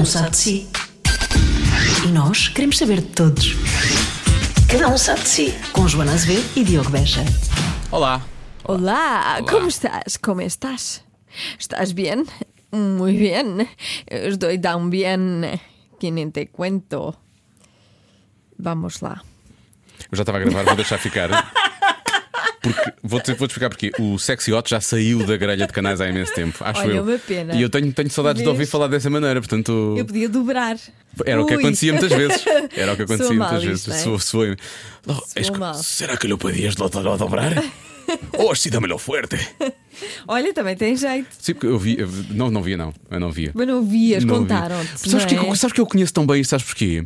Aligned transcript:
um 0.00 0.04
sabe 0.06 0.30
de 0.30 0.36
si. 0.38 0.66
E 2.06 2.08
nós 2.08 2.48
queremos 2.48 2.78
saber 2.78 3.02
de 3.02 3.08
todos. 3.08 3.54
Cada 4.66 4.88
um 4.88 4.96
sabe 4.96 5.20
de 5.20 5.28
si. 5.28 5.54
Com 5.72 5.86
Joana 5.86 6.14
Azevedo 6.14 6.48
e 6.56 6.64
Diogo 6.64 6.88
Beja. 6.88 7.22
Olá. 7.90 8.22
Olá, 8.64 9.36
Olá. 9.40 9.42
¿cómo 9.46 9.68
estás? 9.68 10.16
¿Cómo 10.16 10.40
estás? 10.40 11.04
¿Estás 11.58 11.92
bien? 11.92 12.24
Muy 12.72 13.14
bien. 13.14 13.68
Estoy 14.06 14.58
tan 14.58 14.88
bien 14.88 15.60
que 15.98 16.10
nem 16.10 16.30
te 16.30 16.46
cuento. 16.46 17.16
Vamos 18.58 19.02
lá. 19.02 19.22
Eu 20.10 20.16
já 20.16 20.22
estava 20.22 20.38
a 20.38 20.40
gravar, 20.40 20.64
vou 20.64 20.76
deixar 20.76 20.98
ficar. 20.98 21.28
Porque, 22.62 22.92
vou-te 23.02 23.32
vou 23.34 23.46
explicar 23.46 23.70
porque 23.70 23.90
o 23.98 24.18
Sexy 24.18 24.52
Hot 24.52 24.68
já 24.68 24.80
saiu 24.80 25.24
da 25.24 25.36
grelha 25.36 25.66
de 25.66 25.72
canais 25.72 26.00
há 26.00 26.08
imenso 26.08 26.32
tempo. 26.34 26.58
Acho 26.62 26.82
Olha, 26.82 26.92
eu. 26.96 27.02
uma 27.02 27.18
pena. 27.18 27.54
E 27.54 27.62
eu 27.62 27.70
tenho, 27.70 27.90
tenho 27.92 28.10
saudades 28.10 28.42
de 28.42 28.48
ouvir 28.48 28.66
falar 28.66 28.86
dessa 28.86 29.08
maneira, 29.08 29.40
portanto. 29.40 29.94
Eu 29.96 30.04
podia 30.04 30.28
dobrar. 30.28 30.76
Era 31.24 31.40
o 31.42 31.46
que 31.46 31.54
Ui. 31.54 31.58
acontecia 31.62 31.92
muitas 31.92 32.12
vezes. 32.12 32.44
Era 32.76 32.92
o 32.92 32.96
que 32.96 33.02
acontecia 33.02 33.34
mal 33.34 33.50
muitas 33.52 33.62
isto, 33.78 33.90
vezes. 33.90 34.04
não 34.06 34.14
é? 34.14 34.18
Soa- 34.18 34.20
soa- 34.20 34.56
Oh, 35.08 35.22
és 35.34 35.48
que- 35.50 35.58
mal. 35.58 35.74
será 35.74 36.16
que 36.16 36.26
lo 36.28 36.36
podias 36.38 36.74
do- 36.74 36.88
dobrar? 38.16 38.44
oh, 38.44 38.50
así 38.50 38.70
dámelo 38.70 38.98
fuerte. 38.98 39.36
Olha, 40.26 40.54
também 40.54 40.76
tem 40.76 40.96
jeito. 40.96 41.26
Sim, 41.38 41.52
porque 41.52 41.66
eu 41.66 41.78
vi. 41.78 41.98
eu- 41.98 42.08
não, 42.30 42.50
não 42.50 42.62
via, 42.62 42.76
não. 42.76 42.94
Eu 43.10 43.20
não 43.20 43.30
via. 43.30 43.50
Mas 43.52 43.66
não 43.66 43.84
vias, 43.84 44.24
contaram-te. 44.24 45.10
Sabes, 45.10 45.26
que, 45.26 45.34
é? 45.34 45.40
Hum. 45.42 45.54
sabes 45.54 45.74
que 45.74 45.80
eu 45.80 45.84
conheço 45.86 46.12
tão 46.14 46.24
bem 46.26 46.40
isto? 46.40 46.50
Sabes 46.50 46.64
porquê? 46.64 47.04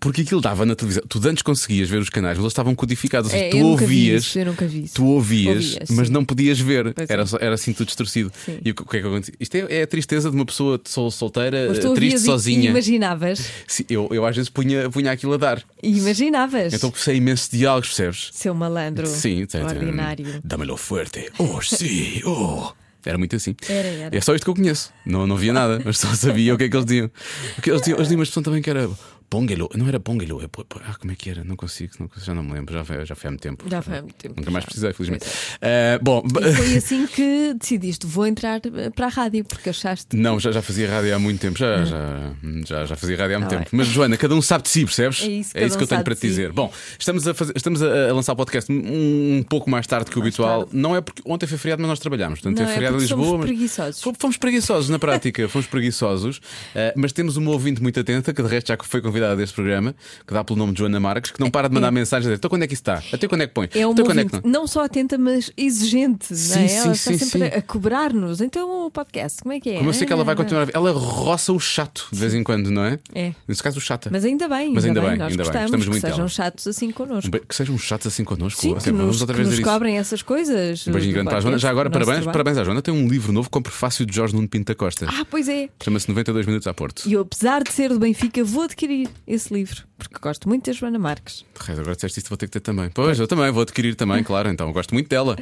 Porque 0.00 0.22
aquilo 0.22 0.40
dava 0.40 0.64
na 0.66 0.74
televisão. 0.74 1.04
Tu 1.08 1.20
antes 1.28 1.42
conseguias 1.42 1.88
ver 1.88 1.98
os 1.98 2.08
canais, 2.08 2.36
mas 2.38 2.42
eles 2.44 2.52
estavam 2.52 2.74
codificados. 2.74 3.30
Ou 3.30 3.36
seja, 3.38 3.44
É, 3.46 3.50
tu 3.50 3.58
eu 3.58 3.62
nunca 3.64 3.86
vi 3.86 3.94
ouvias. 4.06 4.24
isso, 4.24 4.38
eu 4.38 4.46
nunca 4.46 4.66
vi 4.66 4.82
isso. 4.84 4.94
Tu 4.94 5.04
ouvias, 5.06 5.56
Ouvia, 5.74 5.78
mas 5.90 6.06
sim. 6.08 6.12
não 6.12 6.24
podias 6.24 6.58
ver. 6.58 6.92
Pois 6.94 7.08
Era, 7.10 7.22
é. 7.22 7.26
só- 7.26 7.38
era 7.40 7.54
assim 7.54 7.72
tudo 7.72 7.86
distorcido. 7.86 8.32
Sim. 8.44 8.58
E 8.64 8.70
o 8.70 8.74
que 8.74 8.82
o 8.82 8.86
que 8.86 8.96
é 8.96 9.00
que 9.02 9.06
acontecia? 9.06 9.34
Isto 9.38 9.54
é, 9.56 9.66
é 9.78 9.82
a 9.82 9.86
tristeza 9.86 10.30
de 10.30 10.34
uma 10.34 10.46
pessoa 10.46 10.80
sol- 10.84 11.10
solteira, 11.10 11.66
Mas 11.68 11.78
tu 11.78 11.92
triste, 11.94 12.14
ouvias 12.16 12.22
sozinha. 12.22 12.64
E 12.64 12.70
imaginavas. 12.70 13.46
Sim, 13.68 13.84
eu, 13.88 14.08
eu 14.10 14.24
às 14.26 14.34
vezes 14.34 14.48
punha, 14.50 14.88
punha 14.90 15.12
aquilo 15.12 15.34
a 15.34 15.36
dar. 15.36 15.62
E 15.82 15.96
imaginavas. 15.98 16.72
Então 16.72 16.92
sei 16.96 17.16
imensos 17.18 17.48
diálogos, 17.50 17.88
percebes? 17.88 18.30
Seu 18.32 18.54
malandro. 18.54 19.06
Sim, 19.06 19.46
tem- 19.46 19.62
Ordinário. 19.62 20.41
Dámelo 20.44 20.76
fuerte. 20.76 21.30
Oh, 21.38 21.60
sim, 21.62 22.20
oh. 22.24 22.72
Era 23.04 23.18
muito 23.18 23.34
assim. 23.34 23.54
Era, 23.68 23.88
era. 23.88 24.16
É 24.16 24.20
só 24.20 24.34
isto 24.34 24.44
que 24.44 24.50
eu 24.50 24.54
conheço. 24.54 24.92
Não, 25.04 25.26
não 25.26 25.36
via 25.36 25.52
nada, 25.52 25.80
mas 25.84 25.98
só 25.98 26.14
sabia 26.14 26.54
o 26.54 26.58
que 26.58 26.64
é 26.64 26.68
que 26.68 26.76
eles 26.76 26.86
diziam. 26.86 27.10
Porque 27.54 27.70
eles 27.70 27.80
diziam, 27.80 27.96
eles 27.96 28.06
diziam 28.08 28.18
uma 28.18 28.22
expressão 28.22 28.42
também 28.42 28.62
que 28.62 28.70
era 28.70 28.88
Póngelo. 29.32 29.70
Não 29.74 29.88
era 29.88 29.98
póngelo. 29.98 30.42
É, 30.42 30.44
ah, 30.84 30.94
como 31.00 31.10
é 31.10 31.14
que 31.16 31.30
era? 31.30 31.42
Não 31.42 31.56
consigo, 31.56 31.94
não 31.98 32.06
consigo, 32.06 32.26
já 32.26 32.34
não 32.34 32.42
me 32.42 32.52
lembro. 32.52 32.74
Já 32.74 32.84
foi, 32.84 33.06
já 33.06 33.14
foi 33.14 33.28
há 33.28 33.30
muito 33.30 33.40
tempo. 33.40 33.64
Já 33.66 33.80
foi 33.80 33.96
há 33.96 34.02
muito 34.02 34.14
tempo, 34.16 34.34
Nunca 34.36 34.50
mais 34.50 34.62
já. 34.62 34.66
precisei, 34.66 34.92
felizmente. 34.92 35.24
Ah, 35.62 35.98
bom, 36.02 36.22
E 36.26 36.52
foi 36.54 36.76
assim 36.76 37.06
que 37.06 37.54
decidiste, 37.58 38.06
vou 38.06 38.26
entrar 38.26 38.60
eh, 38.66 38.90
para 38.90 39.06
a 39.06 39.08
rádio, 39.08 39.42
porque 39.42 39.70
achaste. 39.70 40.14
não, 40.18 40.38
já, 40.38 40.52
já 40.52 40.60
fazia 40.60 40.90
rádio 40.90 41.16
há 41.16 41.18
muito 41.18 41.40
tempo. 41.40 41.58
Já, 41.58 41.82
já, 41.82 42.34
já, 42.66 42.84
já 42.84 42.94
fazia 42.94 43.16
rádio 43.16 43.36
há 43.36 43.38
muito 43.38 43.54
Ah, 43.54 43.58
tempo. 43.58 43.70
bem. 43.70 43.78
Mas, 43.78 43.86
Joana, 43.88 44.18
cada 44.18 44.34
um 44.34 44.42
sabe 44.42 44.64
de 44.64 44.68
si, 44.68 44.84
percebes? 44.84 45.22
É 45.22 45.26
isso, 45.28 45.54
cada 45.54 45.66
que 45.70 45.76
um 45.76 45.80
eu 45.80 45.86
tenho 45.86 46.04
para 46.04 46.14
te 46.14 46.20
si. 46.20 46.26
dizer. 46.28 46.52
Bom, 46.52 46.70
estamos 46.98 47.26
a, 47.26 47.32
fazer, 47.32 47.52
estamos 47.56 47.82
a, 47.82 48.12
lançar 48.12 48.34
o 48.34 48.36
podcast 48.36 48.70
um, 48.70 49.38
um 49.38 49.42
pouco 49.48 49.70
mais 49.70 49.86
tarde 49.86 50.10
que 50.10 50.18
o 50.18 50.20
Mais 50.20 50.28
habitual. 50.34 50.64
tarde. 50.64 50.76
Não 50.78 50.94
é 50.94 51.00
porque 51.00 51.22
ontem 51.24 51.46
foi 51.46 51.56
feriado, 51.56 51.80
mas 51.80 51.88
nós 51.88 51.98
trabalhámos. 52.00 52.40
Portanto, 52.40 52.58
Não, 52.60 52.66
é 52.68 52.70
é 52.70 52.74
feriado 52.74 52.96
em 52.96 52.98
porque 52.98 53.14
Lisboa. 53.14 53.24
somos 53.30 53.40
mas- 53.40 53.48
preguiçosos. 53.48 54.02
Fomos- 54.02 54.18
Fomos 54.20 54.36
preguiçosos 54.36 54.90
na 54.90 54.98
prática, 54.98 55.48
fomos 55.48 55.66
preguiçosos, 55.66 56.38
eh, 56.74 56.92
mas 56.98 57.12
temos 57.12 57.38
uma 57.38 57.50
ouvinte 57.50 57.80
muito 57.82 57.98
atenta, 57.98 58.34
que 58.34 58.42
de 58.42 58.48
resto 58.48 58.68
já 58.68 58.76
foi 58.82 59.00
convidada 59.00 59.21
deste 59.36 59.54
programa, 59.54 59.94
que 60.26 60.32
dá 60.34 60.42
pelo 60.44 60.58
nome 60.58 60.72
de 60.72 60.78
Joana 60.80 61.00
Marques, 61.00 61.30
que 61.30 61.40
não 61.40 61.50
para 61.50 61.68
de 61.68 61.74
mandar 61.74 61.90
mensagens 61.90 62.26
a 62.26 62.28
dizer: 62.30 62.36
então 62.36 62.48
quando 62.48 62.62
é 62.62 62.66
que 62.66 62.74
isso 62.74 62.82
está? 62.82 63.02
Até 63.12 63.26
quando 63.28 63.42
é 63.42 63.46
que 63.46 63.54
põe? 63.54 63.68
É 63.74 63.86
uma 63.86 63.92
Até 63.94 64.02
quando 64.02 64.18
é 64.20 64.24
que 64.24 64.32
não? 64.34 64.42
não 64.60 64.66
só 64.66 64.84
atenta, 64.84 65.16
mas 65.18 65.50
exigente. 65.56 66.34
Sim, 66.36 66.54
não 66.58 66.64
é? 66.64 66.68
sim, 66.68 66.76
Ela 66.76 66.94
sim, 66.94 67.12
está 67.14 67.26
sempre 67.26 67.44
a 67.58 67.62
cobrar-nos. 67.62 68.40
Então 68.40 68.86
o 68.86 68.90
podcast, 68.90 69.42
como 69.42 69.52
é 69.54 69.60
que 69.60 69.70
é? 69.70 69.76
Como 69.78 69.88
eu 69.88 69.94
sei 69.94 70.06
que 70.06 70.12
ela 70.12 70.24
vai 70.24 70.34
Ah, 70.34 70.36
continuar 70.36 70.62
a 70.62 70.64
ver, 70.66 70.72
ela 70.74 70.90
roça 70.92 71.52
o 71.52 71.60
chato 71.60 72.06
de 72.12 72.18
vez 72.18 72.34
em 72.34 72.42
quando, 72.42 72.70
não 72.70 72.84
é? 72.84 72.98
É. 73.14 73.32
Nesse 73.46 73.62
caso, 73.62 73.78
o 73.78 73.80
chata. 73.80 74.08
Mas 74.12 74.24
ainda 74.24 74.48
bem, 74.48 74.72
Mas 74.72 74.84
ainda 74.84 75.00
bem, 75.00 75.10
nós 75.16 75.30
ainda 75.30 75.42
bem. 75.42 75.52
gostamos 75.52 75.62
Gostamos 75.70 75.84
que 75.84 75.90
muito 75.90 76.00
sejam 76.02 76.16
dela. 76.18 76.28
chatos 76.28 76.66
assim 76.66 76.90
connosco. 76.90 77.28
Um 77.36 77.40
Que 77.46 77.54
sejam 77.54 77.78
chatos 77.78 78.06
assim 78.06 78.24
connosco. 78.24 78.60
Sim, 78.60 78.74
Assim, 78.74 78.84
que 78.90 78.90
vamos 78.92 79.06
nos, 79.06 79.20
outra 79.20 79.36
que 79.36 79.42
vez 79.42 79.58
nos 79.58 79.66
cobrem 79.68 79.98
essas 79.98 80.22
coisas. 80.22 80.86
Um 80.86 80.92
beijinho 80.92 81.12
do 81.12 81.14
grande 81.16 81.28
para 81.28 81.38
a 81.38 81.40
Joana. 81.40 81.58
Já 81.58 81.70
agora, 81.70 81.90
parabéns, 81.90 82.24
parabéns 82.24 82.58
à 82.58 82.64
Joana. 82.64 82.82
Tem 82.82 82.92
um 82.92 83.06
livro 83.08 83.32
novo 83.32 83.48
com 83.50 83.60
prefácio 83.62 84.04
de 84.06 84.14
Jorge 84.14 84.34
Nuno 84.34 84.48
Pinto 84.48 84.66
da 84.72 84.74
Costa. 84.74 85.06
Ah, 85.08 85.24
pois 85.30 85.48
é. 85.48 85.68
Chama-se 85.82 86.08
92 86.08 86.46
Minutos 86.46 86.66
à 86.66 86.74
Porto. 86.74 87.02
E 87.06 87.12
eu, 87.12 87.20
apesar 87.22 87.62
de 87.62 87.72
ser 87.72 87.88
do 87.90 87.98
Benfica, 87.98 88.42
vou 88.44 88.62
adquirir 88.64 89.08
esse 89.26 89.52
livro, 89.52 89.82
porque 89.96 90.18
gosto 90.20 90.48
muito 90.48 90.66
da 90.66 90.72
Joana 90.72 90.98
Marques. 90.98 91.44
Agora 91.68 91.94
disseste 91.94 92.18
isto, 92.18 92.28
vou 92.28 92.36
ter 92.36 92.46
que 92.46 92.52
ter 92.52 92.60
também. 92.60 92.90
Pois, 92.90 93.18
eu 93.18 93.26
também, 93.26 93.50
vou 93.50 93.62
adquirir 93.62 93.94
também, 93.94 94.22
claro. 94.22 94.48
Então, 94.48 94.72
gosto 94.72 94.94
muito 94.94 95.08
dela. 95.08 95.36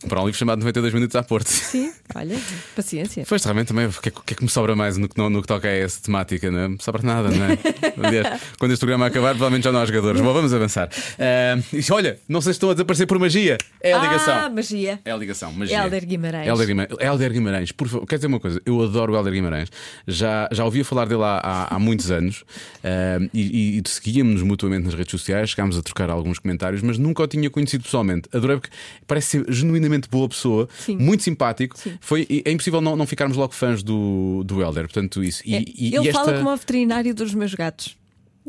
Comprar 0.00 0.22
um 0.22 0.26
livro 0.26 0.38
chamado 0.38 0.60
92 0.60 0.94
Minutos 0.94 1.16
à 1.16 1.24
Porto. 1.24 1.48
Sim, 1.48 1.92
olha, 2.14 2.36
paciência. 2.76 3.24
Pois, 3.28 3.42
realmente 3.42 3.66
também, 3.68 3.86
o 3.86 3.90
que, 3.90 4.08
é, 4.08 4.12
que- 4.12 4.32
é 4.32 4.36
que 4.36 4.42
me 4.44 4.48
sobra 4.48 4.76
mais 4.76 4.96
no 4.96 5.08
que, 5.08 5.18
no, 5.18 5.28
no 5.28 5.42
que 5.42 5.48
toca 5.48 5.66
a 5.66 5.72
essa 5.72 6.00
temática? 6.00 6.48
Não 6.52 6.58
é? 6.60 6.68
me 6.68 6.78
sobra 6.80 7.02
nada, 7.02 7.28
não 7.30 7.44
é? 7.44 7.58
Aliás, 8.06 8.40
quando 8.60 8.70
este 8.70 8.80
programa 8.80 9.06
acabar, 9.06 9.30
provavelmente 9.30 9.64
já 9.64 9.72
não 9.72 9.80
há 9.80 9.84
jogadores. 9.86 10.20
Bom, 10.20 10.32
vamos 10.32 10.54
avançar. 10.54 10.88
Ah, 11.18 11.58
e 11.72 11.92
olha, 11.92 12.16
não 12.28 12.40
sei 12.40 12.52
se 12.52 12.58
estão 12.58 12.70
a 12.70 12.74
desaparecer 12.74 13.08
por 13.08 13.18
magia. 13.18 13.58
É 13.80 13.92
a 13.92 13.98
ligação. 13.98 14.34
Ah, 14.34 14.48
magia. 14.48 15.00
É 15.04 15.10
a 15.10 15.16
ligação, 15.16 15.52
magia. 15.52 15.76
Helder 15.82 16.06
Guimarães. 16.06 16.46
Helder 16.46 16.66
Guimarães. 16.68 16.98
Helder 17.00 17.32
Guimarães, 17.32 17.72
por 17.72 17.88
favor, 17.88 18.06
quer 18.06 18.16
dizer 18.16 18.28
uma 18.28 18.38
coisa, 18.38 18.62
eu 18.64 18.80
adoro 18.80 19.12
o 19.14 19.16
Helder 19.16 19.32
Guimarães. 19.32 19.68
Já, 20.06 20.48
já 20.52 20.64
ouvia 20.64 20.84
falar 20.84 21.06
dele 21.06 21.24
há, 21.24 21.40
há, 21.42 21.74
há 21.74 21.78
muitos 21.80 22.12
anos 22.12 22.44
ah, 22.84 23.18
e, 23.34 23.78
e, 23.78 23.82
e 23.84 23.88
seguíamos 23.88 24.42
mutuamente 24.42 24.84
nas 24.84 24.94
redes 24.94 25.10
sociais, 25.10 25.50
chegámos 25.50 25.76
a 25.76 25.82
trocar 25.82 26.08
alguns 26.08 26.38
comentários, 26.38 26.82
mas 26.82 26.98
nunca 26.98 27.24
o 27.24 27.26
tinha 27.26 27.50
conhecido 27.50 27.82
pessoalmente. 27.82 28.28
Adorei 28.32 28.58
porque 28.58 28.70
parece 29.04 29.26
ser 29.42 29.52
genuinamente 29.52 29.87
boa 30.10 30.28
pessoa, 30.28 30.68
Sim. 30.78 30.96
muito 30.96 31.22
simpático. 31.22 31.76
Foi, 32.00 32.26
e 32.28 32.42
é 32.44 32.50
impossível 32.50 32.80
não, 32.80 32.96
não 32.96 33.06
ficarmos 33.06 33.36
logo 33.36 33.54
fãs 33.54 33.82
do, 33.82 34.42
do 34.44 34.60
Helder, 34.60 34.84
portanto, 34.84 35.22
isso. 35.22 35.42
E, 35.46 35.54
É, 35.54 35.60
e- 35.66 35.94
ele 35.96 36.08
esta... 36.08 36.12
fala 36.24 36.36
como 36.38 36.50
o 36.50 36.56
veterinário 36.56 37.14
dos 37.14 37.32
meus 37.34 37.54
gatos. 37.54 37.96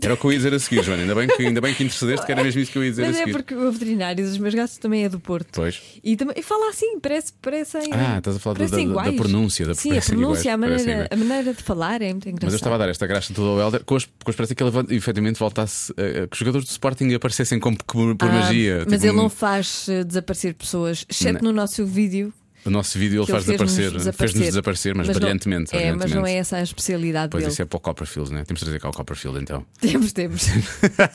Era 0.01 0.13
o 0.13 0.17
que 0.17 0.25
eu 0.25 0.31
ia 0.31 0.37
dizer 0.37 0.53
a 0.53 0.59
seguir, 0.59 0.83
Joana. 0.83 1.01
Ainda 1.03 1.15
bem 1.15 1.27
que, 1.27 1.45
ainda 1.45 1.61
bem 1.61 1.73
que 1.73 1.83
intercedeste, 1.83 2.25
que 2.25 2.31
era 2.31 2.43
mesmo 2.43 2.61
isso 2.61 2.71
que 2.71 2.77
eu 2.77 2.83
ia 2.83 2.89
dizer 2.89 3.05
Mas 3.07 3.15
a 3.15 3.19
é 3.19 3.23
seguir. 3.23 3.31
porque 3.33 3.53
o 3.55 3.71
veterinário 3.71 4.25
dos 4.25 4.37
meus 4.37 4.53
gatos 4.55 4.77
também 4.77 5.03
é 5.05 5.09
do 5.09 5.19
Porto. 5.19 5.47
Pois. 5.53 5.81
E, 6.03 6.15
também, 6.15 6.35
e 6.37 6.41
fala 6.43 6.69
assim, 6.69 6.99
parece, 6.99 7.33
parecem. 7.41 7.89
Ah, 7.93 8.17
estás 8.17 8.35
a 8.37 8.39
falar 8.39 8.53
da- 8.55 8.59
parecem 8.59 8.87
da- 8.87 8.93
da 8.93 9.01
iguais. 9.09 9.15
pronúncia, 9.21 9.65
da- 9.65 9.75
Sim, 9.75 9.89
a 9.89 9.93
parecem 9.93 10.17
pronúncia, 10.17 10.51
a 10.51 10.55
iguais, 10.55 10.71
parecem 10.71 10.87
maneira, 10.95 11.09
a 11.11 11.17
maneira 11.17 11.53
de 11.53 11.63
falar 11.63 12.01
é 12.01 12.11
muito. 12.13 12.29
Mas 12.41 12.53
eu 12.53 12.57
estava 12.57 12.75
a 12.75 12.77
dar 12.77 12.89
esta 12.89 13.05
graxa 13.07 13.33
toda 13.33 13.49
ao 13.49 13.59
Helder 13.59 13.83
com, 13.83 13.95
as, 13.95 14.05
com 14.05 14.11
a 14.27 14.29
esperança 14.31 14.55
que 14.55 14.63
ele 14.63 14.71
efetivamente 14.95 15.39
voltasse 15.39 15.93
a, 15.97 16.23
a- 16.23 16.27
que 16.27 16.33
os 16.33 16.39
jogadores 16.39 16.67
do 16.67 16.71
Sporting 16.71 17.13
aparecessem 17.13 17.59
como 17.59 17.77
por, 17.77 18.15
por 18.15 18.29
Ah, 18.29 18.31
magia. 18.31 18.83
Mas 18.87 18.93
Tipo, 19.01 19.05
ele 19.11 19.17
não 19.17 19.25
um- 19.25 19.29
faz 19.29 19.87
eh, 19.89 20.03
desaparecer 20.03 20.53
pessoas, 20.53 21.05
exceto 21.09 21.43
no 21.43 21.51
nosso 21.51 21.85
vídeo. 21.85 22.33
O 22.65 22.69
nosso 22.69 22.97
vídeo 22.99 23.21
ele 23.21 23.31
faz 23.31 23.47
ele 23.47 23.57
fez-nos 23.57 23.75
desaparecer, 23.77 24.17
fez-nos 24.17 24.45
desaparecer, 24.47 24.95
mas, 24.95 25.07
não- 25.07 25.13
brilhantemente. 25.15 25.69
é, 25.73 25.77
mas 25.77 25.81
brilhantemente. 25.83 26.15
não 26.15 26.25
é 26.25 26.33
essa 26.35 26.57
a 26.57 26.61
especialidade 26.63 27.31
Pois 27.31 27.43
dele. 27.43 27.53
isso 27.53 27.61
é 27.61 27.65
para 27.65 27.77
o 27.77 27.79
Copperfield, 27.79 28.31
né? 28.33 28.43
Temos 28.45 28.59
de 28.59 28.65
trazer 28.65 28.79
cá 28.79 28.89
o 28.89 28.93
Copperfield 28.93 29.39
então. 29.39 29.65
Temos, 29.79 30.11
temos. 30.13 30.43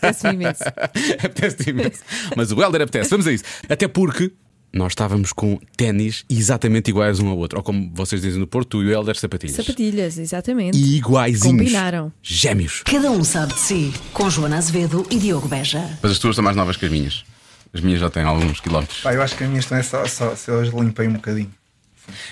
Peço-me 0.00 0.34
imenso. 0.34 0.62
apetece 1.22 1.70
imenso. 1.70 2.00
Mas 2.36 2.50
o 2.50 2.60
Helder 2.62 2.82
apetece, 2.82 3.10
vamos 3.10 3.26
a 3.26 3.32
isso. 3.32 3.44
Até 3.68 3.86
porque 3.86 4.32
nós 4.72 4.92
estávamos 4.92 5.32
com 5.32 5.58
ténis 5.76 6.24
exatamente 6.28 6.88
iguais 6.88 7.20
um 7.20 7.28
ao 7.28 7.36
outro. 7.38 7.58
Ou 7.58 7.62
como 7.62 7.92
vocês 7.94 8.20
dizem 8.22 8.40
no 8.40 8.46
Porto, 8.46 8.70
tu 8.70 8.82
e 8.82 8.86
o 8.86 8.90
Helder 8.90 9.16
sapatilhas. 9.16 9.54
Sapatilhas, 9.54 10.18
exatamente. 10.18 10.76
E 10.76 10.96
iguaizinhos. 10.96 11.58
Combinaram. 11.58 12.12
Gêmeos. 12.22 12.82
Cada 12.84 13.10
um 13.10 13.22
sabe 13.22 13.54
de 13.54 13.60
si. 13.60 13.92
Com 14.12 14.28
Joana 14.28 14.56
Azevedo 14.58 15.06
e 15.10 15.18
Diogo 15.18 15.46
Beja. 15.46 15.96
Mas 16.02 16.12
as 16.12 16.18
tuas 16.18 16.34
são 16.34 16.42
mais 16.42 16.56
novas 16.56 16.76
que 16.76 16.86
as 16.86 16.90
minhas. 16.90 17.24
As 17.74 17.80
minhas 17.80 18.00
já 18.00 18.08
têm 18.08 18.22
alguns 18.22 18.60
quilómetros. 18.60 19.00
Pá, 19.00 19.12
eu 19.12 19.20
acho 19.22 19.36
que 19.36 19.42
a 19.44 19.48
minha 19.48 19.58
estão 19.60 19.76
é 19.76 19.82
só, 19.82 20.06
só 20.06 20.34
se 20.36 20.50
eu 20.50 20.60
as 20.60 20.68
limpei 20.68 21.08
um 21.08 21.14
bocadinho. 21.14 21.50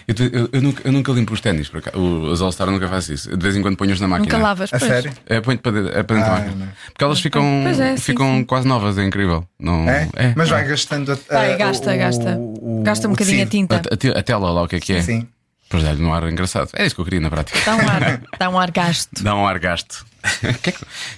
Eu, 0.06 0.14
eu- 0.26 0.48
eu 0.52 0.60
nunca, 0.62 0.82
eu 0.86 0.92
nunca 0.92 1.12
limpo 1.12 1.32
os 1.32 1.40
ténis, 1.40 1.66
por 1.68 1.78
acaso. 1.78 1.96
O- 1.98 2.30
os 2.30 2.42
All-Star 2.42 2.70
nunca 2.70 2.86
faço 2.88 3.12
isso. 3.14 3.34
De 3.34 3.42
vez 3.42 3.56
em 3.56 3.62
quando 3.62 3.74
ponho-os 3.76 3.98
na 4.00 4.06
máquina. 4.06 4.30
Nunca 4.30 4.42
lavas, 4.46 4.72
A 4.72 4.78
pois. 4.78 4.90
sério? 4.90 5.12
É, 5.26 5.40
ponho 5.40 5.58
para 5.58 5.72
dentro, 5.72 5.88
é 5.98 6.02
para 6.02 6.16
dentro 6.16 6.30
da 6.30 6.36
Ah, 6.36 6.40
máquina. 6.40 6.66
não. 6.66 6.72
Porque 6.92 7.04
elas 7.04 7.20
ficam, 7.20 7.42
é, 7.66 7.96
sim, 7.96 8.02
ficam 8.02 8.36
sim. 8.36 8.44
quase 8.44 8.68
novas, 8.68 8.98
é 8.98 9.04
incrível. 9.04 9.46
Não, 9.58 9.88
É? 9.88 10.08
é. 10.14 10.34
Mas 10.36 10.50
vai 10.50 10.66
gastando 10.68 11.10
a, 11.12 11.14
Vai, 11.32 11.54
a- 11.54 11.56
gasta, 11.56 11.90
o- 11.92 11.96
gasta. 11.98 12.36
o- 12.38 12.82
Gasta 12.84 13.08
um 13.08 13.12
bocadinho 13.12 13.42
a 13.42 13.46
tinta. 13.46 13.76
A, 13.76 14.16
a, 14.16 14.20
a 14.20 14.22
tela 14.22 14.50
lá, 14.50 14.62
o 14.62 14.68
que 14.68 14.76
é 14.76 14.80
que 14.80 14.92
é? 14.92 15.00
Sim. 15.02 15.26
Pois 15.70 15.82
dá-lhe 15.82 16.04
um 16.04 16.12
ar 16.12 16.30
engraçado. 16.30 16.68
É 16.74 16.84
isso 16.84 16.94
que 16.94 17.00
eu 17.00 17.04
queria 17.06 17.20
na 17.20 17.30
prática. 17.30 17.58
Dá 17.64 17.74
um 17.74 17.88
ar, 17.88 18.20
dá 18.38 18.50
um 18.50 18.58
ar 18.58 18.70
gasto. 18.70 19.22
Dá 19.24 19.34
um 19.34 19.46
ar 19.46 19.58
gasto. 19.58 20.04
É 20.42 20.52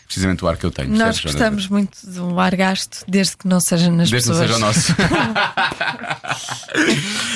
precisamente 0.06 0.44
o 0.44 0.48
ar 0.48 0.56
que 0.56 0.64
eu 0.64 0.70
tenho. 0.70 0.88
Nós 0.90 1.20
percebes, 1.20 1.32
gostamos 1.32 1.68
muito 1.68 1.98
de 2.10 2.20
um 2.20 2.38
ar 2.38 2.54
gasto, 2.56 3.04
desde 3.06 3.36
que 3.36 3.46
não 3.46 3.60
seja 3.60 3.90
nas 3.90 4.10
Desde 4.10 4.30
que 4.30 4.34
não 4.34 4.40
pessoas. 4.46 4.50
seja 4.50 4.56
o 4.56 4.60
nosso. 4.60 4.94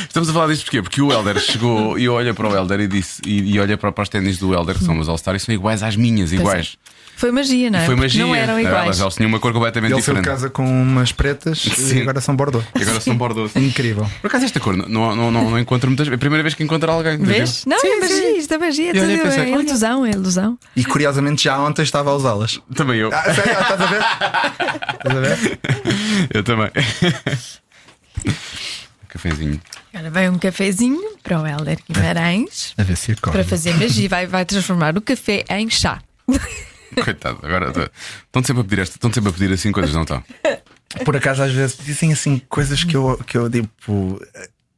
Estamos 0.09 0.29
a 0.29 0.33
falar 0.33 0.47
disto 0.49 0.65
porquê? 0.65 0.83
Porque 0.83 1.03
o 1.03 1.13
Helder 1.13 1.39
chegou 1.39 1.99
e 1.99 2.05
eu 2.05 2.15
olho 2.15 2.35
para 2.35 2.49
o 2.49 2.57
Helder 2.57 2.81
e 2.81 2.89
disse 2.89 3.21
e, 3.27 3.55
e 3.55 3.61
olha 3.61 3.77
para, 3.77 3.93
para 3.93 4.03
os 4.03 4.09
ténis 4.09 4.39
do 4.39 4.55
Helder, 4.55 4.77
que 4.79 4.85
são 4.85 4.99
os 4.99 5.09
All-Star, 5.09 5.37
e 5.37 5.41
são 5.41 5.55
iguais 5.55 5.83
às 5.83 5.97
minhas, 5.97 6.33
iguais. 6.33 6.77
Foi 7.19 7.33
magia, 7.33 7.69
não 7.69 7.81
é? 7.81 7.85
Foi 7.85 7.97
magia. 7.97 8.25
Não 8.25 8.33
eram 8.33 8.61
iguais. 8.61 8.85
Elas, 8.85 9.01
elas 9.01 9.15
tinham 9.17 9.29
uma 9.29 9.41
cor 9.41 9.53
completamente 9.53 9.91
Ele 9.91 10.01
diferente. 10.01 10.25
casa 10.25 10.49
com 10.49 10.65
umas 10.65 11.11
pretas 11.11 11.59
Sim. 11.59 11.99
e 11.99 12.03
agora 12.03 12.21
são 12.21 12.37
Bordeaux. 12.37 12.65
E 12.79 12.83
agora 12.83 13.01
são 13.01 13.17
Bordeaux. 13.17 13.57
Incrível. 13.57 14.09
Por 14.21 14.29
acaso 14.29 14.45
esta 14.45 14.61
cor 14.61 14.77
não, 14.77 14.87
não, 14.89 15.33
não, 15.33 15.51
não 15.51 15.59
encontro 15.59 15.91
muitas 15.91 16.07
vezes. 16.07 16.13
É 16.13 16.15
a 16.15 16.19
primeira 16.19 16.45
vez 16.45 16.55
que 16.55 16.63
encontro 16.63 16.89
alguém. 16.93 17.19
Vês? 17.19 17.65
Não, 17.67 17.77
é 17.77 17.99
magia, 18.01 18.39
isto 18.39 18.55
é 18.55 18.59
magia, 18.59 18.93
tudo 18.95 19.07
pensei, 19.23 19.51
é 19.51 19.53
olha. 19.53 19.63
ilusão, 19.69 20.07
é 20.07 20.11
ilusão. 20.11 20.59
E 20.77 20.85
curiosamente 20.85 21.43
já 21.43 21.59
ontem 21.61 21.83
estava 21.83 22.11
a 22.11 22.15
usá-las. 22.15 22.61
Também 22.73 23.01
eu. 23.01 23.11
Ah, 23.13 23.35
sério? 23.35 23.57
Ah, 23.59 23.63
Estás 23.63 23.81
a 23.81 23.87
ver? 23.87 24.01
Estás 24.95 25.17
a 25.17 25.21
ver? 25.21 25.59
Eu 26.35 26.43
também. 26.45 26.71
Cafezinho. 29.09 29.61
Agora 29.93 30.11
vem 30.11 30.29
um 30.29 30.39
cafezinho 30.39 31.01
para 31.23 31.41
o 31.41 31.47
Helder 31.47 31.79
Guimarães 31.91 32.75
A 32.77 32.83
ver 32.83 32.97
se 32.97 33.13
acorda. 33.13 33.39
para 33.39 33.45
fazer 33.49 33.75
magia. 33.75 34.09
Vai, 34.09 34.27
vai 34.27 34.45
transformar 34.45 34.97
o 34.97 35.01
café 35.01 35.45
em 35.51 35.69
chá. 35.69 36.01
Coitado, 37.05 37.39
agora 37.43 37.91
estão 38.27 38.43
sempre 38.43 38.61
a 38.63 38.65
pedir 38.65 38.83
esta, 38.83 38.97
estão 38.97 39.13
sempre 39.13 39.31
a 39.31 39.33
pedir 39.33 39.53
assim 39.53 39.73
coisas, 39.73 39.95
não 39.95 40.03
estão? 40.03 40.23
Por 41.05 41.17
acaso, 41.17 41.43
às 41.43 41.53
vezes 41.53 41.77
dizem 41.85 42.13
assim 42.13 42.41
coisas 42.49 42.83
que 42.85 42.97
eu, 42.97 43.19
que 43.27 43.37
eu 43.37 43.51
tipo. 43.51 44.21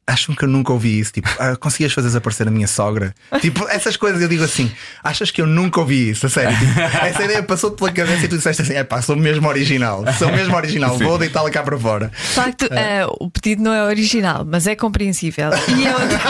Acham 0.07 0.35
que 0.35 0.45
eu 0.45 0.49
nunca 0.49 0.73
ouvi 0.73 0.99
isso? 0.99 1.13
Tipo, 1.13 1.29
ah, 1.39 1.55
conseguias 1.55 1.93
fazer 1.93 2.09
desaparecer 2.09 2.49
a 2.49 2.51
minha 2.51 2.67
sogra? 2.67 3.15
Tipo, 3.41 3.69
essas 3.69 3.97
coisas 3.97 4.21
eu 4.21 4.27
digo 4.27 4.43
assim: 4.43 4.69
achas 5.05 5.31
que 5.31 5.41
eu 5.41 5.47
nunca 5.47 5.79
ouvi 5.79 6.11
isso? 6.11 6.27
A 6.27 6.29
sério, 6.29 6.59
tipo, 6.59 6.81
essa 6.81 7.23
ideia 7.23 7.41
passou-te 7.45 7.79
pela 7.79 7.93
cabeça 7.93 8.25
e 8.25 8.29
tu 8.29 8.37
disseste 8.37 8.63
assim: 8.63 8.75
é 8.75 8.83
pá, 8.83 9.01
sou 9.01 9.15
mesmo 9.15 9.47
original, 9.47 10.03
sou 10.19 10.33
mesmo 10.33 10.57
original, 10.57 10.99
vou 10.99 11.17
deitá-la 11.17 11.49
cá 11.49 11.63
para 11.63 11.79
fora. 11.79 12.09
De 12.09 12.17
facto, 12.17 12.67
eh, 12.73 13.07
o 13.21 13.31
pedido 13.31 13.63
não 13.63 13.73
é 13.73 13.85
original, 13.85 14.45
mas 14.45 14.67
é 14.67 14.75
compreensível. 14.75 15.51
E 15.79 15.87
é 15.87 15.93
outra, 15.95 16.21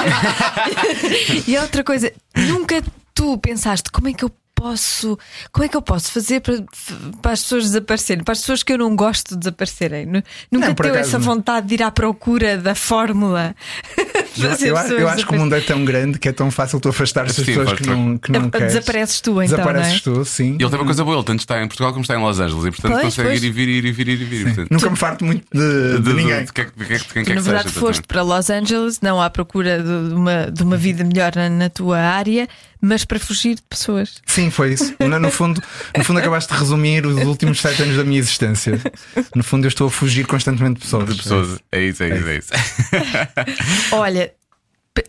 e 1.48 1.56
é 1.56 1.62
outra 1.62 1.82
coisa, 1.82 2.12
nunca 2.36 2.82
tu 3.14 3.38
pensaste 3.38 3.90
como 3.90 4.08
é 4.08 4.12
que 4.12 4.24
eu 4.24 4.30
posso, 4.60 5.18
como 5.52 5.64
é 5.64 5.68
que 5.68 5.76
eu 5.76 5.82
posso 5.82 6.12
fazer 6.12 6.40
para, 6.40 6.62
para 7.22 7.32
as 7.32 7.42
pessoas 7.42 7.64
desaparecerem, 7.64 8.22
para 8.22 8.32
as 8.32 8.40
pessoas 8.40 8.62
que 8.62 8.72
eu 8.72 8.78
não 8.78 8.94
gosto 8.94 9.30
de 9.34 9.38
desaparecerem. 9.40 10.06
Nu- 10.06 10.22
Nunca 10.52 10.68
Não, 10.68 10.74
teu 10.74 10.94
essa 10.94 11.18
não. 11.18 11.24
vontade 11.24 11.66
de 11.66 11.74
ir 11.74 11.82
à 11.82 11.90
procura 11.90 12.58
da 12.58 12.74
fórmula. 12.74 13.54
Eu, 14.38 14.44
eu 14.44 14.50
acho- 14.52 14.58
pessoas 14.64 14.90
eu 15.00 15.08
acho 15.08 15.26
que 15.26 15.34
o 15.34 15.38
mundo 15.38 15.54
é 15.54 15.60
tão 15.60 15.84
grande 15.84 16.18
que 16.18 16.28
é 16.28 16.32
tão 16.32 16.50
fácil 16.50 16.78
tu 16.80 16.88
afastar 16.88 17.26
as 17.26 17.34
pessoas 17.36 17.72
que 17.74 17.86
não, 17.88 18.16
que 18.16 18.30
não 18.32 18.46
É, 18.46 18.50
queres. 18.50 18.74
desapareces 18.74 19.20
tu, 19.20 19.30
então, 19.42 19.56
Desapareces 19.58 20.06
não 20.06 20.14
tu, 20.14 20.24
sim. 20.24 20.56
E 20.58 20.62
ele 20.62 20.70
tem 20.70 20.78
uma 20.78 20.84
coisa 20.84 21.04
boa, 21.04 21.16
ele 21.16 21.24
tanto 21.24 21.40
está 21.40 21.62
em 21.62 21.66
Portugal 21.66 21.90
como 21.92 22.02
está 22.02 22.14
em 22.14 22.20
Los 22.22 22.38
Angeles 22.38 22.64
e 22.64 22.70
portanto 22.70 22.92
Pois, 22.92 23.02
consegue 23.04 23.28
pois. 23.28 23.42
ir 23.42 23.46
e 23.46 23.50
vir, 23.50 23.68
ir 23.68 23.84
e 23.84 23.92
vir, 23.92 24.08
ir 24.08 24.20
e 24.20 24.24
vir. 24.24 24.44
Portanto, 24.46 24.68
Nunca 24.70 24.88
me 24.90 24.96
farto 24.96 25.24
muito 25.24 25.44
de, 25.52 25.58
de 25.60 25.98
de- 25.98 26.02
de- 26.02 26.14
ninguém. 26.14 26.44
de 26.44 26.52
de 26.52 26.52
quem 27.12 27.22
Tu, 27.24 27.26
quer 27.26 27.34
na 27.34 27.40
que 27.40 27.46
verdade, 27.48 27.68
seja. 27.68 27.80
foste 27.80 28.02
para 28.06 28.22
Los 28.22 28.48
Angeles, 28.50 29.00
não 29.02 29.20
à 29.20 29.28
procura 29.28 29.82
de 29.82 30.08
de 30.10 30.14
uma, 30.14 30.50
de 30.50 30.62
uma 30.62 30.76
vida 30.76 31.02
melhor 31.04 31.32
na, 31.34 31.48
na 31.50 31.68
tua 31.68 31.98
área, 31.98 32.48
mas 32.80 33.04
para 33.04 33.18
fugir 33.18 33.56
de 33.56 33.62
pessoas. 33.62 34.20
Sim, 34.26 34.50
foi 34.50 34.72
isso. 34.74 34.94
No, 35.00 35.18
no 35.18 35.30
fundo, 35.30 35.62
no 35.96 36.04
fundo, 36.04 36.18
acabaste 36.20 36.52
de 36.52 36.58
resumir 36.58 37.04
os 37.06 37.16
últimos 37.24 37.60
sete 37.60 37.82
anos 37.82 37.96
da 37.96 38.04
minha 38.04 38.18
existência. 38.20 38.80
No 39.34 39.42
fundo, 39.42 39.64
eu 39.64 39.68
estou 39.68 39.88
a 39.88 39.90
fugir 39.90 40.26
constantemente 40.26 40.74
de 40.76 40.80
pessoas. 40.84 41.08
De 41.08 41.14
pessoas. 41.22 41.58
É 41.72 41.80
isso, 41.82 42.02
é 42.04 42.16
isso, 42.16 42.28
é 42.28 42.36
isso. 42.38 42.50
Olha, 43.92 44.32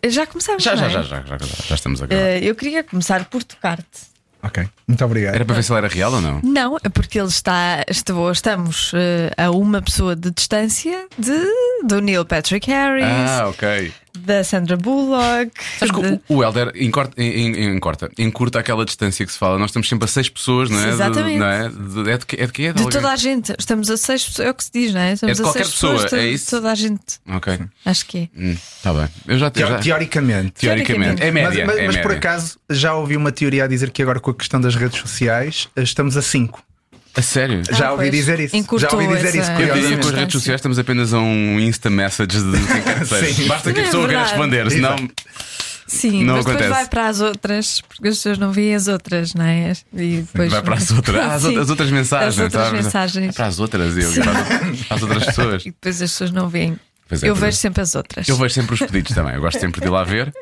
já 0.06 0.26
começamos. 0.26 0.62
Já, 0.62 0.74
não 0.76 0.78
já, 0.78 0.86
é? 0.86 0.90
já, 0.90 1.02
já, 1.02 1.22
já, 1.24 1.38
já 1.68 1.74
estamos 1.74 2.02
a 2.02 2.06
gravar. 2.06 2.24
Eh, 2.24 2.40
eu 2.44 2.54
queria 2.54 2.82
começar 2.82 3.24
por 3.26 3.42
tocar-te. 3.42 4.12
Ok, 4.44 4.68
muito 4.88 5.04
obrigado. 5.04 5.36
Era 5.36 5.44
para 5.44 5.54
ver 5.54 5.62
se 5.62 5.70
ele 5.70 5.78
era 5.78 5.88
real 5.88 6.12
ou 6.14 6.20
não? 6.20 6.40
Não, 6.42 6.76
é 6.82 6.88
porque 6.88 7.16
ele 7.20 7.28
está. 7.28 7.84
estou- 7.88 8.30
estamos 8.32 8.90
eh, 8.92 9.30
a 9.36 9.50
uma 9.52 9.80
pessoa 9.80 10.16
de 10.16 10.32
distância 10.32 11.06
de, 11.16 11.46
do 11.86 12.00
Neil 12.00 12.24
Patrick 12.24 12.68
Harris, 12.68 13.04
Ah, 13.04 13.46
ok. 13.48 13.92
Da 14.18 14.44
Sandra 14.44 14.76
Bullock. 14.76 15.50
Sabes 15.78 15.94
que 15.94 16.00
de- 16.02 16.20
o- 16.28 16.36
o 16.36 16.44
Helder 16.44 16.72
encorta, 16.76 17.20
en- 17.20 17.54
en- 17.56 17.74
encorta, 17.76 18.10
encurta 18.18 18.58
aquela 18.58 18.84
distância 18.84 19.24
que 19.24 19.32
se 19.32 19.38
fala. 19.38 19.58
Nós 19.58 19.70
estamos 19.70 19.88
sempre 19.88 20.04
a 20.04 20.08
seis 20.08 20.28
pessoas, 20.28 20.68
não 20.70 20.78
é? 20.78 20.82
De- 20.84 20.88
Exatamente. 20.90 21.38
não 21.38 21.46
é? 21.46 21.68
De, 21.68 22.10
é 22.10 22.18
de 22.18 22.26
que 22.26 22.36
é? 22.36 22.46
De, 22.46 22.52
quê? 22.52 22.62
É 22.64 22.72
de 22.72 22.84
de 22.84 22.90
toda 22.90 23.10
a 23.10 23.16
gente. 23.16 23.54
Estamos 23.58 23.90
a 23.90 23.96
seis 23.96 24.24
pessoas. 24.24 24.46
É 24.48 24.50
o 24.50 24.54
que 24.54 24.64
se 24.64 24.70
diz, 24.72 24.92
não 24.94 25.00
é? 25.00 25.12
Estamos 25.14 25.36
de 25.36 25.42
a 25.42 25.44
qualquer 25.46 25.58
seis 25.64 25.74
pessoas, 25.74 26.02
pessoa, 26.02 26.20
é 26.20 26.24
de 26.26 26.32
isso? 26.34 26.50
Toda 26.50 26.70
a 26.70 26.74
gente. 26.74 27.02
Ok. 27.28 27.60
Acho 27.84 28.06
que 28.06 28.30
é. 28.36 28.50
Está 28.52 28.92
bem. 28.92 29.08
Eu 29.26 29.38
já, 29.38 29.46
eu 29.54 29.66
já 29.68 29.78
Teoricamente. 29.78 30.52
teoricamente. 30.52 31.22
É 31.22 31.30
média. 31.30 31.64
mas 31.66 31.74
mas, 31.74 31.76
é 31.82 31.86
mas 31.86 31.96
por 31.96 32.10
média. 32.12 32.18
acaso 32.18 32.58
já 32.70 32.94
ouvi 32.94 33.16
uma 33.16 33.32
teoria 33.32 33.64
a 33.64 33.66
dizer 33.66 33.90
que 33.90 34.02
agora 34.02 34.20
com 34.20 34.30
a 34.30 34.34
questão 34.34 34.60
das 34.60 34.74
redes 34.74 35.00
sociais 35.00 35.68
estamos 35.76 36.16
a 36.16 36.22
5. 36.22 36.62
A 37.14 37.20
sério? 37.22 37.62
Já 37.70 37.88
Ah, 37.88 37.92
ouvi 37.92 38.04
pois. 38.04 38.14
dizer 38.16 38.40
isso. 38.40 38.78
Já 38.78 38.88
ouvi 38.92 39.06
dizer 39.06 39.28
essa- 39.38 39.38
isso. 39.38 39.50
Eu 39.62 39.74
diria 39.74 39.96
que 39.96 40.02
com 40.02 40.08
as 40.08 40.14
redes 40.14 40.32
sociais 40.32 40.58
estamos 40.60 40.78
apenas 40.78 41.12
a 41.12 41.18
um 41.18 41.60
Insta 41.60 41.90
message 41.90 42.38
de 42.42 42.58
quem. 42.66 43.46
Basta 43.48 43.72
que 43.72 43.80
a 43.80 43.82
É 43.82 43.84
pessoa 43.86 44.06
queira 44.08 44.22
responder, 44.22 44.70
senão. 44.70 44.96
Sim, 45.86 46.24
Não 46.24 46.36
mas 46.36 46.46
acontece. 46.46 46.68
depois 46.68 46.80
vai 46.80 46.88
para 46.88 47.06
as 47.08 47.20
outras, 47.20 47.82
porque 47.82 48.08
as 48.08 48.16
pessoas 48.16 48.38
não 48.38 48.50
veem 48.50 48.74
as 48.74 48.88
outras, 48.88 49.34
não 49.34 49.44
é? 49.44 49.74
E 49.92 50.22
depois 50.22 50.50
Vai 50.50 50.62
para 50.62 50.74
as 50.76 50.90
outras, 50.90 51.16
as, 51.22 51.44
outras- 51.44 51.62
as 51.64 51.70
outras 51.70 51.90
mensagens. 51.90 52.28
As 52.34 52.38
outras 52.44 52.64
sabe? 52.64 52.82
mensagens. 52.82 53.28
É 53.28 53.32
para 53.32 53.46
as 53.46 53.60
outras, 53.60 53.96
eu, 53.98 54.24
para, 54.24 54.32
as- 54.40 54.78
para 54.86 54.96
as 54.96 55.02
outras 55.02 55.24
pessoas. 55.26 55.62
E 55.66 55.70
depois 55.70 56.00
as 56.00 56.10
pessoas 56.10 56.30
não 56.30 56.48
veem. 56.48 56.78
Pois 57.12 57.22
é, 57.22 57.28
eu 57.28 57.34
é. 57.34 57.38
vejo 57.38 57.56
sempre 57.58 57.82
as 57.82 57.94
outras. 57.94 58.26
Eu 58.28 58.36
vejo 58.36 58.54
sempre 58.54 58.72
os 58.74 58.80
pedidos 58.80 59.14
também. 59.14 59.34
Eu 59.34 59.40
gosto 59.42 59.60
sempre 59.60 59.80
de 59.80 59.86
ir 59.86 59.90
lá 59.90 60.02
ver. 60.02 60.32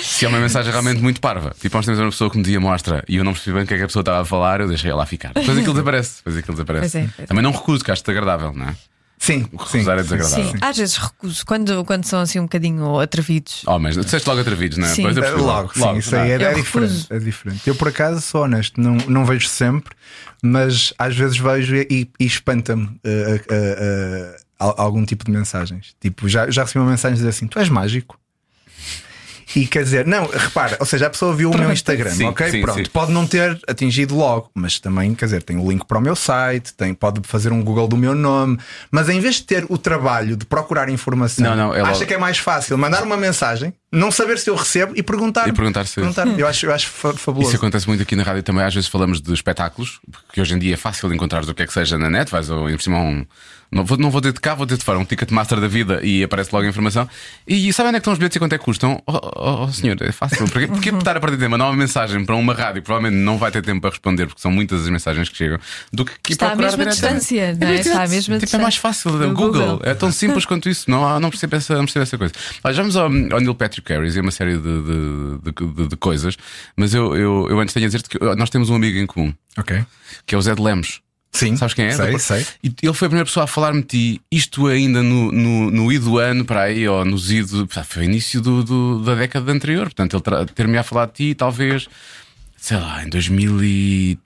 Se 0.00 0.24
é 0.24 0.28
uma 0.28 0.38
mensagem 0.38 0.70
realmente 0.70 1.00
muito 1.02 1.20
parva, 1.20 1.52
tipo, 1.60 1.76
nós 1.76 1.84
temos 1.84 2.00
uma 2.00 2.10
pessoa 2.10 2.30
que 2.30 2.36
me 2.36 2.42
dizia 2.44 2.60
mostra 2.60 3.02
e 3.08 3.16
eu 3.16 3.24
não 3.24 3.32
percebi 3.32 3.54
bem 3.54 3.64
o 3.64 3.66
que 3.66 3.74
é 3.74 3.76
que 3.78 3.82
a 3.82 3.86
pessoa 3.86 4.02
estava 4.02 4.20
a 4.22 4.24
falar, 4.24 4.60
eu 4.60 4.68
deixei 4.68 4.92
lá 4.92 5.04
ficar. 5.06 5.32
Depois 5.34 5.58
aquilo 5.58 5.72
desaparece. 5.72 6.16
Depois 6.18 6.36
aquilo 6.36 6.54
desaparece. 6.54 6.90
Pois 6.92 6.94
é, 7.04 7.08
pois 7.16 7.24
é. 7.24 7.26
Também 7.26 7.42
não 7.42 7.50
recuso, 7.50 7.84
que 7.84 7.90
acho 7.90 8.02
desagradável, 8.02 8.52
não 8.52 8.68
é? 8.68 8.76
Sim, 9.18 9.46
O 9.52 9.64
sim. 9.66 9.78
recusar 9.78 9.98
é 9.98 10.02
desagradável. 10.02 10.44
Sim, 10.50 10.58
às 10.60 10.76
vezes 10.76 10.96
recuso 10.96 11.46
quando, 11.46 11.84
quando 11.84 12.04
são 12.04 12.20
assim 12.20 12.40
um 12.40 12.42
bocadinho 12.42 12.98
atrevidos. 12.98 13.62
Oh, 13.66 13.78
mas 13.78 13.96
disseste 13.96 14.28
logo 14.28 14.40
atrevidos, 14.40 14.78
não 14.78 14.86
é? 14.86 14.90
Sim. 14.90 15.02
Pois 15.02 15.16
eu 15.16 15.22
Eh, 15.22 15.26
percebi 15.26 15.46
Logo, 15.46 15.72
sim, 15.74 15.96
isso 15.98 16.16
aí 16.16 16.30
é, 16.32 16.34
é 16.42 16.54
diferente, 16.54 17.06
é 17.08 17.18
diferente. 17.20 17.60
Eu, 17.68 17.74
por 17.76 17.86
acaso, 17.88 18.20
sou 18.20 18.42
honesto, 18.42 18.80
não, 18.80 18.96
não 19.06 19.24
vejo 19.24 19.46
sempre, 19.46 19.94
mas 20.42 20.92
às 20.98 21.16
vezes 21.16 21.38
vejo 21.38 21.76
e, 21.76 22.10
e 22.18 22.24
espanta-me 22.26 22.88
eh, 23.04 23.40
al- 23.48 24.41
algum 24.62 25.04
tipo 25.04 25.24
de 25.24 25.30
mensagens. 25.30 25.94
Tipo, 26.00 26.28
já, 26.28 26.50
já 26.50 26.62
recebi 26.62 26.80
uma 26.80 26.90
mensagem 26.90 27.16
dizer 27.16 27.28
assim: 27.28 27.46
Tu 27.46 27.58
és 27.58 27.68
mágico. 27.68 28.18
E 29.54 29.66
quer 29.66 29.82
dizer, 29.84 30.06
não, 30.06 30.26
repara, 30.28 30.78
ou 30.80 30.86
seja, 30.86 31.08
a 31.08 31.10
pessoa 31.10 31.34
viu 31.34 31.50
o 31.50 31.58
meu 31.58 31.70
Instagram, 31.70 32.10
Sim, 32.10 32.24
ok? 32.24 32.50
sim, 32.50 32.62
Pronto, 32.62 32.78
sim. 32.78 32.90
pode 32.90 33.12
não 33.12 33.26
ter 33.26 33.60
atingido 33.68 34.16
logo, 34.16 34.50
mas 34.54 34.78
também, 34.80 35.14
quer 35.14 35.26
dizer, 35.26 35.42
tem 35.42 35.58
o 35.58 35.68
link 35.70 35.84
para 35.84 35.98
o 35.98 36.00
meu 36.00 36.16
site, 36.16 36.72
tem, 36.72 36.94
pode 36.94 37.20
fazer 37.28 37.52
um 37.52 37.62
Google 37.62 37.86
do 37.86 37.96
meu 37.96 38.14
nome, 38.14 38.58
mas 38.90 39.10
em 39.10 39.20
vez 39.20 39.34
de 39.34 39.42
ter 39.42 39.66
o 39.68 39.76
trabalho 39.76 40.38
de 40.38 40.46
procurar 40.46 40.88
informação, 40.88 41.44
Não, 41.44 41.54
não, 41.54 41.74
é 41.74 41.82
acha 41.82 41.92
logo- 41.92 42.06
que 42.06 42.14
é 42.14 42.18
mais 42.18 42.38
fácil 42.38 42.78
mandar 42.78 43.02
uma 43.02 43.16
mensagem, 43.18 43.74
não 43.92 44.10
saber 44.10 44.38
se 44.38 44.48
eu 44.50 44.54
recebo 44.56 44.92
e 44.96 45.02
perguntar. 45.02 45.46
E 45.48 45.52
perguntar 45.52 45.84
se- 45.86 45.94
perguntar. 45.96 46.26
Eu 46.26 46.46
acho, 46.48 46.66
eu 46.66 46.72
acho 46.72 46.88
fa- 46.88 47.12
fabuloso. 47.14 47.48
Isso 47.50 47.56
acontece 47.56 47.86
muito 47.86 48.02
aqui 48.02 48.16
na 48.16 48.22
rádio 48.22 48.42
também. 48.42 48.64
Às 48.64 48.74
vezes 48.74 48.88
falamos 48.88 49.20
de 49.20 49.32
espetáculos, 49.32 50.00
porque 50.10 50.40
hoje 50.40 50.54
em 50.54 50.58
dia 50.58 50.74
é 50.74 50.76
fácil 50.76 51.12
encontrar 51.12 51.44
o 51.44 51.54
que 51.54 51.62
é 51.62 51.66
que 51.66 51.72
seja 51.72 51.98
na 51.98 52.08
net. 52.10 52.30
Vais 52.30 52.50
ao, 52.50 52.68
em 52.70 52.78
cima 52.78 52.96
a 52.98 53.02
um. 53.02 53.26
Não 53.74 53.86
vou, 53.86 53.96
não 53.96 54.10
vou 54.10 54.20
ter 54.20 54.34
de 54.34 54.40
cá, 54.40 54.54
vou 54.54 54.66
ter 54.66 54.76
de 54.76 54.84
fora 54.84 54.98
um 54.98 55.04
Ticketmaster 55.06 55.58
da 55.58 55.66
vida 55.66 55.98
e 56.04 56.22
aparece 56.22 56.50
logo 56.52 56.66
a 56.66 56.68
informação. 56.68 57.08
E 57.48 57.72
sabem 57.72 57.88
onde 57.88 57.96
é 57.96 58.00
que 58.00 58.02
estão 58.02 58.12
os 58.12 58.18
bilhetes 58.18 58.36
e 58.36 58.38
quanto 58.38 58.52
é 58.52 58.58
que 58.58 58.64
custam? 58.66 59.02
Oh, 59.06 59.12
oh, 59.34 59.64
oh, 59.64 59.72
senhor, 59.72 59.96
é 60.02 60.12
fácil. 60.12 60.46
Porque, 60.46 60.66
porque 60.66 60.90
estar 60.94 61.16
a 61.16 61.20
perder 61.20 61.38
tempo, 61.38 61.48
uma 61.52 61.56
nova 61.56 61.74
mensagem 61.74 62.22
para 62.22 62.36
uma 62.36 62.52
rádio 62.52 62.82
que 62.82 62.86
provavelmente 62.86 63.18
não 63.24 63.38
vai 63.38 63.50
ter 63.50 63.62
tempo 63.62 63.80
para 63.80 63.88
responder, 63.88 64.26
porque 64.26 64.42
são 64.42 64.50
muitas 64.50 64.82
as 64.82 64.90
mensagens 64.90 65.26
que 65.30 65.36
chegam, 65.38 65.58
do 65.90 66.04
que, 66.04 66.12
que 66.22 66.32
Está 66.34 66.52
à 66.52 66.54
mesma 66.54 66.84
distância, 66.84 67.56
não 67.58 67.66
é? 67.66 67.76
Está 67.76 68.02
à 68.02 68.08
mesma 68.08 68.38
Tipo, 68.38 68.56
é 68.56 68.58
mais 68.58 68.76
fácil. 68.76 69.10
distância. 69.10 69.26
O 69.32 69.34
Do 69.34 69.36
Google. 69.42 69.66
Google. 69.78 69.80
é 69.84 69.94
tão 69.94 70.12
simples 70.12 70.44
quanto 70.44 70.68
isso. 70.68 70.90
Não, 70.90 71.08
há- 71.08 71.18
não, 71.18 71.30
percebo, 71.30 71.56
essa, 71.56 71.74
não 71.74 71.84
percebo 71.86 72.02
essa 72.02 72.18
coisa. 72.18 72.34
Olha, 72.62 72.74
já 72.74 72.82
vamos 72.82 72.96
ao, 72.96 73.04
ao 73.06 73.40
Neil 73.40 73.54
Patrick 73.54 73.81
Harris 73.90 74.16
e 74.16 74.20
uma 74.20 74.30
série 74.30 74.56
de, 74.56 74.62
de, 74.62 75.52
de- 75.52 75.88
de- 75.88 75.96
coisas, 75.96 76.36
mas 76.76 76.92
eu, 76.94 77.14
eu, 77.16 77.46
eu 77.50 77.60
antes 77.60 77.72
tenho 77.72 77.86
a 77.86 77.88
dizer-te 77.88 78.08
que 78.08 78.18
nós 78.36 78.50
temos 78.50 78.68
um 78.70 78.74
amigo 78.74 78.98
em 78.98 79.06
comum, 79.06 79.32
Ok. 79.56 79.84
que 80.26 80.34
é 80.34 80.38
o 80.38 80.42
Zé 80.42 80.54
de 80.54 80.62
Lemos. 80.62 81.00
Sim. 81.34 81.56
Sabes 81.56 81.72
quem 81.74 81.86
é? 81.86 81.92
Sei, 81.92 82.18
sei. 82.18 82.46
E 82.62 82.74
ele 82.82 82.92
foi 82.92 83.06
a 83.06 83.08
primeira 83.08 83.24
pessoa 83.24 83.44
a 83.44 83.46
falar-me 83.46 83.80
de 83.80 83.86
ti, 83.88 84.20
isto 84.30 84.66
ainda 84.66 85.02
no, 85.02 85.32
no, 85.32 85.70
no 85.70 85.90
ido 85.90 86.18
ano, 86.18 86.44
para 86.44 86.64
aí, 86.64 86.86
ou 86.86 87.06
nos 87.06 87.30
ido. 87.30 87.66
Foi 87.86 88.04
início 88.04 88.38
do, 88.40 88.62
do- 88.62 89.02
da 89.02 89.14
década 89.14 89.50
anterior. 89.50 89.84
Portanto, 89.84 90.22
ele 90.26 90.46
ter-me 90.54 90.76
a 90.76 90.82
falar 90.82 91.06
de 91.06 91.12
ti, 91.14 91.34
talvez, 91.34 91.88
sei 92.58 92.76
lá, 92.76 93.02
em 93.02 93.08
2003, 93.08 94.18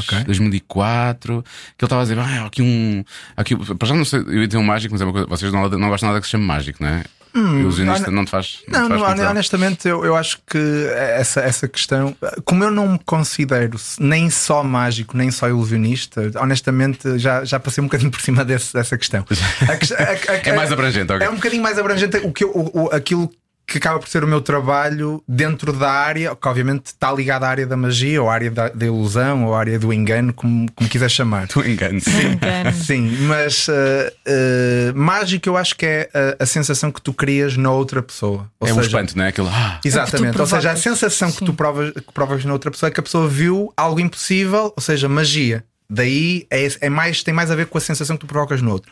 Ok. 0.00 0.24
2004, 0.24 1.44
que 1.76 1.84
ele 1.84 1.86
estava 1.86 2.02
a 2.02 2.04
dizer, 2.04 2.18
ah, 2.18 2.46
aqui 2.46 2.60
um. 2.62 3.04
Aqui, 3.36 3.54
para 3.76 3.88
já 3.88 3.94
não 3.94 4.04
sei, 4.04 4.18
eu 4.20 4.40
ia 4.40 4.46
dizer 4.48 4.58
um 4.58 4.64
mágico, 4.64 4.92
mas 4.92 5.00
é 5.00 5.04
uma 5.04 5.12
coisa, 5.12 5.28
vocês 5.28 5.52
não, 5.52 5.68
não 5.68 5.88
gostam 5.88 6.08
nada 6.08 6.20
que 6.20 6.26
se 6.26 6.32
chame 6.32 6.44
mágico, 6.44 6.82
não 6.82 6.90
é? 6.90 7.04
O 7.34 7.58
ilusionista 7.60 8.10
não 8.10 8.24
te 8.24 8.30
faz. 8.30 8.60
Hum, 8.68 8.72
Não, 8.72 8.88
te 8.90 8.98
faz 9.00 9.18
não, 9.20 9.30
honestamente, 9.30 9.88
eu, 9.88 10.04
eu 10.04 10.16
acho 10.16 10.38
que 10.46 10.58
essa, 10.94 11.40
essa 11.40 11.68
questão, 11.68 12.16
como 12.44 12.64
eu 12.64 12.70
não 12.70 12.88
me 12.92 13.00
considero 13.04 13.78
nem 13.98 14.30
só 14.30 14.62
mágico, 14.64 15.16
nem 15.16 15.30
só 15.30 15.48
ilusionista, 15.48 16.30
honestamente 16.40 17.18
já, 17.18 17.44
já 17.44 17.58
passei 17.60 17.82
um 17.82 17.86
bocadinho 17.86 18.10
por 18.10 18.20
cima 18.20 18.44
desse- 18.44 18.72
dessa 18.72 18.96
questão. 18.96 19.24
A 19.68 19.72
a- 19.72 20.34
a- 20.36 20.40
É 20.48 20.52
mais 20.54 20.72
abrangente, 20.72 21.12
ok. 21.12 21.26
É 21.26 21.30
um 21.30 21.34
bocadinho 21.36 21.62
mais 21.62 21.78
abrangente 21.78 22.16
o 22.18 22.32
que 22.32 22.44
eu- 22.44 22.52
o- 22.74 22.88
aquilo 22.92 23.30
que 23.68 23.76
acaba 23.76 23.98
por 23.98 24.08
ser 24.08 24.24
o 24.24 24.26
meu 24.26 24.40
trabalho 24.40 25.22
dentro 25.28 25.74
da 25.74 25.90
área, 25.90 26.34
que 26.34 26.48
obviamente 26.48 26.86
está 26.86 27.12
ligado 27.12 27.44
à 27.44 27.48
área 27.50 27.66
da 27.66 27.76
magia, 27.76 28.22
ou 28.22 28.30
à 28.30 28.32
área 28.32 28.50
da, 28.50 28.70
da 28.70 28.86
ilusão, 28.86 29.44
ou 29.44 29.54
à 29.54 29.58
área 29.60 29.78
do 29.78 29.92
engano, 29.92 30.32
como, 30.32 30.72
como 30.72 30.88
quiser 30.88 31.10
chamar. 31.10 31.46
Tu 31.52 31.60
engano. 31.60 31.98
Engano. 31.98 32.72
Sim, 32.72 33.10
mas 33.26 33.68
uh, 33.68 33.72
uh, 33.72 34.98
mágico 34.98 35.50
eu 35.50 35.56
acho 35.58 35.76
que 35.76 35.84
é 35.84 36.08
a, 36.40 36.42
a 36.44 36.46
sensação 36.46 36.90
que 36.90 37.02
tu 37.02 37.12
crias 37.12 37.58
na 37.58 37.70
outra 37.70 38.02
pessoa. 38.02 38.50
Ou 38.58 38.66
É 38.66 38.72
um 38.72 38.76
seja, 38.76 38.86
espanto, 38.86 39.18
não 39.18 39.24
é? 39.24 39.28
Aquilo. 39.28 39.48
Ah, 39.52 39.78
Exatamente, 39.84 40.36
tu 40.36 40.40
ou 40.40 40.46
seja, 40.46 40.70
a 40.70 40.76
sensação 40.76 41.30
que 41.30 41.40
Sim. 41.40 41.44
tu 41.44 41.52
provas, 41.52 41.90
que 41.92 42.12
provas 42.14 42.42
na 42.46 42.54
outra 42.54 42.70
pessoa 42.70 42.88
é 42.88 42.90
que 42.90 43.00
a 43.00 43.02
pessoa 43.02 43.28
viu 43.28 43.70
algo 43.76 44.00
impossível, 44.00 44.72
ou 44.74 44.82
seja, 44.82 45.10
magia. 45.10 45.62
Daí 45.90 46.46
é, 46.50 46.68
é 46.80 46.88
mais, 46.88 47.22
tem 47.22 47.34
mais 47.34 47.50
a 47.50 47.54
ver 47.54 47.66
com 47.66 47.76
a 47.76 47.80
sensação 47.82 48.16
que 48.16 48.20
tu 48.20 48.26
provocas 48.26 48.62
no 48.62 48.72
outro. 48.72 48.90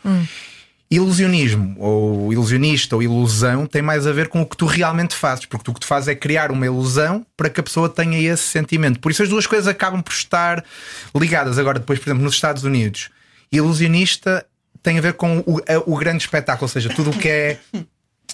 Ilusionismo, 0.90 1.74
ou 1.78 2.32
ilusionista, 2.32 2.94
ou 2.94 3.02
ilusão, 3.02 3.66
tem 3.66 3.82
mais 3.82 4.06
a 4.06 4.12
ver 4.12 4.28
com 4.28 4.40
o 4.40 4.46
que 4.46 4.56
tu 4.56 4.66
realmente 4.66 5.14
fazes, 5.16 5.44
porque 5.44 5.64
tu, 5.64 5.70
o 5.72 5.74
que 5.74 5.80
tu 5.80 5.86
fazes 5.86 6.08
é 6.08 6.14
criar 6.14 6.52
uma 6.52 6.64
ilusão 6.64 7.26
para 7.36 7.50
que 7.50 7.58
a 7.58 7.62
pessoa 7.62 7.88
tenha 7.88 8.18
esse 8.20 8.44
sentimento. 8.44 9.00
Por 9.00 9.10
isso 9.10 9.22
as 9.22 9.28
duas 9.28 9.46
coisas 9.46 9.66
acabam 9.66 10.00
por 10.00 10.12
estar 10.12 10.64
ligadas. 11.14 11.58
Agora, 11.58 11.80
depois, 11.80 11.98
por 11.98 12.08
exemplo, 12.08 12.22
nos 12.22 12.34
Estados 12.34 12.62
Unidos, 12.62 13.10
ilusionista 13.50 14.46
tem 14.82 14.98
a 14.98 15.00
ver 15.00 15.14
com 15.14 15.38
o, 15.40 15.60
o 15.86 15.96
grande 15.96 16.22
espetáculo, 16.22 16.64
ou 16.64 16.68
seja, 16.68 16.88
tudo 16.88 17.10
o 17.10 17.18
que 17.18 17.28
é 17.28 17.58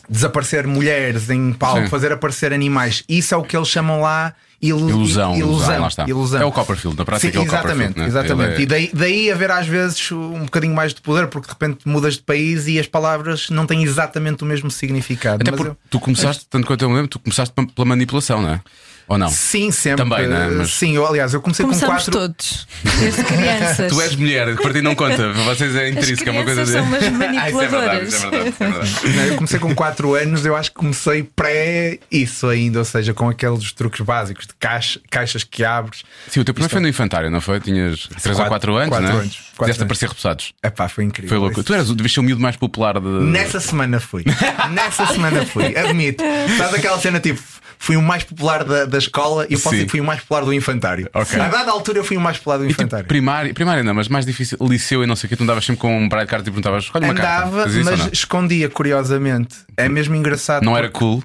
desaparecer 0.08 0.66
mulheres 0.66 1.30
em 1.30 1.52
palco, 1.52 1.82
Sim. 1.84 1.88
fazer 1.88 2.12
aparecer 2.12 2.52
animais. 2.52 3.04
Isso 3.08 3.34
é 3.34 3.36
o 3.36 3.42
que 3.42 3.56
eles 3.56 3.68
chamam 3.68 4.00
lá 4.00 4.34
ilu- 4.60 4.88
Ilusão, 4.88 5.36
ilusão. 5.36 5.86
está. 5.88 6.04
ilusão. 6.08 6.40
É 6.40 6.44
o 6.44 6.52
Copperfield, 6.52 6.96
na 6.96 7.04
prática 7.04 7.32
Sim, 7.32 7.38
é 7.38 7.40
o 7.40 7.44
exatamente, 7.44 7.98
né? 7.98 8.06
exatamente. 8.06 8.52
Ele 8.54 8.62
E 8.62 8.66
daí, 8.66 8.90
daí 8.94 9.30
haver 9.32 9.50
às 9.50 9.66
vezes 9.66 10.12
um 10.12 10.40
bocadinho 10.44 10.74
mais 10.74 10.94
de 10.94 11.00
poder, 11.00 11.26
porque 11.28 11.46
de 11.48 11.52
repente 11.52 11.80
mudas 11.88 12.14
de 12.14 12.22
país 12.22 12.66
e 12.68 12.78
as 12.78 12.86
palavras 12.86 13.50
não 13.50 13.66
têm 13.66 13.82
exatamente 13.82 14.42
o 14.44 14.46
mesmo 14.46 14.70
significado. 14.70 15.42
Até 15.42 15.50
porque 15.50 15.70
eu- 15.70 15.76
tu 15.90 15.98
começaste, 15.98 16.46
tanto 16.48 16.66
quanto 16.66 16.82
eu 16.82 16.88
me 16.88 16.94
lembro, 16.94 17.08
tu 17.08 17.18
começaste 17.18 17.52
pela 17.74 17.84
manipulação, 17.86 18.40
não 18.40 18.50
é? 18.50 18.60
Ou 19.08 19.18
não? 19.18 19.28
Sim, 19.28 19.70
sempre. 19.70 20.04
Também, 20.04 20.26
né? 20.26 20.48
Mas- 20.50 20.70
Sim, 20.74 20.94
eu, 20.96 21.06
aliás, 21.06 21.34
eu 21.34 21.40
comecei 21.40 21.64
Começamos 21.64 22.04
com 22.04 22.10
quatro. 22.12 22.28
todos, 22.34 22.66
desde 22.98 23.24
crianças. 23.24 23.92
Tu 23.92 24.00
és 24.00 24.14
mulher, 24.16 24.54
para 24.56 24.72
ti 24.72 24.80
não 24.80 24.94
conta, 24.94 25.16
para 25.16 25.32
vocês 25.44 25.74
é 25.76 25.88
As 25.88 25.90
intrínseco, 25.96 26.28
é 26.28 26.32
uma 26.32 26.44
coisa 26.44 26.64
crianças 26.64 26.84
de. 26.98 27.06
são 27.08 27.12
umas 27.12 27.32
Ah, 27.42 27.48
isso 27.50 27.60
é 27.60 27.68
verdade, 27.68 28.04
manipuladoras. 28.06 28.08
isso 28.14 28.26
é 28.26 28.30
verdade, 28.30 28.48
isso 28.50 28.62
é 28.62 28.66
verdade. 28.68 29.16
Não, 29.16 29.24
Eu 29.24 29.34
comecei 29.36 29.58
com 29.58 29.74
4 29.74 30.14
anos, 30.14 30.46
eu 30.46 30.56
acho 30.56 30.70
que 30.70 30.76
comecei 30.76 31.22
pré 31.22 31.98
isso 32.10 32.46
ainda, 32.48 32.78
ou 32.78 32.84
seja, 32.84 33.12
com 33.12 33.28
aqueles 33.28 33.72
truques 33.72 34.00
básicos 34.00 34.46
de 34.46 34.54
caixa, 34.58 35.00
caixas 35.10 35.44
que 35.44 35.64
abres. 35.64 36.02
Sim, 36.28 36.40
o 36.40 36.44
teu 36.44 36.54
primeiro 36.54 36.70
foi 36.72 36.80
no 36.80 36.88
infantário, 36.88 37.30
não 37.30 37.40
foi? 37.40 37.60
Tinhas 37.60 38.08
3 38.22 38.38
ou 38.38 38.44
Quatro- 38.46 38.72
4 38.72 38.76
anos, 38.76 38.88
quatro 38.88 39.06
não 39.08 39.16
é? 39.16 39.20
anos, 39.20 39.34
quatro 39.36 39.50
Fizeste 39.56 39.70
anos. 39.70 39.82
aparecer 39.82 40.08
repousados. 40.08 40.52
Epá, 40.62 40.88
foi 40.88 41.04
incrível. 41.04 41.28
Foi 41.28 41.38
louco. 41.38 41.52
Isso. 41.54 41.64
Tu 41.64 41.74
eras, 41.74 41.90
o- 41.90 41.94
devias 41.94 42.12
ser 42.12 42.20
o 42.20 42.22
miúdo 42.22 42.40
mais 42.40 42.56
popular 42.56 43.00
de. 43.00 43.06
Nessa 43.08 43.60
semana 43.60 44.00
fui. 44.00 44.24
Nessa 44.72 45.06
semana 45.06 45.44
fui, 45.44 45.76
admito. 45.76 46.22
Sabes 46.56 46.74
aquela 46.74 46.98
cena 46.98 47.20
tipo. 47.20 47.40
Fui 47.82 47.96
o 47.96 48.02
mais 48.02 48.22
popular 48.22 48.62
da, 48.62 48.84
da 48.84 48.96
escola 48.96 49.44
e 49.50 49.54
eu 49.54 49.58
posso 49.58 49.70
Sim. 49.70 49.74
dizer 49.74 49.84
que 49.86 49.90
fui 49.90 50.00
o 50.00 50.04
mais 50.04 50.20
popular 50.20 50.44
do 50.44 50.54
infantário. 50.54 51.10
Ok. 51.12 51.40
A 51.40 51.48
dada 51.48 51.72
altura 51.72 51.98
eu 51.98 52.04
fui 52.04 52.16
o 52.16 52.20
mais 52.20 52.38
popular 52.38 52.58
do 52.58 52.64
E 52.64 52.68
tipo, 52.68 52.80
infantário. 52.80 53.08
primária, 53.08 53.52
primária 53.52 53.82
não, 53.82 53.92
mas 53.92 54.06
mais 54.06 54.24
difícil, 54.24 54.56
liceu 54.60 55.02
e 55.02 55.06
não 55.06 55.16
sei 55.16 55.26
o 55.26 55.28
que, 55.28 55.34
tu 55.34 55.42
andavas 55.42 55.64
sempre 55.64 55.80
com 55.80 55.98
um 55.98 56.08
baralho 56.08 56.28
de 56.28 56.32
e 56.32 56.42
perguntavas, 56.44 56.84
escolhe 56.84 57.06
uma 57.06 57.12
carta. 57.12 57.48
Andava, 57.48 57.68
ou 57.68 57.84
mas 57.84 58.12
escondia, 58.12 58.68
curiosamente. 58.68 59.56
É 59.76 59.88
mesmo 59.88 60.14
engraçado. 60.14 60.62
Não 60.62 60.76
era 60.76 60.88
cool. 60.90 61.24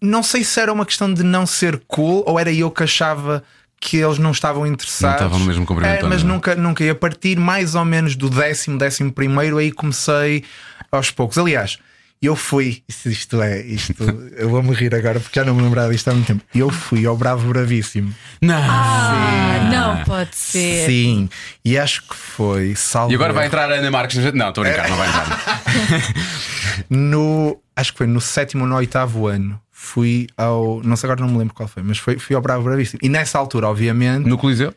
Não 0.00 0.22
sei 0.22 0.44
se 0.44 0.60
era 0.60 0.72
uma 0.72 0.86
questão 0.86 1.12
de 1.12 1.24
não 1.24 1.44
ser 1.44 1.82
cool 1.88 2.22
ou 2.24 2.38
era 2.38 2.52
eu 2.52 2.70
que 2.70 2.84
achava 2.84 3.42
que 3.80 3.96
eles 3.96 4.18
não 4.18 4.30
estavam 4.30 4.64
interessados. 4.64 5.22
Não 5.22 5.26
estavam 5.26 5.38
no 5.40 5.44
mesmo 5.44 5.66
comprimento 5.66 6.06
É, 6.06 6.08
mas 6.08 6.22
nunca, 6.22 6.54
nunca. 6.54 6.84
E 6.84 6.88
a 6.88 6.94
partir 6.94 7.36
mais 7.36 7.74
ou 7.74 7.84
menos 7.84 8.14
do 8.14 8.30
décimo, 8.30 8.78
décimo 8.78 9.12
primeiro, 9.12 9.58
aí 9.58 9.72
comecei 9.72 10.44
aos 10.92 11.10
poucos. 11.10 11.36
Aliás, 11.36 11.80
eu 12.22 12.34
fui, 12.34 12.82
isto, 13.04 13.40
é, 13.42 13.60
isto, 13.62 13.94
eu 14.36 14.48
vou-me 14.48 14.72
rir 14.72 14.94
agora 14.94 15.20
porque 15.20 15.38
já 15.38 15.44
não 15.44 15.54
me 15.54 15.62
lembrava 15.62 15.92
disto 15.92 16.08
há 16.08 16.14
muito 16.14 16.26
tempo. 16.26 16.42
Eu 16.54 16.70
fui 16.70 17.06
ao 17.06 17.16
Bravo 17.16 17.48
Bravíssimo. 17.48 18.14
Não. 18.40 18.54
Ah, 18.56 19.70
não 19.70 20.04
pode 20.04 20.34
ser. 20.34 20.86
Sim, 20.86 21.28
e 21.64 21.78
acho 21.78 22.02
que 22.08 22.14
foi 22.16 22.74
salvo. 22.74 23.12
E 23.12 23.14
agora 23.14 23.32
vai 23.32 23.46
entrar 23.46 23.70
a 23.70 23.74
Ana 23.74 23.90
Marques. 23.90 24.16
Não, 24.34 24.48
estou 24.48 24.64
a 24.64 24.66
brincar, 24.68 24.88
não 24.88 24.96
vai 24.96 25.08
entrar. 25.08 25.62
no 26.90 27.60
acho 27.74 27.92
que 27.92 27.98
foi 27.98 28.06
no 28.06 28.20
sétimo 28.20 28.62
ou 28.64 28.68
no 28.68 28.76
oitavo 28.76 29.26
ano 29.26 29.60
fui 29.70 30.26
ao 30.36 30.80
não 30.82 30.96
sei 30.96 31.06
agora 31.08 31.20
não 31.24 31.32
me 31.32 31.38
lembro 31.38 31.54
qual 31.54 31.68
foi 31.68 31.82
mas 31.82 31.98
foi, 31.98 32.18
fui 32.18 32.34
ao 32.34 32.42
Bravo 32.42 32.64
Bravíssimo 32.64 32.98
e 33.02 33.08
nessa 33.08 33.38
altura 33.38 33.68
obviamente 33.68 34.26
No 34.26 34.38
Coliseu? 34.38 34.74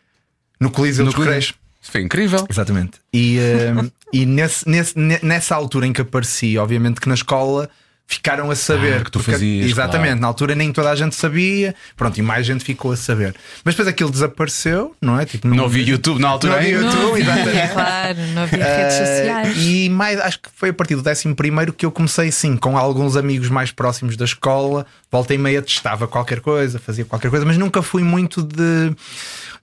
no 0.60 0.70
Coliseu 0.70 1.06
No 1.06 1.12
dos 1.12 1.26
Coliseu. 1.26 1.56
Foi 1.82 2.02
incrível. 2.02 2.46
exatamente 2.50 3.00
e, 3.14 3.38
eh, 3.40 3.74
e 4.14 4.26
nesse, 4.26 4.68
nesse- 4.68 4.98
ne- 4.98 5.20
nessa 5.22 5.56
altura 5.56 5.86
em 5.88 5.94
que 5.94 6.02
apareci 6.02 6.58
obviamente 6.58 7.00
que 7.00 7.08
na 7.10 7.16
escola 7.16 7.70
ficaram 8.12 8.50
a 8.50 8.56
saber 8.56 8.96
Ah, 8.96 9.04
que 9.04 9.12
tu 9.12 9.20
porque- 9.20 9.34
fazias, 9.34 9.70
exatamente 9.70 10.08
claro. 10.08 10.22
na 10.22 10.28
altura 10.28 10.56
nem 10.56 10.74
toda 10.74 10.90
a 10.90 10.96
gente 10.96 11.14
sabia 11.16 11.76
pronto 11.96 12.18
e 12.18 12.24
mais 12.24 12.44
gente 12.44 12.64
ficou 12.64 12.92
a 12.92 12.98
saber 12.98 13.36
mas 13.64 13.76
depois 13.76 13.88
aquilo 13.88 14.10
desapareceu 14.10 14.96
não 15.00 15.20
é 15.20 15.28
tipo 15.28 15.48
Não 15.48 15.66
havia 15.66 15.84
YouTube 15.84 16.20
na 16.20 16.30
altura. 16.30 16.54
Não 16.54 16.60
havia. 16.60 16.72
YouTube. 16.78 16.98
Não 16.98 17.18
exatamente. 17.18 17.74
claro, 17.74 18.18
não 18.34 18.42
havia 18.42 18.64
redes 18.66 18.96
Eh, 18.96 19.06
sociais. 19.06 19.58
e 19.60 19.90
mais, 19.90 20.20
acho 20.22 20.40
que 20.40 20.50
foi 20.56 20.70
a 20.70 20.74
partir 20.74 20.96
do 20.96 21.08
11 21.08 21.72
que 21.78 21.86
eu 21.86 21.92
comecei, 21.92 22.32
sim, 22.32 22.58
com 22.58 22.76
alguns 22.80 23.16
amigos 23.16 23.48
mais 23.48 23.72
próximos 23.72 24.18
da 24.18 24.26
escola. 24.26 24.88
Volta 25.12 25.36
e 25.36 25.38
meia 25.38 25.62
testava 25.62 26.08
qualquer 26.08 26.40
coisa, 26.42 26.80
fazia 26.80 27.06
qualquer 27.06 27.30
coisa, 27.30 27.46
mas 27.46 27.58
nunca 27.60 27.84
fui 27.84 28.02
muito 28.02 28.42
de, 28.42 28.92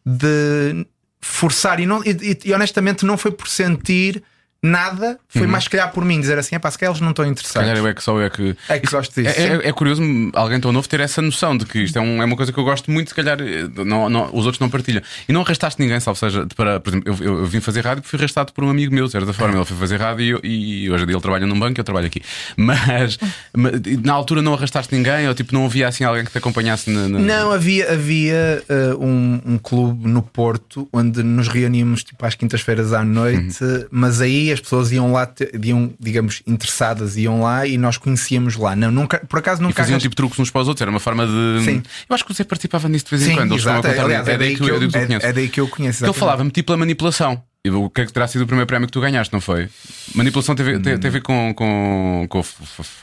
de 0.04 0.86
forçar. 1.20 1.80
E, 1.80 1.86
não, 1.86 2.00
e, 2.04 2.38
e 2.44 2.52
honestamente 2.52 3.04
não 3.04 3.18
foi 3.18 3.32
por 3.32 3.48
sentir 3.48 4.22
nada, 4.66 5.18
foi 5.28 5.46
mais 5.46 5.64
se 5.64 5.70
calhar 5.70 5.90
por 5.92 6.04
mim 6.04 6.20
dizer 6.20 6.38
assim: 6.38 6.56
é 6.56 6.58
pá, 6.58 6.70
se 6.70 6.78
calhar 6.78 6.92
eles 6.92 7.00
não 7.00 7.10
estão 7.10 7.24
Se 7.24 7.30
interessados. 7.30 7.68
calhar 7.68 7.76
eu 7.82 7.86
é 7.88 7.94
que 7.94 8.02
só 8.02 8.20
é 8.20 8.28
que. 8.30 8.56
É 8.68 8.78
que 8.78 8.90
gosto 8.90 9.14
disso. 9.20 9.38
É, 9.40 9.44
é- 9.64 9.68
é 9.68 9.72
curioso 9.72 10.02
alguém 10.34 10.60
tão 10.60 10.72
novo 10.72 10.88
ter 10.88 11.00
essa 11.00 11.20
noção 11.22 11.56
de 11.56 11.64
que 11.64 11.78
isto 11.80 11.96
é, 11.98 12.00
um- 12.00 12.22
é 12.22 12.24
uma 12.24 12.36
coisa 12.36 12.52
que 12.52 12.58
eu 12.58 12.64
gosto 12.64 12.90
muito, 12.90 13.08
se 13.08 13.14
calhar 13.14 13.38
eh, 13.40 13.68
não, 13.84 14.08
não- 14.08 14.26
os 14.32 14.44
outros 14.44 14.58
não 14.60 14.68
partilham. 14.68 15.02
E 15.28 15.32
não 15.32 15.42
arrastaste 15.42 15.80
ninguém, 15.80 15.98
salvo 16.00 16.18
seja, 16.18 16.46
para, 16.56 16.80
por 16.80 16.90
exemplo, 16.90 17.12
eu, 17.20 17.24
eu- 17.24 17.38
eu 17.40 17.46
vim 17.46 17.60
fazer 17.60 17.84
rádio 17.84 18.02
e 18.04 18.08
fui 18.08 18.18
arrastado 18.18 18.52
por 18.52 18.64
um 18.64 18.70
amigo 18.70 18.94
meu, 18.94 19.06
de 19.06 19.12
certa 19.12 19.32
forma. 19.32 19.56
Ele 19.56 19.64
foi 19.64 19.76
fazer 19.76 19.96
rádio 20.00 20.40
e, 20.42 20.84
e 20.84 20.90
hoje 20.90 21.04
em 21.04 21.06
dia 21.06 21.14
ele 21.16 21.22
trabalha 21.22 21.46
num 21.46 21.58
banco 21.58 21.78
e 21.78 21.80
eu 21.80 21.84
trabalho 21.84 22.06
aqui. 22.06 22.20
Mas, 22.56 23.18
mas, 23.56 23.72
na 24.02 24.12
altura 24.12 24.42
não 24.42 24.54
arrastaste 24.54 24.94
ninguém 24.94 25.28
ou 25.28 25.34
tipo 25.34 25.52
não 25.54 25.66
havia 25.66 25.88
assim 25.88 26.04
alguém 26.04 26.24
que 26.24 26.30
te 26.32 26.38
acompanhasse 26.38 26.90
na. 26.90 27.08
na- 27.08 27.18
Não, 27.18 27.52
havia, 27.52 27.92
havia 27.92 28.62
uh, 28.68 29.04
um, 29.04 29.40
um 29.44 29.58
clube 29.58 30.08
no 30.08 30.22
Porto 30.22 30.88
onde 30.92 31.22
nos 31.22 31.48
reuníamos 31.48 32.02
tipo, 32.02 32.24
às 32.24 32.34
quintas-feiras 32.34 32.92
à 32.92 33.04
noite, 33.04 33.58
mas 33.90 34.20
aí 34.20 34.50
as 34.56 34.60
pessoas 34.60 34.90
iam 34.92 35.12
lá, 35.12 35.32
iam, 35.62 35.92
digamos, 36.00 36.42
interessadas, 36.46 37.16
iam 37.16 37.40
lá 37.40 37.66
e 37.66 37.78
nós 37.78 37.96
conhecíamos 37.96 38.56
lá. 38.56 38.74
Não, 38.76 38.90
nunca, 38.90 39.18
por 39.28 39.38
acaso 39.38 39.60
E 39.60 39.64
nunca 39.64 39.76
faziam 39.76 39.94
arras- 39.94 40.02
tipo 40.02 40.16
truques 40.16 40.38
uns 40.38 40.50
para 40.50 40.62
os 40.62 40.68
outros, 40.68 40.82
era 40.82 40.90
uma 40.90 41.00
forma 41.00 41.26
de. 41.26 41.64
Sim. 41.64 41.82
Eu 42.08 42.14
acho 42.14 42.24
que 42.24 42.34
você 42.34 42.44
participava 42.44 42.88
nisso 42.88 43.04
de 43.06 43.10
vez 43.10 43.22
em 43.22 43.26
Sim, 43.30 43.34
quando. 43.36 43.54
Exato. 43.54 43.88
contar- 43.88 44.04
Aliás, 44.04 44.26
é, 44.28 44.36
daí 44.38 44.56
que 44.56 44.62
eu, 44.62 44.66
é, 44.76 44.78
que 44.78 44.84
eu 44.84 45.00
é, 45.00 45.06
conheço. 45.06 45.26
é 45.26 45.32
daí 45.32 45.48
que 45.48 45.60
eu 45.60 45.68
conheço. 45.68 45.70
Porque 45.70 45.82
ele 45.82 45.90
exatamente. 46.10 46.18
falava-me 46.18 46.50
tipo 46.50 46.72
a 46.72 46.76
manipulação. 46.76 47.42
E 47.64 47.70
O 47.70 47.90
que 47.90 48.00
é 48.02 48.06
que 48.06 48.12
terá 48.12 48.28
sido 48.28 48.42
o 48.42 48.46
primeiro 48.46 48.66
prémio 48.68 48.86
que 48.86 48.92
tu 48.92 49.00
ganhaste, 49.00 49.32
não 49.32 49.40
foi? 49.40 49.68
Manipulação 50.14 50.54
teve, 50.54 50.78
te- 50.78 50.98
teve 50.98 51.20
com, 51.20 51.52
com, 51.52 52.24
com, 52.28 52.40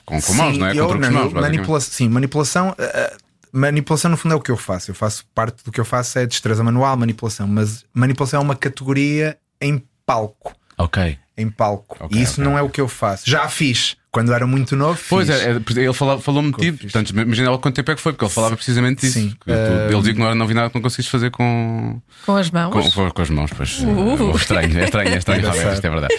com, 0.06 0.22
com 0.22 0.34
mãos, 0.36 0.54
Sim, 0.54 0.60
não 0.60 0.68
é? 0.68 0.72
Com 0.74 0.78
eu- 0.80 0.96
não, 1.00 1.12
mãos, 1.12 1.34
manipula 1.34 1.80
sim, 1.82 2.08
manipulação. 2.08 2.70
uh, 2.70 3.18
manipulação, 3.52 4.10
no 4.10 4.16
fundo, 4.18 4.32
é 4.34 4.36
o 4.36 4.40
que 4.42 4.50
eu 4.52 4.56
faço. 4.58 4.90
Eu 4.92 4.96
faço 4.96 5.26
parte 5.36 5.64
do 5.66 5.72
que 5.72 5.80
eu 5.82 5.86
faço 5.86 6.18
é 6.18 6.26
destreza 6.26 6.64
manual, 6.64 6.96
manipulação, 6.98 7.46
mas 7.48 7.84
manipulação 7.94 8.40
é 8.40 8.44
uma 8.44 8.56
categoria 8.56 9.38
em 9.62 9.84
palco. 10.06 10.56
Ok. 10.78 11.18
Em 11.38 11.50
palco. 11.50 11.98
Ok, 12.00 12.18
e 12.18 12.22
isso 12.22 12.42
ok. 12.42 12.44
não 12.44 12.58
é 12.58 12.62
o 12.62 12.70
que 12.70 12.82
eu 12.82 12.88
faço. 12.88 13.30
Já 13.30 13.48
fiz 13.48 13.98
quando 14.14 14.32
era 14.34 14.46
muito 14.48 14.76
novo. 14.76 14.98
Pois 15.10 15.28
fiz. 15.28 15.42
é, 15.42 15.50
é, 15.52 15.84
ele 15.84 15.94
falou-me 15.94 16.52
de 16.52 16.58
ti, 16.58 16.72
fiz. 16.72 16.92
portanto, 16.92 17.10
imagina 17.10 17.52
lá 17.52 17.58
quanto 17.58 17.76
tempo 17.76 17.92
é 17.92 17.96
que 17.96 18.02
foi, 18.02 18.14
porque 18.14 18.24
ele 18.24 18.32
falava 18.32 18.56
precisamente 18.56 19.02
disso. 19.02 19.20
Sim. 19.20 19.30
Que 19.32 19.52
tu- 19.52 19.52
ele 19.90 19.98
dizia 19.98 20.14
que 20.14 20.20
não, 20.20 20.26
era, 20.28 20.36
não 20.36 20.48
vi 20.48 20.54
nada 20.54 20.70
que 20.70 20.76
não 20.76 20.82
conseguiste 20.82 21.12
fazer 21.12 21.32
com, 21.32 22.00
Com 22.26 22.36
as 22.38 22.50
mãos. 22.52 22.72
com, 22.72 22.92
com- 22.92 23.12
com 23.12 23.22
as 23.22 23.30
mãos. 23.30 23.52
Pois, 23.58 23.80
Uh. 23.80 24.32
é 24.32 24.36
estranho, 24.36 24.80
é 24.80 24.84
estranho, 24.86 25.10
é 25.10 25.18
estranho, 25.18 25.42
realmente, 25.52 25.74
isto 25.74 25.86
é 25.86 25.90
verdade. 25.90 26.16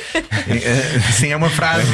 Sim, 1.13 1.29
é 1.29 1.37
uma 1.37 1.49
frase 1.49 1.87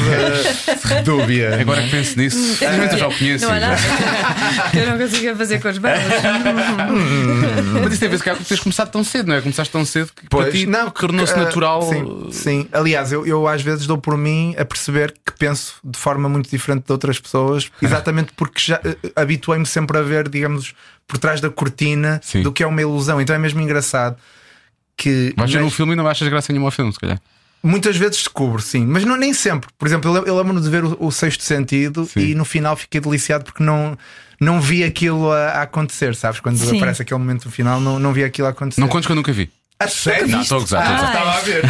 eh, 0.91 1.03
dúbia. 1.03 1.61
Agora 1.61 1.83
que 1.83 1.91
penso 1.91 2.19
nisso, 2.19 2.39
simplesmente 2.57 2.95
eu 2.95 2.99
já 2.99 3.09
o 3.09 3.15
conheço. 3.19 3.45
Não 3.45 3.53
há 3.53 3.61
já- 3.61 3.69
nada 3.69 3.81
que 4.73 4.79
eu 4.79 4.87
não 4.91 4.99
consiga 4.99 5.37
fazer 5.37 5.61
com 5.61 5.69
as 5.69 5.79
mãos. 5.79 5.99
Mas 7.83 7.93
isso 7.93 8.01
tem 8.01 8.09
a 8.09 8.17
ver 8.17 8.23
com 8.39 8.45
teres 8.45 8.63
começado 8.63 8.91
tão 8.91 9.05
cedo, 9.05 9.29
não 9.29 9.35
é? 9.37 9.41
Começaste 9.41 9.73
tão 9.73 9.85
cedo 9.85 10.11
que 10.15 10.29
para 10.29 10.51
ti 10.51 10.67
não, 10.67 10.91
tornou-se 10.91 11.33
que, 11.33 11.41
eh, 11.41 11.45
natural. 11.45 11.83
Sim, 11.83 12.29
sim. 12.33 12.69
aliás, 12.73 13.13
eu, 13.13 13.27
eu 13.27 13.47
às 13.47 13.63
vezes 13.63 13.87
dou 13.87 13.99
por 13.99 14.17
mim 14.17 14.55
a 14.59 14.65
perceber 14.65 15.13
que 15.25 15.33
penso 15.39 15.75
de 15.91 15.99
forma 15.99 16.29
muito 16.29 16.49
diferente 16.51 16.85
de 16.87 16.93
outras 16.93 17.19
pessoas, 17.19 17.71
exatamente 17.83 18.33
porque 18.37 18.61
já 18.61 18.81
eh, 18.85 18.97
habituei-me 19.17 19.67
sempre 19.67 19.99
a 19.99 20.03
ver, 20.03 20.29
digamos, 20.29 20.75
por 21.07 21.19
trás 21.19 21.41
da 21.41 21.51
cortina 21.51 22.21
Sim. 22.23 22.43
do 22.43 22.53
que 22.53 22.63
é 22.63 22.67
uma 22.67 22.81
ilusão. 22.81 23.21
Então 23.21 23.35
é 23.35 23.39
mesmo 23.39 23.61
engraçado 23.61 24.17
que 24.97 25.33
Vais 25.37 25.51
ver 25.51 25.63
um 25.63 25.71
filme 25.71 25.93
e 25.93 25.97
não 25.97 26.07
achas 26.07 26.29
graça 26.29 26.53
nenhuma 26.53 26.69
ao 26.69 26.73
filme, 26.73 26.93
se 26.93 26.99
calhar. 26.99 27.21
muitas 27.63 27.97
vezes 27.97 28.19
descubro, 28.19 28.61
sim, 28.61 28.85
mas 28.87 29.05
não, 29.05 29.17
nem 29.17 29.33
sempre. 29.33 29.71
Por 29.79 29.89
exemplo, 29.89 30.15
eu, 30.17 30.27
eu 30.27 30.37
lembro-me 30.37 30.61
de 30.61 30.69
ver 30.69 30.85
o, 30.85 30.97
o 31.01 31.11
Sexto 31.11 31.43
Sentido 31.43 32.05
Sim. 32.07 32.21
e 32.21 32.35
no 32.35 32.45
final 32.45 32.77
fiquei 32.77 33.01
deliciado 33.01 33.45
porque 33.45 33.63
não. 33.63 33.97
Não 34.43 34.59
vi 34.59 34.83
aquilo 34.83 35.31
a, 35.31 35.49
a 35.49 35.63
acontecer, 35.65 36.15
sabes? 36.15 36.41
Quando 36.41 36.57
Sim. 36.57 36.79
aparece 36.79 37.03
aquele 37.03 37.21
momento 37.21 37.45
no 37.45 37.51
final, 37.51 37.79
não, 37.79 37.99
não 37.99 38.11
vi 38.11 38.25
aquilo 38.25 38.47
a 38.47 38.51
acontecer. 38.53 38.81
Não 38.81 38.89
contes 38.89 39.05
que 39.05 39.13
eu 39.13 39.17
nunca 39.17 39.31
vi. 39.35 39.51
A 39.81 39.89
sério? 39.89 40.29
Não, 40.29 40.43
estou 40.43 40.59
a 40.59 40.61
gozar, 40.61 40.83
estou 40.83 40.95
a 40.95 40.99
gozar. 40.99 41.15
Estava 41.15 41.31
a 41.31 41.41
ver. 41.41 41.65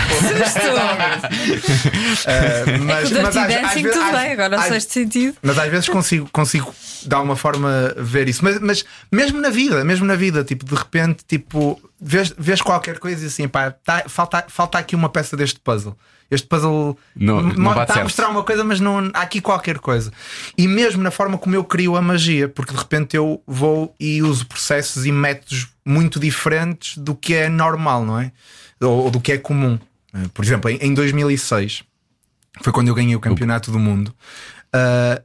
Uh, 1.30 2.84
mas, 2.84 3.08
Dirty 3.08 3.22
mas 3.22 3.36
às- 3.36 3.48
Dancing, 3.48 3.82
vezes- 3.82 3.98
tudo 3.98 4.04
às- 4.10 4.22
bem, 4.22 4.32
agora 4.32 4.56
o 4.56 4.60
às- 4.60 4.84
sentido. 4.84 5.36
Mas 5.42 5.58
às 5.58 5.70
vezes 5.70 5.88
consigo, 5.88 6.28
consigo 6.32 6.74
de 7.06 7.14
alguma 7.14 7.36
forma 7.36 7.94
ver 7.96 8.28
isso. 8.28 8.44
Mas, 8.44 8.58
mas 8.60 8.84
mesmo 9.10 9.40
na 9.40 9.48
vida, 9.50 9.84
mesmo 9.84 10.04
na 10.06 10.16
vida, 10.16 10.42
tipo, 10.44 10.64
de 10.64 10.74
repente, 10.74 11.24
tipo, 11.26 11.80
vês, 12.00 12.32
vês 12.38 12.62
qualquer 12.62 12.98
coisa 12.98 13.24
e 13.24 13.26
assim, 13.26 13.46
pá, 13.48 13.70
tá- 13.70 14.04
falta, 14.08 14.44
falta 14.48 14.78
aqui 14.78 14.94
uma 14.96 15.08
peça 15.08 15.36
deste 15.36 15.60
puzzle. 15.60 15.96
Este 16.30 16.46
puzzle 16.46 16.96
Não- 17.16 17.40
está 17.82 18.00
a 18.00 18.02
mostrar 18.04 18.28
uma 18.28 18.44
coisa, 18.44 18.62
mas 18.62 18.78
não, 18.78 19.10
há 19.12 19.20
aqui 19.22 19.40
qualquer 19.40 19.78
coisa. 19.78 20.12
E 20.56 20.68
mesmo 20.68 21.02
na 21.02 21.10
forma 21.10 21.36
como 21.36 21.56
eu 21.56 21.64
crio 21.64 21.96
a 21.96 22.02
magia, 22.02 22.48
porque 22.48 22.72
de 22.72 22.78
repente 22.78 23.16
eu 23.16 23.42
vou 23.46 23.94
e 23.98 24.22
uso 24.22 24.46
processos 24.46 25.04
e 25.04 25.10
métodos 25.12 25.68
muito 25.84 26.20
diferentes 26.20 26.96
do 26.96 27.14
que 27.16 27.34
é 27.34 27.48
normal, 27.48 28.04
não 28.04 28.18
é? 28.20 28.30
Ou, 28.80 29.04
ou 29.04 29.10
do 29.10 29.20
que 29.20 29.32
é 29.32 29.38
comum. 29.38 29.78
Eh, 30.14 30.18
Por 30.32 30.44
exemplo, 30.44 30.70
em, 30.70 30.76
em 30.76 30.94
2006 30.94 31.82
foi 32.62 32.72
quando 32.72 32.88
eu 32.88 32.94
ganhei 32.94 33.16
o 33.16 33.20
campeonato 33.20 33.72
do 33.72 33.78
mundo. 33.78 34.14
Uh, 34.74 35.20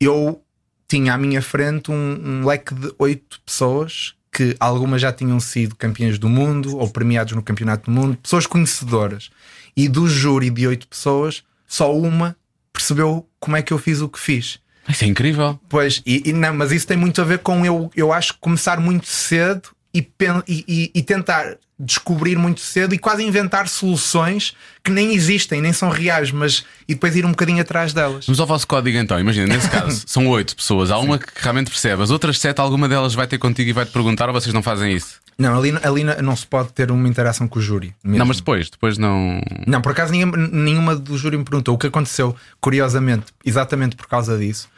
eu 0.00 0.42
tinha 0.88 1.14
à 1.14 1.18
minha 1.18 1.40
frente 1.42 1.90
um, 1.90 1.94
um 1.94 2.46
leque 2.46 2.74
de 2.74 2.92
oito 2.98 3.40
pessoas 3.46 4.14
que 4.32 4.56
algumas 4.60 5.00
já 5.00 5.12
tinham 5.12 5.38
sido 5.40 5.74
campeãs 5.76 6.18
do 6.18 6.28
mundo 6.28 6.76
ou 6.76 6.88
premiados 6.88 7.34
no 7.34 7.42
campeonato 7.42 7.90
do 7.90 7.94
mundo, 7.98 8.16
pessoas 8.22 8.46
conhecedoras. 8.46 9.30
E 9.76 9.88
do 9.88 10.08
júri 10.08 10.50
de 10.50 10.66
oito 10.66 10.86
pessoas, 10.88 11.42
só 11.66 11.94
uma 11.96 12.36
percebeu 12.72 13.26
como 13.40 13.56
é 13.56 13.62
que 13.62 13.72
eu 13.72 13.78
fiz 13.78 14.00
o 14.00 14.08
que 14.08 14.18
fiz. 14.18 14.58
Isso 14.88 15.04
é 15.04 15.06
incrível. 15.08 15.58
Pois, 15.68 16.02
e, 16.06 16.22
e 16.30 16.32
não, 16.32 16.54
mas 16.54 16.72
isso 16.72 16.86
tem 16.86 16.96
muito 16.96 17.20
a 17.20 17.24
ver 17.24 17.40
com 17.40 17.64
eu, 17.64 17.90
eu 17.94 18.12
acho 18.12 18.34
que 18.34 18.40
começar 18.40 18.80
muito 18.80 19.06
cedo 19.06 19.68
e, 19.94 19.98
e- 20.46 20.64
e- 20.66 20.90
e 20.94 21.02
tentar 21.02 21.56
descobrir 21.80 22.36
muito 22.36 22.60
cedo 22.60 22.94
e 22.94 22.98
quase 22.98 23.22
inventar 23.22 23.68
soluções 23.68 24.52
que 24.82 24.90
nem 24.90 25.14
existem, 25.14 25.60
nem 25.60 25.72
são 25.72 25.88
reais, 25.90 26.32
mas 26.32 26.64
e 26.88 26.94
depois 26.94 27.14
ir 27.14 27.24
um 27.24 27.30
bocadinho 27.30 27.60
atrás 27.60 27.92
delas. 27.92 28.26
Vamos 28.26 28.40
ao 28.40 28.46
vosso 28.46 28.66
código 28.66 28.98
então. 28.98 29.18
Imagina, 29.20 29.46
nesse 29.54 29.68
caso, 29.70 30.02
são 30.06 30.26
oito 30.28 30.56
pessoas. 30.56 30.90
Há 30.90 30.98
uma 30.98 31.18
que 31.18 31.26
realmente 31.36 31.70
percebe, 31.70 32.02
as 32.02 32.10
outras 32.10 32.38
sete, 32.38 32.60
alguma 32.60 32.88
delas 32.88 33.14
vai 33.14 33.26
ter 33.26 33.38
contigo 33.38 33.70
e 33.70 33.72
vai 33.72 33.84
te 33.86 33.92
perguntar 33.92 34.28
ou 34.28 34.32
vocês 34.32 34.52
não 34.52 34.62
fazem 34.62 34.92
isso? 34.92 35.20
Não, 35.38 35.56
ali, 35.56 35.72
ali 35.84 36.02
não- 36.20 36.34
se 36.34 36.44
pode 36.44 36.72
ter 36.72 36.90
uma 36.90 37.06
interação 37.06 37.46
com 37.46 37.60
o 37.60 37.62
júri. 37.62 37.94
mesmo. 38.02 38.18
Não, 38.18 38.26
mas 38.26 38.38
depois, 38.38 38.68
depois 38.68 38.98
não. 38.98 39.40
Não, 39.68 39.80
por 39.80 39.92
acaso 39.92 40.10
nenhuma, 40.10 40.36
nenhuma 40.36 40.96
do 40.96 41.16
júri 41.16 41.36
me 41.38 41.44
perguntou. 41.44 41.76
O 41.76 41.78
que 41.78 41.86
aconteceu, 41.86 42.34
curiosamente, 42.60 43.26
exatamente 43.44 43.94
por 43.94 44.08
causa 44.08 44.36
disso, 44.36 44.68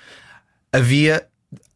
havia, 0.70 1.24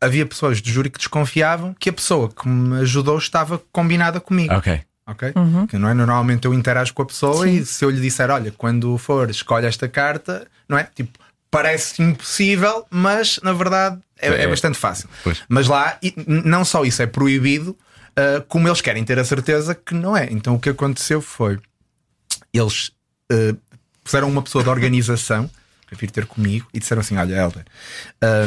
havia 0.00 0.26
pessoas 0.26 0.60
do 0.60 0.68
júri 0.68 0.90
que 0.90 0.98
desconfiavam 0.98 1.74
que 1.78 1.88
a 1.88 1.92
pessoa 1.94 2.28
que 2.30 2.46
me 2.46 2.80
ajudou 2.82 3.16
estava 3.16 3.58
combinada 3.72 4.20
comigo. 4.20 4.52
Ok. 4.54 4.80
Ok? 5.06 5.32
Que 5.68 5.76
não 5.78 5.88
é? 5.88 5.94
Normalmente 5.94 6.46
eu 6.46 6.54
interajo 6.54 6.94
com 6.94 7.02
a 7.02 7.06
pessoa 7.06 7.48
e 7.48 7.64
se 7.64 7.84
eu 7.84 7.90
lhe 7.90 8.00
disser, 8.00 8.30
olha, 8.30 8.50
quando 8.52 8.96
for, 8.96 9.28
escolhe 9.30 9.66
esta 9.66 9.86
carta, 9.88 10.46
não 10.68 10.78
é? 10.78 10.84
Tipo, 10.94 11.18
parece 11.50 12.02
impossível, 12.02 12.86
mas 12.90 13.38
na 13.42 13.52
verdade 13.52 14.00
é, 14.18 14.28
é 14.28 14.42
É. 14.44 14.48
bastante 14.48 14.78
fácil. 14.78 15.08
Pois. 15.22 15.42
Mas 15.48 15.68
lá, 15.68 15.98
não 16.26 16.64
só 16.64 16.84
isso 16.84 17.02
é 17.02 17.06
proibido, 17.06 17.76
ah, 18.16 18.42
como 18.48 18.66
eles 18.66 18.80
querem 18.80 19.04
ter 19.04 19.18
a 19.18 19.24
certeza 19.24 19.74
que 19.74 19.94
não 19.94 20.16
é. 20.16 20.26
Então 20.30 20.54
o 20.54 20.58
que 20.60 20.70
aconteceu 20.70 21.20
foi 21.20 21.58
eles 22.52 22.90
ah, 23.30 23.54
puseram 24.02 24.28
uma 24.28 24.42
pessoa 24.42 24.64
da 24.64 24.70
organização 24.70 25.50
a 25.92 25.94
vir 25.94 26.10
ter 26.10 26.24
comigo 26.26 26.66
e 26.72 26.78
disseram 26.80 27.00
assim: 27.00 27.16
Olha, 27.18 27.34
Helder, 27.34 27.64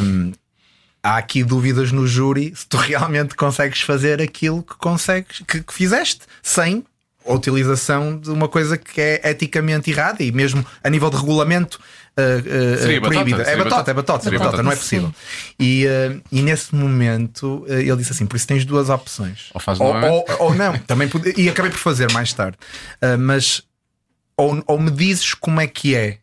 hum, 0.04 0.32
há 1.04 1.18
aqui 1.18 1.44
dúvidas 1.44 1.92
no 1.92 2.06
júri 2.08 2.54
se 2.56 2.66
tu 2.68 2.78
realmente 2.78 3.36
consegues 3.36 3.82
fazer 3.82 4.22
aquilo 4.22 4.62
que 4.64 4.76
consegues, 4.76 5.40
que, 5.48 5.62
que 5.64 5.74
fizeste, 5.74 6.22
sem 6.42 6.84
a 7.26 7.34
utilização 7.34 8.18
de 8.18 8.30
uma 8.30 8.48
coisa 8.48 8.78
que 8.78 9.02
é 9.02 9.22
eticamente 9.30 9.92
errada 9.92 10.24
e 10.24 10.32
mesmo 10.32 10.66
a 10.84 10.90
nível 10.90 11.10
de 11.10 11.18
regulamento 11.18 11.80
Seria 12.82 13.00
batota, 13.00 13.14
proibida. 13.24 13.44
é 13.44 13.56
batota, 13.58 13.60
batota. 13.60 13.92
é 13.92 13.94
batota, 13.94 14.28
é 14.28 14.32
batota, 14.32 14.40
batota. 14.46 14.64
não 14.64 14.72
é 14.72 14.76
possível. 14.76 15.14
E, 15.60 15.86
ah, 15.88 16.20
e 16.32 16.42
nesse 16.42 16.74
momento 16.74 17.64
ele 17.68 17.96
disse 17.98 18.12
assim: 18.12 18.26
por 18.26 18.38
isso 18.38 18.48
tens 18.48 18.66
duas 18.66 18.90
opções. 18.90 19.50
Ou 19.54 19.62
faz 19.62 19.80
ou, 19.80 19.94
novamente. 19.94 20.32
ou, 20.32 20.48
ou 20.48 20.56
não, 20.56 20.76
também 20.80 21.08
pode- 21.08 21.34
e 21.38 21.48
acabei 21.48 21.70
por 21.70 21.78
fazer 21.78 22.12
mais 22.14 22.34
tarde. 22.34 22.58
Mas 23.20 23.62
ou, 24.36 24.64
ou 24.66 24.80
me 24.80 24.90
dizes 24.90 25.36
como 25.36 25.62
é 25.62 25.68
que 25.68 25.94
é, 25.96 26.18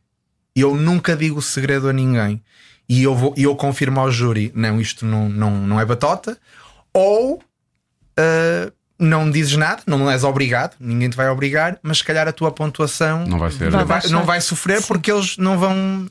e 0.57 0.61
eu 0.63 0.75
nunca 0.75 1.15
digo 1.15 1.39
o 1.39 1.43
segredo 1.43 1.89
a 1.89 1.93
ninguém, 1.93 2.43
e 2.89 3.03
eu, 3.03 3.15
vou, 3.15 3.35
e 3.37 3.45
eu 3.45 3.55
confirmo 3.57 4.01
ao 4.01 4.11
júri: 4.11 4.53
não, 4.55 4.81
isto 4.81 5.05
não, 5.07 5.29
não, 5.29 5.51
não 5.51 5.81
é 5.81 5.85
batota, 5.85 6.39
ou 6.93 7.43
ah, 8.17 8.73
não 8.99 9.31
dizes 9.31 9.57
nada, 9.57 9.83
não 9.87 10.11
és 10.11 10.23
obrigado, 10.25 10.77
ninguém 10.79 11.11
te 11.11 11.17
vai 11.17 11.29
obrigar, 11.29 11.79
mas 11.83 11.99
se 11.99 12.05
calhar 12.05 12.29
a 12.29 12.33
tua 12.33 12.53
pontuação 12.53 13.27
Não 13.27 13.39
vai 13.39 13.51
ser. 13.51 13.71
Vai 13.71 13.71
não 13.71 13.79
vai, 13.79 13.87
baixar. 13.87 14.11
não 14.11 14.25
vai 14.25 14.41
sofrer 14.41 14.83
porque 14.83 15.11
eles 15.11 15.37
não 15.37 15.59
vão. 15.59 16.09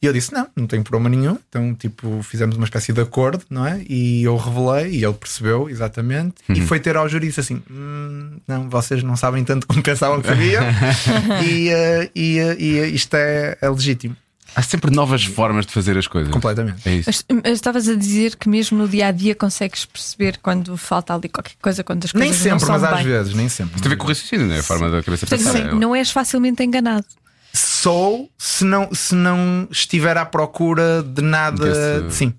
E 0.00 0.06
eu 0.06 0.12
disse: 0.12 0.32
não, 0.32 0.48
não 0.56 0.66
tem 0.66 0.82
problema 0.82 1.14
nenhum. 1.14 1.38
Então, 1.48 1.74
tipo, 1.74 2.22
fizemos 2.22 2.56
uma 2.56 2.64
espécie 2.64 2.92
de 2.92 3.00
acordo, 3.00 3.44
não 3.50 3.66
é? 3.66 3.82
E 3.88 4.24
eu 4.24 4.36
revelei 4.36 4.92
e 4.92 5.04
ele 5.04 5.14
percebeu 5.14 5.68
exatamente. 5.68 6.36
E 6.48 6.60
foi 6.62 6.80
ter 6.80 6.96
ao 6.96 7.08
júri 7.08 7.26
e 7.26 7.28
disse 7.28 7.40
assim: 7.40 7.62
"Hum, 7.70 8.38
não, 8.48 8.68
vocês 8.68 9.02
não 9.02 9.16
sabem 9.16 9.44
tanto 9.44 9.66
como 9.66 9.82
pensavam 9.82 10.20
que 10.20 10.28
sabiam. 10.28 10.64
e, 11.46 11.68
eh, 11.68 12.10
e, 12.14 12.38
eh, 12.38 12.56
e 12.58 12.94
isto 12.94 13.14
é, 13.14 13.56
é 13.60 13.68
legítimo, 13.68 14.16
Há 14.56 14.62
sempre 14.62 14.90
novas 14.94 15.24
formas 15.24 15.66
de 15.66 15.72
fazer 15.72 15.98
as 15.98 16.06
coisas. 16.06 16.32
completamente. 16.32 16.88
É 16.88 16.94
isso. 16.94 17.10
Estavas 17.44 17.88
a 17.88 17.94
dizer 17.94 18.36
que 18.36 18.48
mesmo 18.48 18.78
no 18.78 18.88
dia 18.88 19.08
a 19.08 19.10
dia 19.10 19.34
consegues 19.34 19.84
perceber 19.84 20.38
quando 20.42 20.76
falta 20.76 21.14
ali 21.14 21.28
qualquer 21.28 21.54
coisa, 21.60 21.82
quando 21.82 22.04
as 22.04 22.12
Nem 22.14 22.28
coisas 22.28 22.38
não 22.46 22.58
sempre, 22.58 22.66
são 22.66 22.74
mas 22.74 22.84
às 22.84 22.94
bem. 22.96 23.04
vezes, 23.04 23.34
nem 23.34 23.48
sempre. 23.48 23.80
Tem 23.80 23.86
a 23.86 23.88
ver 23.90 23.96
com 23.96 24.04
o 24.04 24.08
raciocínio, 24.08 24.46
não 24.46 24.54
é? 24.54 24.58
A 24.60 24.62
forma 24.62 24.90
da 24.90 25.02
cabeça 25.02 25.26
Portanto, 25.26 25.52
pensar. 25.52 25.70
não, 25.72 25.78
não 25.80 25.94
és 25.96 26.10
facilmente 26.10 26.62
enganado. 26.62 27.04
Sou 27.52 28.28
se 28.38 28.64
não, 28.64 28.88
se 28.92 29.14
não 29.14 29.68
estiver 29.70 30.16
à 30.16 30.24
procura 30.24 31.02
de 31.02 31.22
nada. 31.22 32.00
Desse- 32.02 32.16
Sim, 32.16 32.34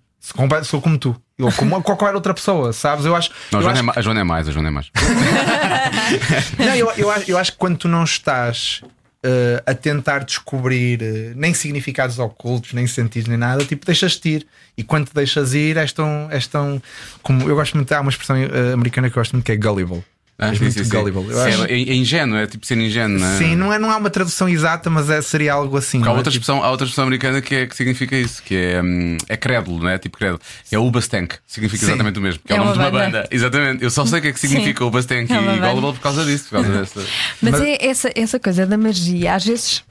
sou 0.64 0.82
como 0.82 0.98
tu. 0.98 1.16
Ou 1.40 1.52
como 1.52 1.82
qualquer 1.84 2.16
outra 2.16 2.34
pessoa, 2.34 2.72
sabes? 2.72 3.06
Eu 3.06 3.14
acho. 3.16 3.30
Não, 3.52 3.60
a 3.60 3.62
eu 3.62 3.64
Joana, 3.66 3.80
acho 3.92 3.98
é 3.98 4.00
a 4.00 4.02
Joana 4.02 4.20
é 4.22 4.24
mais, 4.24 4.48
a 4.48 4.52
Joana 4.52 4.68
é 4.70 4.72
mais. 4.72 4.90
Não, 6.58 6.76
eu, 6.76 6.92
eu, 6.98 7.12
acho, 7.12 7.32
eu 7.32 7.38
acho 7.38 7.52
que 7.52 7.58
quando 7.58 7.78
tu 7.78 7.88
não 7.88 8.04
estás 8.04 8.82
eh, 9.28 9.64
a 9.66 9.74
tentar 9.74 10.24
descobrir 10.24 11.02
eh, 11.02 11.34
nem 11.36 11.52
significados 11.52 12.20
ocultos, 12.20 12.74
nem 12.74 12.86
sentidos, 12.86 13.28
nem 13.28 13.38
nada, 13.38 13.66
tipo, 13.66 13.84
deixas-te 13.84 14.30
ir. 14.30 14.48
E 14.78 14.84
quando 14.84 15.08
te 15.08 15.16
deixas 15.16 15.56
ir, 15.56 15.78
és 15.78 15.92
tão. 15.92 16.28
És 16.30 16.46
tão 16.46 16.80
como, 17.24 17.50
eu 17.50 17.56
gosto 17.56 17.76
muito, 17.76 17.92
há 17.92 18.02
uma 18.02 18.12
expressão 18.12 18.38
eh, 18.38 18.74
americana 18.74 19.10
que 19.10 19.18
eu 19.18 19.22
gosto 19.22 19.34
muito 19.34 19.46
que 19.46 19.52
é 19.52 19.58
gullible. 19.58 20.04
Ah, 20.38 20.50
És 20.50 20.58
sim, 20.58 20.66
muito 20.66 20.78
sim, 20.78 20.84
sim. 20.84 20.90
gullible. 20.90 21.22
Eu 21.32 21.38
Sim, 21.38 21.48
acho- 21.48 21.64
é, 21.66 21.72
é 21.74 21.94
ingênuo, 21.96 22.38
é 22.38 22.46
tipo 22.46 22.66
ser 22.66 22.78
ingênuo, 22.78 23.18
não 23.18 23.26
é? 23.26 23.38
Sim, 23.38 23.56
não, 23.56 23.72
é, 23.72 23.80
não 23.80 23.90
há 23.90 23.96
uma 23.96 24.10
tradução 24.10 24.50
exata, 24.50 24.90
mas 24.90 25.10
é, 25.10 25.22
seria 25.22 25.54
algo 25.54 25.78
assim. 25.78 26.00
Porque 26.00 26.10
há 26.10 26.14
é? 26.14 26.18
outra, 26.18 26.30
Tipo, 26.32 26.42
expressão, 26.44 26.62
há 26.62 26.70
outra 26.72 26.86
expressão 26.86 27.06
americana 27.06 27.42
que, 27.42 27.56
é, 27.56 27.66
que 27.66 27.74
significa 27.74 28.18
isso, 28.18 28.44
que 28.44 28.54
é, 28.54 28.82
hum, 28.84 29.16
é 29.30 29.38
crédulo, 29.38 29.80
não 29.80 29.88
é? 29.90 29.98
Tipo 29.98 30.18
crédulo. 30.18 30.42
É 30.70 30.78
o 30.78 30.92
Bastank, 30.92 31.36
significa 31.48 31.80
Sim. 31.86 31.92
exatamente 31.94 32.20
o 32.20 32.22
mesmo. 32.22 32.42
Que 32.46 32.52
é, 32.52 32.58
É 32.58 32.60
o 32.62 32.66
nome 32.66 32.78
uma 32.78 32.84
de 32.84 32.92
uma 32.96 33.00
banda. 33.06 33.18
banda. 33.22 33.30
Exatamente. 33.32 33.82
Eu 33.84 33.90
só 33.90 34.06
sei 34.06 34.20
o 34.20 34.22
que 34.22 34.28
é 34.28 34.34
que 34.34 34.40
significa 34.42 34.84
o 34.84 34.90
Bastank 34.92 35.32
É 35.32 35.40
uma 35.40 35.54
e. 35.56 35.60
Gullible 35.60 35.94
por 35.94 36.00
causa 36.02 36.26
disso. 36.26 36.44
Por 36.50 36.56
causa 36.62 36.70
dessa... 36.80 37.00
Mas, 37.42 37.52
Mas- 37.54 37.62
é 37.62 37.78
essa, 37.86 38.12
essa 38.14 38.38
coisa 38.38 38.66
da 38.66 38.78
magia, 38.78 39.36
às 39.36 39.46
vezes. 39.46 39.84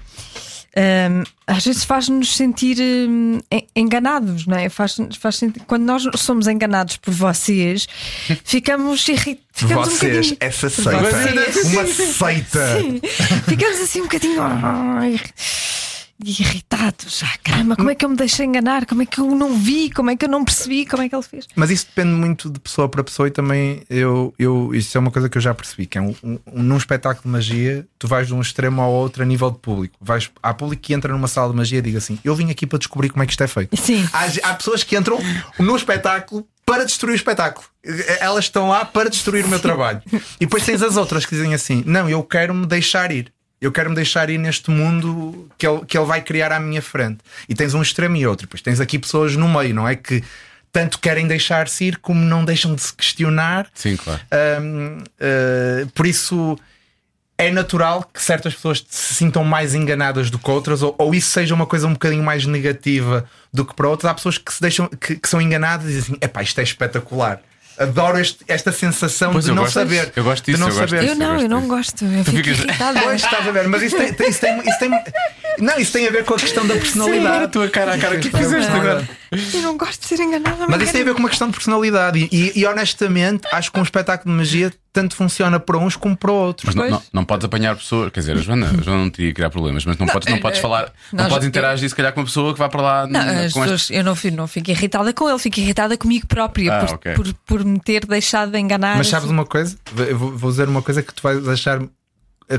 Hum, 0.76 1.22
às 1.46 1.64
vezes 1.64 1.84
faz-nos 1.84 2.36
sentir 2.36 2.78
en- 2.80 3.40
enganados, 3.76 4.46
não 4.46 4.56
é? 4.56 4.68
Faz, 4.68 4.96
faz 5.18 5.36
sentir, 5.36 5.60
quando 5.66 5.82
nós 5.84 6.04
somos 6.16 6.46
enganados 6.46 6.96
por 6.96 7.12
vocês, 7.14 7.86
ficamos 8.44 9.06
irritados. 9.08 9.44
Ficamos 9.56 9.86
um 9.86 9.90
Vocês, 9.92 10.30
bocadinho. 10.32 10.36
essa 10.40 10.68
seita. 10.68 10.98
vocês. 10.98 11.64
Uma 11.72 11.86
seita. 11.86 12.80
Sim. 12.80 13.00
Ficamos 13.46 13.80
assim 13.80 14.00
um 14.00 14.04
bocadinho 14.04 14.42
ai, 16.22 16.30
irritados. 16.30 17.22
Ah, 17.24 17.38
caramba, 17.42 17.76
como 17.76 17.90
é 17.90 17.94
que 17.94 18.04
eu 18.04 18.08
me 18.08 18.16
deixei 18.16 18.46
enganar? 18.46 18.86
Como 18.86 19.02
é 19.02 19.06
que 19.06 19.20
eu 19.20 19.34
não 19.34 19.56
vi? 19.56 19.90
Como 19.90 20.10
é 20.10 20.16
que 20.16 20.24
eu 20.24 20.28
não 20.28 20.44
percebi? 20.44 20.86
Como 20.86 21.02
é 21.02 21.08
que 21.08 21.14
ele 21.14 21.22
fez? 21.22 21.46
Mas 21.56 21.70
isso 21.70 21.86
depende 21.86 22.14
muito 22.14 22.50
de 22.50 22.60
pessoa 22.60 22.88
para 22.88 23.02
pessoa 23.04 23.28
e 23.28 23.30
também 23.30 23.82
eu, 23.90 24.34
eu 24.38 24.74
isso 24.74 24.96
é 24.96 25.00
uma 25.00 25.10
coisa 25.10 25.28
que 25.28 25.36
eu 25.38 25.42
já 25.42 25.54
percebi, 25.54 25.86
que 25.86 25.98
é 25.98 26.00
um, 26.00 26.14
um- 26.22 26.38
num 26.52 26.76
espetáculo 26.76 27.22
de 27.24 27.28
magia, 27.28 27.86
tu 27.98 28.06
vais 28.08 28.26
de 28.26 28.34
um 28.34 28.40
extremo 28.40 28.80
ao 28.80 28.90
outro 28.92 29.22
a 29.22 29.26
nível 29.26 29.50
de 29.50 29.58
público. 29.58 29.94
Vais, 30.00 30.30
há 30.42 30.54
público 30.54 30.82
que 30.82 30.94
entra 30.94 31.12
numa 31.12 31.28
sala 31.28 31.50
de 31.50 31.56
magia 31.56 31.78
e 31.78 31.82
diz 31.82 31.96
assim: 31.96 32.18
Eu 32.24 32.34
vim 32.34 32.50
aqui 32.50 32.66
para 32.66 32.78
descobrir 32.78 33.08
como 33.10 33.22
é 33.22 33.26
que 33.26 33.32
isto 33.32 33.42
é 33.42 33.46
feito. 33.48 33.76
Sim. 33.76 34.08
Há, 34.12 34.50
há 34.50 34.54
pessoas 34.54 34.82
que 34.82 34.96
entram 34.96 35.18
no 35.58 35.76
espetáculo 35.76 36.46
para 36.66 36.84
destruir 36.84 37.12
o 37.12 37.16
espetáculo. 37.16 37.66
Elas 38.20 38.44
estão 38.46 38.68
lá 38.70 38.84
para 38.86 39.10
destruir 39.10 39.44
o 39.44 39.48
meu 39.48 39.60
trabalho. 39.60 40.00
E 40.40 40.46
depois 40.46 40.64
tens 40.64 40.80
as 40.82 40.96
outras 40.96 41.26
que 41.26 41.34
dizem 41.34 41.52
assim: 41.52 41.82
Não, 41.86 42.08
eu 42.08 42.22
quero 42.22 42.54
me 42.54 42.64
deixar 42.66 43.10
ir. 43.12 43.30
Eu 43.64 43.72
quero 43.72 43.90
me 43.90 43.96
deixar 43.96 44.28
ir 44.28 44.38
neste 44.38 44.70
mundo 44.70 45.48
que 45.56 45.66
ele, 45.66 45.84
que 45.86 45.96
ele 45.96 46.06
vai 46.06 46.20
criar 46.20 46.52
à 46.52 46.60
minha 46.60 46.82
frente. 46.82 47.18
E 47.48 47.54
tens 47.54 47.74
um 47.74 47.80
extremo 47.80 48.16
e 48.16 48.26
outro. 48.26 48.46
Depois 48.46 48.60
tens 48.60 48.80
aqui 48.80 48.98
pessoas 48.98 49.36
no 49.36 49.48
meio, 49.48 49.74
não 49.74 49.88
é? 49.88 49.96
Que 49.96 50.22
tanto 50.70 50.98
querem 50.98 51.26
deixar-se 51.26 51.84
ir 51.84 51.98
como 51.98 52.20
não 52.20 52.44
deixam 52.44 52.74
de 52.74 52.82
se 52.82 52.92
questionar. 52.92 53.68
Sim, 53.72 53.96
claro. 53.96 54.20
Hum, 54.60 54.98
uh, 54.98 55.86
por 55.94 56.06
isso 56.06 56.58
é 57.38 57.50
natural 57.50 58.08
que 58.12 58.22
certas 58.22 58.54
pessoas 58.54 58.84
se 58.88 59.14
sintam 59.14 59.44
mais 59.44 59.74
enganadas 59.74 60.30
do 60.30 60.38
que 60.38 60.50
outras, 60.50 60.82
ou, 60.82 60.94
ou 60.98 61.14
isso 61.14 61.30
seja 61.30 61.54
uma 61.54 61.66
coisa 61.66 61.86
um 61.86 61.92
bocadinho 61.92 62.22
mais 62.22 62.44
negativa 62.44 63.24
do 63.52 63.64
que 63.64 63.74
para 63.74 63.88
outras. 63.88 64.10
Há 64.10 64.14
pessoas 64.14 64.36
que 64.36 64.52
se 64.52 64.60
deixam 64.60 64.88
que, 64.88 65.16
que 65.16 65.28
são 65.28 65.40
enganadas 65.40 65.86
e 65.86 65.94
dizem 65.94 66.02
assim: 66.02 66.18
epá, 66.20 66.42
isto 66.42 66.58
é 66.60 66.62
espetacular. 66.62 67.40
Adoro 67.78 68.18
este- 68.20 68.44
esta 68.46 68.70
sensação 68.70 69.32
Pois 69.32 69.44
de 69.44 69.50
não 69.52 69.62
gosto 69.62 69.74
saber. 69.74 70.12
Eu 70.14 70.22
gosto 70.24 70.44
de 70.44 70.52
disso, 70.52 70.60
não 70.60 70.68
eu 70.68 70.74
gosto 70.74 70.88
saber. 70.90 71.00
disso. 71.02 71.12
Eu 71.12 71.18
não, 71.18 71.32
gosto 71.32 71.42
eu 71.42 71.48
não 71.48 71.68
gosto. 71.68 72.04
Eu 72.04 72.24
fico 72.24 72.48
irritada. 72.48 73.00
Pois 73.02 73.22
estás 73.24 73.48
a 73.48 73.50
ver, 73.50 73.68
mas 73.68 73.82
isso 73.82 73.96
tem, 73.96 74.12
tem- 74.12 74.28
isso, 74.28 74.40
tem, 74.40 74.58
isso 74.60 74.78
tem- 74.78 74.90
Não, 75.58 75.78
isso 75.78 75.92
tem 75.92 76.06
a 76.06 76.10
ver 76.10 76.24
com 76.24 76.34
a 76.34 76.38
questão 76.38 76.66
da 76.66 76.74
personalidade. 76.74 77.44
a 77.44 77.48
tua 77.48 77.68
cara, 77.68 77.94
a 77.94 77.98
cara 77.98 78.18
que 78.18 78.30
fizeste 78.30 78.70
agora. 78.72 79.08
Eu 79.32 79.62
não 79.62 79.76
gosto 79.76 80.00
de 80.00 80.06
ser 80.06 80.20
enganada. 80.20 80.66
Mas 80.68 80.82
isso 80.82 80.92
tem 80.92 81.02
a 81.02 81.04
ver 81.04 81.14
com 81.14 81.20
uma 81.20 81.28
questão 81.28 81.48
de 81.48 81.54
personalidade. 81.54 82.28
E, 82.30 82.52
e, 82.58 82.66
honestamente, 82.66 83.46
acho 83.52 83.70
que 83.72 83.78
um 83.78 83.82
espetáculo 83.82 84.30
de 84.32 84.38
magia 84.38 84.72
tanto 84.92 85.16
funciona 85.16 85.58
para 85.58 85.76
uns 85.78 85.96
como 85.96 86.16
para 86.16 86.30
outros. 86.30 86.66
Mas 86.66 86.74
não, 86.76 86.82
Pois. 86.82 86.92
não, 86.92 87.02
não 87.12 87.24
podes 87.24 87.44
apanhar 87.44 87.74
pessoas, 87.74 88.10
quer 88.12 88.20
dizer, 88.20 88.36
a 88.36 88.40
Joana, 88.40 88.66
a 88.78 88.82
Joana 88.82 89.02
não 89.02 89.10
teria 89.10 89.30
que 89.30 89.34
criar 89.34 89.50
problemas, 89.50 89.84
mas 89.84 89.96
não, 89.98 90.06
podes, 90.06 90.28
não 90.32 90.38
podes 90.38 90.60
falar, 90.60 90.92
não 91.12 91.28
podes 91.28 91.48
interagir 91.48 91.88
se 91.88 91.94
calhar 91.96 92.12
com 92.12 92.20
uma 92.20 92.26
pessoa 92.26 92.52
que 92.52 92.58
vai 92.60 92.68
para 92.68 92.80
lá 92.80 93.06
Não, 93.08 93.20
as 93.20 93.52
pessoas- 93.52 93.90
eu 93.90 94.04
não, 94.04 94.14
fico- 94.14 94.36
não 94.36 94.46
fico 94.46 94.70
irritada 94.70 95.12
com 95.12 95.28
ele, 95.28 95.38
fico 95.40 95.58
irritada 95.58 95.96
comigo 95.96 96.28
própria 96.28 96.72
Ah, 96.78 96.84
por, 96.86 96.94
ok. 96.94 97.14
por, 97.14 97.34
por 97.44 97.64
me 97.64 97.80
ter 97.80 98.06
deixado 98.06 98.52
de 98.52 98.58
enganar. 98.60 98.96
Mas 98.96 99.08
sabes 99.08 99.28
uma 99.28 99.44
coisa? 99.44 99.76
Eu 99.96 100.16
vou 100.16 100.30
vou 100.36 100.50
dizer 100.50 100.68
uma 100.68 100.80
coisa 100.82 101.02
que 101.02 101.12
tu 101.12 101.22
vais 101.24 101.48
achar 101.48 101.80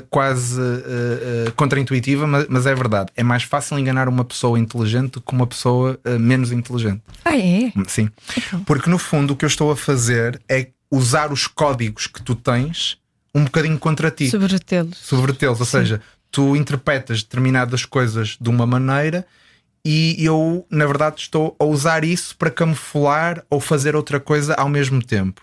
quase 0.10 0.60
eh, 0.62 1.48
eh, 1.48 1.52
contraintuitiva, 1.56 2.26
mas, 2.26 2.46
mas 2.50 2.66
é 2.66 2.74
verdade. 2.74 3.12
É 3.16 3.24
mais 3.24 3.44
fácil 3.44 3.78
enganar 3.78 4.08
uma 4.10 4.26
pessoa 4.26 4.60
inteligente 4.60 5.14
do 5.14 5.22
que 5.22 5.34
uma 5.34 5.48
pessoa 5.48 6.00
eh, 6.04 6.18
menos 6.18 6.52
inteligente. 6.52 7.02
Ah, 7.24 7.38
é? 7.38 7.72
Sim. 7.88 8.10
Porque 8.66 8.90
no 8.90 8.98
fundo 8.98 9.34
o 9.34 9.36
que 9.36 9.46
eu 9.46 9.48
estou 9.48 9.72
a 9.72 9.76
fazer 9.76 10.42
é 10.50 10.68
usar 10.92 11.32
os 11.32 11.48
códigos 11.48 12.08
que 12.08 12.22
tu 12.22 12.36
tens 12.36 12.98
um 13.34 13.44
bocadinho 13.44 13.78
contra 13.78 14.10
ti. 14.10 14.30
Sobretê-los. 14.30 14.98
subvertê-los. 14.98 15.60
Ou 15.60 15.66
seja, 15.66 16.02
tu 16.32 16.56
interpretas 16.56 17.22
determinadas 17.22 17.86
coisas 17.86 18.38
de 18.40 18.50
uma 18.50 18.66
maneira 18.66 19.26
e 19.86 20.16
eu, 20.26 20.66
na 20.70 20.88
verdade, 20.88 21.22
estou 21.22 21.56
a 21.60 21.64
usar 21.64 22.04
isso 22.04 22.36
para 22.38 22.50
camuflar 22.50 23.44
ou 23.50 23.60
fazer 23.60 23.96
outra 23.96 24.20
coisa 24.20 24.56
ao 24.56 24.68
mesmo 24.68 25.04
tempo. 25.04 25.42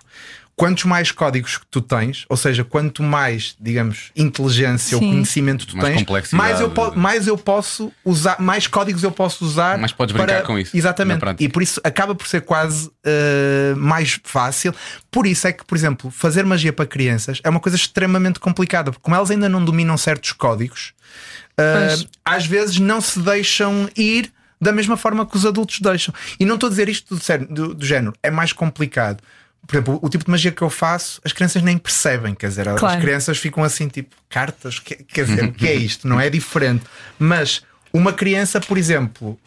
Quantos 0.55 0.85
mais 0.85 1.11
códigos 1.11 1.57
que 1.57 1.67
tu 1.71 1.81
tens, 1.81 2.27
ou 2.29 2.37
seja, 2.37 2.63
quanto 2.63 3.03
mais, 3.03 3.57
digamos, 3.59 4.13
inteligência 4.15 4.97
ou 4.97 5.03
Sim. 5.03 5.11
conhecimento 5.13 5.67
tu 5.67 5.77
Mais 5.77 5.89
tens, 5.89 5.99
complexidade. 6.01 6.37
mais 6.37 6.61
eu, 6.61 6.73
mais 6.95 7.27
eu 7.27 7.39
posso 7.39 7.91
usar, 8.05 8.37
mais 8.39 8.67
códigos 8.67 9.03
eu 9.03 9.11
posso 9.11 9.45
usar. 9.47 9.79
Mais 9.79 9.93
podes 9.93 10.13
brincar 10.13 10.27
para- 10.37 10.43
com 10.47 10.59
isso, 10.59 10.77
Exatamente. 10.77 11.25
E 11.41 11.49
por 11.49 11.63
isso 11.63 11.81
acaba 11.83 12.15
por 12.15 12.27
ser 12.29 12.43
quase 12.43 12.89
uh, 12.89 13.77
mais 13.77 14.21
fácil. 14.23 14.75
Por 15.11 15.27
isso 15.27 15.47
é 15.49 15.53
que, 15.53 15.65
por 15.65 15.75
exemplo, 15.77 16.11
fazer 16.11 16.45
magia 16.45 16.73
para 16.73 16.87
crianças 16.87 17.41
é 17.43 17.49
uma 17.49 17.59
coisa 17.61 17.75
extremamente 17.77 18.39
complicada, 18.39 18.91
porque 18.93 19.03
como 19.03 19.17
elas 19.17 19.31
ainda 19.31 19.49
não 19.49 19.65
dominam 19.65 19.97
certos 19.97 20.33
códigos, 20.33 20.93
uh, 21.59 22.09
às 22.25 22.45
vezes 22.47 22.79
não 22.79 23.01
se 23.01 23.19
deixam 23.21 23.89
ir 23.97 24.31
da 24.61 24.71
mesma 24.71 24.97
forma 24.97 25.27
que 25.27 25.35
os 25.37 25.45
adultos 25.47 25.81
deixam. 25.81 26.15
E 26.39 26.45
não 26.45 26.55
estou 26.55 26.67
a 26.69 26.71
dizer 26.71 26.89
isto 26.91 27.17
do, 27.17 27.47
do- 27.49 27.75
do 27.75 27.85
género, 27.87 28.13
é 28.23 28.31
mais 28.31 28.53
complicado. 28.53 29.23
Por 29.67 29.77
exemplo, 29.77 29.99
o 30.03 30.09
tipo 30.09 30.25
de 30.25 30.31
magia 30.31 30.51
que 30.51 30.63
eu 30.63 30.69
faço, 30.71 31.21
as 31.25 31.33
crianças 31.33 31.63
nem 31.63 31.79
percebem, 31.79 32.35
quer 32.35 32.49
dizer, 32.49 32.65
Claro. 32.77 32.87
as 32.87 33.01
crianças 33.01 33.39
ficam 33.39 33.63
assim, 33.63 33.89
tipo, 33.89 34.15
cartas, 34.29 34.79
que- 34.79 34.97
quer 34.97 35.25
dizer, 35.25 35.45
o 35.45 35.53
que 35.53 35.67
é 35.69 35.75
isto? 35.75 36.07
Não 36.09 36.21
é 36.21 36.29
diferente. 36.29 36.85
Mas 37.19 37.63
uma 37.93 38.13
criança, 38.13 38.61
por 38.61 38.77
exemplo, 38.77 39.39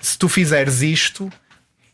se 0.00 0.18
tu 0.18 0.28
fizeres 0.28 0.82
isto, 0.82 1.30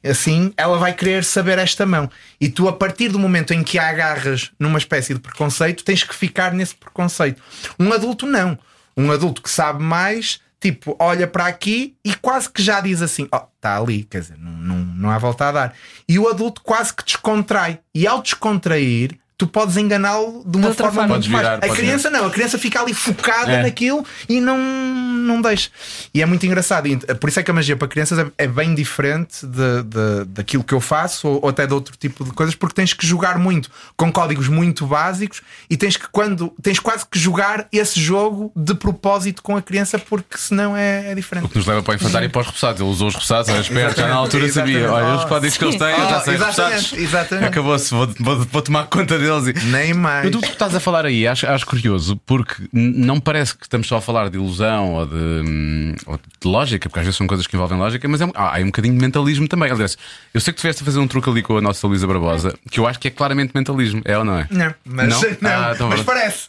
assim, 0.03 0.53
ela 0.57 0.79
vai 0.79 0.93
querer 0.95 1.25
saber 1.25 1.59
esta 1.59 1.85
mão. 1.85 2.09
E 2.41 2.49
tu, 2.49 2.69
a 2.69 2.73
partir 2.73 3.09
do 3.09 3.19
momento 3.19 3.53
em 3.53 3.63
que 3.63 3.79
a 3.79 3.89
agarras 3.89 4.53
numa 4.59 4.79
espécie 4.79 5.13
de 5.15 5.21
preconceito, 5.21 5.85
tens 5.85 6.03
que 6.03 6.15
ficar 6.15 6.53
nesse 6.55 6.75
preconceito. 6.75 7.43
Um 7.79 7.93
adulto, 7.93 8.25
não. 8.27 8.59
Um 8.97 9.11
adulto 9.11 9.43
que 9.43 9.51
sabe 9.51 9.83
mais, 9.83 10.41
tipo, 10.61 10.97
olha 10.99 11.27
para 11.27 11.47
aqui 11.47 11.97
e 12.05 12.15
quase 12.15 12.51
que 12.51 12.63
já 12.63 12.81
diz 12.81 13.03
assim: 13.03 13.29
Ó, 13.33 13.47
está 13.57 13.79
ali, 13.79 14.05
quer 14.05 14.21
dizer, 14.21 14.39
não, 14.39 14.53
não, 14.53 14.77
não 14.77 15.11
há 15.11 15.19
volta 15.19 15.49
a 15.49 15.53
dar. 15.53 15.75
E 16.09 16.19
o 16.19 16.29
adulto 16.29 16.63
quase 16.63 16.95
que 16.95 17.05
descontrai. 17.05 17.81
E 17.95 18.07
ao 18.07 18.23
descontrair. 18.23 19.19
Tu 19.39 19.47
podes 19.47 19.77
enganá-lo 19.77 20.43
de 20.47 20.57
uma 20.57 20.71
De 20.71 20.77
forma, 20.79 20.93
forma. 20.93 21.09
muito 21.09 21.09
Podes 21.25 21.29
mais. 21.29 21.45
virar, 21.47 21.57
A 21.57 21.69
criança 21.77 22.09
não, 22.09 22.25
a 22.27 22.31
criança 22.31 22.57
fica 22.57 22.81
ali 22.81 22.95
focada 22.95 23.53
É. 23.53 23.63
naquilo 23.65 24.03
e 24.31 24.41
não, 24.41 24.57
não 24.57 25.43
deixa. 25.43 25.69
E 26.15 26.23
é 26.23 26.27
muito 26.27 26.47
engraçado. 26.47 26.89
Por 27.21 27.29
isso 27.29 27.39
é 27.41 27.43
que 27.43 27.51
a 27.51 27.55
magia 27.55 27.77
para 27.77 27.87
crianças 27.87 28.19
é, 28.19 28.27
é 28.39 28.47
bem 28.47 28.75
diferente 28.75 29.45
de, 29.47 29.83
de- 29.83 30.25
daquilo 30.29 30.65
que 30.65 30.73
eu 30.73 30.81
faço 30.81 31.29
ou, 31.29 31.41
ou 31.43 31.49
até 31.51 31.67
de 31.67 31.75
outro 31.75 31.95
tipo 31.99 32.25
de 32.25 32.31
coisas, 32.33 32.55
porque 32.55 32.75
tens 32.75 32.95
que 32.95 33.07
jogar 33.07 33.39
muito 33.39 33.71
com 33.95 34.11
códigos 34.11 34.49
muito 34.49 34.87
básicos 34.87 35.43
e 35.69 35.77
tens 35.77 35.99
que 35.99 36.09
quando 36.11 36.49
tens 36.63 36.79
quase 36.79 37.05
que 37.05 37.19
jogar 37.19 37.67
esse 37.71 38.01
jogo 38.01 38.51
de 38.57 38.75
propósito 38.75 39.43
com 39.43 39.55
a 39.55 39.61
criança, 39.61 39.99
porque 39.99 40.39
senão 40.39 40.75
é, 40.75 41.13
é 41.13 41.15
diferente. 41.15 41.45
O 41.45 41.49
que 41.51 41.59
nos 41.59 41.67
leva 41.67 41.83
para 41.83 41.93
o 41.93 41.95
infantário 41.97 42.25
e 42.25 42.29
para 42.31 42.41
os 42.41 42.47
repassados. 42.47 42.81
Ele 42.81 42.89
usou 42.89 43.09
os 43.09 43.15
repassados, 43.15 43.51
era 43.51 43.61
esperto, 43.61 44.01
já 44.01 44.09
na 44.09 44.15
altura 44.15 44.51
sabia. 44.51 44.79
Exatamente. 44.79 45.05
Olha, 45.07 45.17
os 45.19 45.25
códigos 45.27 45.59
que 45.59 45.65
eles 45.65 45.77
têm, 45.77 45.91
eu 45.91 45.97
já 46.09 46.17
Ah, 46.17 46.21
sei 46.23 46.35
exatamente, 46.37 46.61
repassados. 46.63 46.93
exatamente. 46.99 47.49
Acabou-se, 47.49 47.91
vou, 47.95 48.09
vou- 48.19 48.47
vou 48.51 48.63
tomar 48.63 48.87
conta 48.87 49.26
deles. 49.27 49.65
Nem 49.65 49.95
mais. 49.95 50.25
Tudo 50.25 50.39
o 50.39 50.41
que 50.41 50.49
estás 50.49 50.75
a 50.75 50.81
falar 50.81 51.05
aí 51.07 51.27
acho, 51.27 51.47
acho 51.47 51.67
curioso, 51.67 52.21
porque 52.25 52.63
não 52.73 53.21
parece 53.21 53.57
que 53.57 53.65
estamos 53.65 53.87
só 53.87 53.97
a 53.97 54.01
falar 54.01 54.29
de 54.31 54.37
ilusão 54.37 54.95
ou 54.95 55.07
de, 55.07 55.15
hum, 55.15 55.95
ou 56.07 56.17
de 56.17 56.49
lógica, 56.49 56.89
porque 56.89 57.01
às 57.01 57.07
vezes 57.07 57.17
são 57.17 57.27
coisas 57.27 57.47
que 57.47 57.57
envolvem 57.57 57.79
lógica, 57.79 58.07
mas 58.09 58.21
é, 58.21 58.25
ah, 58.35 58.49
há, 58.49 58.59
há 58.59 58.61
um 58.61 58.67
bocadinho 58.67 58.95
de 58.95 59.01
mentalismo 59.01 59.49
também. 59.49 59.71
Aliás, 59.71 59.97
eu 60.33 60.41
sei 60.41 60.53
que 60.53 60.59
tu 60.59 60.61
tiveste 60.63 60.83
a 60.83 60.85
fazer 60.85 60.99
um 60.99 61.07
truque 61.07 61.29
ali 61.29 61.43
com 61.43 61.57
a 61.57 61.61
nossa 61.61 61.87
Luísa 61.87 62.07
Barbosa, 62.07 62.55
que 62.71 62.81
eu 62.81 62.87
acho 62.87 62.99
que 62.99 63.09
é 63.09 63.11
claramente 63.11 63.53
mentalismo, 63.55 64.03
é 64.05 64.17
ou 64.17 64.25
não 64.25 64.39
é? 64.39 64.47
Não, 64.51 64.75
mas, 64.85 65.09
não? 65.09 65.21
não 65.41 65.51
ah, 65.51 65.73
então 65.75 65.89
mas 65.89 66.03
parece. 66.03 66.49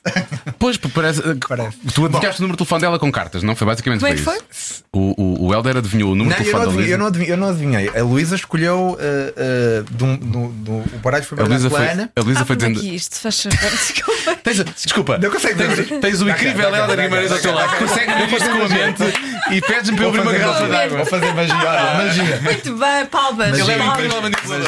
Pois, 0.60 0.78
parece. 0.78 1.22
Eh, 1.22 1.36
parece. 1.48 1.78
Tu 1.94 2.06
adivinhaste 2.06 2.42
o 2.42 2.44
número 2.44 2.56
de 2.56 2.58
telefone 2.58 2.82
dela 2.82 3.00
com 3.00 3.12
cartas, 3.12 3.44
não? 3.44 3.56
Foi 3.56 3.68
basicamente 3.68 4.02
Como 4.02 4.14
é 4.14 4.18
foi? 4.18 4.38
Isso. 4.52 4.84
O, 4.92 5.14
o, 5.22 5.48
o 5.48 5.54
Helder 5.54 5.78
adivinhou 5.78 6.12
o 6.12 6.16
número 6.16 6.38
não, 6.38 6.46
de 6.46 6.52
telefone 6.52 6.92
eu 6.92 6.98
não, 6.98 7.08
adivinhei, 7.08 7.28
da 7.28 7.34
Eu 7.34 7.38
não 7.38 7.50
adivinhei. 7.50 7.90
A 7.90 8.04
Luísa 8.04 8.36
escolheu. 8.36 8.98
Uh, 8.98 8.98
uh, 8.98 9.84
do, 9.92 10.18
do, 10.18 10.48
do, 10.50 10.72
o 10.96 11.00
baralho 11.04 11.24
foi 11.24 11.40
a 11.40 11.44
Luísa 11.44 11.70
foi, 11.70 11.88
a 11.88 12.22
Luísa 12.22 12.42
ah, 12.42 12.46
foi 12.46 12.56
16 12.56 12.67
fazendo. 12.74 12.80
aqui 12.80 12.96
isto, 12.96 13.20
faz 13.20 13.44
favor, 13.44 13.72
desculpa. 13.72 14.36
Tens, 14.44 14.64
desculpa. 14.64 15.18
Não 15.18 15.30
consegue 15.30 15.56
tens, 15.56 16.02
tens 16.02 16.22
o 16.22 16.30
incrível 16.30 16.74
Helder 16.74 17.02
Guimarães 17.02 17.32
ao 17.32 17.40
teu 17.40 17.54
lado. 17.54 17.78
Consegue 17.78 18.14
ver 18.14 18.34
isto 18.34 18.50
com 18.50 18.64
a 18.64 18.70
mente 18.70 19.04
e 19.52 19.62
pedes-me 19.62 19.98
para 19.98 20.06
eu 20.06 20.10
abrir 20.10 20.22
uma 20.22 20.34
garrafa 20.34 20.68
de 20.68 20.76
água. 20.76 20.98
Vou 20.98 21.06
fazer 21.06 21.34
magia. 21.34 21.56
Ah, 21.56 21.94
magia. 21.98 22.42
Muito 22.42 22.76
bem, 22.76 23.06
palmas. 23.08 23.60
Ele 23.60 23.72
é 23.72 23.86
incrível 23.86 24.18
é 24.18 24.22
manipulador. 24.22 24.68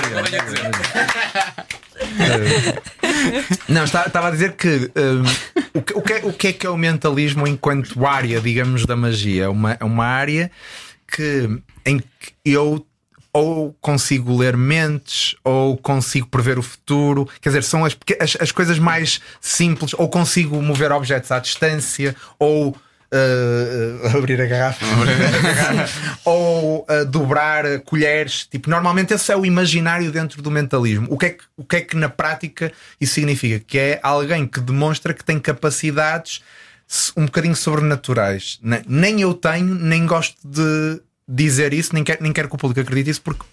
É 1.00 1.80
não, 3.68 3.84
estava 3.84 4.28
a 4.28 4.32
dizer 4.32 4.54
que, 4.54 4.92
hum, 4.96 5.24
o, 5.74 5.82
que, 5.82 5.94
o, 5.94 6.02
que 6.02 6.14
é, 6.14 6.22
o 6.24 6.34
que 6.34 6.48
é 6.48 6.54
que 6.54 6.66
é 6.66 6.70
o 6.70 6.78
mentalismo 6.78 7.48
enquanto 7.48 8.06
área, 8.06 8.40
digamos, 8.40 8.86
da 8.86 8.96
magia? 8.96 9.46
É 9.46 9.50
uma, 9.50 9.78
é 9.80 9.84
uma 9.84 10.06
área 10.06 10.50
que, 11.08 11.50
em 11.86 12.00
que 12.00 12.34
eu 12.46 12.86
ou 13.40 13.74
consigo 13.80 14.38
ler 14.38 14.58
mentes 14.58 15.36
ou 15.44 15.78
consigo 15.78 16.28
prever 16.28 16.60
o 16.60 16.64
futuro. 16.64 17.28
Quer 17.42 17.50
dizer, 17.50 17.64
são 17.64 17.86
as, 17.86 17.96
as, 18.20 18.38
as 18.40 18.52
coisas 18.52 18.78
mais 18.78 19.22
simples. 19.40 19.94
Ou 19.98 20.10
consigo 20.10 20.62
mover 20.62 20.92
objetos 20.92 21.32
à 21.32 21.40
distância 21.40 22.16
ou. 22.38 22.70
uh, 22.70 24.18
abrir 24.18 24.40
a 24.40 24.46
garrafa 24.46 24.86
ou 26.24 26.86
uh, 26.90 27.06
dobrar 27.06 27.80
colheres 27.82 28.46
tipo 28.46 28.70
normalmente 28.70 29.14
esse 29.14 29.32
é 29.32 29.36
o 29.36 29.44
imaginário 29.46 30.12
dentro 30.12 30.42
do 30.44 30.52
mentalismo 30.52 31.08
o 31.10 31.18
que 31.18 31.26
é 31.26 31.30
que, 31.32 31.44
o 31.58 31.64
que 31.64 31.76
é 31.78 31.82
que 31.82 31.96
na 31.96 32.08
prática 32.08 32.72
isso 33.02 33.16
significa 33.16 33.60
que 33.66 33.80
é 33.80 34.00
alguém 34.04 34.46
que 34.46 34.60
demonstra 34.60 35.12
que 35.12 35.24
tem 35.24 35.40
capacidades 35.40 36.42
um 37.18 37.26
bocadinho 37.26 37.56
sobrenaturais 37.56 38.60
Ne- 38.62 38.84
nem 38.88 39.22
eu 39.22 39.34
tenho 39.34 39.74
nem 39.74 40.06
gosto 40.06 40.38
de 40.46 41.02
dizer 41.30 41.74
isso 41.74 41.94
nem 41.94 42.04
quero, 42.04 42.24
nem 42.24 42.34
quero 42.34 42.50
que 42.50 42.56
o 42.56 42.58
público 42.58 42.82
acredite 42.82 43.12
isso 43.12 43.22
porque 43.22 43.46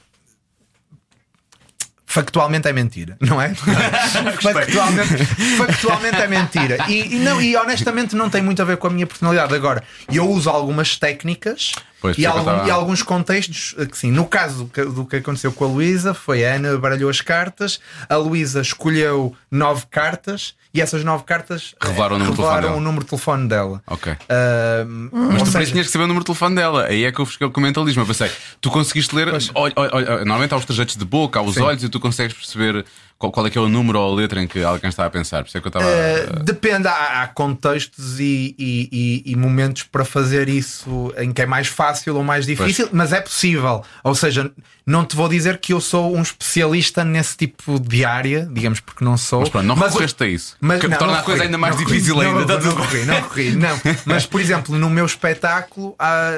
factualmente 2.06 2.66
é 2.66 2.72
mentira, 2.72 3.18
não 3.20 3.38
é? 3.38 3.52
factualmente, 4.40 5.24
factualmente 5.58 6.16
é 6.16 6.26
mentira. 6.26 6.78
E, 6.88 7.16
e 7.16 7.18
não, 7.18 7.42
e 7.42 7.54
honestamente 7.56 8.16
não 8.16 8.30
tem 8.30 8.40
muito 8.40 8.62
a 8.62 8.64
ver 8.64 8.78
com 8.78 8.86
a 8.86 8.90
minha 8.90 9.06
personalidade. 9.06 9.54
Agora, 9.54 9.84
eu 10.10 10.26
uso 10.26 10.48
algumas 10.48 10.96
técnicas 10.96 11.72
Pois, 12.00 12.18
e, 12.18 12.24
eu 12.24 12.30
algum- 12.32 12.66
e 12.66 12.70
alguns 12.70 13.02
contextos 13.02 13.74
eh, 13.78 13.86
que 13.86 13.96
sim. 13.96 14.10
No 14.12 14.26
caso 14.26 14.70
do 14.94 15.04
que, 15.06 15.16
aconteceu 15.16 15.50
com 15.52 15.64
a 15.64 15.68
Luísa, 15.68 16.12
foi 16.12 16.44
a 16.44 16.54
Ana 16.54 16.76
baralhou 16.78 17.08
as 17.10 17.20
cartas, 17.20 17.80
a 18.08 18.16
Luísa 18.16 18.60
escolheu 18.60 19.34
nove 19.50 19.84
cartas 19.90 20.54
e 20.74 20.80
essas 20.82 21.02
nove 21.02 21.24
cartas 21.24 21.74
eh, 21.82 21.86
Revelaram 21.86 22.16
o 22.16 22.18
número 22.18 22.30
de 22.32 22.36
telefone 22.36 22.54
revelaram 22.54 22.68
dela. 22.68 22.76
o 22.76 22.80
número 22.84 23.04
de 23.04 23.08
telefone 23.10 23.48
dela. 23.48 23.82
Ok. 23.86 24.12
Ah, 24.28 24.84
Mas 25.32 25.42
tu 25.44 25.50
seja, 25.50 25.70
tinhas 25.72 25.86
que 25.86 25.92
saber 25.92 26.04
o 26.04 26.08
número 26.08 26.22
de 26.22 26.26
telefone 26.26 26.54
dela. 26.54 26.84
Aí 26.86 27.04
é 27.04 27.10
que 27.12 27.18
eu 27.18 27.26
fiquei 27.26 27.48
com 27.48 27.60
o 27.60 27.62
mentalismo. 27.62 28.02
Eu 28.02 28.06
pensei, 28.06 28.30
tu 28.60 28.70
conseguiste 28.70 29.14
ler. 29.14 29.28
Olha, 29.54 29.72
olha, 29.76 29.90
olha, 29.92 30.06
normalmente 30.18 30.52
há 30.52 30.56
os 30.58 30.64
trajeitos 30.66 30.96
de 30.96 31.04
boca, 31.04 31.38
há 31.38 31.42
os 31.42 31.54
Sim. 31.54 31.62
olhos 31.62 31.82
e 31.82 31.88
tu 31.88 31.98
consegues 31.98 32.36
perceber 32.36 32.84
qual, 33.18 33.32
qual 33.32 33.46
é 33.46 33.50
que 33.50 33.56
é 33.56 33.60
o 33.60 33.68
número 33.68 33.98
ou 33.98 34.12
a 34.12 34.14
letra 34.16 34.42
em 34.42 34.46
que 34.46 34.62
alguém 34.62 34.88
está 34.90 35.06
a 35.06 35.10
pensar. 35.10 35.42
Por 35.42 35.48
isso 35.48 35.58
é 35.58 35.60
que 35.60 35.66
eu 35.66 35.70
estava. 35.70 35.86
Uh, 35.86 36.44
depende, 36.44 36.86
há, 36.86 37.22
há 37.22 37.28
contextos 37.28 38.20
e, 38.20 38.54
e- 38.58 38.88
e- 39.26 39.32
e 39.32 39.36
momentos 39.36 39.84
para 39.84 40.04
fazer 40.04 40.48
isso 40.48 41.12
em 41.18 41.32
que 41.32 41.42
é 41.42 41.46
mais 41.46 41.66
fácil 41.68 42.16
ou 42.16 42.22
mais 42.22 42.44
difícil, 42.46 42.88
mas 42.92 43.12
é 43.12 43.20
possível. 43.20 43.82
Ou 44.04 44.14
seja, 44.14 44.50
não 44.86 45.04
te 45.04 45.16
vou 45.16 45.28
dizer 45.28 45.58
que 45.58 45.72
eu 45.72 45.80
sou 45.80 46.16
um 46.16 46.22
especialista 46.22 47.04
nesse 47.04 47.36
tipo 47.36 47.80
de 47.80 48.04
área, 48.04 48.48
digamos, 48.52 48.78
porque 48.78 49.04
não 49.04 49.16
sou. 49.16 49.40
Mas 49.40 49.48
pronto, 49.48 49.66
não 49.66 49.74
Mas- 49.74 49.88
recorreste 49.88 50.22
a 50.22 50.26
isso. 50.28 50.56
Mas, 50.60 50.80
que 50.80 50.86
não, 50.86 50.96
torna 50.96 51.14
não 51.14 51.20
a 51.20 51.22
coisa 51.24 51.42
ainda 51.42 51.58
mais 51.58 51.76
difícil 51.76 52.20
ainda. 52.20 52.46
Não, 52.46 52.60
não, 52.60 52.76
recorri, 52.76 53.04
não 53.04 53.14
recorri, 53.14 53.50
não. 53.56 53.80
Mas, 54.04 54.26
por 54.26 54.40
exemplo, 54.40 54.78
no 54.78 54.88
meu 54.88 55.04
espetáculo, 55.04 55.94
há, 55.98 56.30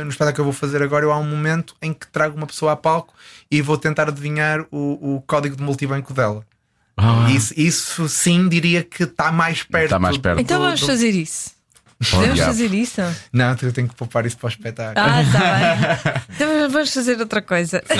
uh, 0.00 0.04
no 0.04 0.10
espetáculo 0.10 0.34
que 0.34 0.40
eu 0.40 0.44
vou 0.44 0.52
fazer 0.52 0.82
agora, 0.82 1.04
eu 1.06 1.12
há 1.12 1.18
um 1.18 1.24
momento 1.28 1.74
em 1.80 1.94
que 1.94 2.06
trago 2.08 2.36
uma 2.36 2.46
pessoa 2.46 2.72
a 2.72 2.76
palco 2.76 3.14
e 3.50 3.62
vou 3.62 3.78
tentar 3.78 4.08
adivinhar 4.08 4.66
o, 4.70 5.16
o 5.16 5.22
código 5.26 5.56
de 5.56 5.62
multibanco 5.62 6.12
dela. 6.12 6.44
Ah. 6.98 7.26
Isso, 7.30 7.52
isso 7.56 8.08
sim 8.08 8.48
diria 8.48 8.82
que 8.82 9.04
está 9.04 9.30
mais 9.32 9.62
perto. 9.62 9.84
Está 9.84 9.98
mais 9.98 10.16
perto. 10.18 10.40
Então 10.40 10.58
do- 10.58 10.64
vamos 10.64 10.80
do- 10.80 10.86
fazer 10.86 11.10
isso. 11.10 11.55
Podemos 12.10 12.40
fazer 12.40 12.74
isso? 12.74 13.00
Não, 13.32 13.56
eu 13.62 13.72
tenho 13.72 13.88
que 13.88 13.94
poupar 13.94 14.26
isso 14.26 14.36
para 14.36 14.46
o 14.46 14.50
espetáculo. 14.50 15.06
Ah, 15.06 15.22
está 15.22 15.38
bem. 15.38 16.22
Então 16.36 16.70
vamos 16.70 16.92
fazer 16.92 17.18
outra 17.18 17.40
coisa. 17.40 17.82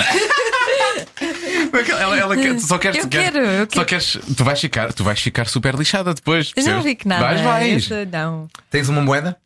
Ela, 1.99 2.17
ela 2.17 2.35
quer- 2.37 2.55
tu 2.55 2.61
só 2.67 2.77
queres, 2.77 2.97
Eu 3.03 3.07
quer- 3.09 3.31
quero, 3.31 3.45
eu 3.45 3.59
Só 3.61 3.83
quero. 3.83 3.85
queres. 3.85 4.19
Tu 4.35 4.43
vais 4.43 4.59
ficar, 4.59 4.93
tu 4.93 5.03
vais 5.03 5.19
ficar 5.19 5.47
super 5.47 5.75
lixada 5.75 6.13
depois. 6.13 6.51
Eu 6.55 6.63
não 6.63 6.95
que 6.95 7.07
nada. 7.07 7.23
Vais, 7.23 7.41
vais. 7.41 7.89
Não. 8.11 8.47
Tens 8.69 8.89
uma 8.89 9.01
moeda? 9.01 9.37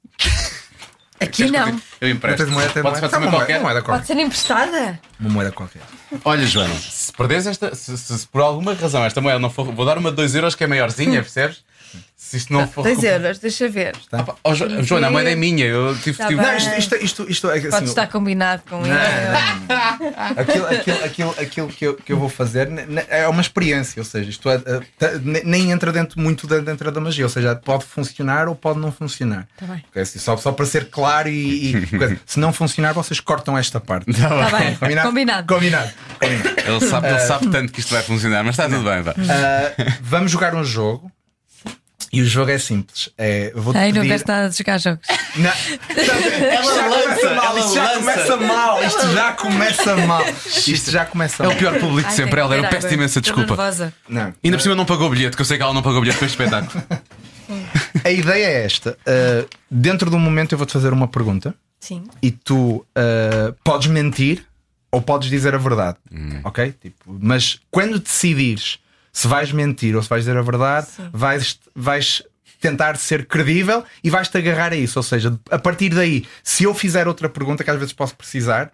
Aqui 1.20 1.50
não. 1.52 1.68
Eu 1.70 1.76
Não 2.02 2.10
empresto. 2.10 2.44
tens 2.46 2.54
moeda? 2.54 2.82
Pode 2.82 3.00
Uma 3.00 3.20
moeda, 3.20 3.30
qualquer. 3.32 3.54
uma 3.58 3.62
moeda 3.64 3.82
Pode 3.82 3.86
qualquer. 3.86 4.06
ser 4.06 4.20
emprestada? 4.20 5.00
Uma 5.20 5.30
moeda 5.30 5.52
qualquer. 5.52 5.82
Olha, 6.26 6.46
Joana, 6.46 6.74
se 6.76 7.12
perderes 7.14 7.48
esta, 7.48 7.76
se, 7.76 7.98
se- 7.98 8.20
se 8.20 8.28
por 8.28 8.42
alguma 8.42 8.74
razão 8.74 9.04
esta 9.06 9.22
moeda 9.22 9.40
não 9.40 9.50
for, 9.50 9.66
vou 9.72 9.86
dar 9.86 9.98
uma 9.98 10.10
de 10.10 10.16
2 10.18 10.36
euros 10.36 10.56
que 10.56 10.64
é 10.64 10.68
maiorzinha, 10.68 11.22
percebes? 11.22 11.64
Se 12.32 12.38
isto 12.38 12.54
não 12.54 12.66
for. 12.66 12.84
2 12.84 13.04
euros, 13.04 13.40
deixa 13.40 13.68
ver. 13.68 13.94
Ah, 14.10 14.24
pá, 14.24 14.36
oh, 14.42 14.54
Jo- 14.54 14.82
Joana, 14.84 15.08
a 15.08 15.12
moeda 15.12 15.32
é 15.32 15.36
minha. 15.36 15.66
Eu 15.66 15.94
tive. 15.98 16.18
Tá 16.18 16.28
tive-. 16.28 16.42
Não, 16.42 16.56
isto, 16.56 16.76
isto, 16.78 16.96
isto, 16.96 17.30
isto 17.30 17.50
é 17.52 17.58
assim, 17.58 17.70
Pode 17.70 17.86
estar 17.86 18.08
combinado 18.08 18.62
com 18.70 18.82
ele. 18.86 18.94
aquilo, 20.38 20.66
aquilo, 20.68 21.04
aquilo, 21.04 21.36
aquilo 21.38 21.68
que, 21.68 21.86
eu, 21.88 21.96
que 21.96 22.14
eu 22.14 22.18
vou 22.18 22.30
fazer 22.30 22.70
é 23.10 23.28
uma 23.28 23.42
experiência, 23.42 24.00
ou 24.00 24.06
seja, 24.06 24.30
isto 24.30 24.50
é, 24.50 24.56
é, 24.56 24.80
tá- 24.98 25.12
ne- 25.22 25.42
nem 25.44 25.72
entra 25.72 25.92
dentro 25.92 26.22
muito 26.22 26.48
da- 26.48 26.60
dentro 26.60 26.90
da 26.90 27.02
magia, 27.02 27.26
ou 27.26 27.30
seja, 27.30 27.54
pode 27.54 27.84
funcionar 27.84 28.48
ou 28.48 28.56
pode 28.56 28.80
não 28.80 28.94
funcionar. 28.94 29.46
Tá 29.58 29.66
bem. 29.66 29.84
Assim, 30.02 30.18
só, 30.18 30.38
só 30.38 30.54
para 30.54 30.66
ser 30.66 30.90
claro 30.90 31.28
e, 31.28 31.74
e 31.76 32.20
se 32.26 32.40
não 32.40 32.54
funcionar, 32.54 32.94
vocês 32.94 33.20
cortam 33.20 33.58
esta 33.58 33.82
parte. 33.82 34.06
Tá 34.14 34.58
bem. 34.58 34.76
Combinado. 34.80 35.08
Combinado. 35.10 35.48
Combinado. 35.48 35.92
Ele 36.22 36.88
sabe, 36.88 37.08
ele 37.10 37.20
sabe 37.20 37.48
tanto 37.50 37.74
que 37.74 37.82
isto 37.82 37.94
vai 37.94 38.04
funcionar, 38.04 38.42
mas 38.44 38.54
está 38.58 38.70
tudo 38.70 38.84
bem. 38.90 39.02
Vá. 39.02 39.14
Ah, 39.30 39.98
vamos 40.02 40.32
jogar 40.32 40.56
um 40.56 40.64
jogo. 40.64 41.12
E 42.14 42.22
o 42.22 42.26
jogo 42.26 42.52
é 42.52 42.58
simples. 42.58 43.10
É, 43.18 43.54
vou-te 43.56 43.78
Ai, 43.78 43.92
não 43.92 44.02
pedir... 44.02 44.14
gosto 44.14 44.28
nada 44.28 44.50
de 44.50 44.58
jogar 44.58 44.78
jogos. 44.80 45.08
Não. 45.38 45.52
Isto 46.02 46.76
já 46.76 46.84
começa 46.84 47.34
mal, 47.36 47.58
isto 47.58 47.74
já 47.74 47.88
começa 47.96 48.38
mal, 48.38 48.84
isto 48.84 49.14
já 49.14 49.34
começa 49.34 49.96
mal. 49.96 50.26
Isto 50.68 50.92
já 50.92 51.06
começa 51.06 51.44
É 51.44 51.48
mal. 51.48 51.56
o 51.56 51.58
pior 51.58 51.80
público 51.80 52.10
de 52.10 52.16
sempre. 52.16 52.40
Ela, 52.40 52.58
eu 52.58 52.64
peço 52.64 52.88
água. 52.88 52.94
imensa 52.94 53.22
desculpa. 53.22 53.56
Não. 54.10 54.34
Ainda 54.44 54.58
por 54.58 54.62
cima 54.64 54.76
não 54.76 54.86
pagou 54.86 55.08
o 55.08 55.10
bilhete, 55.10 55.36
que 55.36 55.42
eu 55.42 55.46
sei 55.46 55.58
que 55.58 55.64
ela 55.64 55.74
não 55.74 55.82
pagou 55.82 56.00
o 56.00 56.02
bilhete 56.02 56.18
para 56.18 56.26
este 56.28 56.42
espetáculo. 56.42 56.84
A 58.04 58.10
ideia 58.10 58.46
é 58.46 58.66
esta. 58.66 58.98
Uh, 59.02 59.48
dentro 59.70 60.10
de 60.10 60.16
um 60.16 60.20
momento 60.20 60.54
eu 60.54 60.58
vou-te 60.58 60.72
fazer 60.74 60.94
uma 60.94 61.08
pergunta 61.08 61.54
Sim. 61.80 62.04
e 62.22 62.32
tu 62.32 62.86
uh, 62.98 63.54
podes 63.64 63.88
mentir 63.88 64.46
ou 64.92 65.02
podes 65.02 65.30
dizer 65.30 65.54
a 65.56 65.58
verdade. 65.58 65.98
Ok? 66.44 66.74
Tipo, 66.82 67.18
mas 67.22 67.60
quando 67.70 68.00
decidires 68.00 68.80
se 69.14 69.28
vais 69.28 69.52
mentir 69.52 69.96
ou 69.96 70.02
se 70.04 70.10
vais 70.10 70.20
dizer 70.24 70.38
a 70.38 70.42
verdade, 70.42 70.88
vais, 71.12 71.60
vais 71.76 72.24
tentar 72.60 72.96
ser 72.98 73.26
credível 73.26 73.84
e 74.04 74.10
vais-te 74.10 74.38
agarrar 74.38 74.72
a 74.72 74.76
isso. 74.76 75.00
Ou 75.00 75.04
seja, 75.04 75.38
a 75.50 75.58
partir 75.60 75.90
daí, 75.90 76.26
se 76.44 76.64
eu 76.64 76.74
fizer 76.74 77.08
outra 77.08 77.28
pergunta 77.28 77.64
que 77.64 77.70
às 77.72 77.78
vezes 77.78 77.94
posso 77.94 78.16
precisar. 78.16 78.72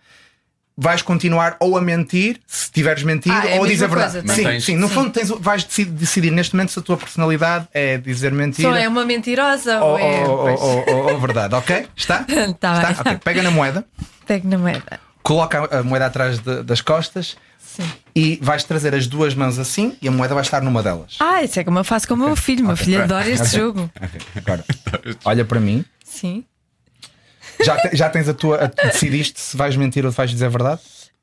Vais 0.80 1.02
continuar 1.02 1.58
ou 1.60 1.76
a 1.76 1.82
mentir, 1.82 2.39
se 2.45 2.69
tiveres 2.71 3.02
mentido, 3.02 3.34
Ah, 3.36 3.47
é 3.50 3.58
ou 3.58 3.63
a 3.63 3.67
dizer 3.67 3.86
a 3.86 3.88
verdade. 3.88 4.21
coisa, 4.28 4.36
sim, 4.52 4.60
sim, 4.60 4.76
no 4.76 4.88
fundo 4.88 5.10
tens, 5.10 5.28
vais 5.30 5.63
decidir, 5.63 6.30
neste 6.30 6.54
momento 6.56 6.71
se 6.71 6.78
a 6.78 6.84
tua 6.84 6.95
personalidade 6.95 7.67
é 7.73 7.97
dizer 7.97 8.32
mentira 8.32 8.69
Só 8.69 8.76
é 8.76 8.88
uma 8.88 9.04
mentirosa 9.04 9.82
ou, 9.84 9.93
ou 9.93 9.97
é. 10.00 10.28
ou- 10.28 10.86
ou- 10.88 11.13
ou- 11.13 11.19
verdade, 11.19 11.56
ok? 11.56 11.88
Está? 11.95 12.23
Tá 12.60 12.78
Está? 12.91 13.04
bem. 13.04 13.13
Ok. 13.13 13.17
Pega 13.23 13.41
na 13.41 13.50
moeda, 13.50 13.84
Pego 14.28 14.47
na 14.47 14.60
moeda. 14.60 15.00
coloca 15.23 15.62
a 15.63 15.80
a 15.80 15.84
moeda 15.84 16.06
atrás 16.06 16.38
de- 16.38 16.62
das 16.62 16.80
costas 16.82 17.36
Sim. 17.58 17.91
E 18.20 18.40
vais 18.42 18.64
trazer 18.64 18.96
as 18.96 19.06
duas 19.06 19.36
mãos 19.36 19.60
assim 19.60 19.96
e 20.02 20.08
a 20.08 20.12
moeda 20.12 20.34
vai 20.34 20.42
estar 20.44 20.62
numa 20.62 20.82
delas. 20.82 21.18
Ah, 21.20 21.44
isso 21.44 21.60
é 21.60 21.64
como 21.64 21.78
eu 21.78 21.84
faço 21.84 22.08
com 22.08 22.16
o 22.16 22.18
meu 22.18 22.36
filho. 22.36 22.66
Meu 22.66 22.76
filho 22.76 23.04
adora 23.04 23.30
este 23.30 23.56
jogo. 23.58 23.90
Agora, 24.36 24.66
olha 25.24 25.46
para 25.46 25.60
mim. 25.60 25.86
Sim. 26.04 26.44
Já, 27.64 27.76
te- 27.78 27.96
já 27.96 28.10
tens 28.10 28.28
a 28.28 28.34
tua. 28.34 28.58
a- 28.64 28.88
decidiste 28.88 29.40
se 29.40 29.56
vais 29.56 29.76
mentir 29.76 30.04
ou 30.06 30.12
se 30.12 30.18
vais 30.18 30.32
dizer 30.32 30.46
a 30.46 30.50
verdade? 30.50 30.82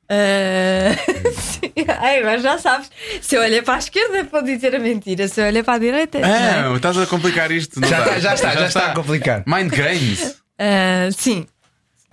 Ah, 0.09 0.95
sim. 1.37 1.71
Ai, 1.99 2.19
agora 2.19 2.39
já 2.39 2.57
sabes. 2.57 2.89
Se 3.21 3.35
eu 3.35 3.41
olhar 3.41 3.61
para 3.63 3.75
a 3.75 3.79
esquerda, 3.79 4.23
pode 4.25 4.53
dizer 4.55 4.73
a 4.75 4.79
mentira. 4.79 5.27
Se 5.27 5.41
eu 5.41 5.45
olhar 5.47 5.63
para 5.63 5.73
a 5.73 5.77
direita. 5.79 6.19
não 6.19 6.27
é? 6.29 6.49
Ah, 6.67 6.73
estás 6.75 6.97
a 6.97 7.05
complicar 7.05 7.51
isto. 7.51 7.79
não 7.81 7.87
Já 7.87 7.99
está, 7.99 8.19
já 8.19 8.33
está, 8.35 8.53
já 8.55 8.67
está 8.67 8.91
a 8.91 8.93
complicar. 8.93 9.43
Mind 9.45 9.71
Games. 9.71 10.35
Ah, 10.59 11.09
sim. 11.11 11.45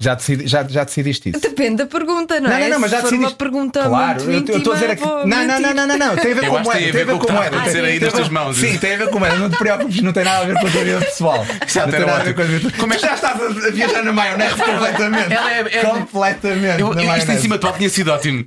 Já, 0.02 0.14
decidi, 0.14 0.46
já, 0.48 0.64
já 0.64 0.82
decidiste 0.84 1.30
isso? 1.30 1.40
Depende 1.40 1.76
da 1.76 1.86
pergunta, 1.86 2.40
não, 2.40 2.50
Não, 2.50 2.56
é? 2.56 2.60
não, 2.62 2.68
não, 2.70 2.80
mas 2.80 2.90
já 2.90 2.96
Se 2.98 3.02
decidiste. 3.04 3.26
uma 3.32 3.36
pergunta 3.36 3.84
claro, 3.84 4.24
muito 4.24 4.50
eu 4.50 4.58
estou 4.58 4.72
a 4.72 4.76
dizer 4.76 4.90
aqui. 4.90 5.04
Não, 5.04 5.24
não, 5.24 5.46
não, 5.60 5.74
não, 5.74 5.86
não, 5.86 5.96
não, 5.98 6.16
tem 6.16 6.32
a 6.32 6.34
ver 6.34 6.44
Eu 6.44 6.50
com 6.52 6.58
moeda. 6.58 6.80
tem 6.80 6.88
a 6.88 6.92
ver 6.92 7.06
com 7.06 7.32
moeda. 7.32 7.56
aí 7.56 7.72
Tem 7.72 7.82
nas 7.82 7.82
a 7.82 7.82
ver- 7.82 8.10
tuas 8.10 8.28
mãos. 8.28 8.56
Sim, 8.56 8.78
tem 8.78 8.94
a 8.94 8.96
ver 8.98 9.08
com 9.10 9.18
moeda. 9.20 9.36
Não 9.36 9.48
te 9.50 9.58
preocupes, 9.58 10.02
não 10.02 10.12
tem 10.12 10.24
nada 10.24 10.42
a 10.42 10.44
ver 10.46 10.54
com 10.60 10.66
a 10.66 10.70
tua 10.70 10.84
vida 10.84 11.00
pessoal. 11.00 11.46
Já 11.68 11.82
não 11.86 11.92
tem 11.92 12.00
nada 12.00 12.20
a 12.20 12.24
ver 12.24 12.34
com 12.34 12.42
a 12.42 12.44
vida. 12.44 12.72
Como 12.78 12.92
é 12.92 12.96
que 12.96 13.02
já 13.02 13.14
estás 13.14 13.40
a 13.40 13.70
viajar 13.70 14.02
na 14.02 14.12
maionese 14.12 14.54
completamente? 14.56 15.32
Ela 15.32 15.52
é- 15.52 15.60
é- 15.70 15.84
completamente. 15.84 16.80
Eu, 16.80 16.92
eu- 16.94 17.16
isto 17.16 17.30
em 17.32 17.38
cima 17.38 17.54
de 17.56 17.60
palco 17.62 17.78
tinha 17.78 17.90
sido 17.90 18.10
ótimo. 18.12 18.44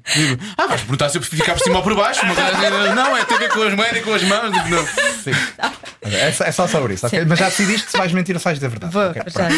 Ah, 0.57 0.67
vais 0.67 0.81
perguntar 0.81 1.07
se 1.09 1.17
eu 1.17 1.21
ficar 1.21 1.53
por 1.53 1.63
cima 1.63 1.77
ou 1.77 1.83
por 1.83 1.95
baixo. 1.95 2.19
Assim, 2.25 2.93
não, 2.95 3.15
é 3.15 3.23
tem 3.23 3.37
a 3.37 3.39
ver 3.39 3.49
com 3.49 3.61
as 3.63 3.73
moedas 3.73 3.97
e 3.97 4.01
com 4.01 4.13
as 4.13 4.23
mãos. 4.23 4.51
Tipo, 4.51 4.69
não. 4.69 4.85
É 6.11 6.31
só, 6.33 6.43
é 6.43 6.51
só 6.51 6.67
sobre 6.67 6.95
isso, 6.95 7.07
ok? 7.07 7.23
Mas 7.25 7.39
já 7.39 7.45
decidiste 7.45 7.89
se 7.91 7.97
vais 7.97 8.11
mentir 8.11 8.35
ou 8.35 8.39
se 8.39 8.43
vais 8.43 8.57
dizer 8.57 8.67
a 8.67 8.69
verdade. 8.69 8.93
Vou, 8.93 9.13
já. 9.13 9.49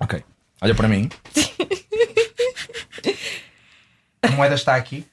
ok. 0.00 0.22
Olha 0.64 0.74
para 0.74 0.88
mim. 0.88 1.10
A 4.22 4.28
moeda 4.30 4.54
está 4.54 4.74
aqui. 4.74 5.06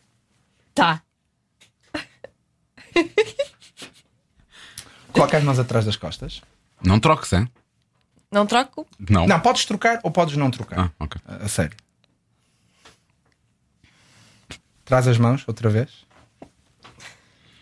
Tá. 0.74 1.02
Coloca 5.12 5.38
as 5.38 5.44
mãos 5.44 5.60
atrás 5.60 5.84
das 5.86 5.98
costas. 5.98 6.42
Não 6.82 7.00
troques, 7.02 7.34
hein? 7.34 7.50
Não 8.32 8.46
troco? 8.46 8.88
Não. 9.10 9.28
Não, 9.28 9.40
podes 9.42 9.66
trocar 9.66 10.00
ou 10.04 10.10
podes 10.12 10.38
não 10.38 10.50
trocar. 10.50 10.80
Ah, 10.80 10.92
ok. 10.98 11.20
A, 11.28 11.36
a 11.44 11.48
sério. 11.50 11.76
Traz 14.86 15.06
as 15.08 15.18
mãos 15.18 15.44
outra 15.48 15.70
vez. 15.70 16.06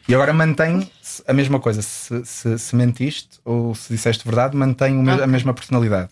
E 0.08 0.14
agora 0.14 0.32
mantém 0.32 0.92
a 1.28 1.34
mesma 1.34 1.60
coisa. 1.60 1.82
Se, 1.82 2.24
se, 2.24 2.60
se 2.60 2.76
mentiste 2.76 3.40
ou 3.44 3.74
se 3.74 3.92
disseste 3.94 4.24
verdade, 4.26 4.56
mantém 4.56 4.96
o 4.96 5.02
me- 5.02 5.24
a 5.24 5.28
mesma 5.28 5.54
personalidade. 5.56 6.12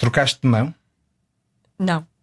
Tá. 0.00 0.06
Trocaste 0.06 0.40
de 0.42 0.48
mão. 0.48 0.74
Não. 1.78 2.06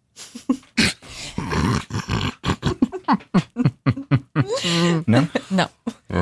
Não? 5.06 5.28
Não. 5.50 5.68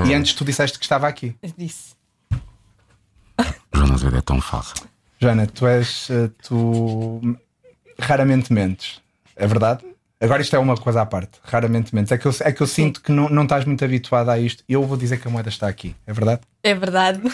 E 0.07 0.15
antes 0.15 0.35
tu 0.35 0.45
disseste 0.45 0.79
que 0.79 0.85
estava 0.85 1.09
aqui. 1.09 1.35
Eu 1.43 1.53
disse. 1.57 1.95
Joana 3.75 3.95
Azevedo 3.95 4.19
é 4.19 4.23
tão 4.23 4.41
fácil. 4.41 4.87
Joana, 5.21 5.47
tu 5.47 5.67
és. 5.67 6.09
eh, 6.11 6.31
Tu 6.43 7.39
raramente 7.99 8.53
mentes. 8.53 9.01
É 9.35 9.47
verdade? 9.47 9.85
Agora 10.21 10.41
isto 10.41 10.57
é 10.57 10.59
uma 10.59 10.77
coisa 10.77 11.03
à 11.03 11.07
parte. 11.07 11.39
Raramente 11.43 11.95
mentes. 11.95 12.13
É 12.13 12.19
que 12.19 12.27
eu, 12.27 12.35
é 12.41 12.53
que 12.53 12.63
eu 12.63 12.67
sinto 12.67 13.03
que 13.03 13.13
não, 13.13 13.29
não 13.29 13.43
estás 13.45 13.65
muito 13.65 13.85
habituada 13.85 14.33
a 14.33 14.39
isto. 14.39 14.63
Eu 14.69 14.83
vou 14.85 14.97
dizer 14.97 15.19
que 15.21 15.29
a 15.29 15.31
moeda 15.31 15.49
está 15.49 15.69
aqui. 15.69 15.95
É 16.07 16.13
verdade? 16.13 16.41
É 16.63 16.75
verdade. 16.75 17.21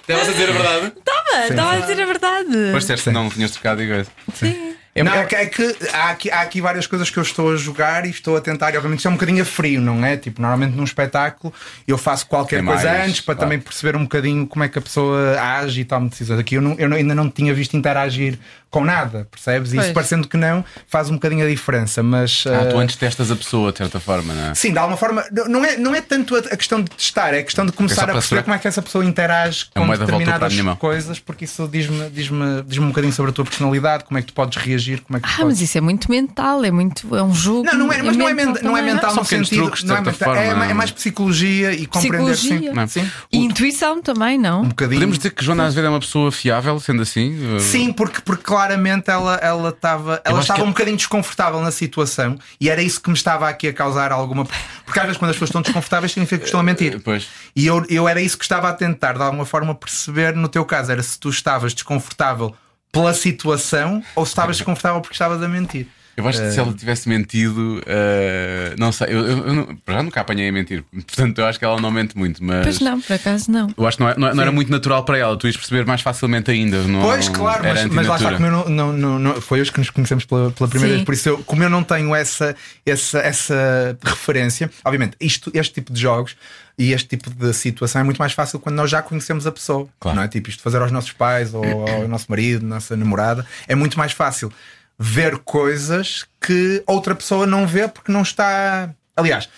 Estavas 0.00 0.28
a 0.28 0.32
dizer 0.32 0.50
a 0.50 0.52
verdade? 0.52 0.86
Estava, 0.98 1.15
estava 1.48 1.72
a 1.76 1.80
dizer 1.80 2.00
a 2.00 2.06
verdade. 2.06 2.48
Depois 2.50 2.82
disseste 2.84 3.10
não 3.10 3.28
tinhas 3.30 3.50
trocado 3.50 3.82
e 3.82 3.86
coisa. 3.88 4.10
Sim. 4.34 4.74
É, 4.94 5.02
não, 5.02 5.12
é 5.12 5.26
que, 5.26 5.34
é 5.36 5.44
que 5.44 5.76
há, 5.92 6.08
aqui, 6.08 6.30
há 6.30 6.40
aqui 6.40 6.58
várias 6.58 6.86
coisas 6.86 7.10
que 7.10 7.18
eu 7.18 7.22
estou 7.22 7.52
a 7.52 7.56
jogar 7.56 8.06
e 8.06 8.08
estou 8.10 8.34
a 8.34 8.40
tentar, 8.40 8.72
e 8.72 8.78
obviamente 8.78 9.00
isto 9.00 9.08
é 9.08 9.10
um 9.10 9.14
bocadinho 9.14 9.42
a 9.42 9.44
frio, 9.44 9.78
não 9.78 10.02
é? 10.02 10.16
Tipo, 10.16 10.40
normalmente 10.40 10.74
num 10.74 10.84
espetáculo 10.84 11.52
eu 11.86 11.98
faço 11.98 12.26
qualquer 12.26 12.56
Tem 12.60 12.64
coisa 12.64 12.88
mais, 12.90 13.06
antes 13.10 13.20
para 13.20 13.34
claro. 13.34 13.50
também 13.50 13.60
perceber 13.62 13.94
um 13.94 14.04
bocadinho 14.04 14.46
como 14.46 14.64
é 14.64 14.70
que 14.70 14.78
a 14.78 14.80
pessoa 14.80 15.38
age 15.38 15.82
e 15.82 15.84
toma 15.84 16.08
decisões. 16.08 16.40
Aqui 16.40 16.54
eu, 16.54 16.62
não- 16.62 16.76
eu 16.78 16.88
não- 16.88 16.96
ainda 16.96 17.14
não 17.14 17.28
tinha 17.28 17.52
visto 17.52 17.76
interagir 17.76 18.38
com 18.70 18.84
nada, 18.84 19.26
percebes? 19.30 19.72
E 19.72 19.78
isso 19.78 19.92
parecendo 19.92 20.28
que 20.28 20.36
não, 20.36 20.64
faz 20.88 21.08
um 21.08 21.14
bocadinho 21.14 21.44
a 21.46 21.48
diferença, 21.48 22.02
mas. 22.02 22.44
Ah, 22.46 22.66
tu 22.70 22.78
eh, 22.78 22.82
antes 22.82 22.96
testas 22.96 23.30
a 23.30 23.36
pessoa, 23.36 23.72
de 23.72 23.78
certa 23.78 23.98
forma, 24.00 24.34
não 24.34 24.50
é? 24.50 24.54
Sim, 24.54 24.72
de 24.72 24.78
alguma 24.78 24.96
forma, 24.96 25.24
não 25.48 25.64
é, 25.64 25.76
não 25.76 25.94
é 25.94 26.00
tanto 26.00 26.36
a, 26.36 26.42
questão 26.56 26.82
de 26.82 26.90
testar, 26.90 27.32
é 27.34 27.38
a 27.38 27.42
questão 27.42 27.64
de 27.64 27.72
começar 27.72 28.08
a 28.10 28.12
perceber 28.12 28.42
como 28.42 28.54
é 28.54 28.58
que 28.58 28.68
essa 28.68 28.82
pessoa 28.82 29.04
interage 29.04 29.66
A 29.74 29.80
com 29.80 29.88
determinadas 29.88 30.54
coisas, 30.78 31.18
porque 31.18 31.44
isso 31.44 31.68
diz-me 31.68 32.10
diz 32.10 32.28
diz 32.66 32.78
um 32.78 32.88
bocadinho 32.88 33.12
sobre 33.12 33.30
a 33.30 33.32
tua 33.34 33.44
personalidade, 33.44 34.04
como 34.04 34.18
é 34.18 34.22
que 34.22 34.28
tu 34.28 34.34
podes 34.34 34.56
reagir, 34.62 35.00
como 35.02 35.16
é 35.16 35.20
que 35.20 35.26
tu 35.28 35.32
Ah, 35.32 35.36
podes... 35.36 35.58
mas 35.58 35.60
isso 35.60 35.78
é 35.78 35.80
muito 35.80 36.10
mental, 36.10 36.64
é 36.64 36.70
muito. 36.70 37.14
É 37.16 37.22
um 37.22 37.34
jogo. 37.34 37.64
Não, 37.64 37.78
não 37.78 37.92
é, 37.92 38.02
mas 38.02 38.16
não 38.16 38.28
é, 38.28 38.34
men- 38.34 38.54
não 38.62 38.76
é 38.76 38.82
mental 38.82 39.14
no 39.14 39.24
sentido. 39.24 39.62
truques, 39.62 39.82
não 39.84 39.96
é, 39.96 40.00
mental, 40.00 40.34
é, 40.34 40.46
forma. 40.46 40.54
ma- 40.56 40.70
é 40.70 40.74
mais 40.74 40.90
psicologia 40.90 41.72
e 41.72 41.86
compreender 41.86 42.32
Psicologia. 42.34 42.70
sim. 42.70 42.76
Não. 42.76 42.86
sim. 42.88 43.10
E 43.32 43.38
intuição 43.38 44.02
também, 44.02 44.38
não? 44.38 44.62
um 44.62 44.68
bocadinho. 44.68 44.98
Podemos 45.00 45.16
dizer 45.18 45.30
que 45.30 45.44
Joana 45.44 45.64
Azevedo 45.66 45.86
é 45.86 45.90
uma 45.90 46.00
pessoa 46.00 46.30
fiável, 46.32 46.78
sendo 46.80 47.02
assim? 47.02 47.36
Sim, 47.60 47.92
porque, 47.92 48.20
porque 48.20 48.42
claramente 48.56 49.10
ela 49.10 49.34
ela 49.42 49.68
estava 49.68 50.20
ela 50.24 50.40
estava 50.40 50.60
que- 50.60 50.64
um 50.66 50.70
bocadinho 50.70 50.96
desconfortável 50.96 51.60
na 51.60 51.70
situação 51.70 52.38
e 52.58 52.70
era 52.70 52.80
isso 52.80 53.00
que 53.00 53.10
me 53.10 53.14
estava 53.16 53.46
aqui 53.48 53.68
a 53.68 53.72
causar 53.72 54.10
alguma. 54.12 54.46
Porque 54.84 54.98
às 54.98 55.04
vezes 55.04 55.18
quando 55.18 55.30
as 55.30 55.36
pessoas 55.36 55.50
estão 55.50 55.60
desconfortáveis 55.62 56.12
significa 56.12 56.38
que 56.38 56.46
estão 56.46 56.60
a 56.60 56.62
mentir. 56.62 57.00
Pois. 57.02 57.28
E 57.54 57.66
eu, 57.66 57.84
eu 57.90 58.08
era 58.08 58.20
isso 58.20 58.38
que 58.38 58.44
estava 58.44 58.68
a 58.68 58.72
tentar, 58.72 59.12
de 59.14 59.22
alguma 59.22 59.44
forma, 59.44 59.74
perceber 59.74 60.34
no 60.34 60.48
teu 60.48 60.64
caso. 60.64 60.90
Era 60.90 61.02
se 61.02 61.18
tu 61.18 61.28
estavas 61.28 61.74
desconfortável 61.74 62.54
pela 62.90 63.12
situação 63.12 64.02
ou 64.14 64.24
se 64.24 64.30
estavas 64.30 64.56
desconfortável 64.56 65.00
porque 65.02 65.14
estavas 65.14 65.42
a 65.42 65.48
mentir. 65.48 65.86
Eu 66.16 66.26
acho 66.26 66.40
que 66.40 66.50
se 66.50 66.58
ela 66.58 66.72
tivesse 66.72 67.08
mentido, 67.08 67.82
eh, 67.86 68.74
não 68.78 68.90
sei, 68.90 69.08
eu, 69.08 69.26
eu, 69.26 69.46
eu 69.48 69.54
não- 69.54 69.78
já 69.86 70.02
nunca 70.02 70.20
apanhei 70.20 70.48
a 70.48 70.52
mentir, 70.52 70.82
portanto 70.92 71.38
eu 71.38 71.46
acho 71.46 71.58
que 71.58 71.64
ela 71.64 71.78
não 71.80 71.90
mente 71.90 72.16
muito, 72.16 72.42
mas 72.42 72.62
Pois 72.62 72.80
não, 72.80 72.98
por 73.00 73.12
acaso 73.12 73.50
não. 73.50 73.68
eu 73.76 73.86
acho 73.86 73.98
que 73.98 74.02
não, 74.02 74.10
é- 74.10 74.16
não 74.16 74.28
é- 74.28 74.34
não 74.34 74.42
era 74.42 74.50
muito 74.52 74.70
natural 74.70 75.04
para 75.04 75.18
ela, 75.18 75.36
tu 75.36 75.46
ias 75.46 75.56
perceber 75.56 75.84
mais 75.84 76.00
facilmente 76.00 76.50
ainda. 76.50 76.82
Não, 76.84 77.02
Pois, 77.02 77.28
claro, 77.28 77.62
mas, 77.64 77.84
mas 77.86 78.06
lá 78.06 78.16
está, 78.16 78.32
como 78.32 78.46
eu 78.46 78.50
não, 78.50 78.64
não, 78.68 78.92
não, 78.92 79.18
não- 79.18 79.40
foi 79.42 79.60
hoje 79.60 79.70
que 79.70 79.78
nos 79.78 79.90
conhecemos 79.90 80.24
pela, 80.24 80.50
pela 80.52 80.68
primeira 80.70 80.94
Sim. 80.94 80.96
vez, 80.98 81.04
por 81.04 81.12
isso, 81.14 81.28
eu, 81.28 81.38
como 81.44 81.62
eu 81.62 81.68
não 81.68 81.82
tenho 81.82 82.14
essa, 82.14 82.56
essa, 82.86 83.18
essa 83.18 83.98
referência, 84.02 84.70
obviamente, 84.84 85.16
isto, 85.20 85.50
este 85.54 85.74
tipo 85.74 85.92
de 85.92 86.00
jogos 86.00 86.34
e 86.78 86.92
este 86.92 87.08
tipo 87.08 87.30
de 87.30 87.52
situação 87.54 88.00
é 88.00 88.04
muito 88.04 88.18
mais 88.18 88.32
fácil 88.32 88.58
quando 88.58 88.76
nós 88.76 88.90
já 88.90 89.00
conhecemos 89.02 89.46
a 89.46 89.52
pessoa, 89.52 89.88
Claro. 90.00 90.16
não 90.16 90.22
é? 90.24 90.28
Tipo, 90.28 90.48
isto 90.50 90.62
fazer 90.62 90.80
aos 90.80 90.92
nossos 90.92 91.12
pais 91.12 91.54
ou 91.54 91.64
ao 91.88 92.06
nosso 92.08 92.26
marido, 92.28 92.64
nossa 92.66 92.96
namorada, 92.96 93.46
é 93.66 93.74
muito 93.74 93.98
mais 93.98 94.12
fácil 94.12 94.52
ver 94.98 95.38
coisas 95.38 96.24
que 96.40 96.82
outra 96.86 97.14
pessoa 97.14 97.46
não 97.46 97.66
vê 97.66 97.86
porque 97.88 98.10
não 98.12 98.22
está. 98.22 98.90
Aliás, 99.16 99.48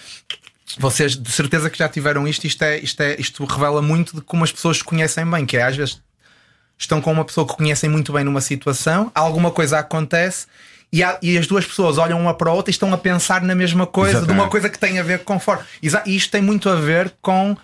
vocês 0.79 1.17
de 1.17 1.31
certeza 1.31 1.71
que 1.71 1.79
já 1.79 1.89
tiveram 1.89 2.27
isto, 2.27 2.47
isto, 2.47 2.63
é, 2.63 2.79
isto, 2.79 3.01
é, 3.03 3.17
isto 3.19 3.45
revela 3.45 3.81
muito 3.83 4.17
de 4.17 4.21
como 4.23 4.45
as 4.45 4.53
pessoas 4.53 4.79
se 4.79 4.85
conhecem 4.85 5.29
bem, 5.29 5.47
que 5.47 5.57
é 5.57 5.63
às 5.63 5.77
vezes 5.77 6.01
estão 6.77 7.01
com 7.01 7.11
uma 7.13 7.25
pessoa 7.25 7.47
que 7.47 7.55
conhecem 7.57 7.89
muito 7.91 8.13
bem 8.13 8.23
numa 8.25 8.41
situação, 8.41 9.11
alguma 9.15 9.51
coisa 9.51 9.79
acontece 9.81 10.47
e, 10.93 11.03
há- 11.03 11.19
e 11.21 11.37
as 11.37 11.47
duas 11.47 11.67
pessoas 11.67 11.99
olham 11.99 12.21
uma 12.21 12.33
para 12.35 12.51
a 12.51 12.53
outra 12.55 12.71
e 12.71 12.73
estão 12.73 12.93
a 12.95 12.99
pensar 12.99 13.43
na 13.43 13.55
mesma 13.55 13.87
coisa, 13.87 14.13
de 14.13 14.19
Exatamente. 14.19 14.41
uma 14.43 14.49
coisa 14.51 14.69
que 14.69 14.79
tem 14.79 14.99
a 14.99 15.03
ver 15.03 15.21
com. 15.25 15.41
Exa- 15.83 16.03
E 16.07 16.15
isto 16.17 16.31
tem 16.31 16.41
muito 16.41 16.69
a 16.69 16.77
ver 16.77 17.13
com 17.21 17.57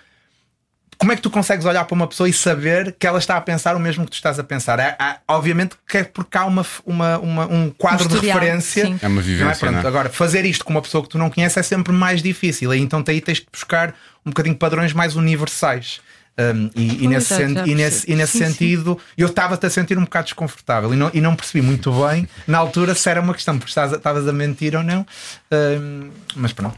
como 1.05 1.13
é 1.13 1.17
que 1.17 1.23
tu 1.23 1.29
consegues 1.29 1.67
olhar 1.67 1.85
para 1.85 1.95
uma 1.95 2.07
pessoa 2.07 2.27
e 2.29 2.33
saber 2.33 2.97
que 2.99 3.07
ela 3.07 3.19
está 3.19 3.37
a 3.37 3.41
pensar 3.43 3.77
o 3.77 3.79
mesmo 3.79 4.07
que 4.07 4.11
tu 4.13 4.15
estás 4.15 4.39
a 4.39 4.43
pensar? 4.45 4.79
É, 4.81 4.97
há- 4.99 5.19
obviamente 5.29 5.77
que 5.87 5.99
é 5.99 6.05
porque 6.05 6.39
há 6.39 6.47
uma, 6.47 6.65
uma, 6.87 7.19
uma- 7.19 7.47
um 7.47 7.71
quadro 7.71 8.07
Um 8.07 8.09
de 8.09 8.27
referência. 8.27 8.87
sim. 8.87 8.99
É 9.03 9.07
uma 9.07 9.17
Não 9.17 9.23
vivência, 9.23 9.57
Pronto, 9.61 9.73
não 9.75 9.81
é? 9.83 9.87
Agora, 9.87 10.09
fazer 10.09 10.47
isto 10.47 10.65
com 10.65 10.71
uma 10.73 10.81
pessoa 10.81 11.03
que 11.03 11.11
tu 11.11 11.19
não 11.19 11.29
conheces 11.29 11.59
é 11.59 11.63
sempre 11.63 11.93
mais 11.93 12.23
difícil. 12.23 12.73
E 12.75 12.79
então 12.81 13.05
aí 13.07 13.21
tens 13.21 13.39
que 13.41 13.47
buscar 13.53 13.91
um 14.25 14.31
bocadinho 14.31 14.57
padrões 14.57 14.95
mais 14.95 15.15
universais. 15.15 16.01
Um, 16.37 16.69
e, 16.75 17.05
e 17.05 17.07
nesse, 17.07 17.33
sen- 17.33 17.63
e 17.65 17.75
nesse, 17.77 18.11
e 18.11 18.17
nesse. 18.17 18.39
Sim, 18.39 18.47
sentido, 18.47 18.99
eu 19.17 19.29
estava-te 19.29 19.67
a 19.67 19.71
sentir 19.71 19.97
um 19.99 20.03
bocado 20.05 20.25
desconfortável 20.25 20.93
e 20.93 20.97
não, 20.97 21.09
e 21.15 21.21
não 21.21 21.37
percebi 21.37 21.65
muito 21.65 21.93
bem 21.93 22.27
na 22.47 22.59
altura 22.59 22.93
se 22.95 23.09
era 23.09 23.21
uma 23.21 23.33
questão 23.35 23.57
porque 23.59 23.71
estavas 23.79 24.27
a 24.27 24.33
mentir 24.33 24.75
ou 24.75 24.83
não. 24.83 25.07
Um, 25.53 26.11
mas 26.35 26.53
pronto, 26.53 26.77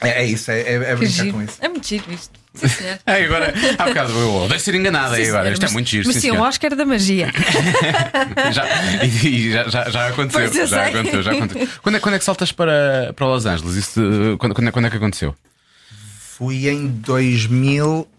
é, 0.00 0.22
é 0.22 0.26
isso, 0.26 0.50
é, 0.50 0.60
é, 0.60 0.96
brincar 0.96 1.12
giro. 1.12 1.32
com 1.32 1.42
isso. 1.42 1.58
É 1.60 1.68
muito 1.68 1.86
giro 1.86 2.04
isto. 2.12 2.38
Sim, 2.54 2.68
senhor. 2.68 2.98
É, 3.06 3.24
agora, 3.24 3.54
há 3.78 3.86
bocado 3.86 4.12
eu 4.12 4.48
deve 4.48 4.60
ser 4.60 4.74
enganada 4.74 5.16
aí 5.16 5.24
Sim, 5.24 5.30
agora. 5.30 5.50
Isto 5.50 5.66
é 5.66 5.70
muito 5.70 5.88
giro. 5.88 6.06
Mas 6.06 6.16
sim, 6.16 6.30
o. 6.30 6.40
Oscar 6.40 6.74
da 6.74 6.84
magia. 6.84 7.30
já, 8.52 8.66
e, 9.04 9.26
e 9.26 9.52
já, 9.52 9.68
já, 9.68 9.90
já 9.90 10.08
aconteceu. 10.08 10.66
Já 10.66 10.86
aconteceu, 10.86 11.22
já 11.22 11.32
aconteceu. 11.32 11.68
Quando 11.82 11.96
é, 11.96 12.00
quando 12.00 12.14
é 12.14 12.18
que 12.18 12.24
saltas 12.24 12.52
para, 12.52 13.12
para 13.14 13.26
Los 13.26 13.46
Angeles? 13.46 13.74
Isso, 13.76 14.00
uh, 14.00 14.38
quando, 14.38 14.54
quando, 14.54 14.68
é, 14.68 14.72
quando 14.72 14.86
é 14.86 14.90
que 14.90 14.96
aconteceu? 14.96 15.34
Fui 16.36 16.68
em 16.68 16.88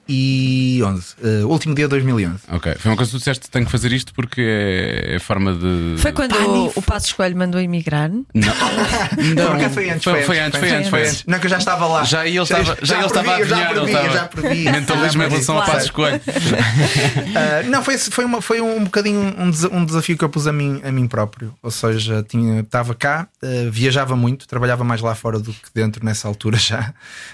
2011, 0.08 1.16
uh, 1.22 1.48
último 1.48 1.76
dia 1.76 1.86
de 1.86 1.90
2011. 1.90 2.40
Ok. 2.50 2.76
Foi 2.80 2.92
uma 2.92 2.98
coisa 2.98 3.12
que 3.12 3.18
tu 3.18 3.20
disseste: 3.20 3.50
tenho 3.50 3.66
que 3.66 3.72
fazer 3.72 3.92
isto 3.92 4.14
porque 4.14 4.42
é, 4.42 5.16
é 5.16 5.20
forma 5.20 5.54
de. 5.54 5.96
Foi 5.98 6.12
quando 6.14 6.34
o, 6.36 6.72
o 6.76 6.82
Passo 6.82 7.08
Escolho 7.08 7.36
mandou 7.36 7.60
emigrar. 7.60 8.10
Não, 8.10 8.24
acaso 9.54 9.74
foi 9.74 9.90
antes, 9.90 10.04
Foi- 10.04 10.24
foi 10.24 10.40
antes, 10.40 10.60
foi 10.60 10.72
antes, 10.72 10.90
foi 10.90 11.02
antes. 11.02 11.24
Não, 11.28 11.40
que 11.40 11.46
eu 11.46 11.50
já 11.50 11.58
estava 11.58 11.86
lá. 11.88 12.04
Já 12.04 12.26
ele 12.26 12.40
estava, 12.40 12.78
já 12.82 12.98
ele 12.98 13.06
estava 13.06 13.36
a 13.36 13.44
já 13.44 13.68
adivinhar, 13.68 13.72
ele 13.72 13.92
previ, 13.92 14.14
já 14.14 14.26
previ. 14.26 14.72
Mentalismo 14.72 15.24
em 15.24 15.30
relação 15.30 15.58
ao 15.58 15.66
passo 15.66 15.86
escolho. 15.86 16.16
Uh, 16.16 17.68
não, 17.70 17.84
foi, 17.84 17.98
foi, 17.98 18.26
uma, 18.26 18.42
foi 18.42 18.62
um 18.62 18.86
bocadinho 18.86 19.20
um, 19.20 19.78
um 19.78 19.86
desafio 19.86 20.18
que 20.18 20.24
eu 20.24 20.30
pus 20.30 20.48
a 20.48 20.54
mim, 20.54 20.82
a 20.84 20.92
mim 20.92 21.08
próprio. 21.08 21.54
Ou 21.62 21.72
seja, 21.72 22.24
tinha, 22.28 22.62
estava 22.62 22.96
cá, 22.96 23.28
uh, 23.44 23.72
viajava 23.72 24.16
muito, 24.16 24.48
trabalhava 24.48 24.84
mais 24.84 25.02
lá 25.02 25.14
fora 25.16 25.40
do 25.40 25.52
que 25.52 25.70
dentro 25.74 26.06
nessa 26.06 26.28
altura 26.28 26.58
já. 26.58 26.94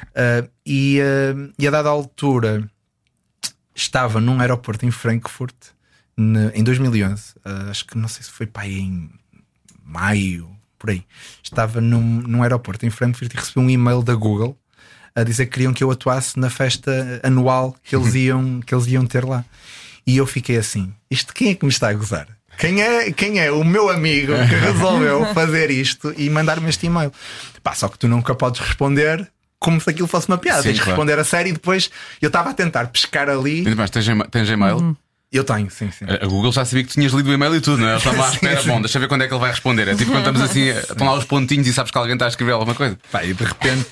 Uh, 0.10 0.50
e, 0.66 1.00
uh, 1.02 1.52
e 1.60 1.68
a 1.68 1.72
dada 1.72 1.90
altura 1.90 2.63
estava 3.76 4.20
num 4.20 4.40
aeroporto 4.40 4.86
em 4.86 4.92
Frankfurt 4.92 5.56
ne- 6.18 6.52
em 6.54 6.64
2011. 6.64 7.34
Uh, 7.46 7.70
acho 7.70 7.86
que 7.86 7.98
não 7.98 8.08
sei 8.08 8.24
se 8.24 8.32
foi 8.32 8.46
para 8.46 8.64
aí 8.64 8.80
em 8.80 9.10
maio, 9.84 10.50
por 10.78 10.90
aí. 10.90 11.04
Estava 11.42 11.82
num, 11.82 12.02
num 12.22 12.44
aeroporto 12.44 12.86
em 12.86 12.90
Frankfurt 12.90 13.34
e 13.34 13.38
recebi 13.38 13.60
um 13.60 13.70
e-mail 13.70 14.02
da 14.02 14.16
Google 14.16 14.58
a 15.16 15.24
dizer 15.24 15.46
que 15.46 15.54
queriam 15.54 15.74
que 15.74 15.84
eu 15.84 15.92
atuasse 15.92 16.40
na 16.40 16.50
festa 16.50 17.20
anual 17.24 17.76
que 17.84 17.96
eles 17.96 18.14
iam, 18.16 18.60
que 18.62 18.74
eles 18.74 18.88
iam 18.88 19.06
ter 19.06 19.24
lá. 19.26 19.46
E 20.06 20.18
eu 20.18 20.26
fiquei 20.26 20.58
assim: 20.58 20.94
isto 21.10 21.34
quem 21.34 21.50
é 21.50 21.56
que 21.56 21.66
me 21.66 21.72
está 21.72 21.90
a 21.90 21.94
gozar? 21.94 22.28
Quem 22.58 22.82
é, 22.82 23.12
quem 23.12 23.40
é 23.40 23.52
o 23.52 23.64
meu 23.64 23.90
amigo 23.90 24.34
que 24.48 24.56
resolveu 24.56 25.26
fazer 25.34 25.72
isto 25.72 26.14
e 26.16 26.30
mandar-me 26.30 26.70
este 26.70 26.86
e-mail? 26.86 27.12
Pá, 27.64 27.74
só 27.74 27.88
que 27.88 27.98
tu 27.98 28.08
nunca 28.08 28.36
podes 28.36 28.60
responder 28.62 29.28
como 29.64 29.80
se 29.82 29.90
aquilo 29.90 30.08
fosse 30.08 30.28
uma 30.28 30.38
piada. 30.38 30.62
Sim, 30.62 30.70
Tens 30.70 30.80
que 30.80 30.84
claro. 30.84 30.98
responder 31.00 31.20
a 31.20 31.24
sério 31.24 31.50
e 31.50 31.54
depois 31.54 31.90
eu 32.22 32.28
estava 32.28 32.50
a 32.50 32.54
tentar 32.54 32.88
pescar 32.88 33.30
ali. 33.30 33.64
Mais, 33.76 33.90
tens, 33.90 34.06
tens 34.30 34.50
e-mail? 34.50 34.96
Eu 35.32 35.44
tenho, 35.44 35.68
sim, 35.72 35.90
sim. 35.90 36.06
A 36.08 36.28
Google 36.28 36.52
já 36.52 36.64
sabia 36.64 36.84
que 36.84 36.90
tu 36.90 36.94
tinhas 36.94 37.12
lido 37.12 37.28
o 37.28 37.34
e-mail 37.34 37.56
e 37.56 37.60
tudo, 37.60 37.82
não 37.82 37.90
é? 37.90 37.98
Estão 37.98 38.16
lá 38.16 38.28
à 38.28 38.30
espera. 38.34 38.62
Bom, 38.64 38.80
deixa 38.80 38.98
eu 38.98 39.02
ver 39.02 39.08
quando 39.08 39.24
é 39.24 39.28
que 39.28 39.34
ele 39.34 39.40
vai 39.40 39.50
responder. 39.50 39.88
É 39.88 39.96
tipo 39.96 40.12
quando 40.12 40.20
estamos 40.28 40.42
assim, 40.42 40.66
estão 40.78 41.08
lá 41.08 41.16
os 41.16 41.24
pontinhos 41.26 41.66
e 41.66 41.74
sabes 41.74 41.92
que 41.92 41.98
alguém 41.98 42.14
está 42.14 42.26
a 42.26 42.28
escrever 42.28 42.52
alguma 42.52 42.76
coisa. 42.76 43.00
Pá, 43.12 43.24
e 43.26 43.34
de 43.34 43.44
repente 43.44 43.90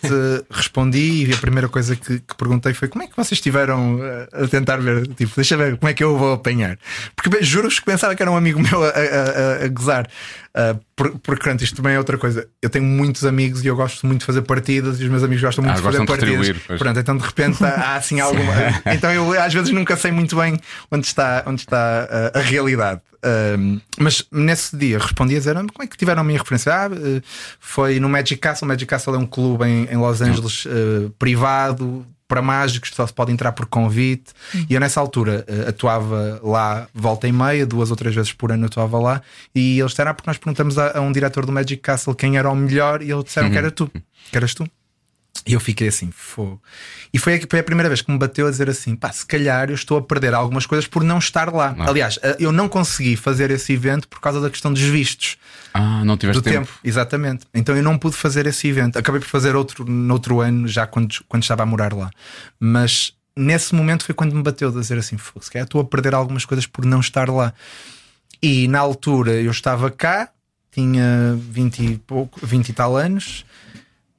respondi 0.51 1.25
e 1.29 1.33
a 1.33 1.37
primeira 1.37 1.67
coisa 1.67 1.95
que, 1.95 2.19
que 2.19 2.35
perguntei 2.37 2.75
foi 2.75 2.87
como 2.89 3.03
é 3.03 3.07
que 3.07 3.15
vocês 3.15 3.31
estiveram 3.39 3.99
eh, 4.03 4.43
a 4.43 4.47
tentar 4.47 4.77
ver, 4.77 5.07
tipo, 5.15 5.31
deixa 5.35 5.57
ver 5.57 5.77
como 5.77 5.89
é 5.89 5.93
que 5.95 6.03
eu 6.03 6.15
vou 6.15 6.33
apanhar. 6.33 6.77
Porque 7.15 7.41
juro-vos 7.43 7.79
que 7.79 7.85
pensava 7.85 8.13
que 8.15 8.21
era 8.21 8.31
um 8.31 8.37
amigo 8.37 8.59
meu 8.59 8.83
a, 8.83 8.89
a, 8.89 8.91
a- 8.91 9.65
a 9.65 9.67
gozar. 9.69 10.07
Por- 10.95 11.17
porque 11.19 11.43
pronto, 11.43 11.63
isto 11.63 11.75
também 11.77 11.93
é 11.95 11.97
outra 11.97 12.17
coisa. 12.17 12.47
Eu 12.61 12.69
tenho 12.69 12.85
muitos 12.85 13.25
amigos 13.25 13.63
e 13.63 13.67
eu 13.67 13.75
gosto 13.75 14.05
muito 14.05 14.19
de 14.21 14.25
fazer 14.25 14.41
partidas 14.41 14.99
e 14.99 15.03
os 15.03 15.09
meus 15.09 15.23
amigos 15.23 15.41
gostam 15.43 15.63
muito 15.63 15.73
Ah, 15.75 15.77
de 15.77 15.83
fazer 15.83 15.99
de 15.99 16.05
partidas. 16.05 16.55
pois. 16.67 16.79
Pronto, 16.79 16.99
então 16.99 17.17
de 17.17 17.23
repente 17.23 17.63
há, 17.63 17.69
há 17.69 17.95
assim 17.95 18.19
alguma. 18.21 18.53
então 18.93 19.11
eu 19.11 19.39
às 19.41 19.53
vezes 19.53 19.69
nunca 19.71 19.95
sei 19.95 20.11
muito 20.11 20.35
bem 20.35 20.59
onde 20.91 21.05
está, 21.07 21.43
onde 21.47 21.61
está 21.61 22.07
ah, 22.33 22.37
a 22.39 22.41
realidade. 22.41 23.01
Um, 23.23 23.79
mas 23.99 24.25
nesse 24.31 24.75
dia 24.75 24.97
respondi 24.97 25.35
a 25.35 25.37
dizer 25.37 25.55
"Ah, 25.55 25.59
como 25.71 25.83
é 25.83 25.87
que 25.87 25.95
tiveram 25.95 26.21
a 26.21 26.23
minha 26.23 26.39
referência? 26.39 26.73
Ah, 26.73 26.89
eh, 26.91 27.21
foi 27.59 27.99
no 27.99 28.09
Magic 28.09 28.37
Castle. 28.37 28.67
Magic 28.67 28.87
Castle 28.87 29.13
é 29.13 29.17
um 29.19 29.27
clube 29.27 29.63
em, 29.65 29.85
em 29.91 29.95
Los 29.95 30.21
Angeles 30.21 30.65
eh, 30.67 31.07
privado 31.19 32.03
para 32.31 32.41
mágicos, 32.41 32.91
só 32.95 33.05
se 33.05 33.11
pode 33.11 33.29
entrar 33.29 33.51
por 33.51 33.65
convite. 33.65 34.31
E 34.69 34.73
eu 34.73 34.79
nessa 34.79 35.01
altura 35.01 35.43
eh, 35.49 35.67
atuava 35.67 36.39
lá 36.41 36.87
volta 36.93 37.27
e 37.27 37.31
meia, 37.33 37.65
duas 37.65 37.91
ou 37.91 37.97
três 37.97 38.15
vezes 38.15 38.31
por 38.31 38.53
ano 38.53 38.67
atuava 38.67 38.97
lá. 38.97 39.21
E 39.53 39.77
eles 39.77 39.91
disseram: 39.91 40.11
ah, 40.11 40.13
porque 40.13 40.29
nós 40.29 40.37
perguntamos 40.37 40.77
a, 40.77 40.97
a 40.97 41.01
um 41.01 41.11
diretor 41.11 41.45
do 41.45 41.51
Magic 41.51 41.81
Castle 41.81 42.15
quem 42.15 42.37
era 42.37 42.49
o 42.49 42.55
melhor, 42.55 43.01
e 43.01 43.11
eles 43.11 43.25
disseram 43.25 43.51
que 43.51 43.57
era 43.57 43.69
tu, 43.69 43.91
que 44.31 44.37
eras 44.37 44.53
tu. 44.53 44.65
E 45.45 45.53
eu 45.53 45.59
fiquei 45.59 45.87
assim, 45.87 46.11
fogo. 46.11 46.61
E 47.11 47.17
foi, 47.17 47.35
a- 47.37 47.41
foi 47.49 47.59
a 47.59 47.63
primeira 47.63 47.89
vez 47.89 48.01
que 48.01 48.11
me 48.11 48.17
bateu 48.19 48.45
a 48.45 48.51
dizer 48.51 48.69
assim: 48.69 48.95
pá, 48.95 49.11
se 49.11 49.25
calhar 49.25 49.69
eu 49.69 49.75
estou 49.75 49.97
a 49.97 50.01
perder 50.01 50.33
algumas 50.35 50.65
coisas 50.67 50.85
por 50.87 51.03
não 51.03 51.17
estar 51.17 51.51
lá. 51.51 51.75
Ah. 51.79 51.89
Aliás, 51.89 52.19
eh, 52.21 52.35
eu 52.39 52.51
não 52.51 52.69
consegui 52.69 53.15
fazer 53.15 53.49
esse 53.49 53.73
evento 53.73 54.07
por 54.07 54.19
causa 54.19 54.39
da 54.39 54.49
questão 54.51 54.71
dos 54.71 54.81
vistos 54.83 55.37
Ah, 55.73 56.03
não 56.05 56.15
tiveste 56.15 56.39
do 56.39 56.43
tempo. 56.43 56.67
tempo. 56.67 56.79
Exatamente. 56.83 57.45
Então 57.55 57.75
eu 57.75 57.81
não 57.81 57.97
pude 57.97 58.15
fazer 58.15 58.45
esse 58.45 58.67
evento. 58.67 58.97
Acabei 58.99 59.19
por 59.19 59.27
fazer 59.27 59.55
outro 59.55 59.83
noutro 59.89 60.41
ano, 60.41 60.67
já 60.67 60.85
quando, 60.85 61.15
quando 61.27 61.41
estava 61.41 61.63
a 61.63 61.65
morar 61.65 61.91
lá. 61.93 62.11
Mas 62.59 63.13
nesse 63.35 63.73
momento 63.73 64.05
foi 64.05 64.13
quando 64.13 64.35
me 64.35 64.43
bateu 64.43 64.69
a 64.69 64.71
dizer 64.71 64.99
assim: 64.99 65.17
fogo, 65.17 65.43
se 65.43 65.49
calhar 65.49 65.65
estou 65.65 65.81
a 65.81 65.85
perder 65.85 66.13
algumas 66.13 66.45
coisas 66.45 66.67
por 66.67 66.85
não 66.85 66.99
estar 66.99 67.27
lá. 67.29 67.51
E 68.43 68.67
na 68.67 68.79
altura 68.79 69.31
eu 69.41 69.49
estava 69.51 69.89
cá, 69.89 70.29
tinha 70.71 71.35
20 71.49 71.79
e, 71.83 71.97
pouco, 71.97 72.45
20 72.45 72.69
e 72.69 72.73
tal 72.73 72.95
anos, 72.95 73.43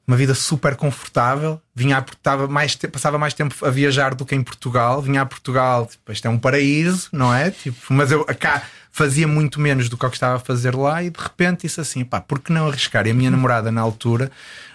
uma 0.07 0.17
vida 0.17 0.35
super 0.35 0.77
confortável. 0.77 1.61
Vinha 1.75 1.99
a, 1.99 2.01
estava 2.01 2.49
mais, 2.49 2.75
passava 2.75 3.19
mais 3.19 3.35
tempo 3.35 3.55
a 3.65 3.71
viajar 3.71 4.15
do 4.15 4.25
que 4.25 4.35
em 4.35 4.43
Portugal. 4.43 5.01
Vinha 5.01 5.23
a 5.23 5.27
Portugal, 5.27 5.87
tipo, 5.87 6.13
isto 6.13 6.27
é 6.27 6.31
um 6.31 6.39
paraíso, 6.39 7.09
não 7.13 7.33
é? 7.33 7.51
Tipo, 7.51 7.93
mas 7.93 8.11
eu 8.11 8.25
cá 8.39 8.63
fazia 8.91 9.27
muito 9.27 9.61
menos 9.61 9.89
do 9.89 9.97
que 9.97 10.05
eu 10.05 10.11
que 10.11 10.17
estava 10.17 10.37
a 10.37 10.41
fazer 10.41 10.75
lá 10.75 11.03
e 11.03 11.11
de 11.11 11.21
repente 11.21 11.63
disse 11.63 11.81
assim: 11.81 12.05
pá, 12.05 12.21
por 12.21 12.41
que 12.41 12.53
não 12.53 12.69
arriscar? 12.69 13.07
E 13.07 13.11
a 13.11 13.15
minha 13.15 13.31
namorada 13.31 13.73
na 13.73 13.81
altura 13.81 14.31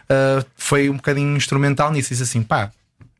ah, 0.09 0.43
foi 0.55 0.89
um 0.89 0.95
bocadinho 0.95 1.35
instrumental 1.35 1.91
nisso. 1.91 2.09
Disse 2.09 2.23
assim: 2.23 2.41
pá, 2.41 2.71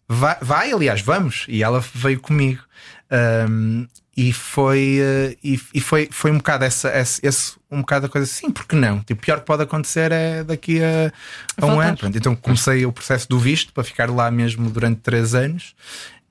vai, 0.08 0.38
vai, 0.42 0.72
aliás, 0.72 1.02
vamos. 1.02 1.46
E 1.48 1.64
ela 1.64 1.84
veio 1.94 2.20
comigo. 2.20 2.62
Ahm, 3.10 3.88
e 4.18 4.34
foi, 4.34 4.98
eh, 5.00 5.38
e, 5.44 5.62
e 5.76 5.80
foi, 5.80 6.10
foi 6.12 6.32
um 6.32 6.38
bocado 6.38 6.66
essa, 6.66 6.90
esse, 6.98 7.24
esse- 7.24 7.54
um 7.72 7.82
bocado 7.82 8.08
a 8.08 8.10
coisa 8.10 8.26
assim, 8.26 8.50
porque 8.50 8.76
não? 8.76 9.00
Tipo, 9.02 9.22
o 9.22 9.26
pior 9.26 9.40
que 9.42 9.46
pode 9.46 9.62
acontecer 9.62 10.12
é 10.12 10.44
daqui 10.44 10.82
a, 10.84 11.14
a 11.62 11.66
um 11.68 11.80
ano. 11.80 11.98
Pronto, 11.98 12.18
então 12.18 12.36
comecei 12.36 12.84
o 12.86 12.92
processo 12.92 13.30
do 13.30 13.38
visto 13.38 13.72
para 13.72 13.84
ficar 13.84 14.10
lá 14.10 14.32
mesmo 14.32 14.70
durante 14.72 15.02
três 15.02 15.36
anos 15.36 15.76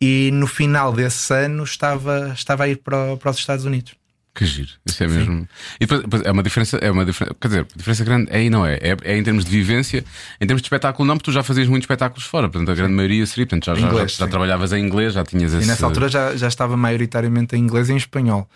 e 0.01 0.31
no 0.33 0.47
final 0.49 0.93
desse 0.93 1.33
ano 1.33 1.63
estava, 1.63 2.33
estava 2.35 2.65
a 2.65 2.69
ir 2.69 2.77
para, 2.79 3.17
para 3.17 3.31
os 3.31 3.39
Estados 3.39 3.65
Unidos. 3.65 3.95
Que 4.37 4.45
giro, 4.45 4.69
isso 4.85 5.03
é 5.03 5.09
mesmo. 5.09 5.49
E 5.81 5.87
depois, 5.87 6.03
depois 6.03 6.23
é 6.23 6.31
uma 6.31 6.43
diferença, 6.43 6.77
é 6.77 6.91
uma 6.91 7.05
diferença, 7.07 7.35
quer 7.41 7.49
dizer, 7.49 7.61
a 7.75 7.79
diferença 7.79 8.05
grande 8.05 8.31
é 8.31 8.45
e 8.45 8.51
não 8.51 8.67
é. 8.67 8.75
é. 8.75 8.97
É 9.03 9.17
em 9.17 9.23
termos 9.25 9.45
de 9.47 9.51
vivência, 9.51 10.05
em 10.41 10.47
termos 10.47 10.61
de 10.61 10.67
espetáculo, 10.67 11.09
não, 11.09 11.17
porque 11.17 11.31
tu 11.31 11.35
já 11.35 11.43
fazias 11.43 11.67
muitos 11.69 11.85
espetáculos 11.85 12.25
fora, 12.27 12.47
portanto 12.49 12.71
a 12.71 12.75
grande 12.75 12.93
maioria 12.93 13.25
seria, 13.27 13.47
portanto 13.47 13.65
já, 13.65 13.75
já- 13.75 13.87
Inglês, 13.89 14.13
já, 14.13 14.19
já 14.19 14.25
sim. 14.27 14.31
trabalhavas 14.31 14.73
em 14.75 14.85
inglês, 14.85 15.15
já 15.15 15.25
tinhas 15.25 15.55
esse. 15.55 15.65
E 15.65 15.67
nessa 15.67 15.87
altura 15.87 16.09
já, 16.11 16.37
já 16.37 16.49
estava 16.49 16.77
maioritariamente 16.77 17.57
em 17.57 17.61
inglês 17.61 17.89
e 17.89 17.95
em 17.95 17.97
espanhol. 17.97 18.49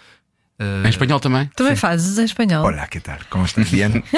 Em 0.85 0.89
espanhol 0.91 1.19
também? 1.19 1.47
Também 1.57 1.75
fazes 1.75 2.19
em 2.19 2.25
espanhol. 2.25 2.67
Olha, 2.67 2.87
que 2.87 3.01
tal? 3.01 3.17
Como 3.31 3.47
está 3.47 3.63
bien? 3.65 4.03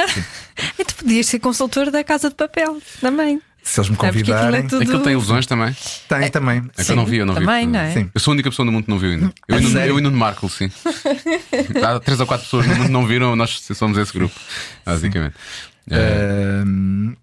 E 0.77 0.85
tu 0.85 0.97
podias 0.97 1.27
ser 1.27 1.39
consultor 1.39 1.91
da 1.93 2.03
Casa 2.03 2.29
de 2.29 2.35
Papel 2.35 2.83
também. 3.01 3.41
Se 3.63 3.79
eles 3.81 3.91
me 3.91 3.97
É 3.97 3.99
aquilo 3.99 4.09
é 4.09 4.13
convidarem, 4.13 4.67
tudo- 4.67 4.83
Aquilo 4.83 5.01
tem 5.01 5.13
ilusões 5.13 5.47
também. 5.47 5.75
tem 6.09 6.31
também. 6.31 6.63
É 6.77 6.85
que 6.85 6.91
eu 6.93 6.97
não 6.97 7.07
vi, 7.07 7.17
eu 7.19 7.27
não 7.27 7.35
também, 7.35 7.67
vi. 7.67 7.73
não 7.73 7.81
é? 7.81 7.93
Sim. 7.93 8.11
Eu 8.13 8.21
sou 8.21 8.33
a 8.33 8.35
única 8.35 8.51
pessoa 8.51 8.67
no 8.67 8.73
mundo 8.73 8.85
que 8.85 8.91
não 8.91 8.99
viu 8.99 9.11
ainda. 9.13 9.33
Eu, 9.49 9.57
A 9.57 9.61
Nuno- 9.61 9.73
sério? 9.73 9.91
eu 9.93 9.99
e 9.99 10.03
Nuno 10.03 10.17
Marco, 10.17 10.49
sim. 10.49 10.71
Há 11.85 12.01
três 12.01 12.19
ou 12.21 12.27
quatro 12.27 12.45
pessoas 12.45 12.67
no 12.67 12.75
mundo 12.75 12.87
que 12.87 12.93
não 12.93 13.07
viram, 13.07 13.37
nós 13.37 13.61
somos 13.75 13.97
esse 13.99 14.13
grupo, 14.13 14.35
basicamente. 14.85 15.35
É, 15.91 16.61
Ahm, 16.65 17.15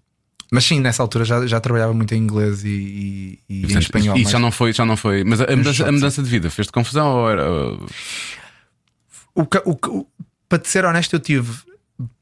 mas 0.50 0.64
sim, 0.64 0.80
nessa 0.80 1.02
altura 1.02 1.24
já, 1.24 1.46
já 1.46 1.60
trabalhava 1.60 1.92
muito 1.94 2.14
em 2.14 2.18
inglês 2.18 2.64
e, 2.64 3.38
e- 3.48 3.66
e 3.66 3.72
em 3.74 3.78
espanhol. 3.78 4.16
E 4.16 4.22
mas 4.22 4.32
já 4.32 4.38
não 4.38 4.50
foi, 4.50 4.72
já 4.72 4.84
não 4.84 4.96
foi. 4.96 5.22
Mas 5.24 5.40
a, 5.40 5.44
a 5.44 5.56
mudança, 5.56 5.88
a 5.88 5.92
mudança 5.92 6.22
de 6.22 6.28
vida 6.30 6.50
fez-te 6.50 6.72
confusão 6.72 7.06
ou 7.06 7.30
era. 7.30 7.44
o 9.34 9.46
que- 9.46 9.62
o 9.64 9.74
que- 9.76 9.88
o- 9.88 10.06
para 10.48 10.58
te 10.58 10.68
ser 10.68 10.84
honesto, 10.84 11.14
eu 11.14 11.20
tive 11.20 11.52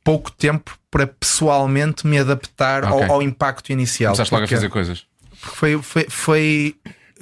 pouco 0.09 0.31
tempo 0.33 0.79
para 0.91 1.07
pessoalmente 1.07 2.07
me 2.07 2.19
adaptar 2.19 2.83
Ok. 2.85 3.05
ao, 3.05 3.13
ao 3.13 3.23
impacto 3.23 3.71
inicial. 3.71 4.13
Começaste 4.13 4.33
logo 4.33 4.45
a 4.45 4.49
fazer 4.49 4.69
coisas? 4.71 5.07
porque 5.41 5.57
foi, 5.57 5.83
foi, 5.83 6.07
foi 6.09 6.75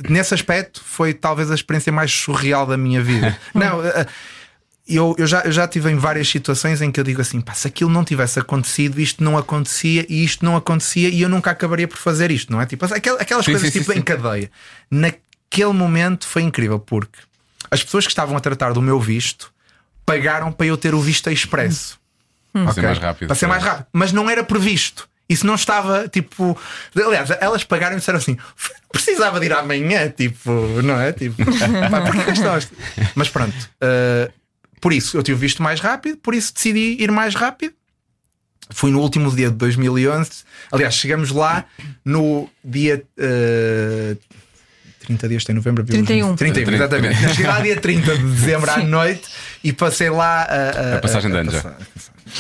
nesse 0.09 0.35
aspecto 0.35 0.83
foi 0.85 1.13
talvez 1.13 1.51
a 1.51 1.55
experiência 1.55 1.93
mais 1.93 2.13
surreal 2.13 2.67
da 2.67 2.77
minha 2.77 3.03
vida. 3.03 3.37
não, 3.53 3.81
uh, 3.81 4.07
eu, 4.89 5.17
eu, 5.19 5.27
já, 5.27 5.41
eu 5.41 5.53
já 5.53 5.67
tive 5.67 5.91
em 5.91 5.97
várias 5.97 6.29
situações 6.29 6.81
em 6.81 6.93
que 6.93 7.01
eu 7.01 7.05
digo 7.05 7.21
assim: 7.21 7.41
pá, 7.41 7.55
se 7.55 7.67
aquilo 7.67 7.91
não 7.91 8.05
tivesse 8.05 8.39
acontecido, 8.39 9.01
isto 9.01 9.23
não 9.23 9.37
acontecia 9.37 10.07
e 10.09 10.25
isto 10.25 10.45
não 10.45 10.57
acontecia 10.57 11.09
e 11.09 11.21
eu 11.23 11.29
nunca 11.29 11.51
acabaria 11.51 11.89
por 11.89 11.99
fazer 11.99 12.31
isto, 12.31 12.53
não 12.53 12.61
é? 12.61 12.67
Tipo, 12.67 12.85
aquelas, 12.85 13.21
aquelas 13.21 13.45
Sim, 13.45 13.53
coisas 13.53 13.73
sim, 13.73 13.81
tipo 13.81 13.93
sim, 13.93 13.99
em 13.99 14.03
cadeia. 14.03 14.51
Naquele 14.91 15.73
momento 15.73 16.27
foi 16.27 16.43
incrível 16.43 16.79
porque 16.79 17.19
as 17.69 17.83
pessoas 17.83 18.07
que 18.07 18.13
estavam 18.13 18.37
a 18.37 18.41
tratar 18.41 18.73
do 18.73 18.81
meu 18.81 19.01
visto 19.01 19.53
pagaram 20.05 20.53
para 20.53 20.67
eu 20.67 20.77
ter 20.77 20.95
o 20.95 21.01
visto 21.01 21.29
expresso. 21.31 21.99
Para 22.65 22.73
ser 22.73 22.83
mais 22.83 22.99
rápido. 22.99 23.29
Para 23.29 23.37
ser 23.37 23.47
mais 23.47 23.63
rápido. 23.63 23.87
Mas 23.93 24.13
não 24.13 24.29
era 24.31 24.43
previsto. 24.45 25.09
Isso 25.29 25.47
não 25.47 25.55
estava 25.55 26.09
tipo. 26.09 26.57
Aliás, 26.95 27.31
elas 27.41 27.65
pagaram 27.65 27.97
e 27.97 27.99
disseram 27.99 28.19
assim: 28.19 28.37
precisava 28.93 29.41
de 29.41 29.47
ir 29.47 29.53
amanhã, 29.53 30.09
tipo, 30.09 30.51
não 30.83 31.01
é? 31.01 31.13
Tipo, 31.13 31.37
pá, 31.91 32.03
porque 32.03 32.33
Mas 33.15 33.29
pronto. 33.29 33.55
uh, 33.55 34.33
por 34.81 34.93
isso 34.93 35.17
eu 35.17 35.23
tive 35.23 35.39
visto 35.39 35.63
mais 35.63 35.81
rápido, 35.81 36.19
por 36.19 36.35
isso 36.35 36.55
decidi 36.55 36.97
ir 37.01 37.11
mais 37.11 37.35
rápido. 37.35 37.75
Fui 38.71 38.91
no 38.91 39.01
último 39.01 39.31
dia 39.35 39.49
de 39.49 39.57
2011. 39.57 40.31
Aliás, 40.73 40.95
chegamos 40.95 41.31
lá 41.31 41.65
no 42.05 42.49
dia. 42.65 43.03
Uh, 43.19 44.17
30 45.07 45.29
dias 45.29 45.45
tem 45.45 45.55
novembro, 45.55 45.83
abril, 45.83 46.05
31. 46.05 46.37
31, 46.37 46.73
exatamente. 46.75 47.23
Eu 47.25 47.31
Cheguei 47.31 47.47
lá 47.47 47.61
dia 47.61 47.81
30 47.81 48.19
de 48.19 48.23
dezembro 48.25 48.71
à 48.71 48.79
noite 48.79 49.23
e 49.65 49.73
passei 49.73 50.11
lá 50.11 50.43
a, 50.43 50.95
a- 50.95 50.97
A 50.97 51.01
passagem 51.01 51.31
de 51.31 51.37
a- 51.37 51.41
ano 51.41 51.51
já. 51.51 51.63
passar- 51.63 51.79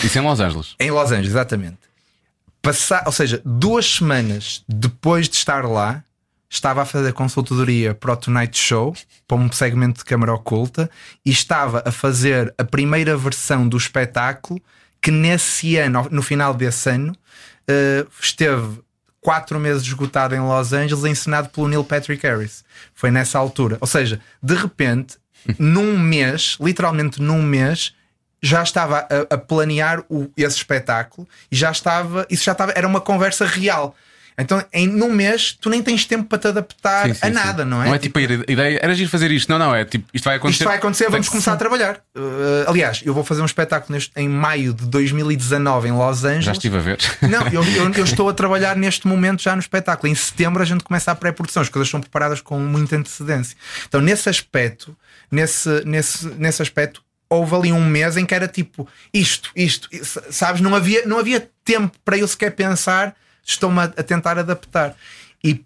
Isso 0.04 0.18
em 0.18 0.22
Los 0.22 0.40
Angeles. 0.40 0.74
em 0.80 0.90
Los 0.90 1.10
Angeles, 1.12 1.30
exatamente. 1.30 1.78
Passar, 2.60 3.04
ou 3.06 3.12
seja, 3.12 3.40
duas 3.44 3.86
semanas 3.86 4.62
depois 4.68 5.28
de 5.28 5.36
estar 5.36 5.64
lá, 5.64 6.02
estava 6.50 6.82
a 6.82 6.84
fazer 6.84 7.12
consultoria 7.12 7.94
para 7.94 8.12
o 8.12 8.16
Tonight 8.16 8.58
Show, 8.58 8.94
para 9.28 9.36
um 9.36 9.50
segmento 9.52 9.98
de 10.00 10.04
câmara 10.04 10.32
oculta, 10.34 10.90
e 11.24 11.30
estava 11.30 11.82
a 11.86 11.92
fazer 11.92 12.52
a 12.58 12.64
primeira 12.64 13.16
versão 13.16 13.68
do 13.68 13.76
espetáculo 13.76 14.60
que 15.00 15.10
nesse 15.12 15.76
ano, 15.76 16.08
no 16.10 16.22
final 16.22 16.52
desse 16.54 16.90
ano, 16.90 17.14
eh, 17.68 18.04
esteve 18.20 18.80
quatro 19.26 19.58
meses 19.58 19.82
esgotado 19.82 20.36
em 20.36 20.38
Los 20.40 20.72
Angeles, 20.72 21.02
ensinado 21.04 21.48
pelo 21.48 21.66
Neil 21.66 21.82
Patrick 21.82 22.24
Harris. 22.24 22.62
Foi 22.94 23.10
nessa 23.10 23.36
altura. 23.40 23.76
Ou 23.80 23.86
seja, 23.88 24.20
de 24.40 24.54
repente, 24.54 25.16
num 25.58 25.98
mês, 25.98 26.56
literalmente 26.60 27.20
num 27.20 27.42
mês, 27.42 27.92
já 28.40 28.62
estava 28.62 28.98
a, 29.00 29.34
a 29.34 29.36
planear 29.36 30.04
o- 30.08 30.30
esse 30.36 30.58
espetáculo 30.58 31.26
e 31.50 31.56
já 31.56 31.72
estava, 31.72 32.24
isso 32.30 32.44
já 32.44 32.52
estava, 32.52 32.70
era 32.76 32.86
uma 32.86 33.00
conversa 33.00 33.44
real. 33.44 33.96
Então, 34.38 34.62
em 34.72 34.86
num 34.86 35.10
mês, 35.12 35.56
tu 35.58 35.70
nem 35.70 35.82
tens 35.82 36.04
tempo 36.04 36.24
para 36.28 36.38
te 36.38 36.48
adaptar 36.48 37.06
Sim, 37.06 37.14
sim, 37.14 37.20
a 37.22 37.26
sim. 37.28 37.32
nada, 37.32 37.64
não 37.64 37.82
é? 37.82 37.86
Não 37.86 37.94
é 37.94 37.98
tipo 37.98 38.18
a 38.18 38.22
ideia, 38.22 38.78
era 38.82 38.92
ir 38.92 39.08
fazer 39.08 39.30
isto. 39.30 39.48
Não, 39.48 39.58
não, 39.58 39.74
é 39.74 39.84
tipo, 39.84 40.06
isto 40.12 40.24
vai 40.24 40.36
acontecer. 40.36 40.56
Isto 40.62 40.68
vai 40.68 40.76
acontecer, 40.76 41.10
vamos 41.10 41.28
começar 41.28 41.54
a 41.54 41.56
trabalhar. 41.56 41.96
Uh, 42.14 42.68
aliás, 42.68 43.00
eu 43.04 43.14
vou 43.14 43.24
fazer 43.24 43.40
um 43.40 43.46
espetáculo 43.46 43.94
neste, 43.94 44.12
em 44.14 44.28
maio 44.28 44.74
de 44.74 44.84
2019 44.86 45.88
em 45.88 45.92
Los 45.92 46.24
Angeles. 46.24 46.44
Já 46.44 46.52
estive 46.52 46.76
a 46.76 46.80
ver. 46.80 46.98
Não, 47.22 47.46
eu, 47.48 47.64
eu- 47.64 47.92
eu 47.92 48.04
estou 48.04 48.28
a 48.28 48.34
trabalhar 48.34 48.76
neste 48.76 49.06
momento 49.06 49.42
já 49.42 49.54
no 49.54 49.60
espetáculo. 49.60 50.12
Em 50.12 50.14
setembro 50.14 50.62
a 50.62 50.66
gente 50.66 50.84
começa 50.84 51.10
a 51.10 51.14
pré-produção, 51.14 51.62
as 51.62 51.68
coisas 51.70 51.88
são 51.88 52.00
preparadas 52.00 52.40
com 52.42 52.58
muita 52.58 52.96
antecedência. 52.96 53.56
Então, 53.88 54.00
nesse 54.02 54.28
aspecto, 54.28 54.94
nesse, 55.30 55.82
nesse, 55.86 56.26
nesse 56.36 56.60
aspecto, 56.60 57.02
houve 57.28 57.54
ali 57.54 57.72
um 57.72 57.84
mês 57.84 58.16
em 58.16 58.24
que 58.26 58.34
era 58.34 58.46
tipo 58.46 58.86
isto, 59.12 59.50
isto, 59.56 59.88
sabes? 60.30 60.60
Não 60.60 60.74
havia, 60.74 61.04
não 61.06 61.18
havia 61.18 61.48
tempo 61.64 61.96
para 62.04 62.16
eu 62.18 62.28
sequer 62.28 62.50
pensar, 62.52 63.14
estou-me 63.46 63.78
a, 63.80 63.84
a 63.84 64.02
tentar 64.02 64.38
adaptar. 64.38 64.94
E, 65.42 65.64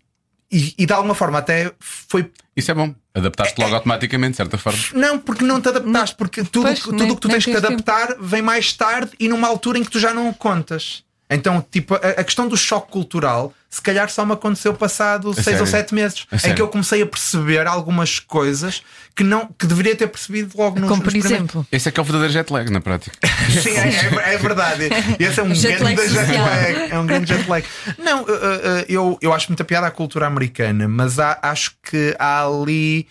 e, 0.53 0.75
e 0.79 0.87
de 0.87 0.93
alguma 0.93 1.15
forma 1.15 1.39
até 1.39 1.73
foi 1.81 2.31
Isso 2.57 2.71
é 2.71 2.75
bom. 2.75 2.95
Adaptaste 3.15 3.61
logo 3.61 3.75
automaticamente, 3.75 4.33
de 4.33 4.37
certa 4.37 4.57
forma. 4.59 4.79
não, 4.95 5.19
porque 5.19 5.43
não 5.45 5.61
te 5.61 5.69
adaptaste, 5.69 6.15
porque 6.17 6.45
tudo 6.45 6.67
Pois, 6.67 6.79
tudo 6.81 6.97
nem- 6.97 7.11
o 7.11 7.15
que 7.17 7.21
tu 7.23 7.29
nem 7.29 7.35
tens 7.37 7.45
que 7.45 7.53
tens 7.53 7.61
tempo. 7.63 7.73
adaptar 7.91 8.17
vem 8.21 8.43
mais 8.43 8.73
tarde 8.73 9.11
e 9.19 9.29
numa 9.29 9.49
altura 9.49 9.79
em 9.79 9.85
que 9.85 9.91
tu 9.91 9.99
já 9.99 10.15
não 10.15 10.29
o 10.29 10.35
contas. 10.35 11.03
Então, 11.29 11.65
tipo, 11.71 11.95
a, 11.95 11.99
a 11.99 12.25
questão 12.25 12.47
do 12.47 12.57
choque 12.57 12.91
cultural, 12.93 13.53
se 13.73 13.81
calhar 13.81 14.11
só 14.11 14.27
me 14.27 14.33
aconteceu 14.33 14.75
passado 14.75 15.33
seis 15.33 15.45
sério? 15.45 15.61
ou 15.61 15.67
sete 15.67 15.95
meses, 15.95 16.27
A 16.33 16.35
em 16.35 16.39
sério? 16.41 16.57
que 16.57 16.63
eu 16.63 16.67
comecei 16.67 17.01
a 17.03 17.07
perceber 17.07 17.69
algumas 17.69 18.19
coisas 18.19 18.83
que 19.15 19.23
não 19.23 19.47
que 19.57 19.65
deveria 19.65 19.95
ter 19.95 20.09
percebido 20.09 20.51
logo 20.59 20.81
nos, 20.81 20.89
Como 20.89 21.01
por 21.03 21.15
nos 21.15 21.25
exemplo. 21.25 21.65
Esse 21.71 21.89
é 21.89 21.93
que 21.93 22.01
é 22.01 22.03
o 22.03 22.05
verdadeiro 22.05 22.33
jet 22.33 22.53
lag, 22.53 22.69
na 22.69 22.81
prática. 22.81 23.17
Sim, 23.63 23.71
é, 23.77 24.31
é- 24.31 24.35
é 24.35 24.39
verdade. 24.39 24.89
Esse 25.21 25.39
é 25.39 25.43
um 25.45 25.55
Jet 25.55 25.81
lag 25.83 25.95
grande 25.95 26.13
jet 26.13 26.37
lag. 26.37 26.93
É 26.93 26.99
um 26.99 27.07
grande 27.07 27.29
jet 27.33 27.49
lag. 27.49 27.65
Não, 27.99 28.23
uh, 28.23 28.27
uh, 28.27 28.85
eu, 28.89 29.19
eu 29.23 29.33
acho 29.33 29.49
muita 29.49 29.63
piada 29.65 29.87
a 29.87 29.91
cultura 29.93 30.27
americana, 30.27 30.89
mas 30.89 31.19
há- 31.21 31.39
acho 31.41 31.73
que 31.83 32.17
há 32.19 32.45
ali 32.45 33.07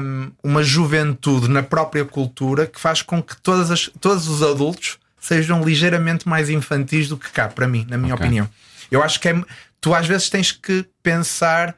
um, 0.00 0.30
uma 0.42 0.62
juventude 0.62 1.48
na 1.48 1.62
própria 1.62 2.04
cultura 2.04 2.66
que 2.66 2.80
faz 2.80 3.02
com 3.02 3.22
que 3.22 3.36
todas 3.42 3.70
as, 3.70 3.90
todos 4.00 4.28
os 4.28 4.42
adultos 4.42 4.98
sejam 5.20 5.62
ligeiramente 5.62 6.28
mais 6.28 6.48
infantis 6.48 7.08
do 7.08 7.16
que 7.16 7.30
cá, 7.30 7.48
para 7.48 7.66
mim, 7.66 7.86
na 7.90 7.98
minha 7.98 8.14
Ok. 8.14 8.24
opinião. 8.24 8.48
Eu 8.88 9.02
acho 9.02 9.18
que 9.18 9.28
é, 9.28 9.34
tu 9.86 9.94
às 9.94 10.04
vezes 10.04 10.28
tens 10.28 10.50
que 10.50 10.84
pensar 11.00 11.76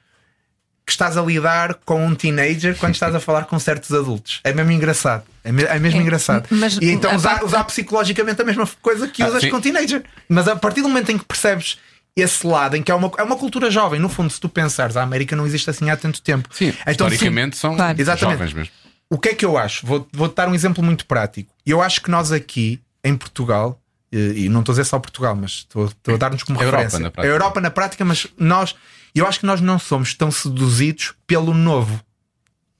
que 0.86 0.92
estás 0.92 1.18
a 1.18 1.22
lidar 1.22 1.74
com 1.84 2.06
um 2.06 2.14
teenager 2.14 2.74
quando 2.78 2.94
estás 2.94 3.14
a 3.14 3.20
falar 3.20 3.44
com 3.44 3.58
certos 3.58 3.92
adultos. 3.92 4.40
É 4.42 4.50
mesmo 4.50 4.72
engraçado. 4.72 5.24
É, 5.44 5.52
me- 5.52 5.64
é 5.64 5.78
mesmo 5.78 6.00
É, 6.00 6.02
engraçado. 6.02 6.46
mas 6.50 6.78
e 6.80 6.86
então 6.90 7.14
usar, 7.14 7.32
parte- 7.32 7.44
usar 7.44 7.64
psicologicamente 7.64 8.40
a 8.40 8.44
mesma 8.46 8.66
coisa 8.80 9.06
que 9.08 9.22
Ah, 9.22 9.28
usas 9.28 9.42
sim. 9.42 9.50
com 9.50 9.60
teenager. 9.60 10.02
Mas 10.26 10.48
a 10.48 10.56
partir 10.56 10.80
do 10.80 10.88
momento 10.88 11.12
em 11.12 11.18
que 11.18 11.24
percebes 11.26 11.76
esse 12.16 12.46
lado, 12.46 12.76
em 12.78 12.82
que 12.82 12.90
é 12.90 12.94
uma, 12.94 13.12
é 13.18 13.22
uma 13.22 13.36
cultura 13.36 13.70
jovem, 13.70 14.00
no 14.00 14.08
fundo, 14.08 14.30
se 14.32 14.40
tu 14.40 14.48
pensares, 14.48 14.96
a 14.96 15.02
América 15.02 15.36
não 15.36 15.44
existe 15.46 15.68
assim 15.68 15.90
há 15.90 15.96
tanto 15.98 16.22
tempo. 16.22 16.48
Sim, 16.54 16.68
Então, 16.86 17.06
historicamente 17.06 17.58
são 17.58 17.76
claro. 17.76 18.00
Exatamente. 18.00 18.38
jovens 18.38 18.54
mesmo. 18.54 18.72
o 19.10 19.18
que 19.18 19.28
é 19.28 19.34
que 19.34 19.44
eu 19.44 19.58
acho? 19.58 19.86
Vou, 19.86 20.08
vou 20.10 20.28
dar 20.28 20.48
um 20.48 20.54
exemplo 20.54 20.82
muito 20.82 21.04
prático. 21.04 21.52
Eu 21.66 21.82
acho 21.82 22.00
que 22.00 22.10
nós 22.10 22.32
aqui, 22.32 22.80
em 23.04 23.14
Portugal, 23.14 23.78
e, 24.10 24.48
não 24.48 24.60
estou 24.60 24.72
a 24.72 24.74
dizer 24.74 24.84
só 24.84 24.98
Portugal, 24.98 25.36
mas 25.36 25.50
estou, 25.50 25.86
estou 25.86 26.14
a 26.14 26.18
dar-nos 26.18 26.42
como 26.42 26.60
A 26.60 26.64
Europa 26.64 26.82
referência. 26.84 27.12
na 27.16 27.22
a. 27.22 27.26
Europa 27.26 27.60
na 27.60 27.70
prática, 27.70 28.04
mas 28.04 28.26
nós, 28.38 28.74
eu 29.14 29.26
acho 29.26 29.40
que 29.40 29.46
nós 29.46 29.60
não 29.60 29.78
somos 29.78 30.14
tão 30.14 30.30
seduzidos 30.30 31.14
pelo 31.26 31.52
novo. 31.52 32.00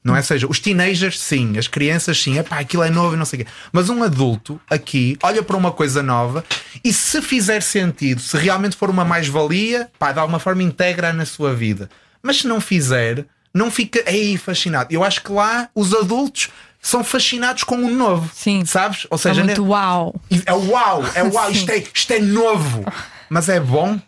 Não 0.03 0.15
é? 0.15 0.19
Ou 0.19 0.25
seja, 0.25 0.47
os 0.49 0.59
teenagers, 0.61 1.21
sim, 1.21 1.59
as 1.59 1.69
crianças, 1.69 2.23
sim, 2.23 2.39
epá, 2.39 2.59
aquilo 2.61 2.83
é 2.83 2.89
novo 2.89 3.15
e 3.15 3.19
não 3.19 3.25
sei 3.27 3.41
o 3.41 3.45
quê. 3.45 3.51
Mas 3.73 3.91
um 3.91 4.03
adulto 4.03 4.59
aqui 4.71 5.19
olha 5.23 5.43
para 5.43 5.57
uma 5.57 5.73
coisa 5.73 6.03
nova 6.03 6.45
e 6.83 6.93
se 6.93 7.21
fizer 7.21 7.63
sentido, 7.63 8.21
se 8.21 8.37
realmente 8.37 8.77
for 8.77 8.89
uma 8.89 9.05
mais-valia, 9.05 9.91
pá, 9.99 10.13
de 10.13 10.19
alguma 10.21 10.39
forma 10.39 10.63
integra 10.63 11.13
na 11.13 11.27
sua 11.27 11.53
vida. 11.53 11.91
Mas 12.23 12.39
se 12.39 12.47
não 12.47 12.61
fizer, 12.61 13.27
não 13.53 13.71
fica 13.71 14.03
aí 14.07 14.39
fascinado. 14.39 14.95
Eu 14.95 15.05
acho 15.05 15.23
que 15.23 15.33
lá 15.33 15.69
os 15.75 15.93
adultos 15.93 16.49
são 16.81 17.03
fascinados 17.05 17.65
com 17.65 17.77
o 17.77 17.91
novo. 17.91 18.31
Sim. 18.35 18.65
Sabes? 18.65 19.07
Ou 19.11 19.17
É 19.17 19.19
seja, 19.19 19.45
muito 19.45 19.63
ne- 19.63 19.69
uau. 19.69 20.15
é 20.47 20.53
uau, 20.53 21.05
é 21.15 21.23
uau, 21.23 21.51
isto 21.53 21.71
é, 21.71 21.83
isto 21.95 22.13
é 22.13 22.19
novo, 22.21 22.85
mas 23.29 23.49
é 23.49 23.59
bom. 23.61 23.99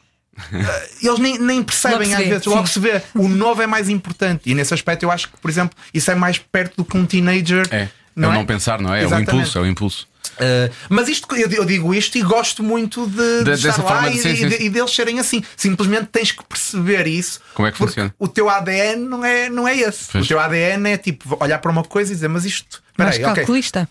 Eles 1.03 1.19
nem, 1.19 1.39
nem 1.39 1.63
percebem 1.63 1.99
Logo 1.99 2.09
se 2.09 2.15
às 2.15 2.19
vê, 2.23 2.29
vezes, 2.31 2.47
logo 2.47 2.67
se 2.67 2.81
vê. 2.81 3.03
O 3.15 3.29
novo 3.29 3.61
é 3.61 3.67
mais 3.67 3.89
importante. 3.91 4.43
E 4.49 4.55
nesse 4.55 4.73
aspecto, 4.73 5.03
eu 5.03 5.11
acho 5.11 5.29
que, 5.29 5.37
por 5.37 5.51
exemplo, 5.51 5.77
isso 5.93 6.11
é 6.11 6.15
mais 6.15 6.39
perto 6.39 6.77
do 6.79 6.85
que 6.85 6.97
um 6.97 7.05
teenager. 7.05 7.67
É. 7.71 7.89
Não 8.17 8.29
é 8.29 8.33
o 8.33 8.35
é? 8.35 8.39
não 8.39 8.47
pensar, 8.47 8.81
não 8.81 8.93
é? 8.95 8.99
É 9.01 9.03
o 9.03 9.07
Exatamente. 9.07 9.31
impulso, 9.35 9.59
é 9.59 9.61
o 9.61 9.67
impulso. 9.67 10.09
Uh, 10.33 10.73
mas 10.89 11.09
isto, 11.09 11.27
eu, 11.37 11.51
eu 11.51 11.65
digo 11.67 11.93
isto 11.95 12.17
e 12.17 12.23
gosto 12.23 12.63
muito 12.63 13.07
de, 13.07 13.39
de 13.39 13.45
De- 13.45 13.51
estar 13.53 13.69
dessa 13.69 13.83
lá 13.83 13.89
forma 13.91 14.11
de- 14.11 14.17
e, 14.19 14.23
sim, 14.23 14.29
e 14.31 14.37
sim, 14.37 14.65
e 14.65 14.71
deles 14.71 14.91
serem 14.95 15.19
assim. 15.19 15.43
Simplesmente 15.57 16.07
tens 16.07 16.33
que 16.33 16.43
perceber 16.45 17.07
isso. 17.07 17.41
Como 17.55 17.69
é 17.69 17.73
que 17.73 17.77
funciona? 17.79 18.15
O 18.19 18.27
teu 18.27 18.49
ADN 18.49 19.05
não 19.07 19.25
é, 19.25 19.51
não 19.51 19.69
é 19.69 19.77
esse. 19.77 20.09
Pois. 20.13 20.25
O 20.25 20.29
teu 20.29 20.41
ADN 20.41 20.89
é 20.91 20.97
tipo 20.97 21.37
olhar 21.43 21.59
para 21.59 21.71
uma 21.71 21.83
coisa 21.85 22.11
e 22.13 22.15
dizer, 22.15 22.29
mas 22.29 22.45
isto. 22.45 22.83
Mais 22.97 23.11
Espera 23.17 23.29
aí, 23.29 23.33
ok. 23.33 23.43
calculista. 23.45 23.89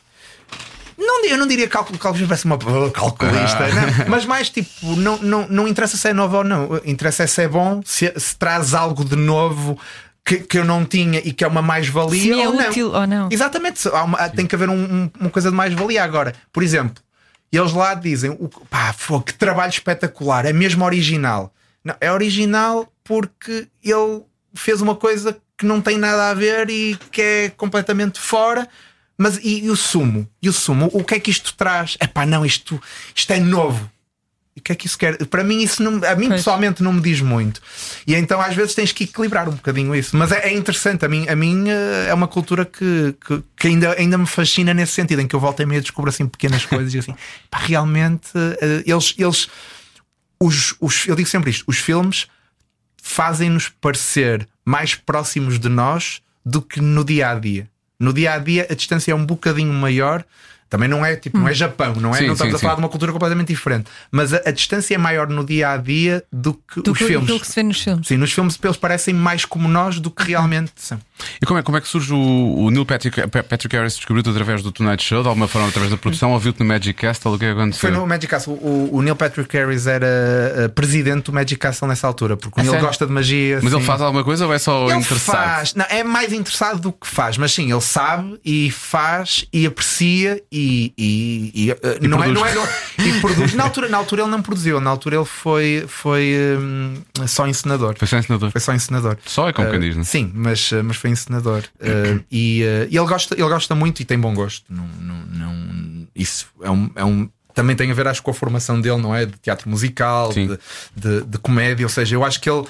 Não, 0.98 1.24
eu 1.26 1.38
não 1.38 1.48
diria 1.48 1.68
cálculo, 1.68 1.98
cálculo 1.98 2.28
parece 2.28 2.44
uma 2.46 2.58
calculista, 2.92 3.66
Ah. 3.66 3.70
não, 4.00 4.06
mas 4.10 4.26
mais 4.26 4.50
tipo, 4.50 4.96
não, 4.98 5.18
não, 5.20 5.48
não 5.48 5.68
interessa 5.68 5.96
se 5.96 6.10
é 6.10 6.14
novo 6.14 6.38
ou 6.38 6.44
não, 6.44 6.82
interessa 6.84 7.24
é 7.24 7.28
se 7.28 7.42
é 7.44 7.48
bom, 7.48 7.82
se, 7.86 8.12
se 8.18 8.36
traz 8.36 8.74
algo 8.74 9.06
de 9.06 9.16
novo 9.16 9.80
que, 10.30 10.40
que 10.42 10.60
eu 10.60 10.64
não 10.66 10.86
tinha 10.86 11.20
e 11.20 11.34
que 11.34 11.44
é 11.44 11.48
uma 11.48 11.62
mais-valia 11.62 12.22
Se 12.22 12.32
é 12.40 12.48
ou 12.48 12.54
não. 12.54 12.70
útil 12.70 12.92
ou 12.94 13.08
não. 13.08 13.30
Exatamente, 13.32 13.88
uma- 13.90 14.30
tem 14.30 14.46
que 14.46 14.54
haver 14.54 14.70
um- 14.70 14.74
um- 15.06 15.12
uma 15.20 15.30
coisa 15.32 15.50
de 15.50 15.56
mais-valia 15.56 16.04
agora. 16.04 16.36
Por 16.54 16.62
exemplo, 16.62 17.02
eles 17.52 17.74
lá 17.74 17.96
dizem: 17.96 18.30
o, 18.32 18.48
pá, 18.70 18.94
fogo, 18.94 19.24
que 19.24 19.34
trabalho 19.34 19.72
espetacular, 19.72 20.46
é 20.46 20.54
mesmo 20.54 20.86
original. 20.86 21.52
Não, 21.84 21.96
é 22.00 22.12
original 22.12 22.88
porque 23.04 23.68
ele 23.84 24.22
fez 24.54 24.82
uma 24.82 24.96
coisa 24.96 25.36
que 25.58 25.66
não 25.66 25.82
tem 25.82 25.98
nada 25.98 26.30
a 26.30 26.34
ver 26.36 26.70
e 26.70 26.96
que 27.12 27.22
é 27.22 27.50
completamente 27.50 28.20
fora. 28.20 28.68
Mas 29.18 29.38
e, 29.44 29.66
e 29.66 29.70
o 29.70 29.76
sumo? 29.76 30.26
E 30.42 30.48
o 30.48 30.54
sumo? 30.54 30.90
O 30.94 31.04
que 31.04 31.16
é 31.16 31.20
que 31.20 31.30
isto 31.32 31.54
traz? 31.56 31.98
É 32.00 32.08
pá, 32.08 32.26
não, 32.26 32.46
isto, 32.46 32.80
isto 33.16 33.32
é 33.34 33.40
novo. 33.40 33.90
E 34.60 34.62
o 34.62 34.62
que 34.62 34.74
é 34.74 34.76
que 34.76 34.88
isso 34.88 34.98
quer? 34.98 35.18
Para 35.26 35.42
mim, 35.42 35.62
isso 35.62 35.82
não, 35.82 36.06
a 36.06 36.16
mim 36.16 36.28
Pois. 36.28 36.42
pessoalmente 36.42 36.84
não 36.84 36.92
me 36.92 37.00
diz 37.00 37.22
muito. 37.22 37.62
E 38.06 38.14
então 38.14 38.42
às 38.42 38.54
vezes 38.54 38.76
tens 38.76 38.92
que 38.92 39.06
equilibrar 39.06 39.48
um 39.48 39.54
bocadinho 39.54 39.96
isso. 39.96 40.18
Mas 40.18 40.34
é, 40.34 40.50
é 40.50 40.54
interessante. 40.54 41.06
A 41.06 41.08
mim, 41.08 41.26
a 41.30 41.36
mim 41.36 41.70
eh, 41.70 42.08
é 42.10 42.14
uma 42.14 42.28
cultura 42.28 42.66
que, 42.66 43.16
que, 43.26 43.42
que 43.56 43.68
ainda, 43.68 43.94
ainda 43.98 44.18
me 44.18 44.28
fascina 44.28 44.74
nesse 44.74 44.92
sentido, 44.92 45.22
em 45.22 45.28
que 45.28 45.36
eu 45.36 45.40
volto 45.40 45.64
a 45.64 45.66
meio 45.66 45.82
descubro 45.82 46.10
assim 46.10 46.28
pequenas 46.28 46.66
coisas 46.66 46.94
e 46.94 47.00
assim, 47.00 47.16
pá, 47.50 47.60
realmente 47.60 48.28
eh, 48.36 48.84
eles, 48.86 49.16
eles 49.18 49.48
os, 50.38 50.76
os, 50.82 51.08
eu 51.08 51.16
digo 51.16 51.30
sempre 51.30 51.52
isto: 51.52 51.64
os 51.66 51.78
filmes 51.78 52.28
fazem-nos 53.02 53.70
parecer 53.70 54.46
mais 54.66 54.94
próximos 54.94 55.58
de 55.58 55.70
nós 55.70 56.22
do 56.46 56.62
que 56.62 56.82
no 56.82 57.06
dia 57.06 57.32
a 57.32 57.36
dia. 57.36 57.70
No 57.98 58.12
dia 58.14 58.34
a 58.34 58.38
dia 58.38 58.68
a 58.70 58.74
distância 58.74 59.12
é 59.14 59.16
um 59.16 59.26
bocadinho 59.26 59.74
maior. 59.74 60.26
Também 60.70 60.88
não 60.88 61.04
é 61.04 61.16
tipo, 61.16 61.38
não 61.38 61.48
é 61.48 61.54
Japão, 61.54 61.96
não 61.96 62.12
é? 62.12 62.20
Sim, 62.20 62.28
não 62.28 62.34
estamos 62.34 62.54
sim, 62.54 62.58
a 62.58 62.60
falar 62.60 62.74
sim. 62.74 62.78
de 62.78 62.84
uma 62.84 62.90
cultura 62.90 63.12
completamente 63.12 63.48
diferente. 63.48 63.90
Mas 64.12 64.34
a, 64.34 64.42
a 64.46 64.52
distância 64.52 64.94
é 64.94 64.98
maior 64.98 65.28
no 65.28 65.44
dia 65.44 65.72
a 65.72 65.78
dia 65.78 66.24
do 66.32 66.54
que 66.54 66.82
Do 66.82 66.92
os 66.92 66.98
que 66.98 67.06
filmes. 67.06 67.24
aquilo 67.24 67.40
que 67.40 67.48
se 67.48 67.56
vê 67.56 67.64
nos 67.64 67.82
filmes. 67.82 68.08
Sim, 68.08 68.18
nos 68.18 68.32
filmes 68.32 68.60
eles 68.64 68.78
parecem 68.78 69.14
mais 69.14 69.46
como 69.46 69.68
nós 69.68 70.00
do 70.00 70.12
que 70.12 70.24
realmente 70.24 70.72
são. 70.76 71.00
E 71.42 71.46
como 71.46 71.60
é, 71.60 71.64
como 71.64 71.78
é 71.78 71.82
que 71.82 71.88
surge 71.88 72.14
o, 72.14 72.18
o 72.18 72.70
Neil 72.72 72.86
Patrick, 72.86 73.22
Patrick 73.28 73.76
Harris 73.76 73.96
descobriu-te 73.96 74.30
através 74.30 74.62
do 74.64 74.72
Tonight 74.72 75.04
Show, 75.04 75.22
de 75.22 75.28
alguma 75.28 75.48
forma 75.48 75.68
através 75.68 75.92
da 75.92 75.98
produção, 75.98 76.32
ouviu-te 76.34 76.60
no 76.60 76.66
Magic 76.66 76.94
Castle? 76.94 77.34
O 77.34 77.40
que 77.40 77.46
é 77.46 77.54
que 77.54 77.60
aconteceu? 77.60 77.80
Foi 77.82 77.92
no 77.92 78.06
Magic 78.08 78.28
Castle. 78.28 78.54
O, 78.54 78.90
o 78.94 79.02
Neil 79.02 79.16
Patrick 79.16 79.56
Harris 79.56 79.88
era 79.88 80.06
uh, 80.66 80.70
presidente 80.70 81.26
do 81.26 81.34
Magic 81.34 81.58
Castle 81.58 81.88
nessa 81.88 82.08
altura, 82.08 82.38
porque 82.38 82.62
Neil 82.62 82.72
sério? 82.72 82.86
gosta 82.88 83.06
de 83.06 83.12
magia. 83.12 83.60
Mas 83.62 83.72
ele 83.72 83.82
sim. 83.82 83.88
faz 83.88 84.02
alguma 84.02 84.24
coisa 84.24 84.46
ou 84.46 84.54
é 84.54 84.60
só 84.60 84.90
Ele 84.90 85.00
interessado? 85.00 85.36
faz, 85.36 85.74
não, 85.76 85.86
é 85.90 86.04
mais 86.04 86.32
interessado 86.34 86.80
do 86.80 86.92
que 86.92 87.08
faz, 87.08 87.38
mas 87.38 87.52
sim, 87.54 87.72
ele 87.72 87.82
sabe 87.82 88.40
e 88.44 88.72
faz 88.72 89.46
e 89.52 89.66
aprecia 89.66 90.42
e, 90.52 90.94
e, 90.98 91.52
e, 91.68 91.72
uh, 91.72 91.76
não, 92.08 92.24
é, 92.24 92.28
produz. 92.28 92.40
não 92.42 92.48
é 92.48 92.56
não- 92.56 93.06
e 93.06 93.20
produz. 93.22 93.54
Na 93.54 93.64
altura, 93.64 93.90
na 93.90 93.98
altura 93.98 94.22
ele 94.24 94.32
não 94.32 94.42
produziu, 94.42 94.80
na 94.80 94.90
altura 94.90 95.16
ele 95.18 95.26
foi, 95.26 95.86
foi 95.88 96.36
hum, 96.60 96.94
só 97.28 97.48
encenador. 97.48 97.96
Foi 97.98 98.08
só 98.08 98.18
ensinador. 98.18 98.52
Foi 98.52 98.62
só 98.62 98.74
encenador. 98.74 99.18
Só 99.26 99.50
é 99.50 99.54
como 99.54 99.68
Uh, 99.68 99.72
quem 99.72 99.80
diz, 99.80 99.96
não 99.96 100.02
é? 100.02 100.06
Sim, 100.06 100.32
mas, 100.34 100.72
mas 100.84 100.98
foi 100.98 101.09
encenador. 101.10 101.64
Uh, 101.80 102.24
e, 102.32 102.64
uh, 102.64 102.88
e 102.90 102.98
ele, 102.98 103.08
gosta, 103.08 103.36
ele 103.36 103.50
gosta 103.50 103.76
muito 103.76 104.02
e 104.02 104.06
tem 104.06 104.20
bom 104.20 104.34
gosto. 104.34 104.66
Não, 104.70 104.88
não, 105.00 105.16
não- 105.26 106.08
isso 106.16 106.48
é 106.62 106.70
um. 106.70 106.90
É 106.96 107.04
um 107.04 107.30
também 107.54 107.76
tem 107.76 107.92
a 107.92 107.94
ver, 107.94 108.08
acho, 108.08 108.24
com 108.24 108.32
a 108.32 108.34
formação 108.34 108.80
dele, 108.80 108.98
não 109.02 109.14
é? 109.14 109.26
De 109.26 109.38
teatro 109.40 109.70
musical, 109.70 110.32
de, 110.32 110.48
de, 110.96 111.22
de 111.26 111.38
comédia. 111.40 111.86
Ou 111.86 111.90
seja, 111.90 112.16
eu 112.16 112.24
acho 112.24 112.40
que 112.40 112.50
ele, 112.50 112.66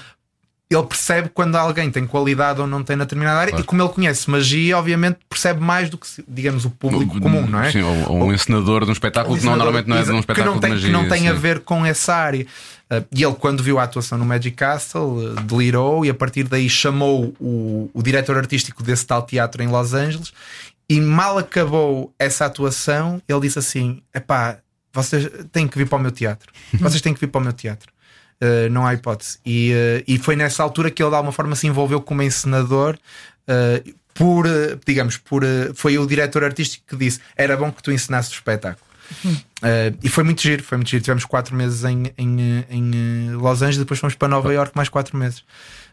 ele 0.70 0.84
percebe 0.84 1.28
quando 1.34 1.56
alguém 1.56 1.90
tem 1.90 2.06
qualidade 2.06 2.60
ou 2.60 2.66
não 2.66 2.84
tem 2.84 2.94
na 2.94 3.02
determinada 3.02 3.40
área. 3.40 3.50
Claro. 3.50 3.64
E 3.64 3.66
como 3.66 3.82
ele 3.82 3.88
conhece 3.88 4.30
magia, 4.30 4.78
obviamente 4.78 5.18
percebe 5.28 5.60
mais 5.60 5.90
do 5.90 5.98
que, 5.98 6.06
digamos, 6.28 6.64
o 6.64 6.70
público 6.70 7.20
comum, 7.20 7.44
não 7.44 7.60
é? 7.60 7.72
Sim, 7.72 7.82
ou, 7.82 8.12
ou 8.12 8.24
um 8.26 8.32
encenador 8.32 8.84
de 8.84 8.90
um 8.90 8.92
espetáculo 8.92 9.36
que 9.36 9.44
não, 9.44 9.56
normalmente 9.56 9.88
não 9.88 9.96
é 9.96 10.02
de 10.04 10.12
um 10.12 10.20
espetáculo 10.20 10.46
que 10.46 10.54
não 10.54 10.60
tem, 10.60 10.70
de 10.70 10.76
magia. 10.76 10.88
que 10.88 10.92
não 10.92 11.08
tem 11.08 11.28
a 11.28 11.34
sim. 11.34 11.40
ver 11.40 11.60
com 11.60 11.84
essa 11.84 12.14
área. 12.14 12.46
Uh, 12.88 13.04
e 13.12 13.24
ele, 13.24 13.34
quando 13.34 13.64
viu 13.64 13.80
a 13.80 13.82
atuação 13.82 14.16
no 14.16 14.24
Magic 14.24 14.56
Castle, 14.56 15.00
uh, 15.00 15.34
delirou 15.42 16.04
e 16.04 16.10
a 16.10 16.14
partir 16.14 16.44
daí 16.44 16.68
chamou 16.68 17.34
o, 17.40 17.90
o 17.92 18.00
diretor 18.00 18.36
artístico 18.36 18.84
desse 18.84 19.04
tal 19.04 19.22
teatro 19.22 19.62
em 19.64 19.66
Los 19.66 19.92
Angeles. 19.92 20.32
E 20.88 21.00
mal 21.00 21.36
acabou 21.36 22.12
essa 22.16 22.46
atuação, 22.46 23.20
ele 23.28 23.40
disse 23.40 23.58
assim: 23.58 24.02
Epá, 24.14 24.58
vocês 24.92 25.28
têm 25.50 25.66
que 25.66 25.78
vir 25.78 25.88
para 25.88 25.98
o 25.98 26.00
meu 26.00 26.10
teatro. 26.10 26.52
Vocês 26.80 27.00
têm 27.00 27.14
que 27.14 27.20
vir 27.20 27.28
para 27.28 27.40
o 27.40 27.44
meu 27.44 27.52
teatro. 27.52 27.92
Uh, 28.42 28.70
não 28.70 28.86
há 28.86 28.94
hipótese. 28.94 29.38
E, 29.44 29.72
uh, 29.72 30.04
e 30.08 30.18
foi 30.18 30.34
nessa 30.34 30.62
altura 30.62 30.90
que 30.90 31.02
ele 31.02 31.10
de 31.10 31.16
alguma 31.16 31.32
forma 31.32 31.54
se 31.54 31.66
envolveu 31.66 32.00
como 32.00 32.22
encenador. 32.22 32.96
uh, 33.46 34.00
por, 34.14 34.46
digamos, 34.84 35.16
por, 35.16 35.42
foi 35.74 35.96
o 35.96 36.06
diretor 36.06 36.44
artístico 36.44 36.84
que 36.88 36.96
disse: 36.96 37.20
Era 37.36 37.56
bom 37.56 37.70
que 37.70 37.82
tu 37.82 37.90
ensinasses 37.92 38.32
o 38.32 38.34
espetáculo. 38.34 38.90
Uh, 39.24 39.96
e 40.02 40.08
foi 40.08 40.24
muito 40.24 40.40
giro, 40.40 40.62
foi 40.62 40.78
muito 40.78 40.88
giro. 40.88 41.02
Tivemos 41.02 41.24
quatro 41.24 41.54
meses 41.54 41.84
em, 41.84 42.12
em, 42.16 42.64
em, 42.70 43.30
Los 43.32 43.62
Angeles, 43.62 43.78
depois 43.78 43.98
fomos 43.98 44.14
para 44.14 44.28
Nova 44.28 44.52
York 44.52 44.72
mais 44.74 44.88
quatro 44.88 45.16
meses. 45.16 45.44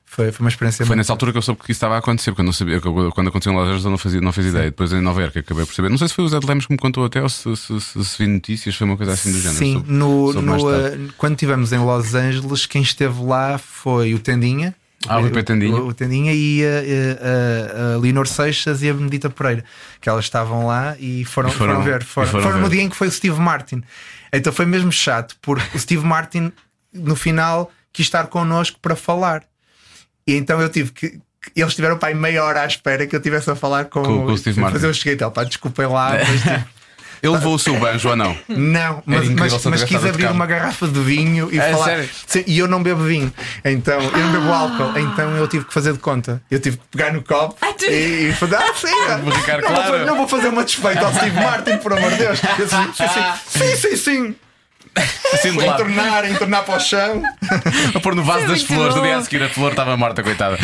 Foi, 0.10 0.32
foi 0.32 0.44
uma 0.46 0.50
experiência 0.50 0.86
Foi 0.86 0.96
muito 0.96 0.98
nessa 1.00 1.12
altura 1.14 1.32
que 1.34 1.38
eu 1.38 1.42
soube 1.42 1.60
que 1.62 1.66
isso 1.72 1.78
estava 1.78 1.96
a 1.96 1.98
acontecer, 2.00 2.32
porque 2.32 2.42
eu 2.42 2.46
não 2.46 2.54
sabia, 2.54 2.80
quando 2.80 3.28
aconteceu 3.28 3.52
em 3.52 3.56
Los 3.56 3.66
Angeles 3.66 3.84
eu 3.86 3.92
não 3.92 3.98
fazia, 3.98 4.22
não 4.22 4.32
fazia 4.32 4.50
ideia. 4.52 4.66
Depois 4.66 4.92
em 4.94 5.02
Nova 5.02 5.22
Iorque 5.22 5.40
acabei 5.40 5.66
por 5.66 5.76
saber. 5.76 5.90
Não 5.90 5.98
sei 5.98 6.08
se 6.08 6.14
foi 6.14 6.24
o 6.26 6.30
Zé 6.30 6.40
de 6.40 6.48
Lemos 6.48 6.66
que 6.66 6.72
me 6.72 6.78
contou 6.80 7.06
até 7.06 7.22
ou 7.22 7.28
se, 7.30 7.56
se, 7.56 7.82
se, 7.82 8.06
se 8.06 8.18
vi 8.18 8.28
notícias, 8.28 8.74
foi 8.76 8.88
uma 8.88 8.98
coisa 8.98 9.12
assim 9.12 9.32
do 9.32 9.38
género. 9.38 9.58
Sim, 9.60 9.84
no, 9.86 10.34
no, 10.34 10.56
uh, 10.58 11.14
quando 11.18 11.34
estivemos 11.34 11.72
em 11.74 11.78
Los 11.80 12.16
Angeles, 12.16 12.66
quem 12.66 12.82
esteve 12.82 13.22
lá 13.22 13.58
foi 13.58 14.14
o 14.16 14.20
Tendinha. 14.20 14.74
Ah, 15.08 15.20
o 15.20 15.22
Rui 15.30 15.44
Tendinha. 15.44 15.76
O, 15.76 15.88
o 15.90 15.94
Tendinha 15.94 16.34
e 16.34 16.64
a, 16.66 17.92
a, 17.92 17.94
a 17.96 17.98
Leonor 18.00 18.28
Seixas 18.28 18.82
e 18.82 18.90
a 18.90 18.94
Benedita 18.94 19.30
Pereira, 19.30 19.64
que 20.02 20.10
elas 20.10 20.26
estavam 20.26 20.66
lá 20.66 20.96
e 21.00 21.24
foram, 21.26 21.50
E 21.50 21.52
foram- 21.52 21.74
foram 21.76 21.84
ver. 21.86 22.04
Foram, 22.04 22.28
foram 22.30 22.44
foram 22.44 22.58
no 22.62 22.68
ver. 22.70 22.76
dia 22.78 22.84
em 22.84 22.90
que 22.90 22.96
foi 22.96 23.08
o 23.08 23.12
Steve 23.12 23.40
Martin. 23.40 23.84
Então 24.34 24.52
foi 24.52 24.66
mesmo 24.66 24.92
chato, 24.92 25.36
porque 25.42 25.78
o 25.78 25.80
Steve 25.80 26.04
Martin, 26.04 26.52
no 26.94 27.16
final, 27.16 27.72
quis 27.94 28.08
estar 28.08 28.26
connosco 28.28 28.80
para 28.82 28.96
falar. 28.96 29.44
E 30.28 30.36
então 30.36 30.62
eu 30.62 30.70
tive 30.70 30.92
que. 30.92 31.20
Eles 31.56 31.74
tiveram 31.74 31.98
para 31.98 32.10
aí 32.10 32.14
meia 32.16 32.44
hora 32.44 32.62
à 32.62 32.66
espera 32.66 33.08
que 33.08 33.16
eu 33.16 33.20
estivesse 33.20 33.50
a 33.50 33.56
falar 33.56 33.86
com, 33.86 34.04
Com- 34.04 34.26
com 34.26 34.34
o 34.34 34.38
Steve 34.38 34.60
Martin. 34.60 34.76
Mas 34.76 34.84
eu 34.84 34.94
cheguei 34.94 35.14
e 35.14 35.16
tal, 35.16 35.32
pá, 35.32 35.46
desculpem 35.46 35.88
lá, 35.88 36.12
mas 36.28 36.42
tipo, 36.42 36.68
Ele 37.24 37.34
levou 37.34 37.56
o 37.56 37.60
seu 37.60 37.80
banjo 37.80 38.10
ou 38.10 38.16
não? 38.18 38.38
não, 38.50 39.02
mas, 39.06 39.30
mas, 39.30 39.66
mas 39.66 39.84
quis 39.86 40.04
abrir 40.06 40.28
uma 40.28 40.46
garrafa 40.46 40.88
de 40.88 41.00
vinho 41.00 41.50
e 41.52 41.58
É, 41.58 41.72
falar. 41.72 41.86
sério? 41.86 42.10
Sim, 42.28 42.44
e 42.46 42.60
eu 42.60 42.68
não 42.68 42.84
bebo 42.84 43.04
vinho, 43.06 43.32
então 43.64 44.00
eu 44.02 44.18
não 44.26 44.32
bebo 44.34 44.52
álcool, 44.52 44.92
então 45.00 45.36
eu 45.38 45.48
tive 45.48 45.64
que 45.66 45.74
fazer 45.74 45.94
de 45.94 46.00
conta. 46.00 46.42
Eu 46.52 46.60
tive 46.60 46.78
que 46.78 46.84
pegar 46.92 47.14
no 47.14 47.24
copo 47.24 47.56
tu- 47.78 47.86
e, 47.86 48.30
e 48.30 48.34
fazer. 48.34 48.56
Ah, 48.58 48.74
sim, 48.76 48.88
Vou 49.24 49.32
ficar 49.32 49.62
não, 49.62 49.70
claro. 49.70 49.98
vou, 49.98 50.06
não 50.06 50.18
vou 50.18 50.28
fazer 50.28 50.50
uma 50.50 50.64
desfeita 50.66 51.00
ao 51.06 51.14
Steve 51.14 51.36
Martin, 51.42 51.78
por 51.78 51.94
amor 51.94 52.12
de 52.12 52.18
Deus. 52.18 52.40
Eu 52.60 52.68
sim, 52.68 52.76
sim, 52.94 53.06
sim, 53.48 53.76
sim, 53.76 53.96
sim. 53.96 54.36
Assim 55.34 55.52
Foi 55.54 55.66
lado. 55.66 55.82
entornar, 55.82 56.30
entornar 56.32 56.64
para 56.64 56.76
o 56.78 56.80
chão. 56.80 57.22
A 57.94 58.00
pôr 58.00 58.16
no 58.16 58.24
vaso 58.24 58.46
Foi 58.46 58.50
das 58.56 58.64
flores, 58.64 58.96
no 58.96 59.02
dia 59.02 59.14
bom. 59.14 59.18
a 59.20 59.24
seguir 59.24 59.44
a 59.44 59.50
flor 59.50 59.72
estava 59.72 59.96
morta, 59.98 60.24
coitada. 60.24 60.58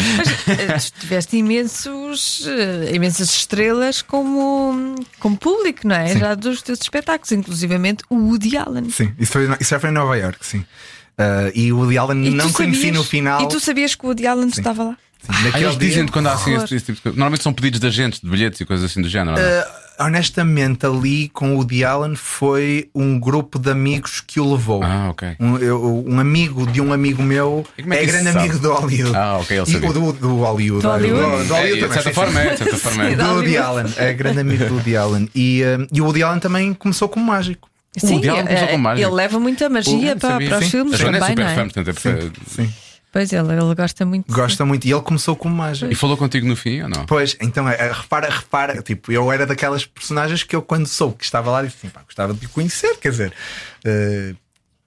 Eh, 0.47 0.77
Tiveste 0.99 1.37
imensos, 1.37 2.45
eh, 2.47 2.95
imensas 2.95 3.29
estrelas 3.29 4.01
como, 4.01 4.95
como 5.19 5.37
público, 5.37 5.87
não 5.87 5.95
é? 5.95 6.17
Já 6.17 6.33
dos 6.35 6.61
teus 6.61 6.79
espetáculos, 6.81 7.31
inclusivamente 7.31 8.03
o 8.09 8.15
Woody 8.15 8.57
Allen. 8.57 8.89
Sim, 8.89 9.13
isso, 9.19 9.31
foi, 9.31 9.45
isso 9.59 9.69
já 9.69 9.79
foi 9.79 9.89
em 9.89 9.93
Nova 9.93 10.17
York, 10.17 10.37
sim. 10.45 10.65
Ah, 11.17 11.51
e 11.53 11.71
o 11.71 11.77
Woody 11.79 11.97
Allen 11.97 12.25
E 12.25 12.29
não 12.31 12.51
conheci 12.51 12.77
sabias- 12.77 12.97
no 12.97 13.03
final. 13.03 13.41
E 13.43 13.47
tu 13.49 13.59
sabias 13.59 13.95
que 13.95 14.03
o 14.03 14.07
Woody 14.07 14.25
Allen 14.27 14.47
estava 14.47 14.83
lá? 14.83 14.97
Sim, 15.21 15.49
Ah, 15.53 15.59
eles 15.59 15.77
dizem 15.77 16.05
quando 16.07 16.27
há 16.27 16.33
assim 16.33 16.53
esse, 16.55 16.75
esse 16.75 16.85
tipo 16.85 16.95
de 16.97 17.01
coisa. 17.01 17.15
Normalmente 17.17 17.43
são 17.43 17.53
pedidos 17.53 17.79
de 17.79 17.87
agentes, 17.87 18.19
de 18.19 18.29
bilhetes 18.29 18.59
e 18.59 18.65
coisas 18.65 18.89
assim 18.91 19.01
do 19.01 19.07
género. 19.07 19.37
não 19.37 19.43
é? 19.43 19.59
Uh, 19.61 19.82
honestamente, 19.99 20.85
ali 20.85 21.29
com 21.29 21.53
o 21.53 21.57
Woody 21.57 21.83
Allen 21.83 22.15
foi 22.15 22.89
um 22.93 23.19
grupo 23.19 23.59
de 23.59 23.69
amigos 23.69 24.21
que 24.21 24.39
o 24.39 24.51
levou. 24.53 24.83
Ah, 24.83 25.09
ok. 25.09 25.35
Um, 25.39 25.57
eu- 25.57 26.03
um 26.07 26.19
amigo 26.19 26.65
de 26.67 26.81
um 26.81 26.91
amigo 26.93 27.21
meu 27.21 27.65
E 27.77 27.81
como 27.83 27.93
é 27.93 28.03
é, 28.03 28.05
grande 28.05 28.31
se 28.31 28.37
amigo 28.37 28.53
sabe? 28.53 28.63
do 28.67 28.73
Hollywood. 28.73 29.15
Ah, 29.17 29.37
ok, 29.39 29.57
ele 29.57 29.69
E 29.69 29.71
sabia. 29.73 29.89
o 29.89 29.93
do, 29.93 30.13
do 30.13 30.35
Hollywood. 30.37 30.81
Do 30.81 30.89
Hollywood? 30.89 31.21
Do, 31.43 31.47
do 31.47 31.53
É, 31.55 31.57
Hollywood 31.59 31.73
de 31.73 31.79
também, 31.87 31.93
certa 31.93 32.09
sim, 32.09 32.13
forma 32.15 32.41
sim. 32.41 32.47
é, 32.47 32.51
de 32.51 32.57
certa 32.57 32.77
forma 32.77 33.03
é. 33.05 33.09
Sim, 33.13 33.15
Do 33.17 33.23
Woody. 33.33 33.57
Allen, 33.57 33.85
é 33.97 34.13
grande 34.13 34.39
amigo 34.39 34.65
do 34.65 34.73
Woody 34.75 34.97
Allen. 34.97 35.29
E, 35.35 35.61
uh, 35.63 35.87
e 35.93 36.01
o 36.01 36.05
Woody 36.05 36.23
Allen 36.23 36.39
também 36.39 36.73
começou 36.73 37.07
como 37.09 37.25
mágico. 37.25 37.69
Sim, 37.95 38.13
Woody 38.15 38.29
Allen 38.29 38.45
começou 38.45 38.67
eh, 38.67 38.71
com 38.71 38.77
mágica. 38.79 39.07
ele 39.07 39.15
leva 39.15 39.39
muita 39.39 39.69
magia 39.69 40.13
Sim, 40.13 40.19
para, 40.19 40.29
sabia, 40.31 40.49
para 40.49 40.57
os 40.57 40.65
sim. 40.65 40.71
filmes 40.71 40.93
A 40.95 40.97
Joana 40.97 41.19
também, 41.19 41.31
é 41.31 41.35
super 41.35 41.43
não 41.45 41.51
é? 41.51 41.55
fã, 41.55 41.63
portanto 41.63 41.89
é 41.89 41.93
perfeito. 41.93 42.41
Sim. 42.47 42.73
Pois 43.13 43.31
ele, 43.31 43.53
ele 43.53 43.75
gosta 43.75 44.05
muito. 44.05 44.27
de- 44.27 44.33
Gosta 44.33 44.65
muito. 44.65 44.85
E 44.85 44.91
ele 44.91 45.01
começou 45.01 45.35
como 45.35 45.55
mágico. 45.55 45.89
E 45.91 45.95
falou 45.95 46.17
contigo 46.17 46.47
no 46.47 46.55
fim 46.55 46.81
ou 46.81 46.89
não? 46.89 47.05
Pois, 47.05 47.37
então, 47.39 47.69
é, 47.69 47.75
é, 47.75 47.91
repara, 47.91 48.27
repara, 48.29 48.81
tipo, 48.81 49.11
eu 49.11 49.31
era 49.31 49.45
daquelas 49.45 49.85
personagens 49.85 50.41
que 50.43 50.55
eu, 50.55 50.63
quando 50.63 50.87
soube 50.87 51.17
que 51.17 51.23
estava 51.23 51.51
lá, 51.51 51.61
disse 51.61 51.77
assim, 51.77 51.89
pá, 51.89 52.01
gostava 52.01 52.33
de 52.33 52.43
o 52.45 52.49
conhecer, 52.49 52.97
quer 52.97 53.11
dizer. 53.11 53.31
eh, 53.85 54.33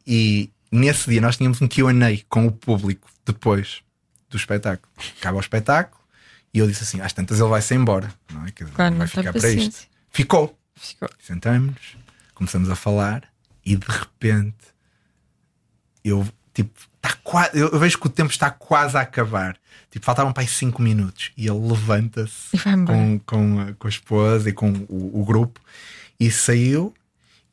e 0.04 0.50
nesse 0.72 1.08
dia 1.08 1.20
nós 1.20 1.36
tínhamos 1.36 1.62
um 1.62 1.68
QA 1.68 1.92
com 2.28 2.46
o 2.46 2.50
público 2.52 3.08
depois 3.24 3.80
do 4.28 4.36
espetáculo. 4.36 4.92
Acaba 5.20 5.36
o 5.36 5.40
espetáculo 5.40 6.00
e 6.52 6.58
eu 6.58 6.66
disse 6.66 6.82
assim: 6.82 7.00
às 7.00 7.12
tantas 7.12 7.38
ele 7.38 7.48
vai-se 7.48 7.74
embora, 7.74 8.12
não 8.32 8.44
é? 8.44 8.50
Quer 8.50 8.64
dizer, 8.64 8.74
Claro, 8.76 8.90
não 8.90 8.98
vai 8.98 9.06
ficar 9.06 9.32
para 9.32 9.50
isto. 9.50 9.86
Ficou. 10.10 10.58
Ficou- 10.74 11.08
Sentamos, 11.20 11.76
começamos 12.34 12.68
a 12.70 12.74
falar 12.74 13.22
e 13.64 13.76
de 13.76 13.86
repente 13.86 14.56
eu 16.04 16.26
tipo 16.54 16.85
tá 17.08 17.18
quase, 17.22 17.58
eu 17.58 17.78
vejo 17.78 17.98
que 17.98 18.06
o 18.06 18.10
tempo 18.10 18.30
está 18.30 18.50
quase 18.50 18.96
a 18.96 19.00
acabar. 19.00 19.56
Tipo, 19.90 20.04
faltavam 20.04 20.32
para 20.32 20.42
aí 20.42 20.48
5 20.48 20.82
minutos 20.82 21.30
e 21.36 21.46
ele 21.46 21.58
levanta-se 21.58 22.56
com, 22.86 23.18
com, 23.24 23.60
a- 23.60 23.72
com 23.74 23.86
a 23.86 23.90
esposa 23.90 24.48
e 24.48 24.52
com 24.52 24.70
o, 24.88 25.20
o 25.20 25.24
grupo 25.24 25.60
e 26.18 26.30
saiu 26.30 26.92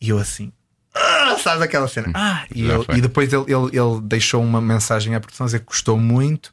e 0.02 0.10
eu 0.10 0.18
assim. 0.18 0.52
"Ah", 0.96 1.38
sabes 1.42 1.62
aquela 1.62 1.88
cena? 1.88 2.12
Ah, 2.14 2.46
e, 2.54 2.62
ele- 2.64 2.86
e 2.98 3.02
depois 3.02 3.32
ele, 3.34 3.44
ele, 3.48 3.68
ele 3.78 4.02
deixou 4.04 4.44
uma 4.44 4.62
mensagem 4.62 5.16
à 5.16 5.20
produção 5.20 5.46
a 5.46 5.48
dizer 5.48 5.60
que 5.60 5.66
gostou 5.66 5.98
muito, 6.00 6.52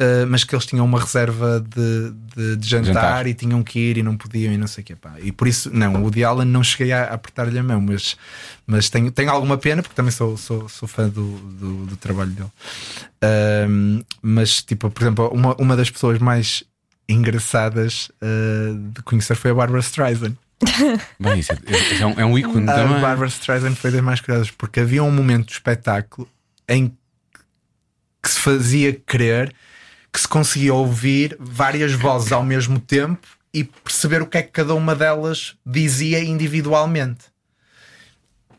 ah, 0.00 0.24
mas 0.28 0.44
que 0.44 0.54
eles 0.54 0.64
tinham 0.66 0.84
uma 0.84 0.98
reserva 1.00 1.60
de, 1.60 2.10
de, 2.36 2.56
de 2.56 2.68
jantar, 2.68 2.92
Jantar. 2.94 3.26
e 3.26 3.34
tinham 3.34 3.62
que 3.62 3.78
ir 3.78 3.98
e 3.98 4.02
não 4.02 4.16
podiam 4.16 4.52
e 4.52 4.56
não 4.56 4.66
sei 4.66 4.82
o 4.82 4.84
que. 4.86 4.96
Pá. 4.96 5.14
E 5.20 5.30
por 5.30 5.46
isso, 5.46 5.70
não, 5.72 6.02
o 6.04 6.10
Allen 6.26 6.46
não 6.48 6.62
cheguei 6.64 6.92
a, 6.92 7.04
apertar-lhe 7.04 7.58
a 7.58 7.62
mão, 7.62 7.80
mas, 7.80 8.16
mas 8.66 8.88
tenho, 8.88 9.10
tenho 9.10 9.30
alguma 9.30 9.58
pena 9.58 9.82
porque 9.82 9.94
também 9.94 10.10
sou, 10.12 10.36
sou, 10.36 10.68
sou 10.68 10.88
fã 10.88 11.08
do, 11.08 11.36
do, 11.38 11.86
do 11.86 11.96
trabalho 11.96 12.30
dele. 12.30 12.50
Ahm, 13.22 14.00
mas, 14.22 14.62
tipo, 14.62 14.90
por 14.90 15.02
exemplo, 15.02 15.28
uma, 15.32 15.54
uma 15.60 15.76
das 15.76 15.90
pessoas 15.90 16.18
mais 16.18 16.64
engraçadas 17.08 18.10
ah, 18.20 18.72
de 18.94 19.02
conhecer 19.02 19.36
foi 19.36 19.50
a 19.50 19.54
Barbara 19.54 19.80
Streisand. 19.80 20.34
Bem, 21.18 21.40
isso 21.40 21.52
é, 21.52 21.58
isso 21.92 22.02
é 22.02 22.06
um, 22.06 22.20
é 22.20 22.24
um 22.24 22.38
ícone 22.38 22.68
A 22.68 22.74
também. 22.74 23.00
Barbara 23.00 23.28
Streisand 23.28 23.74
foi 23.74 23.90
das 23.90 24.00
mais 24.00 24.20
curiosas 24.20 24.50
porque 24.50 24.80
havia 24.80 25.02
um 25.02 25.10
momento 25.10 25.46
do 25.46 25.52
espetáculo 25.52 26.28
em 26.68 26.96
que 28.22 28.30
se 28.30 28.38
fazia 28.38 28.92
crer 28.92 29.52
que 30.12 30.20
se 30.20 30.28
conseguia 30.28 30.74
ouvir 30.74 31.36
várias 31.40 31.92
vozes 31.92 32.32
ao 32.32 32.44
mesmo 32.44 32.78
tempo 32.78 33.26
e 33.52 33.64
perceber 33.64 34.20
o 34.22 34.26
que 34.26 34.38
é 34.38 34.42
que 34.42 34.50
cada 34.50 34.74
uma 34.74 34.94
delas 34.94 35.56
dizia 35.64 36.22
individualmente. 36.22 37.32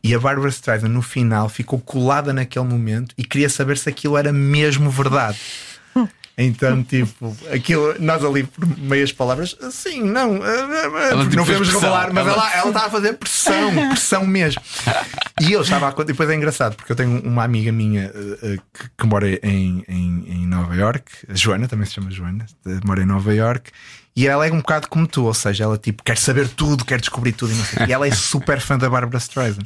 E 0.03 0.13
a 0.13 0.19
Barbara 0.19 0.49
Streisand 0.49 0.89
no 0.89 1.01
final 1.01 1.47
ficou 1.47 1.79
colada 1.79 2.33
naquele 2.33 2.65
momento 2.65 3.13
e 3.17 3.23
queria 3.23 3.49
saber 3.49 3.77
se 3.77 3.87
aquilo 3.87 4.17
era 4.17 4.33
mesmo 4.33 4.89
verdade. 4.89 5.39
Então, 6.37 6.81
tipo, 6.83 7.35
aquilo, 7.53 7.95
nós 7.99 8.23
ali 8.25 8.43
por 8.43 8.65
meias 8.77 9.11
palavras, 9.11 9.55
sim, 9.71 10.01
não, 10.03 10.37
eh, 10.37 11.11
eh, 11.11 11.23
tipo, 11.23 11.35
não 11.35 11.45
podemos 11.45 11.69
revelar, 11.69 12.11
mas 12.13 12.27
Ela- 12.27 12.53
ela, 12.55 12.67
estava 12.67 12.87
a 12.87 12.89
fazer 12.89 13.13
pressão, 13.13 13.71
pressão 13.89 14.25
mesmo. 14.25 14.61
E 15.41 15.51
eu 15.51 15.61
estava 15.61 15.87
a 15.89 16.03
depois 16.03 16.29
é 16.29 16.35
engraçado, 16.35 16.75
porque 16.75 16.91
eu 16.91 16.95
tenho 16.95 17.21
uma 17.21 17.43
amiga 17.43 17.71
minha 17.71 18.11
eh, 18.13 18.37
eh, 18.43 18.57
que, 18.73 18.89
que 18.97 19.05
mora 19.05 19.27
em, 19.29 19.83
em, 19.87 20.25
em 20.27 20.47
Nova 20.47 20.75
York, 20.75 21.11
a 21.29 21.35
Joana, 21.35 21.67
também 21.67 21.85
se 21.85 21.93
chama 21.93 22.09
Joana, 22.09 22.45
eh, 22.65 22.79
mora 22.85 23.01
em 23.01 23.05
Nova 23.05 23.33
York. 23.33 23.71
E 24.15 24.27
ela 24.27 24.45
é 24.45 24.51
um 24.51 24.57
bocado 24.57 24.87
como 24.87 25.07
tu, 25.07 25.23
ou 25.25 25.33
seja, 25.33 25.63
ela 25.63 25.75
tipo 25.75 26.03
quer 26.03 26.17
saber 26.19 26.47
tudo, 26.47 26.85
quer 26.85 26.99
descobrir 26.99 27.31
tudo 27.31 27.51
e 27.51 27.55
não 27.55 27.65
sei. 27.65 27.87
E 27.87 27.91
ela 27.93 28.07
é 28.07 28.11
super 28.11 28.61
fã 28.61 28.77
da 28.77 28.87
Barbara 28.87 29.17
Streisand. 29.17 29.63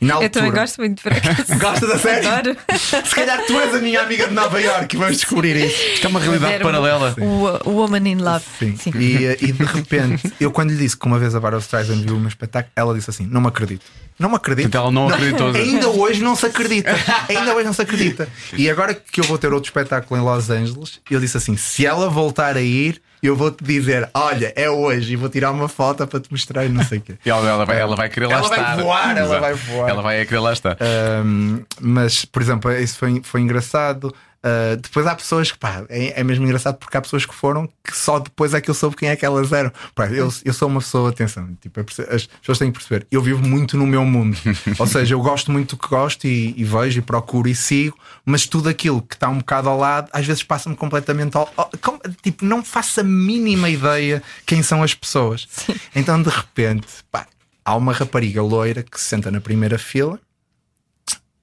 E 0.00 0.04
na 0.06 0.14
Eu 0.14 0.30
também 0.30 0.48
altura- 0.48 0.62
gosto 0.62 0.78
muito 0.78 1.02
por 1.02 1.12
acaso. 1.12 1.58
Gosta 1.58 1.86
da 1.86 1.98
série? 1.98 2.26
Adoro. 2.26 2.56
Se 2.78 3.14
calhar 3.14 3.44
tu 3.46 3.60
és 3.60 3.74
a 3.74 3.78
minha 3.78 4.00
amiga 4.00 4.26
de 4.26 4.32
Nova 4.32 4.58
York 4.58 4.96
e 4.96 4.98
vamos 4.98 5.16
descobrir 5.16 5.54
isso. 5.56 5.82
Isto 5.94 6.06
é 6.06 6.08
uma 6.08 6.18
realidade 6.20 6.52
Era 6.54 6.64
paralela. 6.64 7.14
O, 7.18 7.68
o 7.68 7.72
Woman 7.74 8.08
in 8.08 8.14
Love. 8.16 8.44
Sim. 8.58 8.74
E, 8.98 9.26
eh, 9.26 9.36
e 9.42 9.52
de 9.52 9.64
repente, 9.64 10.32
eu 10.40 10.50
quando 10.50 10.70
lhe 10.70 10.78
disse 10.78 10.96
que 10.96 11.04
uma 11.04 11.18
vez 11.18 11.34
a 11.34 11.40
Barbara 11.40 11.60
Streisand 11.60 12.00
viu 12.02 12.16
o 12.16 12.20
meu 12.20 12.28
espetáculo, 12.28 12.72
ela 12.74 12.94
disse 12.94 13.10
assim: 13.10 13.26
Não 13.26 13.42
me 13.42 13.48
acredito. 13.48 13.84
Não 14.18 14.30
me 14.30 14.36
acredito. 14.36 14.70
Portanto, 14.70 14.82
ela 14.82 14.90
não 14.90 15.08
acreditou. 15.10 15.48
Ainda 15.54 15.88
hoje 15.90 16.22
não 16.22 16.34
se 16.34 16.46
acredita. 16.46 16.90
Ainda 17.28 17.54
hoje 17.54 17.66
não 17.66 17.72
se 17.74 17.82
acredita. 17.82 18.28
E 18.56 18.70
agora 18.70 18.94
que 18.94 19.20
eu 19.20 19.24
vou 19.24 19.36
ter 19.36 19.52
outro 19.52 19.68
espetáculo 19.68 20.18
em 20.18 20.24
Los 20.24 20.48
Angeles, 20.48 21.00
eu 21.10 21.20
disse 21.20 21.36
assim: 21.36 21.54
se 21.54 21.84
ela 21.84 22.08
voltar 22.08 22.56
a 22.56 22.62
ir, 22.62 23.02
eu 23.26 23.34
vou-te 23.36 23.62
dizer: 23.64 24.08
olha, 24.14 24.52
é 24.54 24.70
hoje, 24.70 25.12
e 25.12 25.16
vou 25.16 25.28
tirar 25.28 25.50
uma 25.50 25.68
foto 25.68 26.06
para 26.06 26.20
te 26.20 26.30
mostrar 26.30 26.64
e 26.64 26.68
não 26.68 26.84
sei 26.84 26.98
o 26.98 27.00
quê. 27.00 27.14
E 27.24 27.30
ela, 27.30 27.48
ela 27.48 27.64
vai, 27.64 27.80
ela 27.80 27.96
vai 27.96 28.08
querer 28.08 28.26
lá 28.26 28.34
Ela 28.38 28.48
vai 28.48 28.58
estar. 28.60 28.76
voar, 28.76 29.16
ela 29.16 29.40
vai 29.40 29.54
voar. 29.54 29.88
Ela 29.90 30.02
vai 30.02 30.24
querer 30.24 30.40
lá 30.40 30.52
estar. 30.52 30.76
Um, 31.24 31.62
mas, 31.80 32.24
por 32.24 32.40
exemplo, 32.42 32.72
isso 32.72 32.96
foi, 32.98 33.20
foi 33.24 33.40
engraçado. 33.40 34.14
Uh, 34.38 34.76
depois 34.76 35.04
há 35.04 35.16
pessoas 35.16 35.50
que, 35.50 35.58
pá, 35.58 35.84
é, 35.88 36.20
é 36.20 36.22
mesmo 36.24 36.44
engraçado 36.44 36.76
porque 36.76 36.96
há 36.96 37.00
pessoas 37.00 37.26
que 37.26 37.34
foram 37.34 37.68
que 37.82 37.96
só 37.96 38.20
depois 38.20 38.54
é 38.54 38.60
que 38.60 38.70
eu 38.70 38.74
soube 38.74 38.94
quem 38.94 39.08
é 39.08 39.16
que 39.16 39.26
elas 39.26 39.50
eram. 39.52 39.72
Pá, 39.96 40.06
eu, 40.06 40.32
eu 40.44 40.52
sou 40.52 40.68
uma 40.68 40.78
pessoa, 40.80 41.10
atenção, 41.10 41.56
tipo, 41.60 41.80
as 41.80 42.26
pessoas 42.26 42.58
têm 42.58 42.70
que 42.70 42.78
perceber, 42.78 43.04
eu 43.10 43.20
vivo 43.20 43.44
muito 43.46 43.76
no 43.76 43.84
meu 43.86 44.04
mundo. 44.04 44.38
Ou 44.78 44.86
seja, 44.86 45.14
eu 45.14 45.20
gosto 45.20 45.50
muito 45.50 45.74
do 45.74 45.82
que 45.82 45.88
gosto 45.88 46.24
e, 46.26 46.54
e 46.56 46.62
vejo 46.62 47.00
e 47.00 47.02
procuro 47.02 47.48
e 47.48 47.54
sigo, 47.54 47.98
mas 48.24 48.46
tudo 48.46 48.68
aquilo 48.68 49.02
que 49.02 49.14
está 49.16 49.28
um 49.28 49.38
bocado 49.38 49.68
ao 49.68 49.76
lado, 49.76 50.08
às 50.12 50.24
vezes 50.24 50.44
passa-me 50.44 50.76
completamente 50.76 51.36
ao, 51.36 51.52
ao- 51.56 51.70
com- 51.82 51.98
Tipo, 52.22 52.44
não 52.44 52.62
faço 52.64 53.00
a 53.00 53.02
mínima 53.04 53.68
ideia 53.68 54.22
quem 54.46 54.62
são 54.62 54.82
as 54.84 54.94
pessoas. 54.94 55.48
Então, 55.96 56.22
de 56.22 56.28
repente, 56.30 56.86
pá, 57.10 57.26
há 57.64 57.74
uma 57.74 57.92
rapariga 57.92 58.40
loira 58.40 58.84
que 58.84 59.00
se 59.00 59.06
senta 59.08 59.30
na 59.32 59.40
primeira 59.40 59.78
fila 59.78 60.18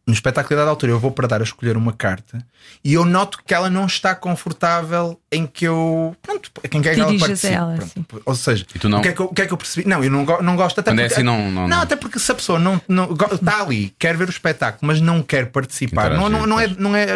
no 0.07 0.13
espetáculo 0.13 0.59
da 0.63 0.69
altura 0.69 0.91
eu 0.91 0.99
vou 0.99 1.11
para 1.11 1.27
dar 1.27 1.41
a 1.41 1.43
escolher 1.43 1.75
uma 1.75 1.91
carta 1.91 2.45
e 2.83 2.93
eu 2.93 3.03
noto 3.05 3.39
que 3.45 3.53
ela 3.53 3.69
não 3.71 3.85
está 3.87 4.13
confortável 4.13 5.19
em 5.31 5.47
que 5.47 5.65
eu 5.65 6.15
pronto, 6.21 6.51
quem 6.69 6.81
quer 6.81 6.93
que 6.95 7.01
ela 7.01 7.17
participe. 7.17 7.53
ela, 7.53 7.75
Pronto. 7.75 7.91
sim. 7.91 8.05
Ou 8.25 8.35
seja? 8.35 8.65
O, 8.75 9.01
que 9.01 9.07
é 9.07 9.11
que 9.13 9.19
eu, 9.21 9.25
o 9.25 9.33
que 9.33 9.41
é 9.41 9.45
que 9.47 9.53
eu 9.53 9.57
percebi? 9.57 9.87
Não, 9.87 10.03
eu 10.03 10.11
não, 10.11 10.23
go- 10.23 10.41
não 10.43 10.55
gosto 10.55 10.79
até 10.79 10.91
Quando 10.91 10.99
é 10.99 11.03
porque, 11.03 11.13
assim, 11.15 11.23
não- 11.23 11.51
não- 11.51 11.67
não. 11.67 11.81
até 11.81 11.95
porque 11.95 12.19
se 12.19 12.31
a 12.31 12.35
pessoa 12.35 12.59
não, 12.59 12.79
não 12.87 13.09
está 13.31 13.61
ali, 13.61 13.95
quer 13.97 14.15
ver 14.15 14.27
o 14.27 14.31
espetáculo, 14.31 14.85
mas 14.87 15.01
não 15.01 15.23
quer 15.23 15.47
participar, 15.47 16.11
não, 16.11 16.29
não, 16.29 16.45
não 16.45 16.59
é, 16.59 16.67
não 16.67 16.95
é 16.95 17.07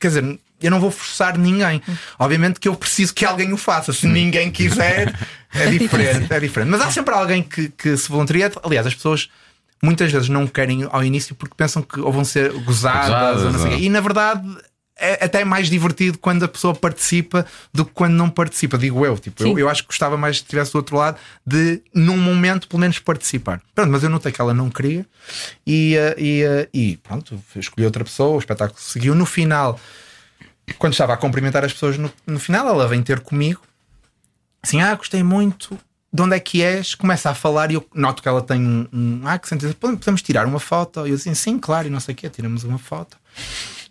quer 0.00 0.08
dizer, 0.08 0.38
eu 0.62 0.70
não 0.70 0.80
vou 0.80 0.90
forçar 0.90 1.36
ninguém. 1.38 1.82
Obviamente 2.18 2.58
que 2.58 2.68
eu 2.68 2.74
preciso 2.74 3.14
que 3.14 3.24
alguém 3.24 3.52
o 3.52 3.56
faça. 3.56 3.92
Se 3.92 4.06
ninguém 4.06 4.50
quiser, 4.50 5.14
é 5.54 5.66
diferente, 5.72 6.32
é 6.32 6.40
diferente. 6.40 6.68
Mas 6.70 6.80
há 6.80 6.90
sempre 6.90 7.14
alguém 7.14 7.42
que, 7.42 7.68
que 7.70 7.96
se 7.96 8.08
voluntaria. 8.08 8.50
Aliás, 8.62 8.86
as 8.86 8.94
pessoas 8.94 9.28
muitas 9.82 10.10
vezes 10.12 10.28
não 10.28 10.46
querem 10.46 10.86
ao 10.90 11.02
início 11.04 11.34
porque 11.34 11.54
pensam 11.56 11.82
que 11.82 11.98
ou 12.00 12.12
vão 12.12 12.24
ser 12.24 12.52
gozadas, 12.64 13.06
Gozadas, 13.08 13.42
ou 13.44 13.50
não 13.52 13.58
sei 13.58 13.66
o 13.66 13.70
quê. 13.70 13.74
ou- 13.76 13.80
e 13.82 13.88
na 13.88 14.00
verdade 14.00 14.42
é 15.02 15.24
até 15.24 15.42
mais 15.46 15.70
divertido 15.70 16.18
quando 16.18 16.42
a 16.44 16.48
pessoa 16.48 16.74
participa 16.74 17.46
do 17.72 17.86
que 17.86 17.92
quando 17.94 18.12
não 18.12 18.28
participa, 18.28 18.76
digo 18.76 19.06
eu. 19.06 19.16
Tipo, 19.16 19.42
eu, 19.44 19.58
eu 19.60 19.68
acho 19.70 19.80
que 19.82 19.88
gostava 19.88 20.14
mais 20.18 20.36
se 20.36 20.42
estivesse 20.42 20.72
do 20.72 20.76
outro 20.76 20.94
lado 20.98 21.16
de, 21.46 21.80
num 21.94 22.18
momento, 22.18 22.68
pelo 22.68 22.80
menos 22.80 22.98
participar. 22.98 23.62
Pronto, 23.74 23.90
mas 23.90 24.02
eu 24.02 24.10
notei 24.10 24.30
que 24.30 24.38
ela 24.42 24.52
não 24.52 24.68
queria 24.68 25.06
e, 25.66 25.96
eh, 25.96 26.14
e, 26.18 26.42
eh, 26.42 26.68
e 26.74 26.96
pronto, 26.98 27.42
escolhi 27.56 27.86
outra 27.86 28.04
pessoa, 28.04 28.36
o 28.36 28.38
espetáculo 28.38 28.78
seguiu. 28.78 29.14
No 29.14 29.24
final, 29.24 29.80
quando 30.78 30.92
estava 30.92 31.14
a 31.14 31.16
cumprimentar 31.16 31.64
as 31.64 31.72
pessoas, 31.72 31.96
no, 31.96 32.12
no 32.26 32.38
final 32.38 32.68
ela 32.68 32.86
vem 32.86 33.02
ter 33.02 33.20
comigo 33.20 33.62
assim: 34.62 34.82
Ah, 34.82 34.94
gostei 34.94 35.22
muito. 35.22 35.78
De 36.12 36.22
onde 36.22 36.34
é 36.36 36.40
que 36.40 36.62
és? 36.62 36.94
Começa 36.94 37.30
a 37.30 37.34
falar 37.34 37.70
e 37.70 37.74
eu 37.74 37.86
noto 37.94 38.22
que 38.22 38.28
ela 38.28 38.42
tem 38.42 38.60
um. 38.60 38.88
um 38.92 39.20
ah, 39.24 39.38
que 39.38 39.48
sentido. 39.48 39.74
Podemos 39.74 40.22
tirar 40.22 40.44
uma 40.46 40.58
foto? 40.58 41.06
E 41.06 41.10
eu 41.10 41.14
assim, 41.16 41.34
sim, 41.34 41.58
claro, 41.58 41.86
e 41.86 41.90
não 41.90 42.00
sei 42.00 42.14
o 42.14 42.16
quê, 42.16 42.28
tiramos 42.28 42.64
uma 42.64 42.78
foto. 42.78 43.16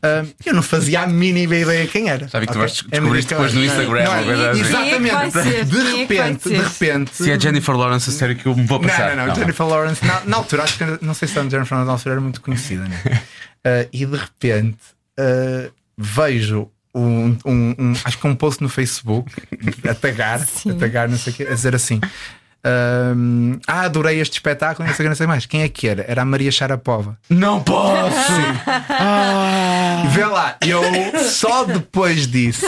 Ah, 0.01 0.25
eu 0.45 0.53
não 0.53 0.61
fazia 0.61 1.01
a 1.01 1.07
mínima 1.07 1.55
ideia 1.55 1.85
quem 1.87 2.09
era. 2.09 2.25
Vi 2.25 2.31
que 2.31 2.45
tu 2.47 2.49
Ok? 2.49 2.57
vais 2.57 2.71
descobrir 2.71 2.97
É 2.97 3.21
depois 3.21 3.53
no 3.53 3.63
Instagram, 3.63 4.03
Não 4.03 4.13
é? 4.13 4.49
assim. 4.49 4.63
Quem 4.63 4.71
é 4.73 4.97
Exatamente. 4.97 5.31
ser? 5.31 5.65
De 5.65 5.77
é 5.77 5.95
repente, 5.97 6.43
ser? 6.43 6.49
de 6.49 6.61
repente. 6.63 7.15
Se 7.15 7.31
é 7.31 7.39
Jennifer 7.39 7.75
Lawrence, 7.75 8.09
a 8.09 8.13
sério 8.13 8.35
que 8.35 8.45
eu 8.45 8.55
me 8.55 8.65
vou 8.65 8.79
passar. 8.79 9.09
Não, 9.09 9.17
não, 9.17 9.27
não, 9.27 9.35
Jennifer 9.35 9.65
Lawrence, 9.67 10.05
na, 10.05 10.21
na 10.25 10.37
altura, 10.37 10.63
acho 10.63 10.77
que 10.77 11.05
não 11.05 11.13
sei 11.13 11.27
se 11.27 11.37
a 11.37 11.41
Jennifer 11.43 11.71
Lawrence 11.71 11.85
na 11.87 11.91
altura 11.93 12.13
era 12.15 12.21
muito 12.21 12.41
conhecida, 12.41 12.85
né? 12.85 13.01
Ah, 13.61 13.85
e 13.91 14.05
de 14.05 14.15
repente 14.15 14.77
ah, 15.17 15.69
vejo 15.97 16.71
um, 16.93 17.37
um- 17.45 17.75
um- 17.77 17.93
acho 18.03 18.17
que 18.17 18.27
um 18.27 18.35
post 18.35 18.61
no 18.63 18.69
Facebook 18.69 19.31
a 19.87 19.93
tagar, 19.93 20.41
a 20.41 20.73
tagar, 20.79 21.07
não 21.09 21.17
sei 21.17 21.33
o 21.33 21.35
quê, 21.35 21.43
a 21.43 21.53
dizer 21.53 21.75
assim. 21.75 21.99
ahm, 22.63 23.59
ah, 23.67 23.81
adorei 23.81 24.19
este 24.19 24.33
espetáculo, 24.33 24.87
não 24.87 24.93
sei 24.95 25.07
não 25.07 25.15
sei 25.15 25.27
mais. 25.27 25.45
Quem 25.45 25.61
é 25.61 25.69
que 25.69 25.87
era? 25.87 26.03
Era 26.07 26.23
a 26.23 26.25
Maria 26.25 26.51
Sharapova. 26.51 27.17
Não 27.29 27.61
posso! 27.61 28.31
E 30.03 30.07
vê 30.09 30.25
lá, 30.25 30.57
eu 30.61 30.81
só 31.23 31.63
depois 31.63 32.27
disso 32.27 32.65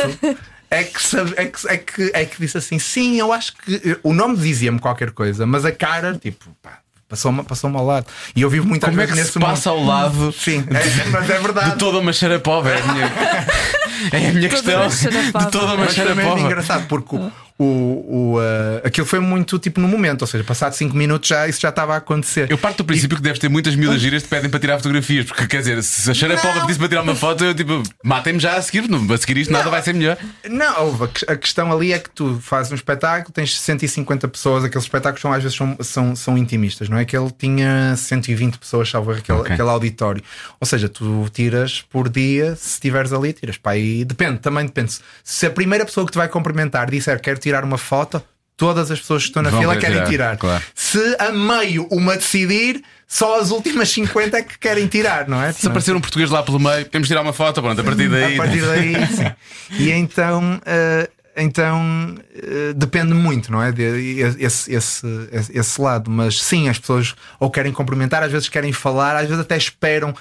é 0.70 0.84
que, 0.84 1.02
sabe- 1.02 1.34
é 1.36 1.46
que, 1.46 1.68
é 1.68 1.78
que, 1.78 2.12
é 2.14 2.26
que 2.26 2.40
disse 2.40 2.58
assim: 2.58 2.80
sim, 2.80 3.18
eu 3.20 3.34
acho 3.34 3.54
que 3.58 4.00
o 4.04 4.14
nome 4.14 4.38
dizia-me 4.38 4.80
qualquer 4.80 5.12
coisa, 5.12 5.46
mas 5.46 5.66
a 5.66 5.72
cara, 5.72 6.14
tipo, 6.16 6.46
pá, 6.62 6.78
passou-me 7.10 7.44
passou 7.44 7.76
ao 7.76 7.86
lado. 7.86 8.06
E 8.36 8.42
eu 8.42 8.50
vivo 8.50 8.66
muito 8.68 8.86
Como 8.86 9.02
é 9.02 9.08
que 9.08 9.16
se 9.24 9.38
passa 9.40 9.70
ao 9.70 9.84
lado 9.84 10.32
Sim, 10.32 10.64
é, 10.70 11.10
mas 11.10 11.30
é 11.30 11.40
verdade. 11.40 11.72
de 11.72 11.78
toda 11.78 12.00
uma 12.00 12.14
xarapova? 12.14 12.70
É 12.72 12.82
é 14.12 14.30
a 14.30 14.34
minha 14.34 14.50
questão. 14.50 14.82
uma 14.82 14.90
xarapova. 14.92 15.46
De 15.46 15.52
toda 15.52 15.66
uma 15.66 15.86
também 15.86 15.86
é 15.86 15.92
xarapova. 15.92 16.40
engraçado 16.40 16.88
porque 16.88 17.16
o, 17.16 17.32
o, 17.64 18.06
o, 18.36 18.38
uh, 18.40 18.82
aquilo 18.86 19.06
foi 19.06 19.20
muito 19.20 19.58
tipo 19.60 19.80
no 19.80 19.88
momento, 19.88 20.22
ou 20.22 20.28
seja, 20.28 20.44
passado 20.44 20.74
5 20.74 20.96
minutos 20.96 21.30
já 21.30 21.48
isso 21.48 21.60
já 21.62 21.70
estava 21.70 21.94
a 21.94 21.98
acontecer. 21.98 22.50
Eu 22.50 22.58
parto 22.58 22.78
do 22.78 22.86
princípio 22.86 23.18
que 23.18 23.24
deves 23.24 23.40
ter 23.40 23.50
muitas 23.50 23.76
miúdas 23.76 24.02
giras 24.02 24.22
que 24.24 24.28
te 24.28 24.32
pedem 24.32 24.50
para 24.50 24.60
tirar 24.60 24.78
fotografias, 24.78 25.26
porque 25.26 25.48
quer 25.48 25.60
dizer, 25.60 25.84
se 25.84 26.10
a 26.10 26.14
xarapova 26.14 26.54
Não. 26.56 26.62
pedisse 26.62 26.80
para 26.80 26.90
tirar 26.90 27.02
uma 27.02 27.16
foto, 27.16 27.44
eu 27.44 27.54
tipo, 27.54 27.84
matem-me 28.04 28.40
já 28.40 28.56
a 28.56 28.62
seguir, 28.62 28.88
não, 28.90 29.12
a 29.14 29.18
seguir 29.18 29.38
isto 29.38 29.52
nada 29.52 29.66
Não. 29.66 29.72
vai 29.72 29.82
ser 29.82 29.94
melhor. 29.94 30.18
Não, 30.50 31.04
a 31.04 31.08
que- 31.08 31.26
a 31.32 31.36
questão 31.36 31.72
ali 31.72 31.94
é 31.94 32.00
que 32.00 32.10
tu 32.10 32.40
fazes 32.42 32.72
um 32.72 32.76
espetáculo, 32.76 33.32
tens 33.34 33.60
150 33.60 34.28
pessoas, 34.28 34.64
aqueles 34.64 34.86
espetáculos 34.86 35.22
são, 35.22 35.32
às 35.34 35.44
vezes 35.44 35.58
são, 35.58 35.78
são, 35.82 36.16
são 36.16 36.38
intimistas, 36.38 36.90
não 36.90 36.98
é? 36.98 37.06
Que 37.06 37.16
ele 37.18 37.32
tinha 37.38 37.96
120 37.96 38.58
pessoas, 38.58 38.90
salvo 38.90 39.12
aquele, 39.12 39.40
Ok. 39.40 39.54
aquele 39.54 39.70
auditório. 39.70 40.24
Ou 40.60 40.66
seja, 40.66 40.88
tu 40.90 41.28
tiras 41.34 41.82
por 41.90 42.10
dia, 42.10 42.56
se 42.56 42.70
estiveres 42.74 43.12
ali, 43.14 43.34
tiras 43.34 43.58
para 43.58 43.74
aí. 43.74 44.04
Depende, 44.06 44.40
também 44.40 44.66
depende. 44.66 44.98
Se 45.24 45.46
a 45.46 45.50
primeira 45.50 45.86
pessoa 45.86 46.06
que 46.06 46.12
te 46.12 46.18
vai 46.18 46.28
cumprimentar 46.28 46.90
disser 46.90 47.20
quero 47.22 47.40
tirar 47.40 47.51
uma 47.64 47.78
foto, 47.78 48.24
todas 48.56 48.92
as 48.92 49.00
pessoas 49.00 49.24
que 49.24 49.30
estão 49.30 49.42
na 49.42 49.50
Vão 49.50 49.60
fila 49.60 49.76
querem 49.76 49.98
tirar, 49.98 50.10
tirar. 50.10 50.38
claro. 50.38 50.64
Se 50.76 51.16
a 51.20 51.32
meio 51.32 51.88
uma 51.92 52.16
decidir, 52.16 52.82
só 53.08 53.40
as 53.40 53.52
últimas 53.52 53.90
50 53.90 54.38
é 54.38 54.42
que 54.44 54.58
querem 54.58 54.88
tirar, 54.88 55.28
não 55.28 55.42
é? 55.42 55.52
Se 55.52 55.68
aparecer 55.68 55.96
um 55.96 56.00
português 56.00 56.30
lá 56.30 56.44
pelo 56.44 56.60
meio, 56.60 56.86
temos 56.86 57.08
de 57.08 57.14
tirar 57.14 57.22
uma 57.22 57.34
foto, 57.34 57.62
pronto, 57.62 57.82
a 57.82 57.84
partir 57.84 58.08
daí. 58.08 58.36
A 58.36 58.38
partir 58.38 58.62
daí, 58.62 58.94
sim. 59.08 59.32
E 59.72 59.92
então, 59.92 60.62
eh, 60.66 61.10
então 61.36 62.16
eh, 62.36 62.74
depende 62.76 63.14
muito, 63.14 63.52
não 63.52 63.62
é? 63.62 63.72
De, 63.72 64.20
esse, 64.40 64.74
esse, 64.74 65.08
esse 65.54 65.82
lado. 65.82 66.10
Mas 66.10 66.42
sim, 66.42 66.70
as 66.70 66.78
pessoas 66.78 67.16
ou 67.40 67.50
querem 67.50 67.74
cumprimentar, 67.74 68.24
às 68.24 68.32
vezes 68.32 68.48
querem 68.48 68.72
falar, 68.72 69.16
às 69.16 69.28
vezes 69.28 69.40
até 69.40 69.58
esperam 69.58 70.14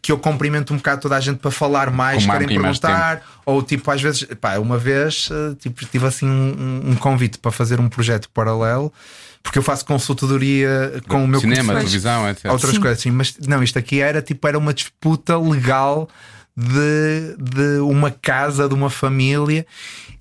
que- 0.00 0.10
eu 0.12 0.18
cumprimente 0.18 0.72
um 0.72 0.76
bocado 0.76 1.00
toda 1.02 1.16
a 1.16 1.20
gente 1.20 1.38
para 1.38 1.50
falar 1.50 1.90
mais, 1.90 2.24
Com 2.26 2.32
querem 2.32 2.48
perguntar, 2.48 3.22
ou 3.46 3.62
tipo, 3.62 3.90
às 3.90 4.02
vezes, 4.02 4.24
pá, 4.40 4.58
uma 4.58 4.76
vez 4.76 5.28
eh, 5.30 5.54
tipo, 5.60 5.84
tive 5.86 6.06
assim 6.06 6.26
um, 6.26 6.90
um 6.90 6.94
convite 6.96 7.38
para 7.38 7.52
fazer 7.52 7.78
um 7.80 7.88
projeto 7.88 8.28
paralelo, 8.30 8.92
porque 9.42 9.58
eu 9.58 9.62
faço 9.62 9.84
consultadoria 9.84 11.00
com 11.08 11.24
o 11.24 11.28
meu 11.28 11.40
Cinema, 11.40 11.74
televisão, 11.74 12.28
etc. 12.28 12.50
outras 12.50 12.76
coisas 12.78 12.98
assim, 12.98 13.10
mas 13.10 13.36
não, 13.46 13.62
isto 13.62 13.78
aqui 13.78 14.00
era 14.00 14.20
tipo 14.22 14.46
era 14.46 14.58
uma 14.58 14.74
disputa 14.74 15.38
legal 15.38 16.08
de, 16.56 17.36
de 17.38 17.78
uma 17.80 18.10
casa, 18.10 18.68
de 18.68 18.74
uma 18.74 18.90
família 18.90 19.64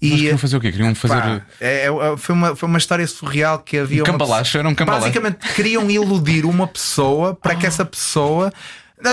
Mas 0.02 0.12
e 0.12 0.16
queriam 0.16 0.38
fazer 0.38 0.58
o 0.58 0.62
quê? 0.62 0.72
Queriam 0.72 0.96
fazer. 0.96 1.14
pá, 1.14 1.42
é- 1.60 1.86
é- 1.88 2.18
foi, 2.18 2.34
uma, 2.36 2.56
foi 2.56 2.70
uma 2.70 2.78
história 2.78 3.06
surreal 3.06 3.60
que 3.60 3.78
havia 3.78 4.02
Um 4.02 4.06
uma 4.06 4.12
cambalacho, 4.14 4.44
pessoa- 4.44 4.60
era 4.62 4.70
um 4.70 4.76
cambalacho. 4.76 5.04
basicamente 5.08 5.54
queriam 5.54 5.90
iludir 5.92 6.46
uma 6.46 6.68
pessoa 6.68 7.36
para 7.36 7.56
que 7.56 7.66
essa 7.66 7.84
pessoa 7.86 8.52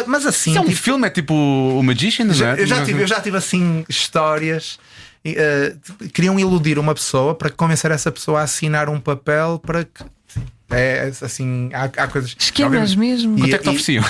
mas 0.07 0.26
assim 0.26 0.51
Isso 0.51 0.59
é 0.59 0.62
um 0.62 0.66
tipo, 0.66 0.76
filme, 0.76 1.07
é 1.07 1.11
tipo 1.11 1.34
o 1.34 1.82
Magician, 1.82 2.26
não 2.26 2.34
é? 2.47 2.61
eu, 2.61 2.66
já 2.66 2.84
tive, 2.84 3.03
eu 3.03 3.07
já 3.07 3.20
tive 3.20 3.36
assim 3.36 3.84
histórias. 3.89 4.78
e, 5.24 5.34
eh, 5.36 5.74
queriam 6.12 6.39
iludir 6.39 6.78
uma 6.78 6.95
pessoa 6.95 7.34
para 7.34 7.51
convencer 7.51 7.91
essa 7.91 8.11
pessoa 8.12 8.41
a 8.41 8.43
assinar 8.45 8.89
um 8.89 9.01
papel 9.01 9.61
para 9.64 9.84
que. 9.84 10.05
É 10.70 11.11
assim, 11.22 11.70
há, 11.72 11.84
há 11.84 12.07
coisas. 12.09 12.36
Esquemas 12.39 12.95
mesmo. 12.95 13.39
Quanto 13.39 13.55
é 13.55 13.59
que 13.59 13.64
te 13.64 13.66
e- 13.66 13.70
ofereciam? 13.70 14.05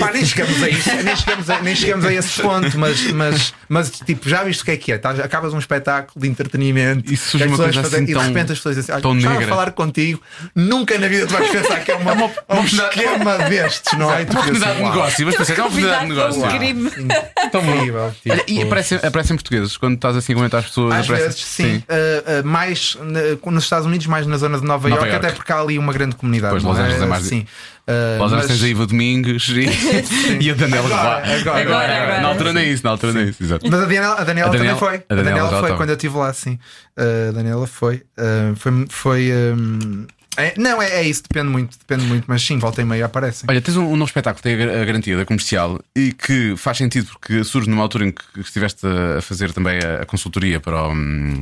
Pá, 0.00 0.10
nem 0.12 0.24
chegamos 0.24 0.62
a 0.62 0.68
isso, 0.70 0.90
nem 1.02 1.14
chegamos 1.16 1.50
a, 1.50 1.60
nem 1.60 1.76
chegamos 1.76 2.04
a 2.06 2.12
esse 2.12 2.40
ponto, 2.40 2.78
mas, 2.78 3.02
mas, 3.12 3.54
mas 3.68 3.90
tipo, 3.90 4.26
já 4.28 4.42
viste 4.42 4.62
o 4.62 4.64
que 4.64 4.70
é 4.70 4.76
que 4.78 4.92
é? 4.92 4.96
Estás- 4.96 5.20
acabas 5.20 5.52
um 5.52 5.58
espetáculo 5.58 6.18
de 6.18 6.28
entretenimento 6.28 7.12
E 7.12 7.16
surge 7.16 7.46
uma 7.46 7.56
coisa 7.58 7.80
assim 7.82 8.02
e 8.02 8.06
de 8.06 8.12
tão- 8.14 8.22
repente 8.22 8.52
as 8.52 8.58
pessoas 8.58 8.76
dizem 8.76 8.94
assim: 8.94 9.02
tão 9.02 9.10
"Olha, 9.10 9.18
estava 9.18 9.34
a 9.34 9.38
negra." 9.38 9.54
falar 9.54 9.70
contigo, 9.72 10.22
nunca 10.54 10.98
na 10.98 11.08
vida 11.08 11.26
tu 11.26 11.32
vais 11.34 11.50
pensar 11.50 11.80
que 11.84 11.92
é 11.92 11.94
uma, 11.96 12.14
um 12.14 12.64
esquema 12.64 13.38
destes, 13.50 13.98
não 13.98 14.10
é? 14.12 14.22
Uma 14.22 14.30
oportunidade 14.40 14.76
de 14.76 14.82
negócio, 14.82 15.26
mas 15.26 15.36
pensei, 15.36 15.54
é 15.54 15.58
uma 15.58 15.66
oportunidade 15.66 16.02
de 16.02 16.08
negócio. 16.08 16.42
um. 16.42 17.50
Tão 17.50 17.76
incrível. 17.76 18.00
Olha, 18.30 18.42
e 18.46 18.54
tipo, 18.54 18.62
aparecem, 18.66 18.98
aparecem 19.02 19.36
portugueses 19.36 19.76
quando 19.76 19.94
estás 19.96 20.16
assim 20.16 20.32
a 20.32 20.36
comentar 20.36 20.60
as 20.60 20.66
pessoas. 20.66 20.94
Às 20.94 21.04
aparecem- 21.04 21.26
vezes, 21.28 21.44
sim. 21.44 21.76
Uh, 21.76 22.40
uh, 22.42 22.46
mais 22.46 22.96
na- 23.02 23.50
nos 23.52 23.64
Estados 23.64 23.86
Unidos, 23.86 24.06
mais 24.06 24.26
na 24.26 24.36
zona 24.38 24.58
de 24.58 24.64
Nova, 24.64 24.88
Nova 24.88 25.00
York, 25.02 25.12
York. 25.12 25.26
até 25.26 25.34
porque 25.36 25.52
há 25.52 25.60
ali 25.60 25.78
uma 25.78 25.92
grande 25.92 26.16
comunidade. 26.16 26.52
Pois, 26.52 26.62
Los 26.62 26.78
Angeles 26.78 27.02
é 27.02 27.06
mais- 27.06 27.24
Sim. 27.24 27.46
Uh, 27.88 28.18
Los 28.18 28.32
Angeles 28.32 28.32
mas- 28.32 28.46
tens 28.48 28.64
a 28.64 28.68
Iva 28.68 28.86
Domingos 28.86 29.48
e, 29.50 29.60
e 30.42 30.50
a 30.50 30.54
Daniela 30.54 30.86
Agora, 30.86 31.24
Roy. 31.24 31.40
agora, 31.40 31.60
agora, 31.62 32.02
agora. 32.02 32.20
Na 32.20 32.28
altura 32.28 32.52
nem 32.52 32.72
isso, 32.72 32.82
na 32.84 32.90
altura 32.90 33.12
nem 33.12 33.28
isso, 33.28 33.42
exato. 33.42 33.64
Mas 33.70 33.80
a 33.80 33.82
Daniela, 33.84 34.14
a 34.14 34.24
Daniela, 34.24 34.50
A 34.50 34.52
Daniela- 34.52 34.76
também 34.78 34.98
foi. 34.98 35.04
a 35.08 35.14
Daniela 35.22 35.38
já 35.42 35.48
foi 35.50 35.56
estava. 35.60 35.76
quando 35.76 35.90
eu 35.90 35.94
estive 35.96 36.16
lá, 36.16 36.32
sim. 36.32 36.58
Uh, 36.98 37.28
a 37.28 37.32
Daniela 37.32 37.66
foi. 37.66 38.02
Uh, 38.18 38.56
foi. 38.56 38.72
foi 38.88 39.30
um, 39.32 40.06
é- 40.36 40.54
não, 40.56 40.80
é, 40.80 41.00
é 41.00 41.02
isso, 41.02 41.22
depende 41.28 41.48
muito, 41.50 41.78
depende 41.78 42.04
muito, 42.06 42.24
mas 42.28 42.42
sim, 42.42 42.58
volta 42.58 42.82
e 42.82 42.84
meia 42.84 43.06
aparecem. 43.06 43.46
Olha, 43.48 43.60
tens 43.60 43.76
um, 43.76 43.84
um 43.84 43.96
novo 43.96 44.04
espetáculo 44.08 44.36
que 44.36 44.42
tem 44.42 44.54
a, 44.54 44.66
gar- 44.66 44.82
a 44.82 44.84
garantia 44.84 45.16
da 45.16 45.24
comercial 45.24 45.80
e 45.94 46.12
que 46.12 46.54
faz 46.56 46.78
sentido 46.78 47.06
porque 47.08 47.42
surge 47.44 47.68
numa 47.68 47.82
altura 47.82 48.06
em 48.06 48.12
que 48.12 48.40
estiveste 48.40 48.86
a 48.86 49.20
fazer 49.22 49.52
também 49.52 49.78
a, 49.78 50.02
a 50.02 50.06
consultoria 50.06 50.60
para 50.60 50.88
o, 50.88 50.92
hum, 50.92 51.40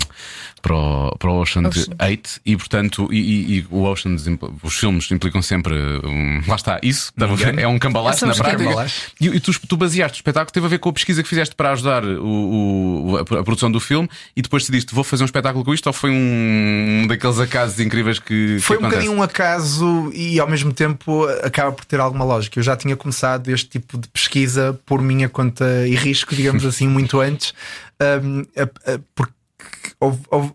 para 0.62 0.74
o, 0.74 1.16
para 1.18 1.30
o 1.30 1.40
Ocean, 1.40 1.68
Ocean. 1.68 1.94
8 2.00 2.40
e 2.46 2.56
portanto 2.56 3.08
e, 3.12 3.18
e- 3.18 3.58
e 3.58 3.66
o 3.70 3.82
Ocean 3.84 4.16
os 4.62 4.76
filmes 4.76 5.10
implicam 5.10 5.42
sempre 5.42 5.74
um, 5.74 6.40
lá 6.46 6.56
está, 6.56 6.78
isso 6.82 7.12
engano. 7.50 7.60
é 7.60 7.68
um 7.68 7.78
cambalacho 7.78 8.20
São 8.20 8.28
na 8.28 8.34
prática 8.34 8.86
e, 9.20 9.26
e 9.28 9.40
tu, 9.40 9.52
tu 9.66 9.76
baseaste 9.76 10.16
o 10.16 10.20
espetáculo 10.20 10.52
teve 10.52 10.66
a 10.66 10.68
ver 10.68 10.78
com 10.78 10.88
a 10.88 10.92
pesquisa 10.92 11.22
que 11.22 11.28
fizeste 11.28 11.54
para 11.54 11.72
ajudar 11.72 12.04
o, 12.04 13.10
o- 13.12 13.16
a, 13.16 13.20
a 13.20 13.24
produção 13.44 13.70
do 13.70 13.80
filme 13.80 14.08
e 14.36 14.40
depois 14.42 14.62
decidiste 14.62 14.94
vou 14.94 15.04
fazer 15.04 15.22
um 15.22 15.26
espetáculo 15.26 15.64
com 15.64 15.74
isto 15.74 15.86
ou 15.86 15.92
foi 15.92 16.10
um, 16.10 17.02
um 17.02 17.06
daqueles 17.06 17.38
acasos 17.38 17.78
incríveis 17.80 18.18
que 18.18 18.58
Foi 18.60 18.76
que 18.78 18.83
um 18.86 18.90
bocadinho 18.90 19.12
um 19.18 19.22
acaso 19.22 20.10
e 20.14 20.38
ao 20.40 20.48
mesmo 20.48 20.72
tempo 20.72 21.24
acaba 21.42 21.72
por 21.72 21.84
ter 21.84 22.00
alguma 22.00 22.24
lógica. 22.24 22.58
Eu 22.58 22.62
já 22.62 22.76
tinha 22.76 22.96
começado 22.96 23.48
este 23.48 23.68
tipo 23.70 23.98
de 23.98 24.08
pesquisa 24.08 24.78
por 24.86 25.00
minha 25.02 25.28
conta 25.28 25.86
e 25.86 25.94
risco, 25.94 26.34
digamos 26.34 26.64
assim, 26.64 26.88
muito 26.88 27.20
antes, 27.20 27.52
um, 28.22 28.40
a- 28.56 28.92
a- 28.94 29.00
porque 29.14 29.32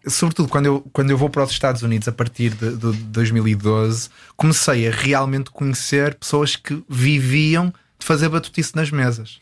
sobretudo 0.08 0.48
quando 0.50 0.66
eu, 0.68 0.82
quando 0.94 1.10
eu 1.12 1.18
vou 1.18 1.30
para 1.30 1.44
os 1.44 1.52
Estados 1.52 1.82
Unidos 1.82 2.08
a 2.08 2.12
partir 2.12 2.52
de, 2.52 2.76
de 2.76 2.92
2012, 3.04 4.10
comecei 4.36 4.88
a 4.88 4.92
realmente 4.92 5.50
conhecer 5.52 6.16
pessoas 6.16 6.56
que 6.56 6.84
viviam 6.88 7.74
de 7.98 8.06
fazer 8.06 8.30
batutice 8.30 8.76
nas 8.76 8.92
mesas. 8.92 9.40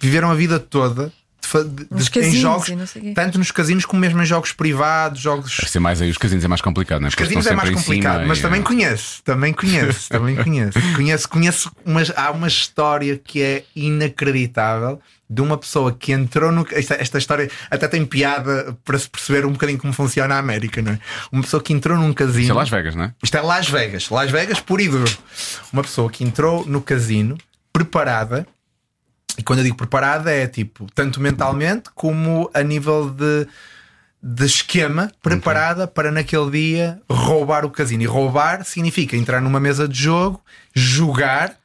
Viveram 0.00 0.30
a 0.30 0.34
vida 0.34 0.58
toda 0.58 1.12
de 1.52 1.58
fa- 1.58 1.64
de- 1.64 1.86
Nos 1.90 2.04
de- 2.04 2.10
em 2.18 2.22
casinos 2.22 2.40
jogos, 2.40 2.68
tanto 3.14 3.38
nos 3.38 3.50
casinos 3.50 3.84
como 3.84 4.00
mesmo 4.00 4.22
em 4.22 4.26
jogos 4.26 4.52
privados, 4.52 5.20
jogos 5.20 5.54
ser 5.66 5.78
mais 5.80 6.00
aí, 6.00 6.10
os 6.10 6.18
casinos 6.18 6.44
é 6.44 6.48
mais 6.48 6.60
complicado, 6.60 7.00
não 7.00 7.06
é? 7.06 7.08
os 7.08 7.14
Porque 7.14 7.24
casinos 7.24 7.46
é 7.46 7.54
mais 7.54 7.70
complicado, 7.70 8.26
mas 8.26 8.38
e- 8.38 8.42
também 8.42 8.62
conheço, 8.62 9.22
também 9.22 9.52
conheço, 9.52 10.08
também 10.10 10.36
conheço. 10.36 10.78
Conheço, 10.96 11.28
conheço 11.28 11.72
umas, 11.84 12.10
há 12.16 12.30
uma 12.30 12.48
história 12.48 13.18
que 13.22 13.42
é 13.42 13.64
inacreditável 13.76 15.00
de 15.28 15.40
uma 15.40 15.56
pessoa 15.56 15.92
que 15.92 16.12
entrou 16.12 16.52
no. 16.52 16.66
Esta, 16.72 16.94
esta 16.94 17.16
história 17.18 17.50
até 17.70 17.88
tem 17.88 18.04
piada 18.04 18.76
para 18.84 18.98
se 18.98 19.08
perceber 19.08 19.46
um 19.46 19.52
bocadinho 19.52 19.78
como 19.78 19.92
funciona 19.92 20.34
a 20.34 20.38
América, 20.38 20.82
não 20.82 20.92
é? 20.92 20.98
Uma 21.30 21.42
pessoa 21.42 21.62
que 21.62 21.72
entrou 21.72 21.96
num 21.96 22.12
casino. 22.12 22.42
Isso 22.42 22.52
é 22.52 22.54
Las 22.54 22.68
Vegas, 22.68 22.94
não 22.94 23.04
é? 23.04 23.14
Isto 23.22 23.36
é 23.38 23.40
Las 23.40 23.68
Vegas, 23.68 24.10
Las 24.10 24.30
Vegas 24.30 24.60
puro 24.60 24.82
e 24.82 24.88
duro. 24.88 25.10
Uma 25.72 25.82
pessoa 25.82 26.10
que 26.10 26.22
entrou 26.22 26.66
no 26.66 26.82
casino 26.82 27.38
preparada, 27.72 28.46
e 29.38 29.42
quando 29.42 29.60
eu 29.60 29.64
digo 29.64 29.76
preparada 29.76 30.30
é 30.30 30.46
tipo, 30.46 30.86
tanto 30.94 31.20
mentalmente 31.20 31.90
como 31.94 32.50
a 32.52 32.62
nível 32.62 33.08
de, 33.10 33.46
de 34.22 34.44
esquema, 34.44 35.10
preparada 35.22 35.86
para 35.86 36.10
naquele 36.10 36.50
dia 36.50 37.00
roubar 37.10 37.64
o 37.64 37.70
casino. 37.70 38.02
E 38.02 38.06
roubar 38.06 38.64
significa 38.64 39.16
entrar 39.16 39.40
numa 39.40 39.58
mesa 39.60 39.88
de 39.88 39.98
jogo, 39.98 40.40
jogar. 40.74 41.56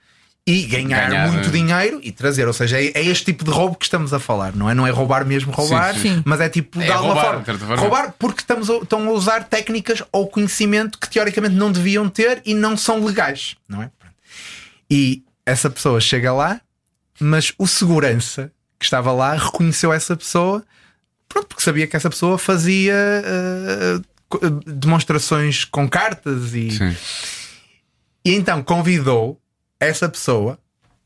E 0.50 0.64
ganhar, 0.66 1.10
Ganhar, 1.10 1.30
muito 1.30 1.50
eh. 1.50 1.52
dinheiro 1.52 2.00
e 2.02 2.10
trazer, 2.10 2.48
ou 2.48 2.54
seja, 2.54 2.80
é, 2.80 2.86
é 2.96 3.04
este 3.06 3.26
tipo 3.26 3.44
de 3.44 3.52
roubo 3.52 3.76
que 3.76 3.84
estamos 3.84 4.14
a 4.14 4.20
falar, 4.20 4.56
não 4.56 4.70
é? 4.70 4.74
Não 4.74 4.88
é 4.88 4.90
roubar 4.90 5.26
mesmo 5.26 5.52
roubar, 5.52 5.94
Sim, 5.94 6.00
sim. 6.00 6.24
mas 6.26 6.40
é 6.40 6.48
tipo 6.48 6.82
É 6.82 6.86
de 6.86 6.92
alguma 6.94 7.16
roubar, 7.16 7.44
forma. 7.44 7.76
Roubar 7.76 8.14
porque 8.18 8.40
estamos 8.40 8.70
a, 8.70 8.76
estão 8.78 9.10
a 9.10 9.12
usar 9.12 9.44
técnicas 9.44 10.02
ou 10.10 10.26
conhecimento 10.26 10.98
que 11.00 11.10
teoricamente 11.10 11.54
não 11.54 11.70
deviam 11.70 12.08
ter 12.08 12.42
e 12.46 12.54
não 12.54 12.78
são 12.78 13.04
legais, 13.04 13.58
não 13.68 13.84
é? 13.84 13.90
E 14.90 15.22
essa 15.46 15.70
pessoa 15.70 16.00
chega 16.00 16.32
lá, 16.32 16.62
mas 17.20 17.54
o 17.58 17.68
segurança 17.68 18.52
que 18.80 18.86
estava 18.86 19.12
lá 19.12 19.34
reconheceu 19.34 19.92
essa 19.92 20.16
pessoa, 20.16 20.64
pronto, 21.28 21.48
porque 21.48 21.64
sabia 21.64 21.88
que 21.88 21.96
essa 21.96 22.10
pessoa 22.10 22.38
fazia 22.38 22.94
co- 24.30 24.40
demonstrações 24.66 25.66
com 25.66 25.88
cartas 25.90 26.54
e, 26.54 26.72
Sim. 26.72 26.96
e 28.26 28.36
então 28.36 28.62
convidou 28.64 29.40
essa 29.80 30.08
pessoa, 30.10 30.60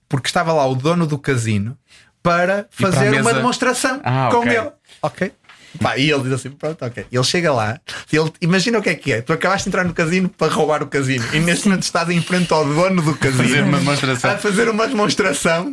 porque 0.10 0.28
estava 0.28 0.52
lá 0.54 0.66
o 0.66 0.76
dono 0.76 1.06
do 1.08 1.18
casino, 1.18 1.78
para 2.24 2.64
para 2.78 2.92
fazer 2.92 3.10
uma 3.10 3.18
mesa- 3.24 3.34
demonstração 3.34 4.00
Ah, 4.04 4.30
com 4.32 4.40
ok. 4.40 4.58
ele. 4.58 4.72
Ok? 5.02 5.32
Pá, 5.80 5.98
e 5.98 6.12
ele 6.12 6.24
diz 6.24 6.34
assim: 6.34 6.50
pronto, 6.52 6.84
ok. 6.84 7.06
Ele 7.12 7.24
chega 7.24 7.52
lá, 7.54 7.80
ele, 8.12 8.32
imagina 8.42 8.80
o 8.80 8.82
que 8.82 8.90
é 8.90 8.96
que 8.96 9.14
é. 9.14 9.22
Tu 9.22 9.32
acabaste 9.32 9.64
de 9.64 9.70
entrar 9.70 9.86
no 9.86 9.94
casino 9.94 10.30
para 10.30 10.52
roubar 10.52 10.84
o 10.84 10.88
casino 10.88 11.26
e 11.34 11.40
neste 11.40 11.68
momento 11.68 11.84
estás 11.84 12.10
em 12.10 12.22
frente 12.22 12.52
ao 12.52 12.66
dono 12.66 13.02
do 13.02 13.16
casino 13.16 13.44
Fazer 13.44 13.64
uma 13.64 13.78
demonstração. 13.78 14.32
a 14.32 14.38
fazer 14.38 14.70
uma 14.70 14.88
demonstração 14.88 15.70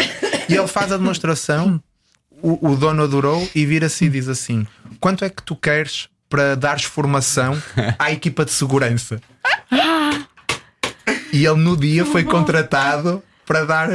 e 0.49 0.55
ele 0.55 0.69
faz 0.69 0.93
a 0.93 0.97
demonstração. 0.97 1.83
O, 2.41 2.71
o 2.71 2.77
dono 2.77 3.03
adorou 3.03 3.49
e 3.55 3.67
vira-se 3.67 4.05
e 4.05 4.09
diz 4.09 4.29
assim: 4.29 4.67
Quanto 5.01 5.25
é 5.25 5.29
que 5.29 5.43
tu 5.43 5.57
queres 5.57 6.09
para 6.29 6.55
dares 6.55 6.85
formação 6.85 7.61
à 7.99 8.13
equipa 8.13 8.45
de 8.45 8.53
segurança? 8.53 9.21
E 11.33 11.45
ele 11.45 11.57
no 11.59 11.77
dia 11.77 12.05
foi 12.05 12.25
contratado 12.25 13.23
para 13.45 13.65
dar. 13.65 13.89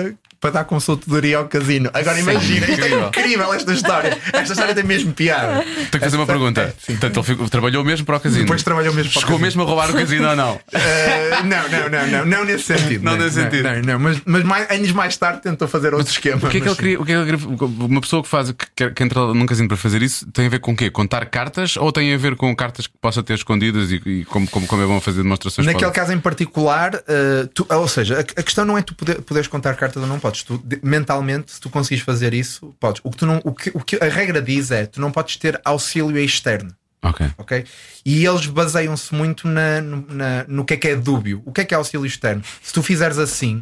Para 0.43 0.51
dar 0.51 0.63
consultoria 0.65 1.37
ao 1.37 1.45
casino. 1.47 1.89
Agora 1.93 2.19
imagina, 2.19 2.67
isto 2.67 2.83
é 2.83 3.07
incrível. 3.07 3.53
esta 3.53 3.71
história. 3.73 4.17
Esta 4.33 4.51
história 4.53 4.75
tem 4.75 4.83
mesmo 4.83 5.13
piada. 5.13 5.63
Tenho 5.63 5.89
que 5.89 5.99
fazer 5.99 6.17
uma 6.17 6.25
pergunta. 6.25 6.61
é, 6.61 6.67
sim. 6.85 6.97
Portanto, 6.97 7.15
ele 7.17 7.25
ficou- 7.25 7.49
trabalhou 7.49 7.81
mesmo 7.85 8.05
para 8.05 8.17
o 8.17 8.19
casino. 8.19 8.41
Depois 8.41 8.61
trabalhou 8.61 8.93
mesmo 8.93 9.09
para 9.09 9.19
o 9.19 9.21
Chegou 9.21 9.39
casino. 9.39 9.45
mesmo 9.45 9.61
a 9.61 9.65
roubar 9.65 9.89
o 9.89 9.93
casino 9.93 10.27
ou 10.29 10.35
não? 10.35 10.55
Uh, 10.55 10.59
não, 11.47 11.69
não, 11.69 11.89
não, 11.89 12.07
não, 12.07 12.25
não 12.25 12.43
nesse 12.45 12.65
sentido. 12.65 13.05
Não 13.05 13.15
nesse 13.15 13.41
sentido. 13.41 13.63
Não, 13.63 13.81
não, 13.81 13.99
mas, 13.99 14.21
mas 14.25 14.43
mais, 14.43 14.69
anos 14.69 14.91
mais 14.91 15.15
tarde 15.15 15.41
tentou 15.43 15.65
fazer 15.65 15.93
outro 15.93 16.11
esquema. 16.11 16.45
O 16.45 16.49
que 16.49 16.57
é 16.57 16.59
que 16.59 16.67
ele 16.67 16.75
queria? 16.75 16.99
O 17.01 17.05
que 17.05 17.13
é 17.13 17.25
que 17.25 17.37
queria- 17.37 17.65
Uma 17.87 18.01
pessoa 18.01 18.21
que 18.21 18.27
faz 18.27 18.51
que, 18.51 18.65
quer- 18.75 18.93
que 18.93 19.01
entra 19.01 19.33
num 19.33 19.45
casino 19.45 19.69
para 19.69 19.77
fazer 19.77 20.01
isso 20.01 20.29
tem 20.33 20.47
a 20.47 20.49
ver 20.49 20.59
com 20.59 20.73
o 20.73 20.75
quê? 20.75 20.89
Contar 20.89 21.25
cartas 21.27 21.77
ou 21.77 21.89
tem 21.89 22.13
a 22.13 22.17
ver 22.17 22.35
com 22.35 22.53
cartas 22.53 22.85
que 22.85 22.93
possa 23.01 23.23
ter 23.23 23.35
escondidas 23.35 23.91
e, 23.91 24.01
e 24.05 24.25
como, 24.25 24.45
como, 24.49 24.67
como 24.67 24.81
é 24.83 24.85
bom 24.85 24.99
fazer 24.99 25.23
demonstrações? 25.23 25.65
Naquele 25.65 25.91
caso 25.91 26.11
em 26.11 26.19
particular, 26.19 26.95
uh, 26.95 27.47
tu- 27.53 27.65
ou 27.69 27.87
seja, 27.87 28.17
a, 28.17 28.19
a 28.19 28.43
questão 28.43 28.65
não 28.65 28.77
é 28.77 28.81
tu 28.81 28.93
poder, 28.93 29.21
poderes 29.21 29.47
contar 29.47 29.73
cartas 29.75 30.03
ou 30.03 30.09
não 30.09 30.19
podes. 30.19 30.32
Tu, 30.41 30.57
de- 30.65 30.79
mentalmente, 30.81 31.51
se 31.51 31.59
tu 31.61 31.69
conseguires 31.69 32.03
fazer 32.03 32.33
isso, 32.33 32.73
podes. 32.79 33.01
O 33.03 33.11
que, 33.11 33.17
tu 33.17 33.25
não, 33.25 33.39
o, 33.43 33.53
que, 33.53 33.69
o 33.73 33.79
que 33.81 33.97
a 34.03 34.07
regra 34.09 34.41
diz 34.41 34.71
é 34.71 34.85
tu 34.85 34.99
não 34.99 35.11
podes 35.11 35.37
ter 35.37 35.59
auxílio 35.63 36.17
externo. 36.17 36.73
Ok. 37.03 37.25
ok? 37.37 37.65
E 38.05 38.25
eles 38.25 38.45
baseiam-se 38.47 39.13
muito 39.13 39.45
na, 39.47 39.81
no, 39.81 40.05
na- 40.07 40.45
no 40.47 40.63
que 40.65 40.73
é 40.73 40.77
que 40.77 40.87
é 40.87 40.95
dúbio. 40.95 41.41
O 41.45 41.51
que 41.51 41.61
é 41.61 41.65
que 41.65 41.73
é 41.73 41.77
auxílio 41.77 42.05
externo? 42.05 42.41
Se 42.61 42.71
tu 42.73 42.81
fizeres 42.81 43.17
assim 43.17 43.61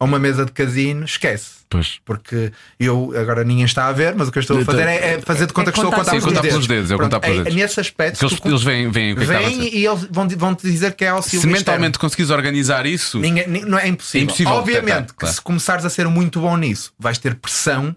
a 0.00 0.04
uma 0.04 0.18
mesa 0.18 0.44
de 0.44 0.52
casino, 0.52 1.04
esquece. 1.04 1.58
Pois. 1.68 1.98
Porque 2.04 2.52
eu 2.80 3.12
agora 3.16 3.44
ninguém 3.44 3.64
está 3.64 3.88
a 3.88 3.92
ver, 3.92 4.14
mas 4.14 4.28
o 4.28 4.32
que 4.32 4.38
eu 4.38 4.40
estou 4.40 4.56
a 4.56 4.62
Então, 4.62 4.72
fazer 4.74 4.86
é, 4.88 5.14
é 5.14 5.20
fazer 5.20 5.46
de 5.46 5.52
conta 5.52 5.70
é 5.70 5.72
que 5.72 5.78
estou 5.78 5.92
a 5.92 5.96
contar 5.96 6.12
Sim, 6.12 6.20
contar 6.20 6.40
pelos 6.40 6.66
dedos, 6.66 6.90
é 6.90 6.96
Pronto, 6.96 7.10
contar 7.10 7.20
pelos 7.20 7.40
é- 7.40 7.42
dedos. 7.44 7.54
Nesse 7.56 7.80
aspecto, 7.80 8.18
Porque 8.20 8.24
eles, 8.34 8.40
tu 8.40 8.48
eles 8.48 8.60
é 8.62 8.86
a 8.88 8.90
vêm 8.90 9.12
acontecer. 9.12 9.76
e 9.76 9.86
eles 9.86 10.08
vão, 10.10 10.28
vão 10.28 10.54
te 10.54 10.62
dizer 10.70 10.94
que 10.94 11.04
é 11.04 11.08
auxílio 11.08 11.40
Se 11.42 11.46
externo. 11.46 11.58
mentalmente 11.58 11.98
conseguires 11.98 12.30
organizar 12.30 12.86
isso, 12.86 13.18
Ninguém, 13.18 13.46
ni- 13.48 13.64
não 13.64 13.78
é 13.78 13.86
impossível. 13.88 14.20
É 14.20 14.24
impossível 14.24 14.52
Obviamente 14.54 14.84
detectar, 14.86 15.06
que 15.08 15.14
claro. 15.18 15.34
se 15.34 15.40
começares 15.42 15.84
a 15.84 15.90
ser 15.90 16.06
muito 16.08 16.40
bom 16.40 16.56
nisso, 16.56 16.92
vais 16.98 17.18
ter 17.18 17.34
pressão 17.34 17.94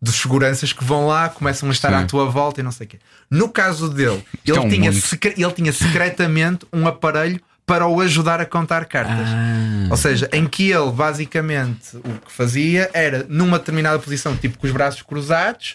dos 0.00 0.14
seguranças 0.16 0.72
que 0.72 0.84
vão 0.84 1.06
lá, 1.06 1.28
começam 1.28 1.68
a 1.68 1.72
estar 1.72 1.88
Sim. 1.90 1.94
à 1.96 2.06
tua 2.06 2.26
volta 2.30 2.60
e 2.60 2.62
não 2.64 2.70
sei 2.72 2.86
o 2.86 2.90
quê. 2.90 2.98
No 3.30 3.48
caso 3.48 3.88
dele, 3.90 4.22
ele, 4.46 4.56
é 4.56 4.60
um 4.60 4.68
tinha 4.68 4.92
secre- 4.92 5.34
ele 5.36 5.52
tinha 5.52 5.72
secretamente 5.72 6.66
um 6.72 6.86
aparelho 6.86 7.40
para 7.66 7.86
o 7.86 8.00
ajudar 8.00 8.40
a 8.40 8.46
contar 8.46 8.84
cartas. 8.84 9.28
Ah. 9.28 9.88
Ou 9.90 9.96
seja, 9.96 10.28
em 10.32 10.46
que 10.46 10.70
ele 10.70 10.90
basicamente 10.92 11.96
o 11.96 12.20
que 12.24 12.32
fazia 12.32 12.90
era 12.92 13.24
numa 13.28 13.58
determinada 13.58 13.98
posição, 13.98 14.36
tipo 14.36 14.58
com 14.58 14.66
os 14.66 14.72
braços 14.72 15.02
cruzados, 15.02 15.74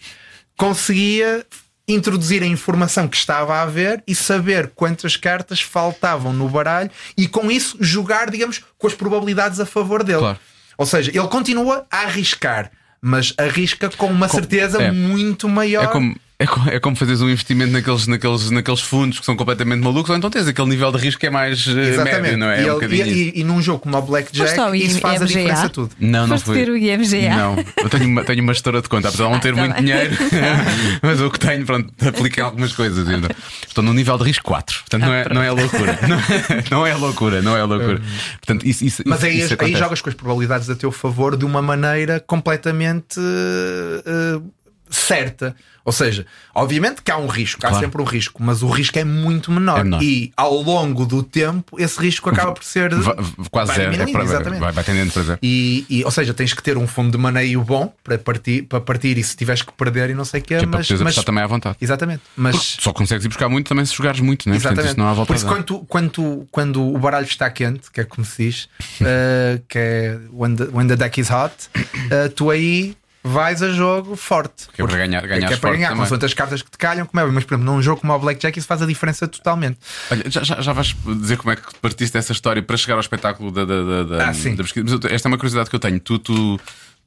conseguia 0.55 1.45
introduzir 1.87 2.43
a 2.43 2.45
informação 2.45 3.07
que 3.07 3.17
estava 3.17 3.61
a 3.61 3.65
ver 3.65 4.03
e 4.05 4.13
saber 4.13 4.71
quantas 4.75 5.17
cartas 5.17 5.61
faltavam 5.61 6.31
no 6.31 6.47
baralho 6.47 6.91
e 7.17 7.27
com 7.27 7.49
isso 7.49 7.77
jogar, 7.79 8.29
digamos, 8.29 8.61
com 8.77 8.85
as 8.85 8.93
probabilidades 8.93 9.59
a 9.59 9.65
favor 9.65 10.03
dele. 10.03 10.19
Claro. 10.19 10.39
Ou 10.77 10.85
seja, 10.85 11.09
ele 11.09 11.27
continua 11.27 11.85
a 11.89 12.01
arriscar, 12.03 12.71
mas 13.01 13.33
arrisca 13.37 13.89
com 13.89 14.07
uma 14.07 14.27
certeza 14.27 14.81
é. 14.81 14.91
muito 14.91 15.49
maior. 15.49 15.85
É 15.85 15.87
como- 15.87 16.15
É, 16.41 16.75
é 16.75 16.79
como 16.79 16.95
fazeres 16.95 17.19
um 17.21 17.29
investimento 17.29 17.73
naqueles, 17.73 18.07
naqueles, 18.07 18.49
naqueles 18.49 18.79
fundos 18.79 19.19
que 19.19 19.25
são 19.25 19.35
completamente 19.35 19.81
malucos, 19.83 20.09
ou 20.09 20.15
então 20.15 20.29
tens 20.29 20.47
aquele 20.47 20.69
nível 20.69 20.89
de 20.89 20.97
risco 20.97 21.19
que 21.19 21.27
é 21.27 21.29
mais 21.29 21.67
eh, 21.67 21.89
Exatamente. 21.89 22.21
médio, 22.21 22.37
não 22.37 22.47
é? 22.49 22.55
E, 22.55 22.59
É 22.59 22.61
um 22.61 22.65
ele- 22.65 22.73
bocadinho 22.75 23.05
e- 23.07 23.29
e- 23.35 23.39
e 23.41 23.43
num 23.43 23.61
jogo 23.61 23.79
como 23.79 23.97
o 23.97 24.01
Blackjack, 24.01 24.57
ao 24.57 24.73
isso 24.73 24.99
faz 25.01 25.21
a 25.21 25.25
diferença 25.25 25.67
tudo. 25.67 25.91
Não, 25.99 26.21
não 26.21 26.37
Foste 26.37 26.45
foi. 26.45 26.55
ver 26.55 26.69
o 26.69 26.77
IMGA? 26.77 27.35
Não, 27.35 27.57
eu 27.83 27.89
tenho 27.89 28.05
uma, 28.05 28.23
tenho 28.23 28.41
uma 28.41 28.53
gestora 28.53 28.81
de 28.81 28.87
conta, 28.87 29.09
apesar 29.09 29.25
de 29.25 29.31
não 29.33 29.39
ter 29.41 29.53
tá 29.53 29.59
muito 29.59 29.73
bem. 29.75 29.83
dinheiro, 29.83 30.15
mas 31.03 31.19
o 31.19 31.29
que 31.29 31.39
tenho, 31.41 31.65
pronto, 31.65 31.93
apliquei 32.07 32.41
algumas 32.41 32.71
coisas. 32.71 33.05
Então, 33.09 33.29
estou 33.67 33.83
no 33.83 33.93
nível 33.93 34.17
de 34.17 34.23
risco 34.23 34.45
4, 34.45 34.79
portanto 34.79 35.01
não 35.01 35.13
é, 35.13 35.33
não 35.33 35.43
é 35.43 35.51
loucura. 35.51 35.99
Não 36.07 36.17
é, 36.17 36.63
não 36.71 36.87
é 36.87 36.95
loucura, 36.95 37.41
não 37.41 37.57
é 37.57 37.63
loucura. 37.63 38.01
Portanto, 38.39 38.65
isso, 38.65 38.85
isso, 38.85 39.03
Mas 39.05 39.23
aí, 39.25 39.41
isso 39.41 39.57
aí 39.59 39.75
jogas 39.75 39.99
com 40.01 40.07
as 40.09 40.15
probabilidades 40.15 40.69
a 40.69 40.75
teu 40.75 40.89
favor 40.91 41.35
de 41.35 41.43
uma 41.43 41.61
maneira 41.61 42.19
completamente 42.25 43.19
eh, 43.19 44.39
certa. 44.89 45.55
Ou 45.85 45.91
seja, 45.93 46.25
obviamente 46.53 47.01
que 47.01 47.09
há 47.09 47.17
um 47.17 47.25
risco, 47.25 47.65
há 47.65 47.69
Claro. 47.69 47.83
sempre 47.85 48.01
um 48.01 48.05
risco, 48.05 48.43
mas 48.43 48.61
o 48.61 48.67
risco 48.69 48.99
é 48.99 49.03
muito 49.03 49.51
menor. 49.51 49.79
É 49.79 49.83
menor. 49.83 50.03
E 50.03 50.31
ao 50.37 50.61
longo 50.61 51.03
do 51.05 51.23
tempo, 51.23 51.79
esse 51.79 51.99
risco 51.99 52.29
acaba 52.29 52.51
por 52.51 52.63
ser 52.63 52.93
va- 52.93 53.15
quase 53.49 53.73
zero, 53.73 53.93
é 53.95 54.05
para- 54.11 54.23
exatamente. 54.23 54.59
vai, 54.59 54.71
vai 54.71 54.83
tendendo 54.83 55.11
para 55.11 55.23
zero. 55.23 55.39
E, 55.41 55.85
e, 55.89 56.03
ou 56.05 56.11
seja, 56.11 56.31
tens 56.33 56.53
que 56.53 56.61
ter 56.61 56.77
um 56.77 56.85
fundo 56.85 57.11
de 57.11 57.17
maneio 57.17 57.61
bom 57.63 57.91
para 58.03 58.19
partir, 58.19 58.63
para 58.63 58.79
partir 58.81 59.17
e 59.17 59.23
se 59.23 59.35
tiveres 59.35 59.61
que 59.63 59.71
perder 59.73 60.11
e 60.11 60.13
não 60.13 60.25
sei 60.25 60.41
o 60.41 60.43
quê, 60.43 60.57
Que 60.59 60.65
é 60.65 60.67
mas, 60.67 60.89
mas 60.91 61.15
também 61.23 61.43
à 61.43 61.47
vontade. 61.47 61.77
exatamente. 61.81 62.21
Mas 62.37 62.55
Porque 62.55 62.81
só 62.83 62.93
consegues 62.93 63.25
ir 63.25 63.29
buscar 63.29 63.49
muito 63.49 63.67
também 63.69 63.83
se 63.85 63.95
jogares 63.95 64.19
muito, 64.19 64.47
não 64.47 64.55
é? 64.55 64.59
Portanto, 64.59 64.73
Exatamente. 64.73 64.91
isso 64.91 64.99
não 64.99 65.07
há 65.07 65.13
volta 65.13 65.27
Por 65.27 65.35
isso, 65.37 65.47
quando, 65.47 65.63
tu- 65.63 65.85
quando, 65.87 66.09
tu- 66.11 66.47
quando 66.51 66.83
o 66.83 66.97
baralho 66.99 67.25
está 67.25 67.49
quente, 67.49 67.89
que 67.91 68.01
é 68.01 68.03
como 68.03 68.23
se 68.25 68.43
diz, 68.45 68.69
eh, 69.01 69.59
que 69.67 69.77
é 69.79 70.19
when 70.31 70.55
the, 70.55 70.65
when 70.65 70.87
the 70.87 70.95
deck 70.95 71.19
is 71.19 71.29
hot, 71.31 71.53
eh, 72.11 72.27
tu 72.29 72.51
aí 72.51 72.95
vais 73.23 73.61
a 73.61 73.69
jogo 73.71 74.15
forte. 74.15 74.67
Que 74.73 74.81
é 74.81 74.85
para 74.87 74.97
ganhar- 74.97 75.21
ganhares 75.27 75.47
que 75.47 75.53
é 75.53 75.57
para 75.57 75.71
ganhar, 75.71 75.89
também. 75.89 76.07
com 76.19 76.25
as 76.25 76.33
cartas 76.33 76.61
que 76.61 76.71
te 76.71 76.77
calham, 76.77 77.05
como 77.05 77.19
é, 77.21 77.25
mas 77.31 77.43
por 77.43 77.53
exemplo, 77.55 77.73
num 77.73 77.81
jogo 77.81 78.01
como 78.01 78.13
o 78.13 78.19
Blackjack, 78.19 78.57
isso 78.57 78.67
faz 78.67 78.81
a 78.81 78.85
diferença 78.85 79.27
totalmente. 79.27 79.77
Olha, 80.09 80.23
já, 80.29 80.43
já, 80.43 80.61
já 80.61 80.73
vais 80.73 80.95
dizer 81.19 81.37
como 81.37 81.51
é 81.51 81.55
que 81.55 81.63
partiste 81.81 82.13
dessa 82.13 82.31
história 82.31 82.61
para 82.63 82.77
chegar 82.77 82.95
ao 82.95 83.01
espetáculo 83.01 83.51
da, 83.51 83.65
da, 83.65 83.83
da, 83.83 84.03
da- 84.03 84.29
Ah, 84.29 84.33
sim. 84.33 84.55
da 84.55 84.63
pesquisa. 84.63 84.85
Mas 85.01 85.11
esta 85.11 85.27
é 85.27 85.29
uma 85.29 85.37
curiosidade 85.37 85.69
que 85.69 85.75
eu 85.75 85.79
tenho. 85.79 85.99
Tu, 85.99 86.17
tu, 86.19 86.59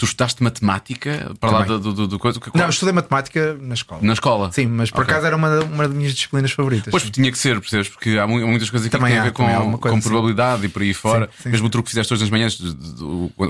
tu 0.03 0.07
estudaste 0.07 0.43
matemática 0.43 1.31
para 1.39 1.51
lá 1.51 1.65
Também. 1.65 1.79
do, 1.81 1.93
do, 1.93 2.07
do 2.09 2.19
coisa? 2.19 2.41
Que- 2.41 2.51
Não, 2.59 2.69
estudei 2.69 2.93
matemática 2.93 3.57
na 3.61 3.75
escola. 3.75 4.01
Na 4.03 4.13
escola? 4.15 4.51
Sim, 4.51 4.67
mas 4.67 4.91
por 4.91 5.03
Ok. 5.03 5.13
acaso 5.13 5.27
era 5.29 5.37
uma, 5.37 5.61
uma 5.61 5.87
das 5.87 5.97
minhas 5.97 6.13
disciplinas 6.13 6.51
favoritas. 6.51 6.91
Pois 6.91 7.09
tinha 7.09 7.31
que 7.31 7.39
ser, 7.39 7.61
percebes? 7.61 7.89
Porque 7.89 8.19
há 8.19 8.27
mu- 8.27 8.45
muitas 8.45 8.69
coisas 8.69 8.89
que 8.89 8.99
têm 8.99 9.19
a 9.19 9.23
ver 9.23 9.31
com, 9.33 9.45
coisa, 9.79 9.79
com 9.97 10.03
sim. 10.03 10.09
probabilidade 10.09 10.67
e 10.67 10.69
por 10.69 10.83
aí 10.83 10.93
fora. 10.93 11.31
sim, 11.41 11.51
Mesmo 11.51 11.65
sim. 11.65 11.69
o 11.69 11.71
truque 11.71 11.85
que 11.87 11.91
fizeste 11.91 12.13
hoje 12.13 12.23
nas 12.23 12.31
manhãs, 12.31 12.59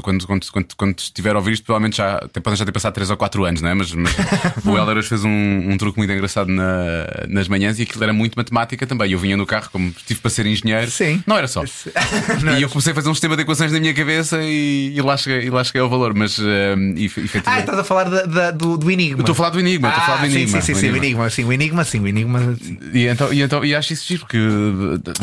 quando, 0.02 0.26
quando, 0.26 0.46
quando, 0.52 0.66
quando, 0.76 0.98
estiver 0.98 1.34
a 1.34 1.38
ouvir 1.38 1.52
isto, 1.52 1.64
provavelmente 1.64 1.96
já 1.96 2.20
podem 2.42 2.56
já 2.56 2.64
ter 2.66 2.72
passado 2.72 2.92
3 2.92 3.08
ou 3.10 3.16
4 3.16 3.44
anos, 3.44 3.62
não 3.62 3.70
é? 3.70 3.74
Mas, 3.74 3.92
mas 3.94 4.12
o 4.64 4.76
Helder 4.76 4.98
hoje 4.98 5.08
fez 5.08 5.24
um, 5.24 5.28
um 5.70 5.76
truque 5.78 5.98
muito 5.98 6.12
engraçado 6.12 6.48
na- 6.48 7.06
nas 7.28 7.48
manhãs 7.48 7.78
e 7.78 7.82
aquilo 7.82 8.02
era 8.04 8.12
muito 8.12 8.34
matemática 8.36 8.86
também. 8.86 9.10
Eu 9.10 9.18
vinha 9.18 9.36
no 9.36 9.46
carro, 9.46 9.70
como 9.72 9.90
tive 10.06 10.20
para 10.20 10.30
ser 10.30 10.44
engenheiro, 10.46 10.90
Sim. 10.90 11.22
não 11.26 11.36
era 11.36 11.48
só. 11.48 11.62
Não 12.42 12.52
e 12.52 12.56
era 12.56 12.60
eu 12.60 12.68
comecei 12.68 12.92
a 12.92 12.94
fazer 12.94 13.08
um 13.08 13.14
sistema 13.14 13.36
de 13.36 13.42
equações 13.42 13.70
na 13.72 13.78
minha 13.80 13.94
cabeça 13.94 14.38
e, 14.42 14.92
e 14.96 15.00
lá, 15.00 15.16
cheguei, 15.16 15.46
e 15.46 15.50
lá 15.50 15.62
cheguei 15.62 15.80
ao 15.80 15.88
valor, 15.88 16.12
mas 16.14 16.38
eh, 16.44 16.74
e, 16.96 17.04
Ah, 17.04 17.06
efetivamente. 17.06 17.60
estás 17.60 17.78
a 17.78 17.84
falar 17.84 18.04
da- 18.10 18.22
da- 18.24 18.50
do, 18.50 18.76
do 18.76 18.90
Enigma. 18.90 19.20
Estou 19.20 19.32
a 19.32 19.36
falar 19.36 19.50
do 19.50 19.60
Enigma, 19.60 19.88
estou 19.88 20.02
a 20.02 20.06
falar 20.06 20.18
do 20.18 20.24
Ah, 20.26 20.30
sim, 20.30 20.36
Enigma. 20.36 20.60
Sim, 20.60 20.66
sim, 20.66 20.72
o 20.72 20.76
sim, 20.76 20.90
o 20.90 20.96
Enigma. 20.96 21.30
Sim, 21.30 21.44
o 21.44 21.52
Enigma, 21.52 21.84
sim, 21.84 22.00
o 22.00 22.08
Enigma. 22.08 22.56
sim. 22.62 22.78
E 22.92 23.06
então, 23.06 23.32
e 23.32 23.42
então 23.42 23.64
e 23.64 23.74
acho 23.74 23.92
isso 23.92 24.06
giro, 24.06 24.20
porque 24.20 24.38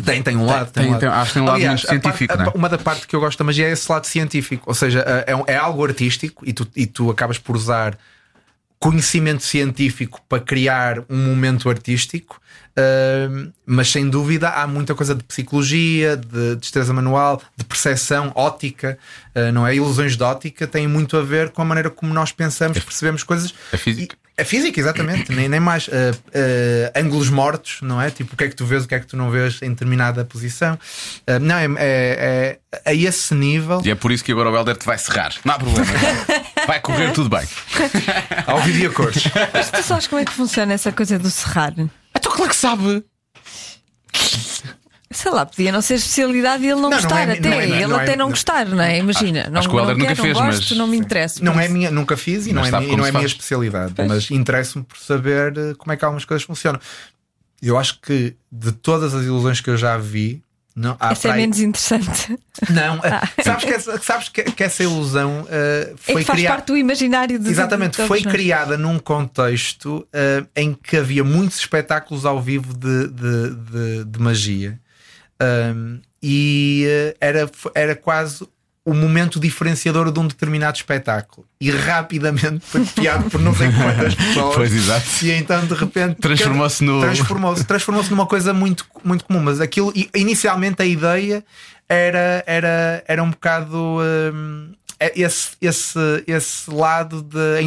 Tem, 0.03 0.22
tem 0.24 0.36
um 0.38 0.45
lado. 0.45 0.72
tem- 0.72 0.88
um 0.88 0.91
lado. 0.91 0.99
tem- 0.99 1.09
acho 1.09 1.28
que 1.28 1.34
tem 1.34 1.41
um 1.41 1.45
lado 1.45 1.55
Aliás, 1.55 1.82
parte- 1.84 2.01
científico, 2.01 2.38
não 2.38 2.45
é? 2.45 2.49
Uma 2.55 2.70
da 2.70 2.78
parte 2.78 3.07
que 3.07 3.15
eu 3.15 3.20
gosto 3.20 3.38
da 3.39 3.43
magia 3.45 3.67
é 3.67 3.72
esse 3.72 3.91
lado 3.91 4.05
científico. 4.05 4.63
Ou 4.67 4.74
seja, 4.74 4.99
é, 5.28 5.36
um- 5.36 5.43
é 5.47 5.55
algo 5.55 5.84
artístico 5.86 6.43
e 6.47 6.53
tu, 6.53 6.67
e 6.76 6.86
tu 6.86 7.09
acabas 7.09 7.38
por 7.38 7.55
usar 7.55 7.97
conhecimento 8.80 9.43
científico 9.43 10.22
para 10.30 10.39
criar 10.41 10.99
um 11.09 11.17
momento 11.26 11.70
artístico. 11.70 12.39
Mas 13.65 13.89
sem 13.91 14.09
dúvida 14.09 14.49
há 14.49 14.65
muita 14.67 14.95
coisa 14.95 15.13
de 15.15 15.24
psicologia, 15.24 16.15
de 16.17 16.55
destreza 16.55 16.93
manual, 16.93 17.41
de 17.57 17.63
percepção, 17.65 18.32
ótica, 18.36 18.97
ah, 19.36 19.51
não 19.51 19.65
é? 19.67 19.76
Ilusões 19.76 20.15
de 20.15 20.24
ótica 20.24 20.65
têm 20.67 20.88
muito 20.88 21.17
a 21.17 21.22
ver 21.22 21.49
com 21.49 21.61
a 21.61 21.65
maneira 21.65 21.89
como 21.89 22.13
nós 22.13 22.32
pensamos, 22.32 22.80
percebemos 22.80 23.24
coisas. 23.24 23.53
a 23.74 23.78
física. 23.78 24.15
E- 24.15 24.30
a 24.39 24.45
física, 24.45 24.80
exatamente, 24.80 25.34
nem, 25.34 25.49
nem 25.49 25.59
mais. 25.59 25.89
Ah, 25.91 26.97
ângulos 26.97 27.30
mortos, 27.30 27.80
não 27.82 28.01
é? 28.01 28.09
Tipo, 28.09 28.36
o 28.36 28.38
que 28.38 28.45
é 28.45 28.47
que 28.47 28.55
tu 28.55 28.65
vês, 28.65 28.86
o 28.86 28.88
que 28.88 28.95
é 28.95 28.99
que 29.01 29.05
tu 29.05 29.17
não 29.17 29.30
vês 29.30 29.61
em 29.61 29.70
determinada 29.72 30.24
posição. 30.24 30.80
Não, 31.41 31.55
é, 31.57 31.67
é, 31.78 32.59
é 32.72 32.89
a 32.89 32.93
esse 32.93 33.36
nível. 33.36 33.82
E 33.84 33.91
é 33.91 33.95
por 33.95 34.13
isso 34.13 34.24
que 34.24 34.32
agora 34.32 34.49
o 34.49 34.55
Helder 34.55 34.78
te 34.78 34.86
vai 34.86 34.97
serrar. 34.97 35.34
Não 35.43 35.55
há 35.55 35.59
problema. 35.59 35.86
vai 36.65 36.80
correr 36.80 37.11
tudo 37.11 37.30
bem. 37.30 37.45
Ao 38.47 38.61
vídeo 38.61 38.93
cores. 38.93 39.24
Mas 39.53 39.72
tu 39.72 39.84
sabes 39.84 40.07
como 40.07 40.22
é 40.22 40.26
que 40.26 40.32
funciona 40.32 40.72
essa 40.74 40.91
coisa 40.93 41.20
do 41.20 41.30
serrar? 41.30 41.74
Então, 42.30 42.36
claro 42.38 42.49
que 42.49 42.55
sabe. 42.55 43.03
Sei 45.11 45.32
lá, 45.32 45.43
podia 45.43 45.71
não 45.71 45.82
ser 45.82 45.95
especialidade 45.95 46.63
e 46.63 46.67
ele 46.67 46.75
não, 46.75 46.84
Não, 46.84 46.89
não 46.91 46.97
gostar 47.01 47.27
é- 47.27 47.34
até. 47.34 47.49
não 47.49 47.53
é- 47.59 47.65
ele 47.65 47.88
não 47.88 47.99
é- 47.99 48.03
até 48.03 48.11
não 48.15 48.25
não- 48.25 48.30
gostar, 48.30 48.65
não 48.67 48.80
é? 48.82 48.99
Imagina. 48.99 49.49
não, 49.49 49.59
acho 49.59 49.67
que 49.67 49.75
o 49.75 49.80
Helder 49.80 49.95
não 49.95 49.99
nunca 50.03 50.07
quero, 50.15 50.21
fez, 50.21 50.38
não 50.38 50.45
mas- 50.45 50.55
gosto, 50.59 50.75
não 50.75 50.88
me 50.88 50.97
interessa. 50.97 51.43
Não 51.43 51.59
é 51.59 51.67
minha, 51.67 51.89
nunca 51.89 52.15
fiz 52.15 52.45
e 52.45 52.53
não 52.53 52.61
Mas 52.61 52.67
é, 52.67 52.71
sabe 52.71 52.86
minha, 52.86 52.89
e 52.89 52.91
como 52.91 52.97
não 52.99 53.03
se 53.05 53.09
é 53.09 53.11
minha 53.13 53.21
faz. 53.21 53.32
especialidade, 53.32 53.93
mas 54.07 54.30
interessa-me 54.32 54.86
por 54.86 54.97
saber 54.99 55.57
eh, 55.57 55.73
como 55.77 55.91
é 55.91 55.97
que 55.97 56.05
algumas 56.05 56.25
coisas 56.25 56.45
funcionam. 56.45 56.80
Eu 57.59 57.77
acho 57.77 57.99
que 58.01 58.36
de 58.51 58.71
todas 58.71 59.15
as 59.15 59.23
ilusões 59.25 59.59
que 59.59 59.69
eu 59.71 59.77
já 59.77 59.97
vi, 59.97 60.43
não, 60.76 60.95
Essa 60.99 61.11
é 61.11 61.15
para 61.15 61.34
aí- 61.34 61.41
menos 61.41 61.59
interessante. 61.59 62.38
Não, 62.70 62.95
eh, 63.03 63.22
sabes, 63.43 63.63
que 63.65 63.72
essa, 63.72 63.97
sabes 64.01 64.30
que, 64.30 64.43
que 64.43 64.63
essa 64.63 64.84
ilusão 64.84 65.45
É 65.49 65.93
foi 65.97 66.22
que 66.22 66.28
faz 66.28 66.38
criada. 66.39 66.55
parte 66.55 66.67
do 66.67 66.78
imaginário 66.78 67.38
de 67.39 67.49
Exatamente, 67.49 68.01
de 68.01 68.07
foi 68.07 68.22
nós. 68.22 68.32
criada 68.32 68.78
num 68.78 68.97
contexto 68.99 70.07
eh, 70.13 70.43
em 70.55 70.74
que 70.74 70.97
havia 70.97 71.24
muitos 71.24 71.57
espetáculos 71.59 72.26
ao 72.26 72.41
vivo 72.41 72.74
de, 72.74 73.07
de, 73.07 73.49
de- 73.55 74.03
de 74.05 74.20
magia 74.20 74.80
Um, 75.41 76.01
e 76.22 76.84
eh, 76.86 77.15
era, 77.22 77.49
era 77.74 77.95
quase 77.95 78.45
o 78.89 78.93
momento 78.93 79.39
diferenciador 79.39 80.11
de 80.11 80.19
um 80.19 80.27
determinado 80.27 80.75
espetáculo 80.77 81.45
e 81.61 81.69
rapidamente 81.69 82.65
foi 82.65 82.83
copiado 82.85 83.29
por 83.29 83.39
não 83.39 83.53
sei 83.55 83.71
quantas 83.71 84.15
pessoas. 84.15 84.55
Pois, 84.55 84.73
exato. 84.73 85.05
E 85.23 85.31
então 85.31 85.65
de 85.65 85.73
repente 85.73 86.15
Transformou-se 86.15 86.83
no- 86.83 87.01
transformou-se 87.01 87.63
transformou-se 87.65 88.09
numa 88.09 88.25
coisa 88.25 88.53
muito, 88.53 88.85
muito 89.03 89.25
comum. 89.25 89.41
Mas 89.41 89.61
aquilo, 89.61 89.93
inicialmente 90.15 90.81
a 90.81 90.85
ideia 90.85 91.43
era, 91.87 92.43
era, 92.47 93.03
era 93.07 93.23
um 93.23 93.29
bocado 93.29 93.99
hum, 94.33 94.71
é 94.99 95.13
esse, 95.15 95.51
esse, 95.61 95.97
esse 96.27 96.69
lado 96.69 97.21
de 97.21 97.37
eh, 97.37 97.61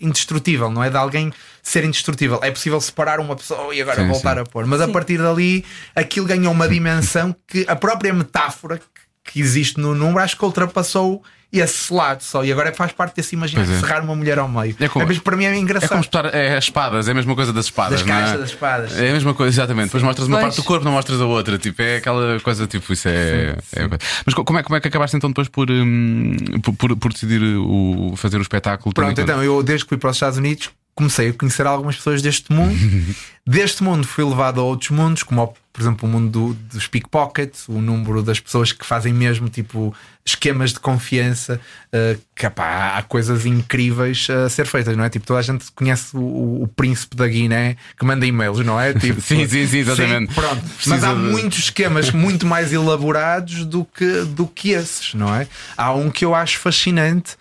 indestrutível, 0.00 0.68
não 0.68 0.82
é? 0.82 0.90
De 0.90 0.96
alguém 0.96 1.32
ser 1.62 1.84
indestrutível. 1.84 2.40
É 2.42 2.50
possível 2.50 2.80
separar 2.80 3.20
uma 3.20 3.36
pessoa 3.36 3.72
e 3.72 3.80
agora 3.80 4.02
Sim, 4.02 4.08
voltar 4.08 4.34
sim. 4.34 4.40
a 4.40 4.44
pôr. 4.44 4.66
Mas 4.66 4.80
a 4.80 4.88
partir 4.88 5.18
dali 5.18 5.64
aquilo 5.94 6.26
ganhou 6.26 6.52
uma 6.52 6.68
dimensão 6.68 7.34
que 7.46 7.64
a 7.68 7.76
própria 7.76 8.12
metáfora 8.12 8.80
que- 9.24 9.40
existe 9.40 9.80
no 9.80 9.94
número 9.94 10.20
acho 10.20 10.36
que 10.36 10.44
ultrapassou 10.44 11.22
esse 11.52 11.94
lado 11.94 12.20
só. 12.20 12.44
E 12.44 12.50
agora 12.50 12.72
faz 12.74 12.90
parte 12.90 13.14
desse 13.14 13.36
imaginar 13.36 13.62
é. 13.62 13.66
serrar 13.78 14.02
uma 14.02 14.16
mulher 14.16 14.40
ao 14.40 14.48
meio. 14.48 14.74
É 14.80 14.88
como- 14.88 15.06
mas 15.06 15.18
para 15.20 15.36
mim 15.36 15.44
é 15.44 15.52
É 15.52 15.56
engraçado. 15.56 15.88
como 15.90 16.00
espetar 16.00 16.26
é, 16.34 16.56
as 16.56 16.64
espadas, 16.64 17.06
é 17.06 17.12
a 17.12 17.14
mesma 17.14 17.32
coisa 17.36 17.52
das 17.52 17.66
espadas. 17.66 18.00
Das 18.00 18.08
é? 18.08 18.12
caixas 18.12 18.40
das 18.40 18.50
espadas. 18.50 18.98
É 18.98 19.10
a 19.10 19.12
mesma 19.12 19.32
coisa, 19.34 19.50
exatamente. 19.56 19.84
Depois 19.86 20.02
mostras 20.02 20.26
uma 20.26 20.38
Pois. 20.38 20.46
parte 20.46 20.56
do 20.56 20.64
corpo, 20.64 20.84
não 20.84 20.90
mostras 20.92 21.20
a 21.20 21.26
outra. 21.26 21.56
Tipo, 21.56 21.80
é 21.80 21.96
aquela 21.98 22.40
coisa, 22.40 22.66
tipo, 22.66 22.92
isso 22.92 23.08
é. 23.08 23.56
é 23.72 23.80
uma 23.82 23.90
coisa. 23.90 24.04
Mas 24.26 24.34
co- 24.34 24.44
como 24.44 24.58
é, 24.58 24.62
como 24.64 24.76
é 24.76 24.80
que 24.80 24.88
acabaste 24.88 25.16
então 25.16 25.30
depois 25.30 25.46
por, 25.48 25.70
hum, 25.70 26.34
por, 26.60 26.74
por- 26.74 26.96
por 26.96 27.12
decidir 27.12 27.40
o, 27.56 28.14
fazer 28.16 28.38
o 28.38 28.42
espetáculo? 28.42 28.92
Pronto, 28.92 29.20
então 29.20 29.40
eu 29.42 29.62
desde 29.62 29.84
que 29.84 29.90
fui 29.90 29.98
para 29.98 30.10
os 30.10 30.16
Estados 30.16 30.38
Unidos 30.38 30.70
comecei 30.94 31.30
a 31.30 31.32
conhecer 31.32 31.66
algumas 31.66 31.96
pessoas 31.96 32.22
deste 32.22 32.52
mundo. 32.52 32.74
deste 33.46 33.82
mundo 33.82 34.06
fui 34.06 34.24
levado 34.24 34.60
a 34.60 34.64
outros 34.64 34.90
mundos, 34.90 35.22
como 35.22 35.52
por 35.72 35.80
exemplo 35.82 36.08
o 36.08 36.12
mundo 36.12 36.30
do- 36.30 36.54
dos 36.72 36.86
pickpockets, 36.86 37.68
o 37.68 37.80
número 37.80 38.22
das 38.22 38.38
pessoas 38.38 38.72
que 38.72 38.86
fazem 38.86 39.12
mesmo 39.12 39.48
tipo 39.48 39.92
esquemas 40.24 40.72
de 40.72 40.78
confiança, 40.80 41.60
eh, 41.92 42.16
que 42.34 42.48
pá, 42.48 42.96
há 42.96 43.02
coisas 43.02 43.44
incríveis 43.44 44.28
a 44.30 44.48
ser 44.48 44.66
feitas, 44.66 44.96
não 44.96 45.04
é? 45.04 45.10
Tipo, 45.10 45.26
toda 45.26 45.40
a 45.40 45.42
gente 45.42 45.66
conhece 45.72 46.16
o, 46.16 46.62
o 46.62 46.68
príncipe 46.76 47.16
da 47.16 47.26
Guiné 47.26 47.76
que 47.98 48.04
manda 48.06 48.24
e-mails, 48.24 48.64
não 48.64 48.80
é? 48.80 48.94
Tipo, 48.98 49.20
Sim, 49.20 49.46
sim, 49.48 49.66
sim, 49.66 49.78
exatamente. 49.78 50.32
pronto. 50.32 50.62
Precisa 50.76 50.94
Mas 50.94 51.04
há 51.04 51.12
de- 51.12 51.20
muitos 51.20 51.58
esquemas 51.58 52.10
muito 52.12 52.46
mais 52.46 52.72
elaborados 52.72 53.66
do 53.66 53.84
que, 53.84 54.22
do 54.22 54.46
que 54.46 54.70
esses, 54.70 55.12
não 55.14 55.34
é? 55.34 55.46
Há 55.76 55.92
um 55.92 56.08
que 56.08 56.24
eu 56.24 56.34
acho 56.34 56.58
fascinante 56.60 57.32
uh, 57.32 57.36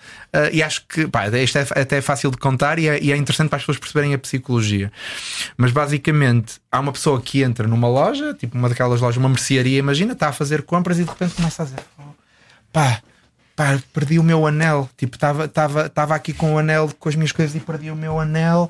e 0.52 0.64
acho 0.64 0.86
que 0.88 1.08
pá, 1.08 1.28
isto 1.28 1.58
é 1.58 1.82
até 1.82 2.02
fácil 2.02 2.32
de 2.32 2.38
contar 2.38 2.80
e 2.80 2.88
é, 2.88 3.02
e 3.02 3.12
é 3.12 3.18
interessante 3.18 3.50
para 3.50 3.58
as 3.58 3.64
pessoas 3.64 3.78
perceberem 3.78 4.14
a 4.14 4.18
psicologia. 4.18 4.92
Mas 5.56 5.72
basicamente 5.72 6.56
há 6.72 6.80
uma 6.80 6.92
pessoa 6.92 7.22
que 7.22 7.44
entra 7.44 7.68
numa 7.68 7.88
loja, 7.88 8.34
tipo 8.34 8.58
uma 8.58 8.68
daquelas 8.68 9.00
lojas, 9.00 9.18
uma 9.18 9.30
mercearia, 9.30 9.78
imagina, 9.78 10.14
está 10.14 10.30
a 10.30 10.34
fazer 10.34 10.64
compras 10.64 11.00
e 11.00 11.04
de 11.04 11.10
repente 11.10 11.36
começa 11.36 11.62
a 11.62 11.66
dizer: 11.66 11.80
"Oh, 12.00 12.04
pá. 12.72 13.02
Pá, 13.56 13.80
perdi 13.94 14.18
o 14.18 14.24
meu 14.24 14.48
anel. 14.48 14.90
Tipo, 14.98 15.16
estava 15.16 16.16
aqui 16.16 16.34
com 16.34 16.56
o 16.56 16.58
anel 16.58 16.90
com 17.00 17.08
as 17.08 17.14
minhas 17.14 17.32
coisas 17.32 17.56
e 17.56 17.60
perdi 17.60 17.92
o 17.92 17.96
meu 17.96 18.20
anel. 18.20 18.68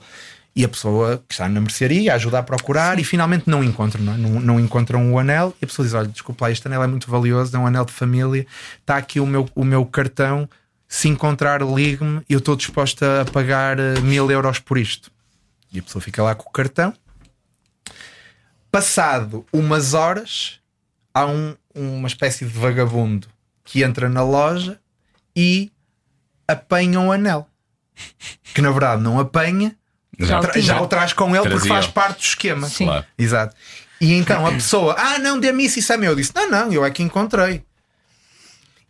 E 0.55 0.63
a 0.63 0.69
pessoa 0.69 1.23
que 1.27 1.33
está 1.33 1.49
na 1.49 1.59
mercearia 1.59 2.13
ajuda 2.13 2.37
a 2.37 2.43
procurar 2.43 2.99
e 2.99 3.03
finalmente 3.03 3.45
não 3.47 3.63
encontram, 3.63 4.03
não, 4.03 4.13
é? 4.13 4.17
não, 4.17 4.29
não 4.39 4.59
encontram 4.59 5.11
o 5.11 5.17
anel. 5.17 5.55
E 5.59 5.65
a 5.65 5.67
pessoa 5.67 5.85
diz: 5.85 5.95
Olha, 5.95 6.07
desculpa 6.07 6.45
lá, 6.45 6.51
este 6.51 6.67
anel 6.67 6.83
é 6.83 6.87
muito 6.87 7.09
valioso, 7.09 7.55
é 7.55 7.59
um 7.59 7.65
anel 7.65 7.85
de 7.85 7.91
família. 7.91 8.45
Está 8.79 8.97
aqui 8.97 9.19
o 9.19 9.25
meu, 9.25 9.49
o 9.55 9.63
meu 9.63 9.83
cartão. 9.85 10.47
Se 10.95 11.07
encontrar, 11.09 11.59
ligue-me. 11.63 12.21
Eu 12.29 12.37
estou 12.37 12.55
disposta 12.55 13.21
a 13.21 13.25
pagar 13.25 13.79
eh, 13.79 13.99
mil 14.01 14.29
euros 14.29 14.59
por 14.59 14.77
isto. 14.77 15.09
E 15.71 15.79
a 15.79 15.81
pessoa 15.81 15.99
fica 15.99 16.21
lá 16.21 16.35
com 16.35 16.47
o 16.47 16.51
cartão. 16.53 16.93
Passado 18.71 19.43
umas 19.51 19.95
horas, 19.95 20.59
há 21.11 21.25
um- 21.25 21.55
uma 21.73 22.07
espécie 22.07 22.45
de 22.45 22.51
vagabundo 22.51 23.27
que 23.63 23.81
entra 23.83 24.07
na 24.07 24.23
loja 24.23 24.79
e 25.35 25.71
apanha 26.47 26.99
o 26.99 27.11
anel. 27.11 27.47
Que 28.53 28.61
na 28.61 28.69
verdade 28.69 29.01
não 29.01 29.19
apanha, 29.19 29.75
Já 30.19 30.37
o 30.37 30.41
tra- 30.41 30.59
já 30.61 30.79
o 30.81 30.87
traz 30.87 31.11
com 31.13 31.35
ele 31.35 31.49
porque 31.49 31.67
faz 31.67 31.87
parte 31.87 32.19
do 32.19 32.23
esquema. 32.23 32.67
Sim. 32.69 32.85
Claro. 32.85 33.05
Exato. 33.17 33.55
E 33.99 34.13
então 34.13 34.45
a 34.45 34.51
pessoa, 34.51 34.95
ah, 34.97 35.17
não, 35.17 35.39
dê-me 35.39 35.65
isso, 35.65 35.79
isso 35.79 35.91
é 35.91 35.97
meu. 35.97 36.11
Eu 36.11 36.15
disse, 36.15 36.31
não, 36.35 36.49
não, 36.51 36.71
eu 36.71 36.85
é 36.85 36.91
que 36.91 37.01
encontrei. 37.01 37.63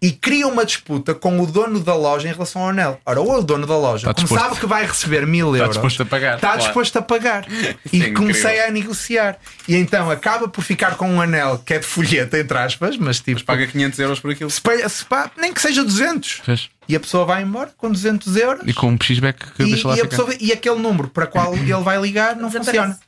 E 0.03 0.11
cria 0.11 0.45
uma 0.47 0.65
disputa 0.65 1.15
com 1.15 1.39
o 1.39 1.47
dono 1.47 1.79
da 1.79 1.95
loja 1.95 2.27
em 2.27 2.33
relação 2.33 2.61
ao 2.61 2.69
anel. 2.69 2.99
Ora, 3.05 3.21
ou 3.21 3.39
o 3.39 3.41
dono 3.41 3.65
da 3.65 3.77
loja, 3.77 4.09
Está 4.09 4.13
como 4.13 4.27
disposto- 4.27 4.43
sabe 4.49 4.59
que 4.59 4.65
vai 4.67 4.85
receber 4.85 5.25
mil 5.25 5.55
euros, 5.55 5.71
disposto 5.77 6.03
a 6.03 6.05
pagar, 6.05 6.35
Está 6.35 6.47
claro. 6.49 6.61
disposto 6.63 6.97
a 6.97 7.01
pagar. 7.01 7.45
é 7.49 7.75
e 7.91 8.11
comecei 8.11 8.59
a 8.59 8.69
negociar. 8.69 9.37
E 9.67 9.75
então 9.75 10.11
acaba 10.11 10.47
por 10.49 10.61
ficar 10.61 10.97
com 10.97 11.09
um 11.09 11.21
anel 11.21 11.57
que 11.65 11.73
é 11.73 11.79
de 11.79 11.85
folheta, 11.85 12.37
entre 12.37 12.57
aspas, 12.57 12.97
mas 12.97 13.17
tipo. 13.21 13.31
Mas 13.35 13.43
paga 13.43 13.65
500 13.65 13.99
euros 13.99 14.19
por 14.19 14.31
aquilo. 14.31 14.49
se 14.49 14.59
pa- 14.61 14.89
se 14.89 15.05
pa- 15.05 15.31
nem 15.37 15.53
que 15.53 15.61
seja 15.61 15.83
200. 15.85 16.41
Fez. 16.43 16.69
E 16.89 16.97
a 16.97 16.99
pessoa 16.99 17.23
vai 17.25 17.41
embora 17.41 17.71
com 17.77 17.89
200 17.89 18.35
euros. 18.35 18.61
E 18.67 18.73
com 18.73 18.89
um 18.91 18.97
x-back 19.01 19.53
que 19.53 19.63
E, 19.63 19.67
deixa 19.67 19.87
lá 19.87 19.93
e 19.93 19.97
ficar. 20.01 20.09
pessoa- 20.09 20.35
e 20.37 20.51
aquele 20.51 20.79
número 20.79 21.07
para 21.07 21.25
qual 21.27 21.53
ele 21.55 21.73
vai 21.75 21.97
ligar 22.01 22.35
não 22.35 22.51
funciona. 22.51 22.99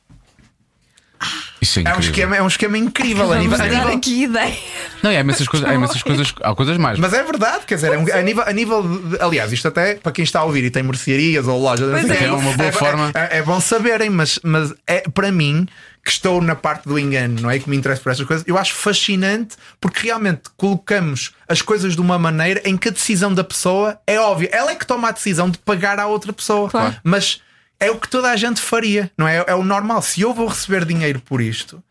Isso 1.60 1.80
é 1.80 1.84
É 1.84 1.94
um, 1.96 1.98
esquema, 2.00 2.36
é 2.36 2.42
um 2.42 2.46
esquema 2.46 2.76
incrível. 2.76 3.32
A 3.32 3.38
nível, 3.38 3.54
a 3.54 3.58
dar 3.58 3.68
nível- 3.68 3.96
aqui 3.96 4.22
ideia. 4.24 4.56
Não, 5.02 5.10
e 5.10 5.16
há 5.16 5.20
imensas 5.20 5.48
coisas, 5.48 5.68
há 5.68 5.74
imensas 5.74 6.02
coisas, 6.02 6.34
há 6.42 6.54
coisas 6.54 6.76
mais. 6.76 6.98
Mas 6.98 7.12
é 7.12 7.22
verdade, 7.22 7.64
quer 7.66 7.76
dizer, 7.76 7.92
é 7.92 7.98
um- 7.98 8.12
a, 8.12 8.22
nível, 8.22 8.44
a 8.46 8.52
nível 8.52 8.82
de- 8.82 9.20
aliás, 9.22 9.52
isto 9.52 9.66
até 9.68 9.94
para 9.94 10.12
quem 10.12 10.22
está 10.22 10.40
a 10.40 10.44
ouvir 10.44 10.64
e 10.64 10.70
tem 10.70 10.82
mercearias 10.82 11.46
ou 11.48 11.58
lojas, 11.60 11.88
Pois 11.90 12.02
não 12.02 12.08
sei 12.08 12.16
é 12.16 12.18
quê. 12.18 12.24
É 12.24 12.32
uma 12.32 12.52
boa 12.52 12.72
forma. 12.72 13.10
É, 13.14 13.38
é 13.38 13.42
bom 13.42 13.60
saberem, 13.60 14.10
mas, 14.10 14.38
mas 14.42 14.74
é 14.86 15.00
para 15.08 15.32
mim 15.32 15.66
que 16.04 16.10
estou 16.12 16.40
na 16.40 16.54
parte 16.54 16.84
do 16.88 16.96
engano, 16.98 17.40
não 17.40 17.50
é? 17.50 17.58
Que 17.58 17.68
me 17.68 17.76
interessa 17.76 18.00
por 18.00 18.10
estas 18.12 18.26
coisas, 18.26 18.46
eu 18.46 18.56
acho 18.56 18.74
fascinante 18.74 19.56
porque 19.80 20.06
realmente 20.06 20.42
colocamos 20.56 21.32
as 21.48 21.60
coisas 21.62 21.94
de 21.96 22.00
uma 22.00 22.16
maneira 22.18 22.60
em 22.64 22.76
que 22.76 22.88
a 22.88 22.92
decisão 22.92 23.32
da 23.34 23.42
pessoa 23.42 23.98
é 24.06 24.20
óbvia. 24.20 24.48
Ela 24.52 24.70
é 24.72 24.74
que 24.76 24.86
toma 24.86 25.08
a 25.08 25.10
decisão 25.10 25.50
de 25.50 25.58
pagar 25.58 25.98
à 25.98 26.06
outra 26.06 26.32
pessoa, 26.32 26.70
Claro. 26.70 26.94
mas 27.02 27.40
é 27.78 27.90
o 27.90 27.98
que 27.98 28.08
toda 28.08 28.30
a 28.30 28.36
gente 28.36 28.60
faria, 28.60 29.10
não 29.16 29.26
é? 29.28 29.44
É 29.46 29.54
o 29.54 29.62
normal. 29.64 30.00
Se 30.02 30.20
eu 30.20 30.32
vou 30.32 30.46
receber 30.46 30.84
dinheiro 30.84 31.20
por 31.20 31.40
isto, 31.40 31.82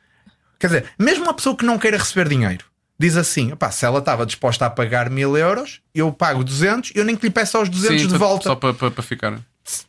Quer 0.60 0.68
dizer, 0.68 0.86
mesmo 0.98 1.24
uma 1.24 1.34
pessoa 1.34 1.56
que 1.56 1.66
não 1.66 1.78
queira 1.78 1.98
receber 1.98 2.28
dinheiro 2.30 2.66
diz 2.98 3.18
assim: 3.18 3.52
"Opá, 3.52 3.72
se 3.72 3.86
ela 3.86 4.00
estava 4.00 4.26
disposta 4.26 4.66
a 4.66 4.70
pagar 4.70 5.10
mil 5.10 5.38
euros, 5.38 5.82
eu 5.94 6.12
pago 6.12 6.44
200, 6.44 6.92
eu 6.96 7.04
nem 7.06 7.16
que 7.16 7.26
lhe 7.26 7.32
peço 7.32 7.58
aos 7.58 7.70
200 7.70 8.02
Sim, 8.02 8.08
de 8.08 8.18
volta. 8.18 8.46
Só 8.46 8.56
para, 8.56 8.74
para, 8.74 8.90
para 8.90 9.04
ficar. 9.04 9.40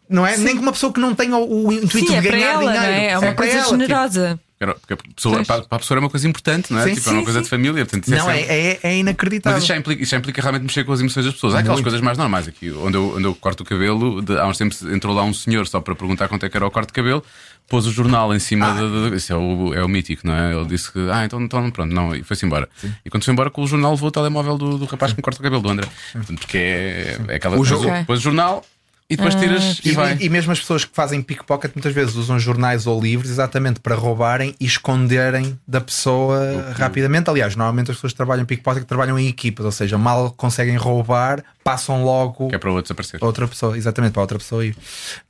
Não 0.09 0.27
é? 0.27 0.37
Nem 0.37 0.55
que 0.57 0.63
uma 0.63 0.73
pessoa 0.73 0.93
que 0.93 0.99
não 1.01 1.15
tenha 1.15 1.37
o, 1.37 1.69
o 1.69 1.73
intuito 1.73 2.09
Sim, 2.09 2.17
é 2.17 2.21
de 2.21 2.29
para 2.29 2.37
ganhar 2.37 2.51
ela, 2.53 2.61
dinheiro. 2.61 2.83
não 2.83 2.93
é? 2.93 3.07
É 3.07 3.19
uma 3.19 3.21
para 3.29 3.35
coisa 3.35 3.53
ela, 3.53 3.63
tipo, 3.65 3.79
generosa. 3.79 4.41
Era- 4.59 4.75
Porque 4.75 4.95
a 4.95 4.97
pessoa, 5.15 5.45
para, 5.45 5.63
para 5.63 5.77
a 5.77 5.79
pessoa 5.79 5.99
é 5.99 6.01
uma 6.01 6.09
coisa 6.09 6.27
importante, 6.27 6.73
não 6.73 6.81
é? 6.81 6.85
Sim, 6.85 6.95
tipo, 6.95 7.09
é 7.09 7.13
uma 7.13 7.19
sim, 7.19 7.25
coisa 7.25 7.39
sim. 7.41 7.43
de 7.45 7.51
família. 7.51 7.85
Portanto, 7.85 8.03
isso 8.09 8.17
não, 8.17 8.31
é 8.31 8.41
é, 8.41 8.71
é, 8.73 8.79
é 8.85 8.97
inacreditável. 8.97 9.55
Mas 9.57 9.63
isso 9.65 9.73
já, 9.73 9.77
implica, 9.79 10.03
isso 10.03 10.11
já 10.13 10.17
implica 10.17 10.41
realmente 10.41 10.63
mexer 10.63 10.85
com 10.85 10.93
as 10.93 11.01
emoções 11.01 11.27
das 11.27 11.35
pessoas. 11.35 11.55
Há 11.55 11.59
aquelas 11.59 11.77
Muito. 11.77 11.85
coisas 11.85 12.01
mais 12.01 12.17
normais 12.17 12.49
aqui. 12.49 12.71
Onde 12.71 12.97
eu, 12.97 13.17
onde 13.17 13.25
eu 13.25 13.35
corto 13.35 13.63
o 13.63 13.67
cabelo, 13.67 14.23
de- 14.23 14.39
há 14.39 14.47
uns 14.47 14.57
tempos 14.57 14.83
entrou 14.83 15.15
lá 15.15 15.23
um 15.25 15.35
senhor 15.35 15.67
só 15.67 15.81
para 15.81 15.95
perguntar 15.95 16.29
quanto 16.29 16.47
é 16.47 16.49
que 16.49 16.57
era 16.57 16.67
o 16.67 16.71
corte 16.71 16.87
de 16.89 16.95
cabelo, 16.95 17.23
pôs 17.69 17.87
o 17.87 17.93
jornal 17.93 18.35
em 18.35 18.39
cima 18.39 18.73
de, 18.73 19.11
de- 19.11 19.17
Isso 19.17 19.31
é 19.33 19.37
o, 19.37 19.75
é 19.75 19.85
o 19.85 19.89
mítico, 19.89 20.27
não 20.27 20.33
é? 20.35 20.55
Ele 20.55 20.65
disse 20.65 20.91
que, 20.91 21.01
ah, 21.13 21.23
então, 21.27 21.39
então 21.43 21.71
pronto, 21.71 21.95
não, 21.95 22.15
e 22.15 22.23
foi-se 22.23 22.47
embora. 22.47 22.67
E 23.05 23.11
quando 23.11 23.25
foi 23.25 23.33
embora, 23.35 23.51
com 23.51 23.63
o 23.63 23.67
jornal 23.67 23.91
levou 23.91 24.09
o 24.09 24.13
telemóvel 24.13 24.57
do, 24.57 24.79
do 24.79 24.85
rapaz 24.87 25.13
que 25.13 25.19
me 25.19 25.23
corta 25.23 25.39
o 25.39 25.43
cabelo, 25.43 25.61
do 25.61 25.69
André. 25.69 25.87
Portanto, 26.13 26.39
porque 26.39 26.57
é, 26.57 27.19
é 27.29 27.35
aquela 27.37 27.57
coisa. 27.57 28.05
Pôs 28.07 28.21
o 28.21 28.23
jornal 28.23 28.65
e 29.09 29.17
depois 29.17 29.35
tiras 29.37 29.81
e, 29.85 29.91
E, 29.91 29.93
vai. 29.93 30.17
e 30.21 30.29
mesmo 30.29 30.51
as 30.53 30.59
pessoas 30.59 30.85
que 30.85 30.91
fazem 30.95 31.23
pickpocket 31.23 31.73
muitas 31.75 31.93
vezes 31.95 32.15
usam 32.17 32.39
jornais 32.41 32.87
ou 32.87 33.01
livros 33.01 33.31
exatamente 33.31 33.79
para 33.81 33.95
roubarem 33.95 34.55
e 34.59 34.67
esconderem 34.67 35.59
da 35.67 35.81
pessoa 35.81 36.73
rapidamente. 36.77 37.31
Aliás, 37.31 37.55
normalmente 37.55 37.91
as 37.91 37.97
pessoas 37.97 38.13
que 38.13 38.17
trabalham 38.17 38.43
em 38.43 38.47
pickpocket 38.47 38.85
trabalham 38.85 39.19
em 39.19 39.29
equipas, 39.29 39.65
ou 39.65 39.73
seja, 39.73 39.97
mal 39.97 40.31
conseguem 40.33 40.77
roubar, 40.77 41.43
passam 41.63 42.05
logo 42.05 42.49
Que 42.49 42.57
é 42.57 42.59
para 42.59 42.71
o 42.71 42.75
outro 42.75 42.85
desaparecer. 42.95 43.21
a 43.23 43.27
outra 43.27 43.47
pessoa, 43.47 43.77
exatamente 43.79 44.13
para 44.13 44.21
a 44.23 44.25
outra 44.25 44.39
pessoa 44.39 44.65
ir. 44.65 44.77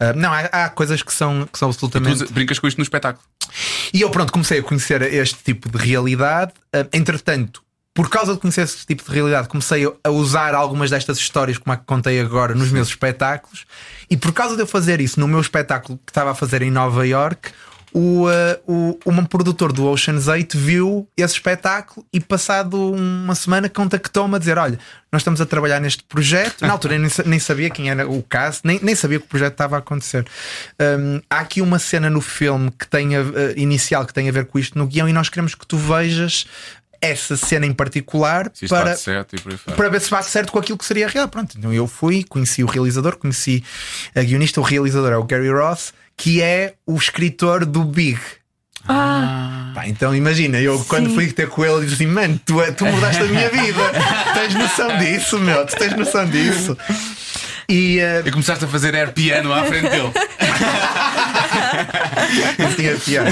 Ah, 0.01 0.13
não, 0.15 0.33
há, 0.33 0.41
há 0.41 0.69
coisas 0.71 1.03
que 1.03 1.13
são, 1.13 1.47
que 1.51 1.59
são 1.59 1.69
Tu 1.71 1.75
absolutamente. 1.75 2.23
usa- 2.25 2.33
brincas 2.33 2.59
com 2.59 2.67
isto 2.67 2.79
no 2.79 2.83
espetáculo. 2.83 3.25
E 3.93 4.01
eu, 4.01 4.11
pronto, 4.11 4.33
comecei 4.33 4.59
a 4.59 4.63
conhecer 4.63 5.03
este 5.03 5.37
tipo 5.45 5.69
de 5.71 5.77
realidade. 5.79 6.53
Ah, 6.73 6.87
entretanto, 6.93 7.63
por 7.97 8.09
causa 8.09 8.35
de 8.35 8.39
conhecer 8.41 8.61
esse 8.61 8.87
tipo 8.87 9.03
de 9.03 9.11
realidade, 9.11 9.49
comecei 9.49 9.85
a- 9.87 10.11
usar 10.11 10.55
algumas 10.55 10.91
destas 10.91 11.19
histórias, 11.19 11.59
como 11.59 11.73
a 11.73 11.77
que 11.77 11.85
contei 11.85 12.21
agora, 12.21 12.55
nos 12.55 12.71
meus 12.71 12.89
espetáculos. 12.89 13.65
E 14.09 14.17
por 14.17 14.33
causa 14.33 14.55
de 14.55 14.63
eu 14.63 14.67
fazer 14.67 15.01
isso 15.01 15.19
no 15.19 15.27
meu 15.27 15.41
espetáculo 15.41 15.99
que 16.05 16.11
estava 16.13 16.31
a 16.31 16.35
fazer 16.35 16.61
em 16.63 16.71
Nova 16.71 17.05
York, 17.07 17.51
o, 17.95 18.27
ah, 18.29 18.59
o, 18.67 18.99
um 19.07 19.25
produtor 19.25 19.73
do 19.73 19.87
Ocean's 19.87 20.29
8 20.29 20.59
viu 20.59 21.09
esse 21.17 21.33
espetáculo 21.35 22.05
e, 22.13 22.21
passado 22.21 22.93
uma 22.93 23.35
semana, 23.35 23.71
contactou-me 23.71 24.35
a 24.37 24.39
dizer: 24.39 24.59
Olha, 24.59 24.79
nós 25.11 25.23
estamos 25.23 25.41
a 25.41 25.47
trabalhar 25.47 25.81
neste 25.81 26.05
projeto. 26.05 26.61
Na 26.61 26.73
altura 26.73 26.99
nem, 26.99 27.11
nem 27.25 27.39
sabia 27.39 27.71
quem 27.71 27.89
era 27.89 28.07
o 28.07 28.23
caso, 28.23 28.61
nem, 28.65 28.79
nem 28.83 28.95
sabia 28.95 29.19
que 29.19 29.25
o 29.25 29.29
projeto 29.29 29.53
estava 29.53 29.77
a 29.77 29.79
acontecer. 29.79 30.27
Hum, 30.79 31.23
há 31.31 31.39
aqui 31.39 31.63
uma 31.63 31.79
cena 31.79 32.11
no 32.11 32.21
filme 32.21 32.71
que 32.71 32.87
tem 32.87 33.17
a- 33.17 33.21
eh, 33.21 33.55
inicial 33.57 34.05
que 34.05 34.13
tem 34.13 34.29
a 34.29 34.33
ver 34.33 34.45
com 34.45 34.59
isto 34.59 34.77
no 34.77 34.87
guião 34.87 35.09
e 35.09 35.13
nós 35.15 35.31
queremos 35.31 35.55
que 35.55 35.67
tu 35.67 35.79
vejas 35.79 36.45
essa 37.01 37.37
cena 37.37 37.67
em 37.67 37.73
particular 37.73 38.51
para, 38.69 38.95
e 38.95 39.73
para 39.73 39.89
ver 39.89 40.01
se 40.01 40.11
bate 40.11 40.29
certo 40.29 40.53
com 40.53 40.59
aquilo 40.59 40.79
que 40.79 40.85
seria 40.85 41.09
real. 41.09 41.29
Pronto, 41.29 41.57
então 41.59 41.73
eu 41.73 41.87
fui, 41.87 42.25
conheci 42.25 42.63
o 42.63 42.67
realizador, 42.67 43.17
conheci 43.17 43.63
a 44.15 44.23
guionista. 44.23 44.61
O 44.61 44.65
realizador 44.65 45.13
é 45.13 45.17
o 45.17 45.25
Gary 45.25 45.51
Ross, 45.51 45.93
que 46.17 46.41
é 46.43 46.75
o 46.87 46.97
escritor 46.97 47.65
do 47.65 47.85
Big. 47.85 48.19
Ah, 48.89 49.73
Pá, 49.75 49.89
então 49.89 50.15
imagina, 50.15 50.61
eu 50.61 50.79
quando 50.85 51.09
Sim. 51.09 51.15
fui 51.15 51.33
ter 51.33 51.49
com 51.49 51.65
ele, 51.65 51.83
disse 51.87 51.95
assim: 51.95 52.07
Mano, 52.07 52.41
tu, 52.45 52.55
tu 52.77 52.85
mudaste 52.87 53.23
a 53.23 53.27
minha 53.27 53.51
vida. 53.51 53.83
tens 54.33 54.55
noção 54.55 54.97
disso, 54.99 55.39
meu? 55.41 55.67
Tu 55.67 55.77
tens 55.77 55.97
noção 55.97 56.25
disso. 56.27 56.77
E 57.69 57.99
eh, 57.99 58.23
E 58.25 58.31
começaste 58.31 58.65
a 58.65 58.69
fazer 58.69 58.95
air 58.95 59.13
piano 59.13 59.53
à 59.53 59.65
frente 59.65 59.89
dele. 59.91 60.13
Isso 62.59 62.77
tinha 62.77 62.97
pior. 62.97 63.27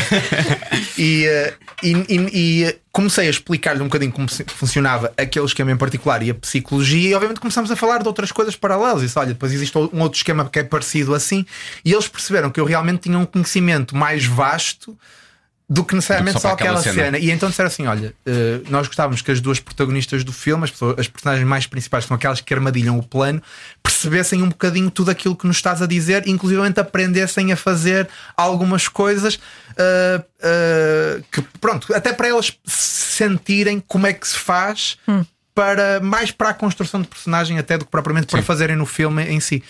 E, 0.99 1.25
eh, 1.27 1.55
e, 1.83 1.93
e- 1.93 2.31
e, 2.65 2.77
comecei 2.93 3.27
a 3.27 3.31
explicar-lhe 3.31 3.81
um 3.81 3.85
bocadinho 3.87 4.13
como 4.13 4.29
funcionava 4.49 5.13
aquele 5.17 5.45
esquema 5.47 5.73
em 5.73 5.77
particular 5.77 6.23
e 6.23 6.31
a 6.31 6.35
psicologia, 6.35 7.11
e 7.11 7.15
obviamente 7.15 7.41
começamos 7.41 7.71
a 7.71 7.77
falar 7.77 7.99
de 8.03 8.09
outras 8.09 8.31
coisas 8.33 8.57
paralelas. 8.57 9.03
E 9.03 9.07
disse, 9.07 9.19
olha, 9.19 9.29
depois 9.29 9.53
existe 9.53 9.77
um 9.77 10.01
outro 10.01 10.17
esquema 10.17 10.49
que 10.49 10.59
é 10.59 10.65
parecido 10.65 11.15
assim, 11.15 11.45
e 11.85 11.93
eles 11.93 12.09
perceberam 12.09 12.51
que 12.51 12.61
eu 12.61 12.65
realmente 12.65 13.01
tinha 13.03 13.19
um 13.19 13.25
conhecimento 13.27 13.97
mais 13.97 14.25
vasto. 14.25 14.97
Do 15.69 15.83
que 15.83 15.95
necessariamente 15.95 16.35
Do 16.35 16.39
que 16.39 16.43
só 16.43 16.49
só, 16.49 16.55
aquela 16.55 16.79
aquela 16.79 16.95
cena. 16.95 17.05
cena. 17.07 17.19
E 17.19 17.31
então 17.31 17.49
disseram 17.49 17.69
assim: 17.69 17.87
olha, 17.87 18.15
eh, 18.27 18.61
nós 18.69 18.87
gostávamos 18.87 19.23
que 19.23 19.31
as 19.31 19.41
duas 19.41 19.59
protagonistas 19.61 20.23
do 20.23 20.33
filme, 20.33 20.65
as, 20.65 20.71
pessoas- 20.71 20.99
as 20.99 21.09
personagens 21.09 21.47
mais 21.49 21.67
principais, 21.67 22.05
que 22.05 22.09
são 22.09 22.17
aquelas 22.17 22.41
que 22.43 22.53
armadilham 22.53 22.99
o 22.99 23.03
plano, 23.03 23.43
percebessem 23.83 24.43
um 24.43 24.49
bocadinho 24.51 24.91
tudo 24.91 25.11
aquilo 25.11 25.35
que 25.35 25.47
nos 25.47 25.57
estás 25.57 25.81
a 25.81 25.87
dizer, 25.87 26.29
inclusivamente 26.29 26.79
aprendessem 26.81 27.51
a 27.51 27.57
fazer 27.57 28.07
algumas 28.37 28.89
coisas 28.89 29.41
ah, 29.79 30.23
ah, 30.43 31.23
que, 31.33 31.41
pronto, 31.61 31.95
até 31.95 32.13
para 32.13 32.29
elas 32.29 32.53
sentirem 32.67 33.81
como 33.81 34.07
é 34.07 34.13
que 34.13 34.29
se 34.29 34.37
faz. 34.39 34.99
Para, 35.55 36.01
mais 36.01 36.33
para 36.33 36.49
a 36.49 36.53
construção 36.55 37.01
de 37.01 37.07
personagem 37.07 37.61
até 37.61 37.79
do 37.79 37.85
que 37.85 37.91
propriamente 37.93 38.27
para 38.27 38.43
fazerem 38.43 38.75
no 38.75 38.85
filme 38.85 39.23
em 39.23 39.39
si. 39.39 39.63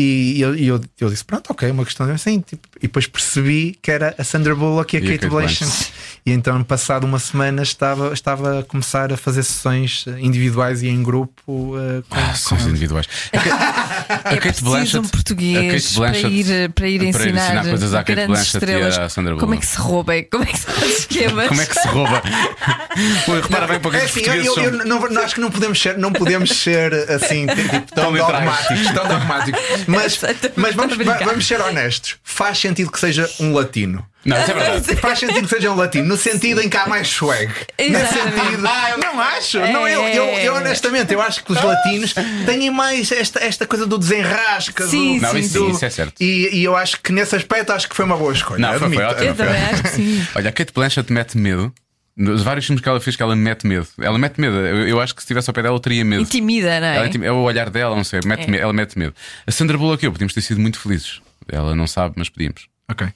E 0.00 0.40
eu, 0.40 0.54
e 0.56 0.66
eu, 0.66 0.80
eu 1.00 1.10
disse: 1.10 1.24
Pronto, 1.24 1.50
ok, 1.50 1.70
uma 1.70 1.84
questão 1.84 2.10
assim. 2.10 2.40
Tipo, 2.40 2.66
e 2.78 2.82
depois 2.82 3.06
percebi 3.06 3.78
que 3.82 3.90
era 3.90 4.14
a 4.18 4.24
Sandra 4.24 4.54
Bullock 4.54 4.96
e 4.96 4.98
a 4.98 5.00
E 5.00 5.04
a 5.04 5.06
Kate 5.06 5.18
Kate 5.20 5.30
Blanchett. 5.30 5.64
Blanchett. 5.64 5.92
E 6.26 6.32
então, 6.32 6.62
passado 6.64 7.04
uma 7.04 7.18
semana, 7.18 7.62
estava, 7.62 8.12
estava 8.12 8.60
a 8.60 8.62
começar 8.62 9.12
a 9.12 9.16
fazer 9.16 9.42
sessões 9.42 10.04
eh, 10.06 10.16
individuais 10.20 10.82
e 10.82 10.88
em 10.88 11.02
grupo. 11.02 11.76
eh, 11.78 12.02
com, 12.08 12.18
Ah, 12.18 12.28
com 12.30 12.34
sons 12.36 12.60
eles. 12.60 12.70
individuais. 12.70 13.06
é 13.32 14.36
preciso 14.36 15.00
um 15.00 15.08
português 15.08 15.94
para 15.96 16.18
ir, 16.18 16.70
para 16.72 16.88
ir 16.88 17.02
ensinar, 17.02 17.62
coisas 17.68 17.94
à 17.94 17.98
Kate 17.98 18.12
grandes 18.12 18.26
Blanchett 18.28 18.56
estrelas. 18.56 18.96
e 18.96 19.00
à 19.00 19.08
Sandra 19.08 19.34
como 19.36 19.54
é 19.54 19.56
Bullock. 19.56 19.66
que 19.66 19.72
se 19.72 19.78
rouba? 19.78 20.12
Como 20.30 20.44
é 20.44 20.46
que 20.46 20.58
se 20.58 20.66
faz 20.66 20.98
esquemas? 21.00 21.48
Como 21.48 21.60
é 21.60 21.66
que 21.66 21.74
se 21.80 21.88
rouba? 21.88 22.22
Pô, 23.26 23.34
repara 23.34 23.66
bem 23.66 23.80
para 23.80 23.90
que 23.92 23.96
É 23.96 24.04
assim, 24.04 24.20
eu, 24.20 24.56
eu- 24.56 24.84
não, 24.86 25.00
não- 25.08 25.22
acho 25.22 25.34
que 25.34 25.40
não 25.40 25.50
podemos 25.50 25.80
ser, 25.80 25.96
não 25.98 26.12
podemos 26.12 26.50
ser 26.50 26.92
assim 27.10 27.46
tipo, 27.54 27.70
tão 27.94 28.10
Tão 28.10 28.12
dogmáticos, 28.12 28.84
tão 28.92 29.06
dogmáticos. 29.08 29.60
Mas, 29.90 30.20
mas 30.56 30.74
vamos, 30.74 30.96
vamos 30.96 31.46
ser 31.46 31.60
honestos. 31.60 32.16
Faz 32.22 32.58
sentido 32.58 32.90
que 32.90 32.98
seja 33.00 33.28
um 33.40 33.52
latino. 33.52 34.04
Não, 34.24 34.36
isso 34.38 34.50
é 34.50 34.54
verdade. 34.54 34.96
Faz 34.96 35.18
sentido 35.18 35.42
que 35.48 35.54
seja 35.54 35.70
um 35.70 35.76
latino, 35.76 36.06
no 36.06 36.16
sentido 36.16 36.60
em 36.60 36.68
que 36.68 36.76
há 36.76 36.86
mais 36.86 37.08
swag. 37.08 37.46
No 37.46 37.84
Exatamente. 37.98 38.36
sentido. 38.36 38.62
Não 39.02 39.18
acho. 39.20 39.58
Não, 39.60 39.88
eu, 39.88 40.02
eu, 40.08 40.24
eu, 40.40 40.54
honestamente, 40.56 41.14
eu 41.14 41.22
acho 41.22 41.42
que 41.42 41.52
os 41.52 41.62
latinos 41.62 42.12
têm 42.44 42.70
mais 42.70 43.10
esta, 43.10 43.42
esta 43.42 43.66
coisa 43.66 43.86
do 43.86 43.96
desenrasca. 43.96 44.86
Sim, 44.86 45.18
do, 45.18 45.22
Não, 45.22 45.38
isso, 45.38 45.54
do- 45.58 45.70
isso 45.70 45.84
é 45.84 45.90
certo. 45.90 46.14
E, 46.20 46.50
e 46.52 46.62
eu 46.64 46.76
acho 46.76 47.00
que 47.00 47.12
nesse 47.12 47.34
aspecto 47.34 47.72
acho 47.72 47.88
que 47.88 47.96
foi 47.96 48.04
uma 48.04 48.16
boa 48.16 48.32
escolha. 48.32 48.60
Não, 48.60 48.78
foi- 48.78 48.94
foi 48.94 49.02
admito. 49.04 49.04
ótimo. 49.10 49.28
Eu 49.30 49.34
também 49.34 49.62
acho 49.64 49.82
que 49.84 49.88
sim. 49.88 50.26
Olha, 50.34 50.50
a 50.50 50.52
Kate 50.52 50.72
Blanchett 50.74 51.10
mete 51.12 51.38
medo. 51.38 51.72
Nos 52.16 52.42
vários 52.42 52.66
filmes 52.66 52.82
que 52.82 52.88
ela 52.88 53.00
fez, 53.00 53.16
que 53.16 53.22
ela 53.22 53.34
mete 53.34 53.66
medo. 53.66 53.86
Ela 53.98 54.18
mete 54.18 54.38
medo. 54.40 54.54
Eu, 54.56 54.88
eu 54.88 55.00
acho 55.00 55.14
que 55.14 55.22
se 55.22 55.24
estivesse 55.24 55.48
ao 55.48 55.54
pé 55.54 55.62
dela, 55.62 55.76
eu 55.76 55.80
teria 55.80 56.04
medo. 56.04 56.22
Intimida, 56.22 56.78
não 56.80 56.86
Ela 56.88 57.04
é? 57.04 57.08
intim- 57.08 57.24
é 57.24 57.32
o 57.32 57.36
olhar 57.42 57.70
dela, 57.70 57.94
não 57.96 58.04
sei. 58.04 58.20
Mete 58.26 58.44
É. 58.46 58.50
medo, 58.50 58.62
ela 58.62 58.72
mete 58.72 58.98
medo. 58.98 59.14
A 59.46 59.50
Sandra 59.50 59.78
Bullock 59.78 60.04
e 60.04 60.06
eu 60.06 60.12
podíamos 60.12 60.34
ter 60.34 60.42
sido 60.42 60.60
muito 60.60 60.78
felizes. 60.78 61.20
Ela 61.48 61.74
não 61.74 61.86
sabe, 61.86 62.14
mas 62.18 62.28
podíamos. 62.28 62.66
Ok. 62.90 63.06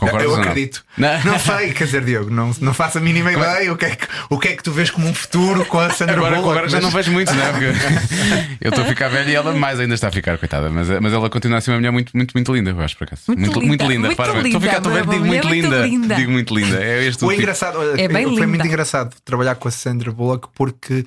Concordas 0.00 0.22
eu 0.30 0.36
não? 0.36 0.40
acredito. 0.42 0.84
Não. 0.96 1.24
Não 1.24 1.38
sei, 1.38 1.72
quer 1.72 1.84
dizer, 1.84 2.04
Diogo, 2.04 2.30
não, 2.30 2.50
não 2.60 2.72
faço 2.74 2.98
a 2.98 3.00
mínima 3.00 3.30
ideia. 3.32 3.72
O 3.72 3.76
que, 3.76 3.84
é 3.84 3.90
que, 3.96 4.06
o 4.30 4.38
que 4.38 4.48
é 4.48 4.56
que 4.56 4.62
tu 4.62 4.72
vês 4.72 4.90
como 4.90 5.06
um 5.06 5.14
futuro 5.14 5.64
com 5.66 5.78
a 5.78 5.90
Sandra 5.90 6.16
Agora, 6.16 6.36
Bullock? 6.36 6.50
agora 6.52 6.68
já 6.68 6.76
mas- 6.78 6.84
não 6.84 6.90
vejo 6.90 7.12
muito, 7.12 7.32
né? 7.34 7.52
Porque 7.52 7.66
eu 8.60 8.68
estou 8.70 8.84
a 8.84 8.88
ficar 8.88 9.08
velho 9.08 9.28
e 9.30 9.34
ela 9.34 9.52
mais 9.54 9.78
ainda 9.78 9.94
está 9.94 10.08
a 10.08 10.12
ficar, 10.12 10.38
coitada. 10.38 10.70
Mas, 10.70 10.88
mas 11.00 11.12
ela 11.12 11.28
continua 11.30 11.58
a 11.58 11.60
ser 11.60 11.70
uma 11.70 11.76
mulher 11.78 11.90
muito, 11.92 12.16
muito, 12.16 12.32
muito 12.34 12.52
linda, 12.54 12.70
eu 12.70 12.80
acho, 12.80 12.96
por 12.96 13.04
acaso. 13.04 13.22
Muito 13.28 13.42
linda, 13.60 13.66
muito 13.66 13.86
linda. 13.86 14.06
muito 14.08 14.16
bem. 14.16 14.46
Estou 14.46 14.58
a 14.58 14.60
ficar 14.60 14.76
linda, 14.76 14.80
tão 14.80 14.92
velho, 14.92 15.06
digo 15.10 15.24
muito 15.26 15.48
linda. 15.48 15.86
linda. 15.86 16.14
Digo 16.14 16.30
muito 16.32 16.54
linda. 16.54 16.82
É 16.82 17.04
este 17.04 17.24
O 17.24 17.28
tipo- 17.28 17.40
engraçado, 17.40 17.78
É 17.98 18.08
bem 18.08 18.24
foi 18.24 18.34
linda. 18.34 18.46
muito 18.46 18.66
engraçado 18.66 19.14
trabalhar 19.24 19.54
com 19.56 19.68
a 19.68 19.70
Sandra 19.70 20.10
Bullock 20.10 20.48
porque 20.54 21.04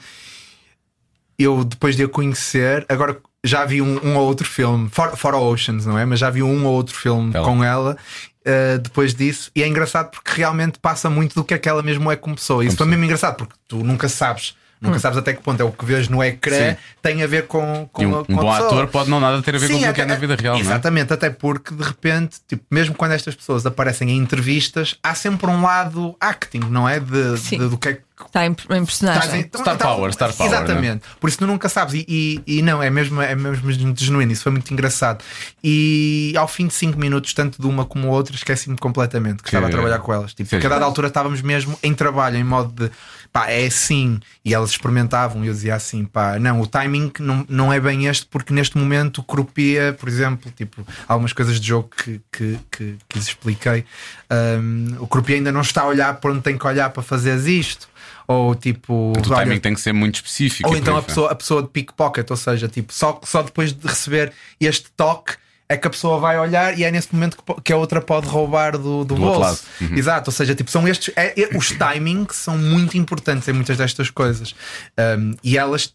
eu, 1.37 1.63
depois 1.63 1.95
de 1.95 2.03
a 2.03 2.07
conhecer, 2.07 2.85
agora 2.87 3.17
já 3.43 3.65
vi 3.65 3.81
um, 3.81 3.99
um 4.05 4.15
ou 4.15 4.25
outro 4.27 4.47
filme, 4.47 4.87
For, 4.91 5.17
For 5.17 5.33
Oceans, 5.35 5.85
não 5.85 5.97
é? 5.97 6.05
Mas 6.05 6.19
já 6.19 6.29
vi 6.29 6.41
um 6.43 6.65
ou 6.65 6.73
outro 6.73 6.95
filme 6.95 7.31
Ela. 7.33 7.45
com 7.45 7.63
ela. 7.63 7.97
Uh, 8.45 8.79
depois 8.79 9.13
disso, 9.13 9.51
e 9.55 9.63
é 9.63 9.67
engraçado 9.67 10.11
porque 10.11 10.31
realmente 10.33 10.79
passa 10.79 11.09
muito 11.09 11.35
do 11.35 11.43
que 11.43 11.53
é 11.53 11.57
que 11.57 11.69
ela 11.69 11.81
mesmo 11.81 12.11
é 12.11 12.15
como 12.15 12.35
pessoa. 12.35 12.63
Isso 12.63 12.77
foi 12.77 12.85
mesmo 12.87 13.03
engraçado 13.03 13.37
porque 13.37 13.55
tu 13.67 13.77
nunca 13.83 14.07
sabes, 14.09 14.55
nunca 14.83 14.99
sabes 14.99 15.17
até 15.17 15.33
que 15.33 15.41
ponto 15.41 15.59
é 15.61 15.63
o 15.63 15.71
que 15.71 15.85
vês 15.85 16.07
no 16.09 16.23
ecrã 16.23 16.71
Sim. 16.71 16.77
tem 17.01 17.23
a 17.23 17.27
ver 17.27 17.47
com, 17.47 17.89
com 17.91 18.01
E 18.01 18.05
a, 18.05 18.07
um, 18.07 18.23
com 18.25 18.33
um 18.33 18.39
a 18.39 18.41
bom 18.43 18.51
pessoa. 18.51 18.67
ator 18.67 18.87
pode 18.87 19.09
não 19.09 19.19
nada 19.19 19.41
ter 19.41 19.55
a 19.55 19.57
ver 19.57 19.67
com 19.69 19.77
Sim, 19.79 19.87
o 19.89 19.93
que 19.93 20.01
é 20.01 20.05
na 20.05 20.15
vida 20.15 20.35
real, 20.35 20.53
não 20.55 20.61
é? 20.61 20.63
Exatamente, 20.63 21.13
até 21.13 21.29
porque 21.29 21.73
de 21.73 21.83
repente, 21.83 22.37
tipo, 22.47 22.63
mesmo 22.69 22.93
quando 22.95 23.13
estas 23.13 23.33
pessoas 23.35 23.65
aparecem 23.65 24.09
em 24.11 24.17
entrevistas, 24.17 24.95
há 25.01 25.15
sempre 25.15 25.47
um 25.49 25.61
lado 25.61 26.15
acting, 26.19 26.59
não 26.69 26.87
é? 26.87 26.99
De, 26.99 27.37
Sim. 27.37 27.57
de- 27.59 27.69
do 27.69 27.77
que 27.77 27.87
é 27.89 27.93
que 27.93 28.01
Está 28.27 28.45
em, 28.45 28.51
em 28.51 28.85
personagem. 28.85 29.21
Estás 29.21 29.33
em- 29.33 29.49
Star 29.61 29.77
power, 29.77 30.13
star 30.13 30.31
power, 30.33 30.51
Exatamente. 30.53 31.01
Por 31.19 31.27
isso 31.27 31.39
tu 31.39 31.47
nunca 31.47 31.67
sabes. 31.67 31.95
E, 31.95 32.05
e- 32.07 32.59
e 32.59 32.61
não, 32.61 32.81
é 32.81 32.89
mesmo, 32.89 33.19
é 33.21 33.35
mesmo 33.35 33.69
genuíno. 33.97 34.31
Isso 34.31 34.43
foi 34.43 34.51
muito 34.51 34.71
engraçado. 34.71 35.21
E 35.63 36.33
ao 36.37 36.47
fim 36.47 36.67
de 36.67 36.73
5 36.73 36.97
minutos, 36.97 37.33
tanto 37.33 37.59
de 37.59 37.67
uma 37.67 37.85
como 37.85 38.07
outra, 38.09 38.35
esqueci-me 38.35 38.77
completamente 38.77 39.41
que, 39.41 39.49
estava 39.49 39.67
a 39.67 39.69
trabalhar 39.69 39.99
com 39.99 40.13
elas. 40.13 40.33
Tipo, 40.33 40.55
a 40.55 40.59
dada 40.59 40.85
altura 40.85 41.07
estávamos 41.07 41.41
mesmo 41.41 41.77
em 41.81 41.93
trabalho, 41.93 42.37
em 42.37 42.43
modo 42.43 42.71
de 42.85 42.91
pá, 43.33 43.49
é 43.49 43.65
assim. 43.65 44.19
E 44.45 44.53
elas 44.53 44.69
experimentavam 44.69 45.43
e 45.43 45.47
eu 45.47 45.53
dizia 45.53 45.73
assim, 45.73 46.05
pá, 46.05 46.37
não, 46.37 46.61
o 46.61 46.67
timing 46.67 47.11
não, 47.19 47.43
não 47.49 47.73
é 47.73 47.79
bem 47.79 48.05
este, 48.05 48.27
porque 48.27 48.53
neste 48.53 48.77
momento 48.77 49.17
o 49.17 49.23
cropia, 49.23 49.97
por 49.99 50.07
exemplo, 50.07 50.51
tipo, 50.55 50.85
algumas 51.07 51.33
coisas 51.33 51.59
de 51.59 51.67
jogo 51.67 51.89
que, 51.89 52.21
que, 52.31 52.59
que, 52.71 52.97
que 53.09 53.17
lhes 53.17 53.27
expliquei. 53.27 53.83
hum, 54.61 54.95
o 54.99 55.07
cropia 55.07 55.37
ainda 55.37 55.51
não 55.51 55.61
está 55.61 55.81
a 55.81 55.87
olhar 55.87 56.13
por 56.17 56.29
onde 56.29 56.41
tem 56.41 56.55
que 56.57 56.67
olhar 56.67 56.91
para 56.91 57.01
fazeres 57.01 57.47
isto. 57.47 57.89
Ou 58.27 58.55
tipo, 58.55 58.93
O 58.93 59.13
olha, 59.31 59.43
timing 59.43 59.59
tem 59.59 59.73
que 59.73 59.81
ser 59.81 59.91
muito 59.91 60.15
específico. 60.15 60.69
ou 60.69 60.77
então 60.77 60.95
a 60.95 60.99
aí, 60.99 61.05
pessoa, 61.05 61.31
a 61.31 61.35
pessoa 61.35 61.61
de 61.63 61.69
pickpocket, 61.69 62.29
ou 62.29 62.37
seja, 62.37 62.67
tipo, 62.69 62.93
só, 62.93 63.19
só 63.23 63.41
depois 63.41 63.73
de 63.73 63.85
receber 63.85 64.31
este 64.61 64.89
toque 64.95 65.33
é 65.69 65.77
que 65.77 65.87
a 65.87 65.89
pessoa 65.89 66.19
vai 66.19 66.37
olhar 66.37 66.77
e 66.77 66.83
é 66.83 66.91
nesse 66.91 67.13
momento 67.13 67.37
que, 67.37 67.61
que 67.61 67.73
a 67.73 67.77
outra 67.77 67.99
pode 68.01 68.27
roubar 68.27 68.73
do, 68.77 69.03
do, 69.05 69.15
Do 69.15 69.15
bolso. 69.15 69.63
Uhum. 69.81 69.95
Exato, 69.95 70.29
ou 70.29 70.33
seja, 70.33 70.53
tipo, 70.53 70.69
são 70.69 70.87
estes. 70.87 71.13
é- 71.15 71.33
é- 71.41 71.57
os 71.57 71.69
timings 71.69 72.35
são 72.35 72.57
muito 72.57 72.97
importantes 72.97 73.47
em 73.47 73.53
muitas 73.53 73.77
destas 73.77 74.09
coisas. 74.09 74.53
Um, 75.17 75.33
e 75.43 75.57
elas 75.57 75.93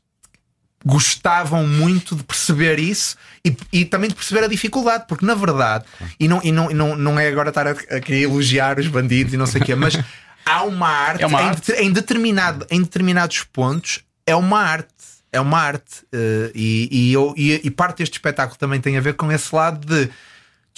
gostavam 0.84 1.66
muito 1.66 2.14
de 2.14 2.22
perceber 2.22 2.78
isso 2.78 3.16
e, 3.44 3.54
e 3.72 3.84
também 3.84 4.08
de 4.08 4.14
perceber 4.14 4.44
a 4.44 4.48
dificuldade, 4.48 5.04
porque 5.08 5.26
na 5.26 5.34
verdade, 5.34 5.84
e 6.20 6.28
não, 6.28 6.40
e 6.42 6.52
não, 6.52 6.68
não, 6.70 6.96
não 6.96 7.18
é 7.20 7.28
agora 7.28 7.48
estar 7.48 7.66
a, 7.66 7.70
a 7.72 8.00
querer 8.00 8.22
elogiar 8.22 8.78
os 8.78 8.86
bandidos 8.86 9.34
e 9.34 9.36
não 9.36 9.46
sei 9.46 9.60
o 9.60 9.64
quê, 9.64 9.74
mas 9.74 9.98
há 10.46 10.62
uma 10.62 10.88
arte, 10.88 11.22
É 11.24 11.26
uma 11.26 11.42
em, 11.42 11.46
arte. 11.48 11.72
de- 11.72 11.78
em 11.82 11.92
determinado, 11.92 12.66
em 12.70 12.80
determinados 12.80 13.42
pontos, 13.52 14.00
é 14.26 14.34
uma 14.36 14.60
arte. 14.60 14.88
É 15.32 15.40
uma 15.40 15.58
arte. 15.58 16.04
eh, 16.12 16.50
e, 16.54 16.88
e, 17.10 17.12
eu- 17.12 17.34
e- 17.36 17.60
e 17.64 17.70
parte 17.70 17.98
deste 17.98 18.14
espetáculo 18.14 18.58
também 18.58 18.80
tem 18.80 18.96
a 18.96 19.00
ver 19.00 19.14
com 19.14 19.30
esse 19.30 19.54
lado 19.54 19.86
de 19.86 20.10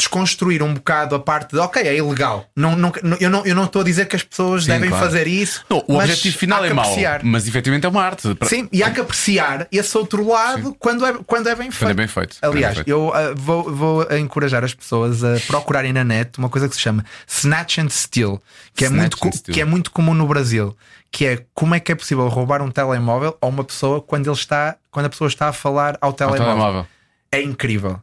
desconstruir 0.01 0.62
um 0.62 0.74
bocado 0.74 1.14
a 1.14 1.20
parte 1.20 1.53
de 1.53 1.59
ok, 1.59 1.82
é 1.82 1.96
ilegal. 1.96 2.46
Não, 2.57 2.74
não, 2.74 2.92
eu, 3.20 3.30
não, 3.30 3.44
eu 3.44 3.55
não 3.55 3.64
estou 3.64 3.82
a 3.82 3.84
dizer 3.84 4.07
que 4.07 4.16
as 4.16 4.22
pessoas 4.22 4.64
Sim, 4.64 4.72
devem 4.72 4.88
claro. 4.88 5.05
fazer 5.05 5.26
isso. 5.26 5.64
Não, 5.68 5.84
o 5.86 5.98
objetivo 5.98 6.36
final 6.36 6.64
é 6.64 6.72
mau, 6.72 6.96
mas 7.22 7.46
efetivamente 7.46 7.86
é 7.86 7.88
uma 7.88 8.03
arte. 8.03 8.22
Sim, 8.44 8.68
e 8.72 8.82
há 8.82 8.90
que 8.90 9.01
apreciar 9.01 9.66
esse 9.70 9.96
outro 9.96 10.26
lado 10.26 10.74
quando 10.78 11.05
é, 11.07 11.12
quando 11.26 11.48
é 11.48 11.55
bem 11.55 11.70
feito. 11.70 11.78
Quando 11.80 11.90
é 11.90 11.94
bem 11.94 12.09
feito. 12.09 12.36
É 12.42 12.46
Aliás, 12.46 12.76
bem 12.76 12.84
feito. 12.84 12.88
eu 12.88 13.12
ah, 13.14 13.34
vou, 13.36 13.74
vou 13.74 14.03
encorajar 14.16 14.64
as 14.64 14.74
pessoas 14.74 15.22
a 15.22 15.38
procurarem 15.46 15.92
na 15.92 16.05
net 16.05 16.38
uma 16.38 16.48
coisa 16.48 16.68
que 16.68 16.74
se 16.74 16.80
chama 16.80 17.05
Snatch 17.26 17.78
and 17.78 17.90
Steal, 17.90 18.42
que, 18.74 18.84
é 18.84 18.88
Snatch 18.88 19.20
muito, 19.22 19.42
que 19.42 19.61
é 19.61 19.64
muito 19.64 19.90
comum 19.90 20.14
no 20.14 20.26
Brasil. 20.26 20.76
Que 21.12 21.26
é 21.26 21.44
como 21.53 21.74
é 21.74 21.80
que 21.80 21.90
é 21.90 21.94
possível 21.96 22.28
roubar 22.28 22.62
um 22.62 22.70
telemóvel 22.70 23.36
a 23.40 23.46
uma 23.46 23.64
pessoa 23.64 24.01
quando, 24.01 24.28
ele 24.28 24.36
está, 24.36 24.76
quando 24.92 25.07
a 25.07 25.09
pessoa 25.09 25.26
está 25.26 25.48
a 25.48 25.53
falar 25.53 25.98
ao 26.01 26.11
Ao 26.11 26.12
telemóvel. 26.12 26.46
telemóvel. 26.46 26.86
É 27.32 27.42
incrível. 27.42 28.01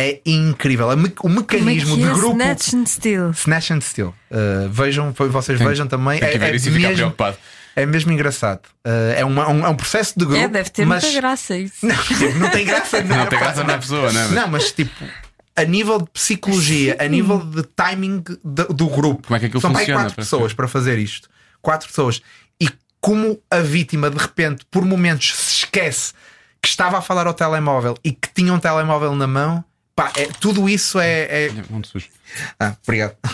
É 0.00 0.20
incrível. 0.24 0.96
Me- 0.96 1.08
O 1.08 1.12
Como 1.14 1.40
é 1.40 1.42
que 1.44 1.56
mecanismo 1.60 1.96
de 1.96 2.04
é? 2.04 2.12
grupo. 2.12 2.30
Snatch 2.32 2.74
and 2.74 2.86
Steal. 2.86 3.30
Snatch 3.32 3.70
and 3.72 3.80
Steal. 3.80 4.14
Uh, 4.30 4.68
vejam, 4.70 5.12
vocês 5.12 5.58
Tem- 5.58 5.66
vejam 5.68 5.86
também. 5.86 6.18
Tem 6.20 6.30
que 6.30 6.36
é, 6.36 6.38
ver 6.38 6.52
é 6.52 6.56
isso 6.56 6.68
e 6.68 6.72
ficar 6.72 6.88
mesmo, 6.88 6.96
preocupado. 6.96 7.36
é 7.76 7.84
mesmo 7.86 8.12
engraçado. 8.12 8.60
Uh, 8.86 9.12
é, 9.16 9.24
uma- 9.24 9.48
um, 9.48 9.64
é 9.66 9.68
um 9.68 9.74
processo 9.76 10.14
de 10.18 10.24
grupo. 10.24 10.40
É, 10.40 10.48
deve 10.48 10.70
ter 10.70 10.84
mas... 10.86 11.02
muita 11.04 11.20
graça 11.20 11.56
isso. 11.56 11.84
Não, 11.86 11.96
tipo, 11.96 12.38
não 12.38 12.50
tem 12.50 12.64
graça 12.64 13.02
Não 13.02 13.26
tem 13.26 13.38
graça 13.38 13.64
na 13.64 13.78
pessoa, 13.78 14.12
né? 14.12 14.28
Não, 14.28 14.48
mas 14.48 14.72
tipo, 14.72 15.04
a 15.56 15.64
nível 15.64 15.98
de 16.00 16.10
psicologia, 16.10 16.96
a 16.98 17.06
nível 17.06 17.38
de 17.38 17.62
timing 17.62 18.22
de- 18.44 18.64
do 18.74 18.86
grupo, 18.88 19.26
Como 19.26 19.36
é 19.36 19.40
que 19.40 19.46
aquilo 19.46 19.60
são 19.60 19.74
funciona, 19.74 20.00
quatro 20.02 20.16
pessoas 20.16 20.52
para 20.54 20.66
fazer 20.68 20.98
isto. 20.98 21.28
Quatro 21.60 21.88
pessoas. 21.88 22.22
E 22.60 22.68
como 23.00 23.38
a 23.50 23.58
vítima, 23.58 24.08
de 24.10 24.16
repente, 24.18 24.64
por 24.70 24.84
momentos, 24.84 25.34
se 25.36 25.52
esquece 25.64 26.12
que 26.62 26.68
estava 26.68 26.98
a 26.98 27.02
falar 27.02 27.26
ao 27.26 27.34
telemóvel 27.34 27.96
e 28.04 28.12
que 28.12 28.28
tinha 28.34 28.52
um 28.52 28.58
telemóvel 28.58 29.14
na 29.14 29.26
mão. 29.26 29.64
Pá, 30.00 30.10
é- 30.16 30.28
tudo 30.40 30.66
isso 30.66 30.98
é- 30.98 31.44
é, 31.46 31.52
Muito 31.68 31.88
sujo. 31.88 32.06
ah, 32.58 32.74
obrigado. 32.82 33.14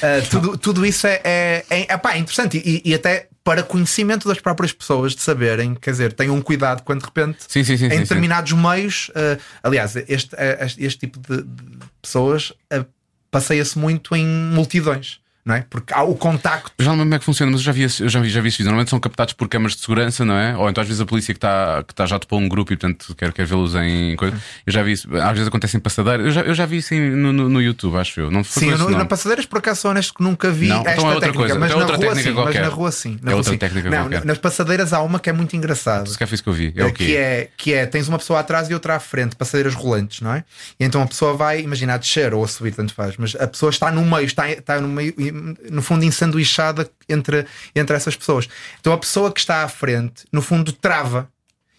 Uh, 0.00 0.28
tudo, 0.30 0.56
tudo 0.56 0.86
isso 0.86 1.06
é, 1.06 1.20
é, 1.24 1.64
é, 1.68 1.92
epá, 1.92 2.14
é 2.14 2.18
interessante 2.18 2.62
e, 2.64 2.80
e 2.84 2.94
até 2.94 3.28
para 3.42 3.62
conhecimento 3.62 4.28
das 4.28 4.38
próprias 4.38 4.72
pessoas 4.72 5.14
de 5.14 5.20
saberem, 5.20 5.74
quer 5.74 5.90
dizer, 5.90 6.12
tenham 6.12 6.34
um 6.36 6.40
cuidado 6.40 6.82
quando 6.82 7.00
de 7.00 7.06
repente 7.06 7.38
Sim, 7.48 7.64
sim, 7.64 7.76
sim, 7.76 7.86
em 7.86 8.00
determinados 8.00 8.52
meios, 8.52 9.10
uh, 9.10 9.40
aliás, 9.62 9.96
este, 9.96 10.34
uh, 10.34 10.64
este, 10.64 10.84
este 10.84 11.00
tipo 11.00 11.18
de, 11.18 11.42
de 11.42 11.78
pessoas 12.00 12.50
uh, 12.72 12.86
passeia-se 13.30 13.78
muito 13.78 14.14
em 14.14 14.24
multidões, 14.26 15.19
não 15.44 15.54
é? 15.54 15.64
Porque 15.68 15.92
há 15.94 16.02
o 16.02 16.14
contacto. 16.14 16.70
Já 16.78 16.90
não 16.90 16.92
lembro 16.92 17.04
como 17.06 17.14
é 17.14 17.18
que 17.18 17.24
funciona, 17.24 17.50
mas 17.52 17.60
eu 17.60 17.64
já 17.64 17.72
vi, 17.72 17.82
eu 17.82 18.08
já 18.08 18.20
vi, 18.20 18.28
já 18.28 18.40
vi 18.40 18.48
esse 18.48 18.58
vídeo. 18.58 18.66
Normalmente 18.66 18.90
são 18.90 19.00
captados 19.00 19.34
por 19.34 19.48
câmaras 19.48 19.74
de 19.74 19.80
segurança, 19.82 20.24
não 20.24 20.34
é? 20.34 20.56
Ou 20.56 20.68
então 20.68 20.82
às 20.82 20.86
vezes 20.88 21.00
a 21.00 21.06
polícia 21.06 21.32
que 21.34 21.38
está 21.38 21.82
que 21.86 21.94
tá 21.94 22.06
já 22.06 22.18
topou 22.18 22.38
um 22.38 22.48
grupo 22.48 22.72
e 22.72 22.76
portanto 22.76 23.14
quer, 23.16 23.32
quer 23.32 23.46
vê-los 23.46 23.74
em 23.74 24.16
coisa. 24.16 24.36
Eu 24.66 24.72
já 24.72 24.82
vi 24.82 24.92
isso, 24.92 25.08
às 25.16 25.32
vezes 25.32 25.48
acontece 25.48 25.76
em 25.76 25.80
passadeira. 25.80 26.22
Eu 26.22 26.30
já, 26.30 26.40
eu 26.42 26.54
já 26.54 26.66
vi 26.66 26.76
isso 26.78 26.94
em- 26.94 27.10
no, 27.10 27.32
no, 27.32 27.60
YouTube, 27.62 27.96
acho 27.96 28.20
eu. 28.20 28.30
Não 28.30 28.44
Sim, 28.44 28.70
eu 28.70 28.90
na 28.90 29.04
passadeiras 29.04 29.46
por 29.46 29.58
acaso 29.58 29.80
sou 29.80 29.90
honesto 29.90 30.14
que 30.14 30.22
nunca 30.22 30.50
vi 30.50 30.68
Não, 30.68 30.78
esta 30.80 30.92
então 30.92 31.04
é 31.10 31.14
outra 31.14 31.20
técnica, 31.32 31.38
coisa, 31.38 31.58
mas 31.58 31.70
então 31.70 31.80
é 31.80 31.84
na 31.84 31.92
outra 31.92 31.96
rua 31.96 32.14
técnica 32.14 32.28
sim, 32.30 32.34
mas 32.34 32.44
qualquer. 32.44 32.62
na 32.62 32.68
rua 32.68 32.92
sim. 32.92 33.18
Na 33.22 33.30
É 33.30 33.32
rua, 33.32 33.38
outra 33.38 33.52
sim. 33.52 33.58
técnica 33.58 33.90
Não, 33.90 33.98
qualquer. 34.02 34.24
nas 34.24 34.38
passadeiras 34.38 34.92
há 34.92 35.00
uma 35.02 35.18
que 35.18 35.30
é 35.30 35.32
muito 35.32 35.56
engraçada. 35.56 36.06
Se 36.06 36.18
calhar 36.18 36.28
foi 36.28 36.34
isso 36.34 36.42
que 36.42 36.48
eu 36.48 36.52
vi. 36.52 36.72
É 36.76 36.84
o 36.84 36.92
quê? 36.92 37.04
Que 37.06 37.16
é, 37.16 37.48
que 37.56 37.74
é, 37.74 37.86
tens 37.86 38.08
uma 38.08 38.18
pessoa 38.18 38.40
atrás 38.40 38.68
e 38.70 38.74
outra 38.74 38.96
à 38.96 39.00
frente, 39.00 39.36
passadeiras 39.36 39.74
rolantes, 39.74 40.20
não 40.20 40.34
é? 40.34 40.44
E 40.78 40.84
então 40.84 41.02
a 41.02 41.06
pessoa 41.06 41.34
vai, 41.34 41.60
imagina, 41.60 41.94
a 41.94 41.96
descer 41.96 42.34
ou 42.34 42.44
a 42.44 42.48
subir, 42.48 42.72
tanto 42.74 42.92
faz, 42.94 43.14
mas 43.16 43.34
a 43.36 43.46
pessoa 43.46 43.70
está 43.70 43.90
no 43.90 44.04
meio, 44.04 44.24
está, 44.24 44.50
está 44.50 44.80
no 44.80 44.88
meio, 44.88 45.14
no 45.32 45.82
fundo, 45.82 46.04
ensanduichada 46.04 46.90
entre, 47.08 47.46
entre 47.74 47.96
essas 47.96 48.16
pessoas. 48.16 48.48
Então 48.80 48.92
a 48.92 48.98
pessoa 48.98 49.32
que 49.32 49.40
está 49.40 49.62
à 49.62 49.68
frente, 49.68 50.24
no 50.32 50.42
fundo, 50.42 50.72
trava. 50.72 51.28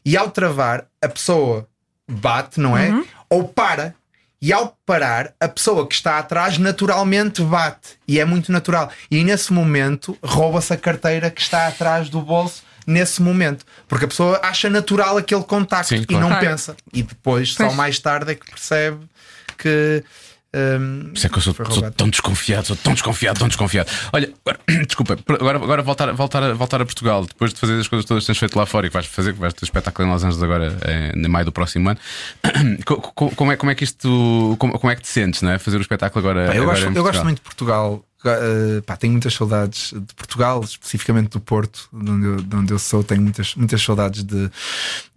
E 0.04 0.18
ao 0.18 0.32
travar, 0.32 0.86
a 1.02 1.08
pessoa 1.08 1.68
bate, 2.10 2.60
não 2.60 2.78
é? 2.78 3.04
Ou 3.30 3.48
para. 3.48 3.94
E 4.42 4.52
ao 4.52 4.76
parar, 4.88 5.36
a 5.40 5.48
pessoa 5.48 5.86
que 5.88 5.94
está 5.94 6.18
atrás 6.18 6.58
naturalmente 6.58 7.44
bate. 7.44 7.90
E 8.08 8.20
é 8.20 8.26
muito 8.26 8.52
natural. 8.52 8.92
E 9.12 9.24
nesse 9.24 9.54
momento, 9.54 10.18
rouba-se 10.24 10.74
a 10.74 10.78
carteira 10.78 11.30
que 11.30 11.40
está 11.42 11.68
atrás 11.68 12.10
do 12.10 12.22
bolso. 12.22 12.64
Nesse 12.88 13.22
momento, 13.22 13.64
porque 13.88 14.06
a 14.06 14.08
pessoa 14.08 14.40
acha 14.42 14.68
natural 14.68 15.16
aquele 15.16 15.44
contacto 15.44 15.90
Sim, 15.90 15.98
e 16.02 16.06
claro. 16.08 16.22
não 16.24 16.30
Claro. 16.30 16.48
pensa, 16.48 16.76
e 16.92 17.04
depois, 17.04 17.54
só 17.54 17.66
Pois. 17.66 17.76
mais 17.76 18.00
tarde, 18.00 18.32
é 18.32 18.36
que 18.36 18.50
percebe 18.50 19.08
que 19.56 20.04
Por 20.52 21.14
isso 21.18 21.28
é 21.28 21.30
que 21.30 21.38
eu 21.38 21.42
sou, 21.42 21.54
sou 21.54 21.92
tão 21.92 22.10
desconfiado, 22.10 22.68
sou 22.68 22.76
tão 22.76 22.94
desconfiado, 22.94 23.40
tão 23.40 23.48
desconfiado. 23.48 23.90
Olha, 24.12 24.32
agora, 24.46 24.60
desculpa, 24.86 25.18
agora, 25.30 25.58
agora 25.58 25.82
voltar, 25.82 26.12
voltar, 26.14 26.44
a- 26.44 26.54
voltar 26.54 26.82
a 26.82 26.86
Portugal, 26.86 27.26
depois 27.26 27.54
de 27.54 27.60
fazer 27.60 27.80
as 27.80 27.88
coisas 27.88 28.06
todas 28.06 28.24
que 28.24 28.28
tens 28.28 28.38
feito 28.38 28.58
lá 28.58 28.66
fora 28.66 28.86
e 28.86 28.90
que 28.90 28.94
vais 28.94 29.06
fazer, 29.06 29.34
que 29.34 29.40
vais 29.40 29.54
ter 29.54 29.64
espetáculo 29.64 30.08
em 30.08 30.12
Los 30.12 30.24
Angeles 30.24 30.44
agora 30.44 30.78
eh, 30.82 31.14
em 31.16 31.28
maio 31.30 31.46
do 31.46 31.52
próximo 31.52 31.90
ano. 31.90 32.00
Co- 32.86 32.98
co- 33.02 33.32
Como 33.36 33.52
é, 33.52 33.56
como 33.56 33.72
é 33.72 33.76
que 33.76 33.84
isto, 33.86 34.56
como, 34.60 34.78
como 34.78 34.92
é 34.92 34.96
que 34.96 35.02
te 35.04 35.08
sentes, 35.08 35.42
não 35.42 35.52
é? 35.52 35.58
Fazer 35.58 35.78
o 35.78 35.82
espetáculo 35.82 36.28
agora. 36.28 36.48
Pá, 36.48 36.56
eu, 36.56 36.64
agora 36.64 36.80
gosto, 36.82 36.96
eu 36.98 37.04
gosto 37.04 37.24
muito 37.24 37.38
de 37.38 37.42
Portugal. 37.44 38.04
Uh, 38.24 38.82
pá, 38.84 38.96
tenho 38.96 39.14
muitas 39.14 39.34
saudades 39.34 39.94
de 39.94 40.14
Portugal, 40.14 40.62
especificamente 40.64 41.30
do 41.32 41.40
Porto, 41.40 41.90
de 41.92 42.12
onde 42.12 42.26
eu, 42.28 42.36
de 42.38 42.56
onde 42.56 42.72
eu 42.74 42.78
sou. 42.78 43.04
Tenho 43.04 43.22
muitas, 43.22 43.56
muitas 43.56 43.82
saudades 43.82 44.24
de, 44.24 44.50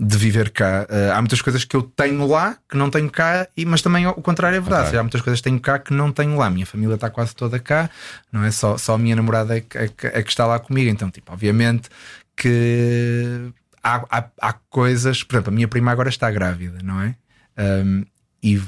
de 0.00 0.16
viver 0.16 0.48
cá. 0.50 0.86
Uh, 0.88 1.12
há 1.12 1.20
muitas 1.20 1.42
coisas 1.42 1.64
que 1.64 1.76
eu 1.76 1.82
tenho 1.82 2.26
lá 2.26 2.56
que 2.68 2.76
não 2.78 2.88
tenho 2.88 3.10
cá, 3.10 3.46
e, 3.56 3.66
mas 3.66 3.82
também 3.82 4.06
o 4.06 4.14
contrário 4.14 4.56
é 4.56 4.60
verdade. 4.60 4.88
Ok. 4.88 4.98
Há 4.98 5.02
muitas 5.02 5.20
coisas 5.20 5.40
que 5.40 5.44
tenho 5.44 5.60
cá 5.60 5.78
que 5.78 5.92
não 5.92 6.10
tenho 6.10 6.34
lá. 6.36 6.48
Minha 6.48 6.64
família 6.64 6.94
está 6.94 7.10
quase 7.10 7.34
toda 7.36 7.58
cá, 7.58 7.90
não 8.32 8.42
é? 8.42 8.50
Só, 8.50 8.78
só 8.78 8.94
a 8.94 8.98
minha 8.98 9.14
namorada 9.16 9.56
é 9.56 9.60
que, 9.60 9.76
é 9.76 9.88
que- 9.88 10.06
é 10.06 10.22
que 10.22 10.30
está 10.30 10.46
lá 10.46 10.58
comigo. 10.58 10.88
Então, 10.90 11.10
tipo, 11.10 11.30
obviamente 11.30 11.90
que 12.34 13.50
há, 13.82 14.02
há, 14.10 14.24
há 14.40 14.52
coisas. 14.70 15.22
Por 15.22 15.34
exemplo, 15.36 15.50
a 15.52 15.54
minha 15.54 15.68
prima 15.68 15.92
agora 15.92 16.08
está 16.08 16.30
grávida, 16.30 16.78
não 16.82 17.02
é? 17.02 17.14
Um, 17.58 18.04
e 18.42 18.60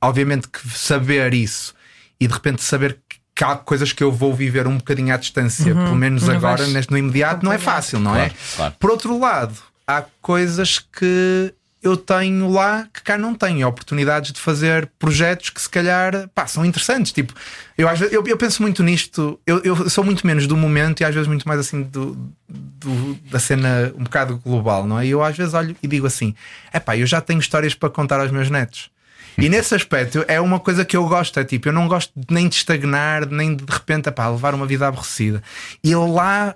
obviamente 0.00 0.48
que 0.48 0.60
saber 0.70 1.34
isso 1.34 1.74
e 2.20 2.26
de 2.26 2.32
repente 2.34 2.62
saber 2.62 2.98
que 3.34 3.44
há 3.44 3.54
coisas 3.56 3.92
que 3.92 4.02
eu 4.02 4.10
vou 4.10 4.34
viver 4.34 4.66
um 4.66 4.78
bocadinho 4.78 5.14
à 5.14 5.16
distância, 5.16 5.72
pelo 5.72 5.94
menos 5.94 6.22
Não 6.26 6.34
agora, 6.34 6.66
neste, 6.66 6.90
no 6.90 6.98
imediato, 6.98 7.44
não 7.44 7.52
é 7.52 7.58
fácil, 7.58 8.00
não 8.00 8.14
é? 8.16 8.30
Claro, 8.30 8.34
claro. 8.56 8.74
Por 8.80 8.90
outro 8.90 9.18
lado, 9.18 9.54
há 9.86 10.02
coisas 10.20 10.78
que 10.80 11.54
eu 11.80 11.96
tenho 11.96 12.50
lá 12.50 12.88
que 12.92 13.00
cá 13.00 13.16
não 13.16 13.32
tenho, 13.36 13.64
oportunidades 13.68 14.32
de 14.32 14.40
fazer 14.40 14.90
projetos 14.98 15.50
que 15.50 15.62
se 15.62 15.70
calhar 15.70 16.28
pá, 16.34 16.44
são 16.48 16.64
interessantes. 16.64 17.12
Tipo, 17.12 17.32
eu, 17.78 17.88
às 17.88 17.96
vezes, 18.00 18.12
eu, 18.12 18.24
eu 18.26 18.36
penso 18.36 18.60
muito 18.60 18.82
nisto, 18.82 19.38
eu, 19.46 19.60
eu 19.62 19.88
sou 19.88 20.02
muito 20.02 20.26
menos 20.26 20.48
do 20.48 20.56
momento 20.56 21.00
e 21.02 21.04
às 21.04 21.14
vezes 21.14 21.28
muito 21.28 21.46
mais 21.46 21.60
assim 21.60 21.82
do, 21.84 22.16
do- 22.48 23.14
da 23.30 23.38
cena 23.38 23.92
um 23.96 24.02
bocado 24.02 24.38
global, 24.44 24.84
não 24.84 24.98
é? 24.98 25.06
E 25.06 25.10
eu 25.10 25.22
às 25.22 25.36
vezes 25.36 25.54
olho 25.54 25.76
e 25.80 25.86
digo 25.86 26.08
assim: 26.08 26.34
é 26.72 26.80
pá, 26.80 26.96
eu 26.96 27.06
já 27.06 27.20
tenho 27.20 27.38
histórias 27.38 27.72
para 27.74 27.88
contar 27.88 28.18
aos 28.18 28.32
meus 28.32 28.50
netos. 28.50 28.90
E 29.38 29.48
nesse 29.48 29.74
aspecto 29.74 30.24
é 30.26 30.40
uma 30.40 30.58
coisa 30.58 30.84
que 30.84 30.96
eu 30.96 31.06
gosto, 31.06 31.38
é 31.38 31.44
tipo, 31.44 31.68
eu 31.68 31.72
não 31.72 31.86
gosto 31.86 32.12
nem 32.28 32.48
de 32.48 32.56
estagnar, 32.56 33.26
nem 33.26 33.54
de 33.54 33.64
de 33.64 33.72
repente 33.72 34.08
epá, 34.08 34.28
levar 34.28 34.54
uma 34.54 34.66
vida 34.66 34.86
aborrecida. 34.86 35.42
E 35.84 35.94
lá 35.94 36.54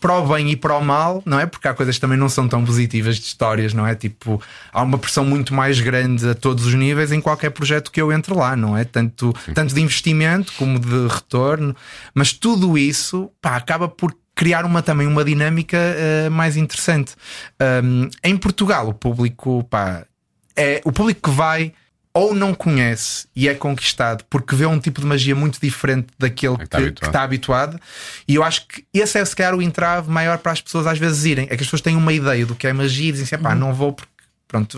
para 0.00 0.18
o 0.18 0.26
bem 0.26 0.50
e 0.50 0.56
para 0.56 0.76
o 0.76 0.84
mal, 0.84 1.22
não 1.26 1.38
é? 1.38 1.46
Porque 1.46 1.68
há 1.68 1.74
coisas 1.74 1.94
que 1.94 2.00
também 2.00 2.16
não 2.16 2.28
são 2.28 2.48
tão 2.48 2.64
positivas 2.64 3.16
de 3.16 3.26
histórias, 3.26 3.74
não 3.74 3.86
é? 3.86 3.94
Tipo, 3.94 4.42
há 4.72 4.82
uma 4.82 4.96
pressão 4.96 5.24
muito 5.24 5.52
mais 5.52 5.78
grande 5.78 6.28
a 6.28 6.34
todos 6.34 6.64
os 6.64 6.74
níveis 6.74 7.12
em 7.12 7.20
qualquer 7.20 7.50
projeto 7.50 7.92
que 7.92 8.00
eu 8.00 8.10
entre 8.10 8.34
lá, 8.34 8.56
não 8.56 8.76
é? 8.76 8.84
Tanto, 8.84 9.34
tanto 9.54 9.74
de 9.74 9.80
investimento 9.80 10.52
como 10.54 10.78
de 10.78 11.06
retorno, 11.06 11.76
mas 12.14 12.32
tudo 12.32 12.78
isso 12.78 13.30
pá, 13.42 13.56
acaba 13.56 13.88
por 13.88 14.16
criar 14.34 14.64
uma, 14.64 14.80
também 14.80 15.06
uma 15.06 15.22
dinâmica 15.22 15.76
eh, 15.76 16.30
mais 16.30 16.56
interessante. 16.56 17.14
Um, 17.84 18.08
em 18.24 18.36
Portugal, 18.38 18.88
o 18.88 18.94
público, 18.94 19.62
pá, 19.64 20.06
é 20.60 20.80
o 20.84 20.92
público 20.92 21.30
que 21.30 21.36
vai 21.36 21.72
ou 22.12 22.34
não 22.34 22.52
conhece 22.52 23.28
e 23.36 23.48
é 23.48 23.54
conquistado 23.54 24.24
porque 24.28 24.54
vê 24.54 24.66
um 24.66 24.80
tipo 24.80 25.00
de 25.00 25.06
magia 25.06 25.34
muito 25.34 25.60
diferente 25.60 26.08
daquele 26.18 26.56
que, 26.56 26.64
está 26.64 26.78
que 26.78 26.84
habituado. 26.84 27.08
está 27.08 27.22
habituado. 27.22 27.80
E 28.26 28.34
eu 28.34 28.42
acho 28.42 28.66
que 28.66 28.84
esse 28.92 29.18
é 29.18 29.24
se 29.24 29.34
calhar 29.34 29.54
o 29.54 29.62
entrave 29.62 30.10
maior 30.10 30.38
para 30.38 30.52
as 30.52 30.60
pessoas 30.60 30.86
às 30.86 30.98
vezes 30.98 31.24
irem. 31.24 31.44
É 31.44 31.56
que 31.56 31.62
as 31.62 31.66
pessoas 31.66 31.80
têm 31.80 31.96
uma 31.96 32.12
ideia 32.12 32.44
do 32.44 32.54
que 32.54 32.66
é 32.66 32.72
magia 32.72 33.08
e 33.08 33.12
dizem 33.12 33.24
assim: 33.24 33.42
pá, 33.42 33.54
não 33.54 33.72
vou 33.72 33.92
porque 33.92 34.09
pronto, 34.50 34.76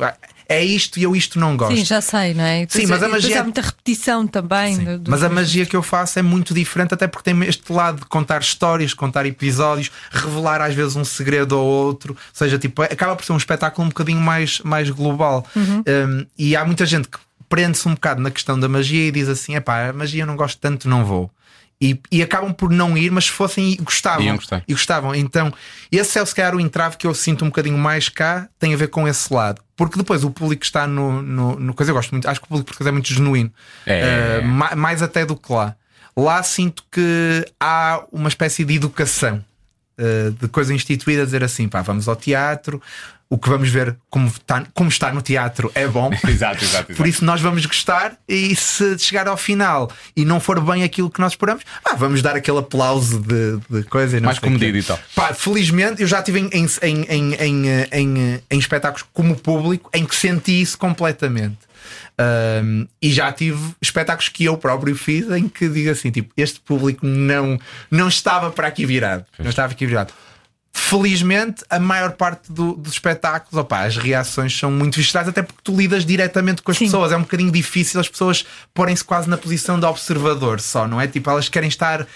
é 0.48 0.62
isto 0.62 0.98
e 1.00 1.04
eu 1.04 1.16
isto 1.16 1.38
não 1.40 1.56
gosto. 1.56 1.74
Sim, 1.74 1.84
já 1.84 2.00
sei, 2.02 2.34
não 2.34 2.44
é? 2.44 2.66
Sim, 2.68 2.86
mas 2.86 3.02
a 3.02 3.06
depois 3.06 3.22
magia- 3.24 3.40
há 3.40 3.42
muita 3.42 3.60
repetição 3.62 4.26
também. 4.26 4.76
Sim, 4.76 4.98
do- 4.98 5.10
Mas 5.10 5.22
a 5.22 5.28
magia 5.30 5.64
que 5.64 5.74
eu 5.74 5.82
faço 5.82 6.18
é 6.18 6.22
muito 6.22 6.52
diferente, 6.52 6.92
até 6.92 7.06
porque 7.08 7.30
tem 7.32 7.42
este 7.48 7.72
lado 7.72 8.00
de 8.00 8.04
contar 8.06 8.42
histórias, 8.42 8.92
contar 8.92 9.24
episódios, 9.24 9.90
revelar 10.10 10.60
às 10.60 10.74
vezes 10.74 10.94
um 10.94 11.04
segredo 11.04 11.52
ou 11.58 11.64
outro. 11.64 12.12
Ou 12.12 12.18
seja, 12.34 12.58
tipo, 12.58 12.82
acaba 12.82 13.16
por 13.16 13.24
ser 13.24 13.32
um 13.32 13.36
espetáculo 13.38 13.86
um 13.86 13.88
bocadinho 13.88 14.20
mais, 14.20 14.60
mais 14.60 14.90
global. 14.90 15.46
Um, 15.56 16.26
e 16.38 16.54
há 16.54 16.64
muita 16.66 16.84
gente 16.84 17.08
que 17.08 17.18
prende-se 17.48 17.88
um 17.88 17.94
bocado 17.94 18.20
na 18.20 18.30
questão 18.30 18.58
da 18.60 18.68
magia 18.68 19.08
e 19.08 19.10
diz 19.10 19.28
assim: 19.28 19.54
é 19.54 19.60
pá, 19.60 19.88
a 19.88 19.92
magia 19.92 20.22
eu 20.22 20.26
não 20.26 20.36
gosto 20.36 20.58
tanto, 20.58 20.86
não 20.88 21.04
vou. 21.04 21.30
E, 21.84 22.00
e 22.12 22.22
acabam 22.22 22.52
por 22.52 22.70
não 22.70 22.96
ir, 22.96 23.10
mas 23.10 23.24
se 23.24 23.30
fossem 23.32 23.76
gostavam. 23.80 24.24
Iam 24.24 24.36
gostar. 24.36 24.62
E 24.68 24.72
gostavam. 24.72 25.14
Então, 25.16 25.52
esse 25.90 26.16
é 26.16 26.24
se 26.24 26.32
calhar 26.32 26.54
o 26.54 26.60
entrave 26.60 26.96
que 26.96 27.06
eu 27.06 27.12
sinto 27.12 27.44
um 27.44 27.48
bocadinho 27.48 27.76
mais 27.76 28.08
cá, 28.08 28.48
tem 28.56 28.72
a 28.72 28.76
ver 28.76 28.86
com 28.86 29.08
esse 29.08 29.34
lado. 29.34 29.60
Porque 29.74 29.98
depois 29.98 30.22
o 30.22 30.30
público 30.30 30.62
está 30.62 30.86
no, 30.86 31.20
no, 31.20 31.58
no 31.58 31.74
coisa, 31.74 31.90
eu 31.90 31.94
gosto 31.96 32.12
muito, 32.12 32.28
acho 32.28 32.38
que 32.38 32.44
o 32.46 32.48
público 32.48 32.66
português 32.68 32.86
é 32.86 32.92
muito 32.92 33.12
genuíno. 33.12 33.52
É. 33.84 34.38
Uh, 34.40 34.46
ma- 34.46 34.76
mais 34.76 35.02
até 35.02 35.26
do 35.26 35.34
que 35.34 35.52
lá. 35.52 35.74
Lá 36.16 36.40
sinto 36.42 36.84
que 36.92 37.44
há 37.58 38.04
uma 38.12 38.28
espécie 38.28 38.64
de 38.64 38.74
educação 38.76 39.44
uh, 40.02 40.30
de 40.32 40.48
coisa 40.48 40.74
instituída 40.74 41.24
dizer 41.24 41.44
assim: 41.44 41.68
pá, 41.68 41.82
vamos 41.82 42.08
ao 42.08 42.16
teatro, 42.16 42.82
o 43.32 43.38
que 43.38 43.48
vamos 43.48 43.70
ver 43.70 43.96
como 44.10 44.28
está, 44.28 44.62
como 44.74 44.90
está 44.90 45.10
no 45.10 45.22
teatro 45.22 45.72
é 45.74 45.86
bom. 45.88 46.10
Exato, 46.28 46.62
exato, 46.62 46.86
Por 46.88 46.92
exato. 46.92 47.08
isso 47.08 47.24
nós 47.24 47.40
vamos 47.40 47.64
gostar 47.64 48.14
e 48.28 48.54
se 48.54 48.98
chegar 48.98 49.26
ao 49.26 49.38
final 49.38 49.90
e 50.14 50.22
não 50.22 50.38
for 50.38 50.60
bem 50.60 50.82
aquilo 50.82 51.10
que 51.10 51.18
nós 51.18 51.32
esperamos, 51.32 51.64
ah, 51.82 51.94
vamos 51.94 52.20
dar 52.20 52.36
aquele 52.36 52.58
aplauso 52.58 53.18
de, 53.20 53.58
de 53.70 53.84
coisa 53.84 54.20
Mais 54.20 54.38
comedido 54.38 54.76
e 54.76 54.82
tal. 54.82 55.00
Pá, 55.14 55.32
felizmente 55.32 56.02
eu 56.02 56.06
já 56.06 56.18
estive 56.18 56.40
em, 56.40 56.50
em, 56.52 56.66
em, 56.82 57.04
em, 57.08 57.34
em, 57.34 57.68
eh, 57.68 57.88
em, 57.92 58.18
eh, 58.34 58.40
em 58.50 58.58
espetáculos 58.58 59.06
como 59.14 59.34
público 59.34 59.88
em 59.94 60.04
que 60.04 60.14
senti 60.14 60.60
isso 60.60 60.76
completamente. 60.76 61.71
Ahm, 62.18 62.86
e 63.00 63.10
já 63.12 63.32
tive 63.32 63.74
espetáculos 63.80 64.28
que 64.28 64.44
eu 64.44 64.56
próprio 64.56 64.94
fiz 64.94 65.30
em 65.30 65.48
que 65.48 65.68
digo 65.68 65.90
assim: 65.90 66.10
tipo, 66.10 66.32
este 66.36 66.60
público 66.60 67.06
não, 67.06 67.58
não 67.90 68.08
estava 68.08 68.50
para 68.50 68.68
aqui 68.68 68.86
virado. 68.86 69.24
Não 69.38 69.50
estava 69.50 69.72
aqui 69.72 69.86
virado. 69.86 70.12
Felizmente, 70.74 71.62
a 71.68 71.78
maior 71.78 72.12
parte 72.12 72.50
do- 72.50 72.72
dos 72.74 72.94
espetáculos, 72.94 73.58
opá, 73.62 73.84
as 73.84 73.96
reações 73.96 74.58
são 74.58 74.70
muito 74.70 74.96
viscerais, 74.96 75.28
até 75.28 75.42
porque 75.42 75.60
tu 75.62 75.76
lidas 75.76 76.04
diretamente 76.04 76.62
com 76.62 76.70
as 76.70 76.78
Sim. 76.78 76.86
pessoas. 76.86 77.12
É 77.12 77.16
um 77.16 77.20
bocadinho 77.22 77.50
difícil 77.52 78.00
as 78.00 78.08
pessoas 78.08 78.44
porem-se 78.72 79.04
quase 79.04 79.28
na 79.28 79.36
posição 79.36 79.78
de 79.78 79.84
observador 79.84 80.60
só, 80.60 80.88
não 80.88 80.98
é? 81.00 81.06
Tipo, 81.06 81.28
elas 81.30 81.48
querem 81.50 81.68
estar 81.68 82.06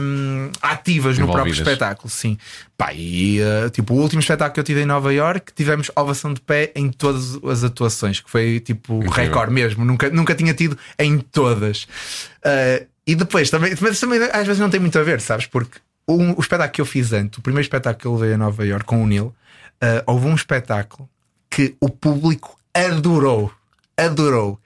hum, 0.00 0.50
ativas 0.62 1.18
no 1.18 1.30
próprio 1.30 1.52
espetáculo, 1.52 2.08
sim. 2.08 2.38
Pá, 2.78 2.92
e 2.94 3.40
uh, 3.40 3.68
tipo, 3.70 3.92
o 3.94 3.98
último 3.98 4.20
espetáculo 4.20 4.54
que 4.54 4.60
eu 4.60 4.64
tive 4.64 4.82
em 4.82 4.86
Nova 4.86 5.12
York, 5.12 5.52
tivemos 5.54 5.90
ovação 5.94 6.32
de 6.32 6.40
pé 6.40 6.72
em 6.74 6.90
todas 6.90 7.38
as 7.44 7.62
atuações, 7.62 8.20
que 8.20 8.30
foi 8.30 8.58
tipo 8.60 8.94
Incrível. 9.04 9.24
recorde 9.24 9.52
mesmo, 9.52 9.84
nunca, 9.84 10.08
nunca 10.10 10.34
tinha 10.34 10.54
tido 10.54 10.78
em 10.98 11.18
todas. 11.18 11.84
Uh, 12.44 12.86
e 13.06 13.14
depois 13.14 13.50
também, 13.50 13.74
mas 13.80 14.00
também 14.00 14.18
às 14.32 14.46
vezes 14.46 14.58
não 14.58 14.70
tem 14.70 14.80
muito 14.80 14.98
a 14.98 15.02
ver, 15.02 15.20
sabes? 15.20 15.46
Porque 15.46 15.78
o, 16.06 16.38
o 16.38 16.40
espetáculo 16.40 16.72
que 16.72 16.80
eu 16.80 16.86
fiz 16.86 17.12
antes, 17.12 17.38
o 17.38 17.42
primeiro 17.42 17.64
espetáculo 17.64 18.00
que 18.00 18.06
eu 18.06 18.14
levei 18.14 18.34
a 18.34 18.38
Nova 18.38 18.66
York 18.66 18.84
com 18.84 19.02
o 19.02 19.06
Neil, 19.06 19.26
uh, 19.26 20.02
houve 20.06 20.26
um 20.26 20.34
espetáculo 20.34 21.08
que 21.48 21.76
o 21.80 21.88
público 21.88 22.58
adorou. 22.74 23.52
Adorou. 23.96 24.58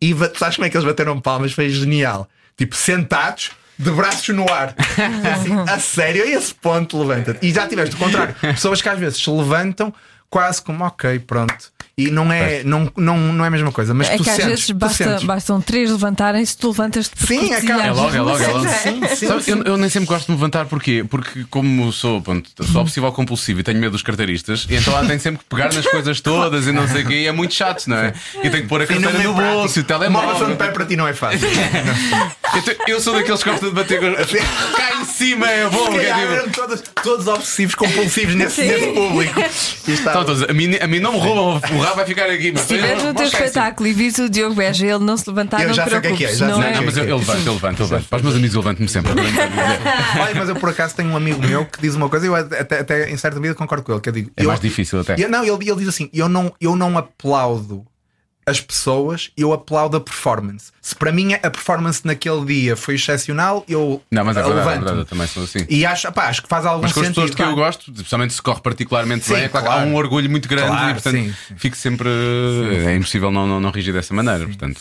E 0.00 0.14
sabes 0.36 0.56
como 0.56 0.66
é 0.66 0.70
que 0.70 0.76
eles 0.76 0.86
bateram 0.86 1.20
palmas? 1.20 1.52
Foi 1.52 1.68
genial. 1.70 2.28
Tipo, 2.56 2.74
sentados, 2.74 3.52
de 3.78 3.90
braços 3.90 4.34
no 4.34 4.50
ar. 4.52 4.74
Assim, 5.32 5.56
a 5.68 5.78
sério, 5.78 6.24
a 6.24 6.26
esse 6.26 6.54
ponto 6.54 6.98
levanta-te. 6.98 7.46
E 7.46 7.52
já 7.52 7.66
tiveste 7.66 7.94
o 7.94 7.98
contrário. 7.98 8.34
Pessoas 8.40 8.82
que 8.82 8.88
às 8.88 8.98
vezes 8.98 9.22
se 9.22 9.30
levantam 9.30 9.94
quase 10.28 10.60
como, 10.62 10.84
ok, 10.84 11.18
pronto. 11.20 11.71
E 11.96 12.10
não 12.10 12.32
é, 12.32 12.62
não, 12.64 12.90
não, 12.96 13.18
não 13.18 13.44
é 13.44 13.48
a 13.48 13.50
mesma 13.50 13.70
coisa. 13.70 13.92
Mas 13.92 14.08
É 14.08 14.16
tu 14.16 14.24
que 14.24 14.30
às 14.30 14.36
sentes, 14.36 14.50
vezes 14.50 14.70
basta, 14.70 15.04
sentes. 15.04 15.24
bastam 15.24 15.60
três 15.60 15.90
levantarem-se, 15.90 16.56
tu 16.56 16.68
levantas-te 16.68 17.26
Sim, 17.26 17.52
acaba- 17.52 17.80
às 17.82 17.86
É 17.86 17.90
logo, 17.92 18.16
é 18.16 18.20
logo, 18.22 18.42
é 18.42 18.46
logo. 18.48 18.66
Sim, 18.68 19.00
sim, 19.14 19.26
Sabe, 19.26 19.42
sim. 19.42 19.50
eu, 19.50 19.62
eu 19.64 19.76
nem 19.76 19.90
sempre 19.90 20.08
gosto 20.08 20.24
de 20.24 20.32
me 20.32 20.38
levantar, 20.38 20.64
porquê? 20.64 21.04
Porque, 21.08 21.44
como 21.50 21.92
sou, 21.92 22.22
pronto, 22.22 22.48
sou 22.64 22.80
obsessivo 22.80 23.12
compulsivo 23.12 23.60
e 23.60 23.62
tenho 23.62 23.78
medo 23.78 23.92
dos 23.92 24.02
carteiristas, 24.02 24.66
e 24.70 24.74
então 24.76 24.94
lá 24.94 25.04
tenho 25.04 25.20
sempre 25.20 25.40
que 25.40 25.44
pegar 25.54 25.70
nas 25.72 25.86
coisas 25.86 26.18
todas 26.22 26.66
e 26.66 26.72
não 26.72 26.88
sei 26.88 27.02
o 27.02 27.06
quê, 27.06 27.14
e 27.14 27.26
é 27.26 27.32
muito 27.32 27.52
chato, 27.52 27.86
não 27.86 27.98
é? 27.98 28.14
E 28.42 28.48
tenho 28.48 28.62
que 28.62 28.68
pôr 28.68 28.80
a 28.80 28.86
carteira 28.86 29.18
é 29.18 29.22
no 29.24 29.34
bolso 29.34 29.78
e 29.78 29.82
o 29.82 29.84
Uma 29.84 29.88
telemóvel. 29.88 30.46
de 30.48 30.54
pé 30.56 30.68
para 30.70 30.86
ti 30.86 30.96
não 30.96 31.06
é 31.06 31.12
fácil. 31.12 31.46
Eu, 32.86 33.00
sou 33.00 33.14
daqueles 33.14 33.42
que 33.42 33.48
gostam 33.50 33.68
de 33.70 33.74
bater 33.74 33.98
com- 33.98 34.14
cá 34.14 35.00
em 35.00 35.04
cima, 35.06 35.48
é 35.48 35.68
bom. 35.68 35.88
É 35.98 36.42
tipo- 36.44 36.50
todos, 36.54 36.82
todos 37.02 37.26
obsessivos 37.26 37.74
compulsivos 37.74 38.34
nesse, 38.34 38.62
nesse 38.62 38.86
público. 38.92 39.40
E 39.40 39.92
está- 39.92 40.10
Então, 40.10 40.24
todos, 40.24 40.42
a, 40.42 40.52
mim, 40.52 40.76
a 40.80 40.86
mim 40.86 40.98
não 41.00 41.12
me 41.14 41.18
roubam, 41.18 41.56
o 41.56 41.81
rabo 41.82 41.96
vai 41.96 42.06
ficar 42.06 42.30
aqui. 42.30 42.52
Mas 42.52 42.62
Se 42.62 42.74
estiveres 42.74 43.02
no 43.04 43.14
teu 43.14 43.26
espetáculo 43.26 43.88
e 43.88 43.92
vires 43.92 44.18
o 44.18 44.28
Diogo 44.28 44.54
Beja 44.54 44.86
e 44.86 44.90
ele 44.90 45.04
não 45.04 45.16
se 45.16 45.28
levantar, 45.28 45.60
Eu 45.62 45.68
não 45.68 45.74
já 45.74 45.84
te 45.84 45.90
sei 45.90 45.98
o 45.98 46.02
que 46.02 46.08
é 46.08 46.10
que 46.16 46.24
é, 46.24 46.28
preocupes. 46.28 46.38
já 46.38 46.46
não 46.48 46.54
sei 46.56 46.62
o 46.62 46.66
é? 46.66 46.70
que 46.72 46.78
Não, 46.78 46.84
mas 46.86 46.96
eu, 46.96 47.04
eu 47.04 47.16
levanto, 47.18 47.46
eu 47.46 47.52
levanto, 47.54 47.80
eu 47.80 47.86
levanto. 47.86 48.08
Para 48.08 48.16
os 48.16 48.22
meus 48.22 48.34
amigos, 48.36 48.54
eu 48.54 48.60
levanto-me 48.60 48.88
sempre. 48.88 49.12
Olha, 50.20 50.34
mas 50.34 50.48
eu 50.48 50.56
por 50.56 50.68
acaso 50.70 50.94
tenho 50.94 51.10
um 51.10 51.16
amigo 51.16 51.40
meu 51.46 51.64
que 51.66 51.80
diz 51.80 51.94
uma 51.94 52.08
coisa 52.08 52.26
e 52.26 52.28
eu 52.28 52.34
até, 52.34 52.78
até 52.80 53.10
em 53.10 53.16
certa 53.16 53.38
medida 53.40 53.54
concordo 53.54 53.84
com 53.84 53.92
ele. 53.92 54.00
Que 54.00 54.08
eu 54.08 54.12
digo, 54.12 54.30
É 54.36 54.42
eu- 54.44 54.48
mais 54.48 54.60
difícil 54.60 55.00
até. 55.00 55.14
eu- 55.18 55.28
não, 55.28 55.42
ele, 55.44 55.68
ele 55.70 55.76
diz 55.78 55.88
assim: 55.88 56.08
eu 56.12 56.28
não, 56.28 56.52
eu 56.60 56.76
não 56.76 56.96
aplaudo 56.98 57.84
as 58.44 58.60
pessoas, 58.60 59.30
eu 59.36 59.52
aplaudo 59.52 59.96
a 59.96 60.00
performance. 60.00 60.72
Se 60.80 60.94
para 60.96 61.12
mim 61.12 61.32
a 61.34 61.50
performance 61.50 62.00
naquele 62.04 62.44
dia 62.44 62.76
foi 62.76 62.96
excepcional, 62.96 63.64
eu 63.68 64.02
Não, 64.10 64.24
mas 64.24 64.36
é 64.36 64.42
verdade, 64.42 64.52
é 64.60 64.64
levanto-me. 64.64 64.84
verdade, 64.84 64.98
eu 65.00 65.04
também 65.04 65.26
sou 65.28 65.44
assim. 65.44 65.64
E 65.68 65.86
acho, 65.86 66.10
pá, 66.12 66.26
acho 66.28 66.42
que 66.42 66.48
faz 66.48 66.66
algum 66.66 66.82
Mas 66.82 66.92
com 66.92 67.00
as 67.00 67.06
sentido. 67.06 67.22
pessoas 67.22 67.34
que 67.36 67.42
eu 67.42 67.54
gosto, 67.54 67.90
especialmente 67.92 68.34
se 68.34 68.42
corre 68.42 68.60
particularmente 68.60 69.24
Sim, 69.24 69.34
bem, 69.34 69.44
é 69.44 69.48
claro, 69.48 69.66
que 69.66 69.70
há 69.72 69.74
claro. 69.76 69.90
um 69.90 69.94
orgulho 69.94 70.28
muito 70.28 70.48
grande 70.48 70.68
Claro, 70.68 70.90
e 70.90 70.92
portanto 70.94 71.12
sim, 71.14 71.34
sim. 71.48 71.54
fico 71.56 71.76
sempre. 71.76 72.08
É 72.86 72.96
impossível 72.96 73.30
não, 73.30 73.46
não, 73.46 73.60
não 73.60 73.70
rigir 73.70 73.94
dessa 73.94 74.12
maneira. 74.12 74.44
portanto. 74.46 74.80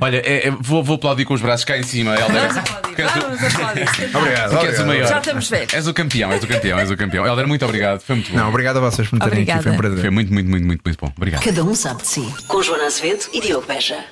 Olha, 0.00 0.16
é- 0.18 0.48
é- 0.48 0.50
vou, 0.50 0.82
vou 0.84 0.96
aplaudir 0.96 1.24
com 1.24 1.32
os 1.34 1.40
braços 1.40 1.64
cá 1.64 1.78
em 1.78 1.82
cima, 1.82 2.14
Helder. 2.14 2.50
O- 2.92 3.20
vamos 3.20 3.42
aplaudir. 3.42 3.86
Obrigado. 4.16 4.50
Tu 4.50 4.60
queres 4.60 4.78
o 4.80 4.86
maior. 4.86 5.06
Já 5.08 5.18
estamos 5.18 5.48
velhos. 5.48 5.74
És 5.74 5.86
o 5.86 5.94
campeão, 5.94 6.32
és 6.32 6.42
o 6.44 6.46
campeão, 6.46 6.78
és 6.78 6.90
o 6.90 6.96
campeão. 6.96 7.26
Helder, 7.26 7.46
muito 7.48 7.64
obrigado. 7.64 8.00
Foi 8.00 8.16
muito 8.16 8.30
bom. 8.30 8.36
Não, 8.38 8.48
obrigado 8.48 8.76
a 8.78 8.80
vocês 8.80 9.08
por 9.08 9.16
me 9.18 9.24
terem 9.24 9.42
aqui, 9.50 9.62
foi 9.62 9.72
um 9.72 9.76
prazer. 9.76 10.00
Foi 10.00 10.10
muito, 10.10 10.32
muito, 10.32 10.48
muito, 10.50 10.66
muito, 10.66 10.82
muito 10.84 10.98
bom. 11.00 11.12
Obrigado. 11.16 11.42
Cada 11.42 11.64
um 11.64 11.74
sabe 11.74 12.02
de 12.02 12.08
si. 12.08 12.34
Com 12.46 12.62
Joana 12.62 12.86
Azevedo 12.86 13.26
e 13.32 13.40
Diogo 13.40 13.66
Beja. 13.66 14.04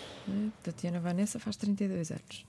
Tatiana 0.63 1.01
Vanessa 1.01 1.39
faz 1.39 1.57
32 1.57 2.11
anos. 2.11 2.45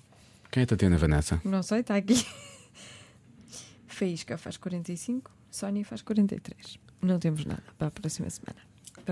Quem 0.52 0.62
é 0.62 0.64
a 0.66 0.68
Tatiana 0.68 0.98
Vanessa? 0.98 1.42
Não 1.46 1.64
sei, 1.64 1.80
está 1.80 1.96
aqui. 1.96 2.26
Faísca 3.88 4.38
faz 4.38 4.58
45, 4.58 5.32
Sónia 5.50 5.86
faz 5.86 6.02
43. 6.02 6.78
Não 7.02 7.20
temos 7.20 7.46
nada 7.46 7.64
para 7.78 7.88
a 7.88 7.92
próxima 7.92 8.30
semana. 8.30 8.60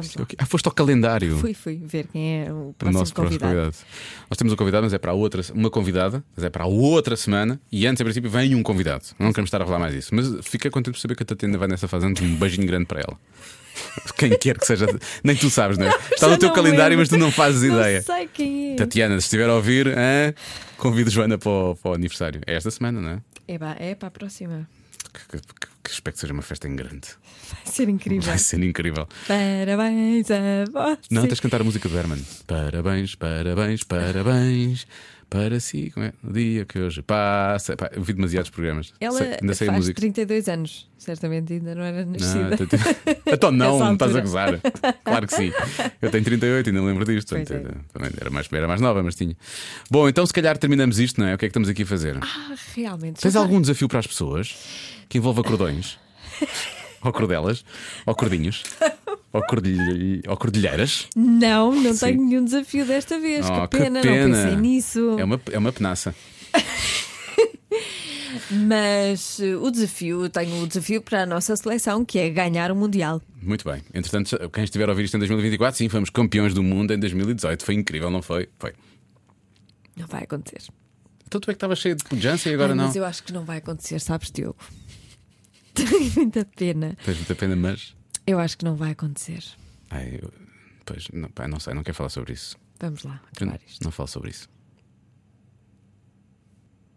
Vamos 0.01 0.15
lá. 0.15 0.25
Ah, 0.37 0.45
foste 0.45 0.65
ao 0.67 0.71
calendário. 0.73 1.37
Fui, 1.37 1.53
fui 1.53 1.81
ver 1.83 2.07
quem 2.07 2.43
é 2.45 2.51
o 2.53 2.69
O 2.69 2.73
próximo 2.73 2.99
nosso 2.99 3.13
próximo 3.13 3.39
convidado. 3.39 3.55
convidado. 3.71 3.75
Nós 4.29 4.37
temos 4.37 4.53
um 4.53 4.55
convidado, 4.55 4.83
mas 4.85 4.93
é 4.93 4.97
para 4.97 5.13
outra, 5.13 5.41
uma 5.53 5.69
convidada, 5.69 6.23
mas 6.35 6.45
é 6.45 6.49
para 6.49 6.65
outra 6.65 7.15
semana. 7.15 7.59
E 7.71 7.85
antes, 7.87 8.01
em 8.01 8.03
princípio, 8.03 8.29
vem 8.29 8.55
um 8.55 8.63
convidado. 8.63 9.03
Não 9.19 9.31
queremos 9.31 9.47
estar 9.47 9.61
a 9.61 9.65
falar 9.65 9.79
mais 9.79 9.93
isso. 9.93 10.13
Mas 10.13 10.27
fica 10.45 10.69
contente 10.69 10.93
por 10.95 10.99
saber 10.99 11.15
que 11.15 11.23
a 11.23 11.25
Tatiana 11.25 11.57
vai 11.57 11.67
nessa 11.67 11.87
fase 11.87 12.05
antes. 12.05 12.23
Um 12.23 12.35
beijinho 12.35 12.67
grande 12.67 12.85
para 12.85 12.99
ela. 13.01 13.17
Quem 14.17 14.29
quer 14.37 14.57
que 14.57 14.65
seja, 14.65 14.87
nem 15.23 15.35
tu 15.35 15.49
sabes, 15.49 15.77
não 15.77 15.85
é? 15.85 15.89
Está 16.11 16.27
Já 16.27 16.33
no 16.33 16.37
teu 16.37 16.49
não 16.49 16.55
calendário, 16.55 16.97
lembro. 16.97 16.99
mas 16.99 17.09
tu 17.09 17.17
não 17.17 17.31
fazes 17.31 17.63
ideia. 17.63 17.99
Não 17.99 18.15
sei 18.15 18.27
quem 18.27 18.73
é. 18.73 18.75
Tatiana, 18.75 19.13
se 19.21 19.27
estiver 19.27 19.47
a 19.49 19.53
ouvir, 19.55 19.87
hã? 19.87 20.33
convido 20.77 21.09
Joana 21.09 21.37
para 21.37 21.49
o, 21.49 21.75
para 21.75 21.91
o 21.91 21.93
aniversário. 21.93 22.41
É 22.45 22.55
esta 22.55 22.71
semana, 22.71 22.99
não 22.99 23.09
é? 23.11 23.21
É, 23.47 23.57
pá, 23.57 23.75
é 23.79 23.95
para 23.95 24.07
a 24.09 24.11
próxima. 24.11 24.67
Que, 25.13 25.37
que- 25.37 25.67
que 25.89 25.95
espero 25.95 26.13
que 26.13 26.19
seja 26.19 26.33
uma 26.33 26.41
festa 26.41 26.67
em 26.67 26.75
grande. 26.75 27.07
Vai 27.49 27.65
ser 27.73 27.89
incrível. 27.89 28.21
Vai 28.29 28.37
ser 28.37 28.63
incrível. 28.63 29.07
Parabéns 29.27 30.27
a 30.31 30.65
você. 30.71 30.99
Não, 31.11 31.23
tens 31.23 31.35
de 31.35 31.41
cantar 31.41 31.61
a 31.61 31.63
música 31.63 31.87
do 31.89 31.97
Herman. 31.97 32.19
Parabéns, 32.47 33.15
parabéns, 33.15 33.83
parabéns. 33.83 34.87
Para 35.29 35.59
si, 35.59 35.91
como 35.93 36.07
é? 36.07 36.13
O 36.23 36.33
dia 36.33 36.65
que 36.65 36.79
hoje 36.79 37.03
passa. 37.03 37.77
Pá, 37.77 37.91
eu 37.93 38.01
vi 38.01 38.13
demasiados 38.13 38.49
programas. 38.49 38.91
Ela 38.99 39.15
Sei- 39.19 39.37
ainda 39.39 39.53
sei 39.53 39.67
a 39.67 39.71
faz 39.71 39.77
música. 39.81 40.01
32 40.01 40.47
anos, 40.49 40.89
certamente 40.97 41.53
ainda 41.53 41.75
não 41.75 41.83
era 41.83 42.03
Não, 42.03 42.13
nascida. 42.13 42.57
tô- 42.57 42.65
então 43.31 43.51
não, 43.51 43.77
não 43.77 43.93
estás 43.93 44.15
a 44.15 44.21
gozar. 44.21 44.59
Claro 45.03 45.27
que 45.27 45.35
sim. 45.35 45.51
Eu 46.01 46.09
tenho 46.09 46.23
38, 46.23 46.69
ainda 46.69 46.81
me 46.81 46.87
lembro 46.87 47.05
disto. 47.05 47.35
É. 47.35 47.43
Também 47.45 48.09
era 48.19 48.31
mais, 48.31 48.51
era 48.51 48.67
mais 48.67 48.81
nova, 48.81 49.03
mas 49.03 49.13
tinha. 49.13 49.37
Bom, 49.91 50.09
então 50.09 50.25
se 50.25 50.33
calhar 50.33 50.57
terminamos 50.57 50.97
isto, 50.97 51.21
não 51.21 51.27
é? 51.27 51.35
O 51.35 51.37
que 51.37 51.45
é 51.45 51.47
que 51.47 51.51
estamos 51.51 51.69
aqui 51.69 51.83
a 51.83 51.85
fazer? 51.85 52.17
Ah, 52.19 52.55
realmente. 52.75 53.21
Tens 53.21 53.35
algum 53.35 53.61
desafio 53.61 53.87
para 53.87 53.99
as 53.99 54.07
pessoas 54.07 54.55
que 55.09 55.17
envolva 55.17 55.43
cordões? 55.43 55.97
ou 57.03 57.11
cordelas? 57.11 57.65
Ou 58.05 58.15
cordinhos? 58.15 58.63
Ou, 59.33 59.41
cordilhe... 59.45 60.21
ou 60.27 60.37
cordilheiras? 60.37 61.07
Não, 61.15 61.73
não 61.73 61.93
Sim. 61.93 62.05
tenho 62.05 62.25
nenhum 62.25 62.45
desafio 62.45 62.85
desta 62.85 63.19
vez. 63.19 63.45
Oh, 63.49 63.67
que, 63.67 63.77
que 63.77 63.83
pena, 63.83 64.01
pena. 64.01 64.27
não 64.27 64.35
pensei 64.35 64.55
nisso. 64.55 65.15
É 65.19 65.23
uma, 65.23 65.41
é 65.51 65.57
uma 65.57 65.71
penaça. 65.71 66.15
Mas 68.51 69.39
eh, 69.39 69.55
o 69.55 69.69
desafio, 69.69 70.29
tenho 70.29 70.63
o 70.63 70.67
desafio 70.67 71.01
para 71.01 71.23
a 71.23 71.25
nossa 71.25 71.55
seleção, 71.55 72.03
que 72.03 72.17
é 72.17 72.29
ganhar 72.29 72.71
o 72.71 72.75
Mundial. 72.75 73.21
Muito 73.41 73.63
bem. 73.69 73.81
Entretanto, 73.93 74.37
quem 74.49 74.63
estiver 74.63 74.87
a 74.87 74.91
ouvir 74.91 75.03
isto 75.03 75.15
em 75.15 75.19
2024, 75.19 75.77
sim, 75.77 75.89
fomos 75.89 76.09
campeões 76.09 76.53
do 76.53 76.63
mundo 76.63 76.93
em 76.93 76.99
2018. 76.99 77.63
Foi 77.63 77.75
incrível, 77.75 78.09
não 78.09 78.21
foi? 78.21 78.49
Foi. 78.57 78.73
Não 79.95 80.07
vai 80.07 80.23
acontecer. 80.23 80.63
Então 81.27 81.39
tu 81.39 81.51
é 81.51 81.53
que 81.53 81.57
estavas 81.57 81.77
cheio 81.77 81.95
de 81.95 82.03
pujança 82.03 82.49
e 82.49 82.53
agora 82.55 82.71
Ai, 82.71 82.77
não. 82.77 82.85
Mas 82.85 82.95
eu 82.95 83.05
acho 83.05 83.23
que 83.23 83.31
não 83.31 83.45
vai 83.45 83.59
acontecer, 83.59 83.99
sabes, 83.99 84.31
Diogo? 84.31 84.57
Tenho 85.89 86.13
muita 86.15 86.45
pena. 86.45 86.97
Tens 87.05 87.17
muita 87.17 87.35
pena, 87.35 87.55
mas. 87.55 87.95
Eu 88.27 88.39
acho 88.39 88.57
que 88.57 88.65
não 88.65 88.75
vai 88.75 88.91
acontecer. 88.91 89.43
Ai, 89.89 90.19
eu- 90.21 90.31
Pois, 90.85 91.07
não, 91.13 91.29
pá, 91.29 91.47
não 91.47 91.59
sei, 91.59 91.73
não 91.75 91.83
quero 91.83 91.95
falar 91.95 92.09
sobre 92.09 92.33
isso. 92.33 92.57
Vamos 92.79 93.03
lá, 93.03 93.21
Eu 93.39 93.47
acabar 93.47 93.59
isto. 93.67 93.83
não 93.83 93.91
falo 93.91 94.07
sobre 94.07 94.29
isso. 94.31 94.49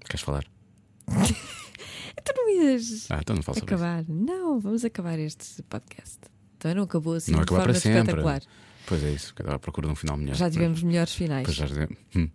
Queres 0.01 0.23
falar? 0.23 0.45
Tu 2.25 2.33
não 2.37 2.49
ias 2.51 3.11
Ah, 3.11 3.19
então 3.21 3.35
não 3.35 3.43
falo 3.43 3.59
sobre 3.59 3.75
isso. 3.75 3.83
acabar. 3.85 4.05
Não, 4.09 4.61
vamos 4.61 4.85
acabar 4.85 5.19
este 5.19 5.63
podcast. 5.65 6.19
Então 6.57 6.75
não 6.75 6.85
acabou 6.85 7.15
assim 7.15 7.33
Não 7.33 7.41
de 7.43 7.49
forma 7.49 7.65
para 7.65 7.75
sempre. 7.75 7.99
espetacular. 8.01 8.43
Pois 8.87 9.03
é 9.03 9.11
isso, 9.11 9.35
que 9.35 9.43
eu 9.43 9.45
estava 9.45 9.57
à 9.57 9.59
procura 9.59 9.87
de 9.89 9.93
um 9.93 9.97
final 9.97 10.17
melhor. 10.17 10.37
Já 10.37 10.51
tivemos 10.51 10.83
melhores 10.83 11.15
finais. 11.15 11.45
Pois 11.45 11.57
já 11.57 11.67
tivemos. 11.67 11.97
Hum, 12.17 12.29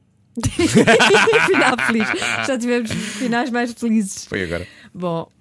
Final 1.48 1.78
feliz. 1.88 2.08
Já 2.46 2.58
tivemos 2.60 2.92
finais 2.92 3.50
mais 3.50 3.74
felizes. 3.74 4.26
foi 4.26 4.44
agora. 4.44 4.68
Bom, 4.94 5.32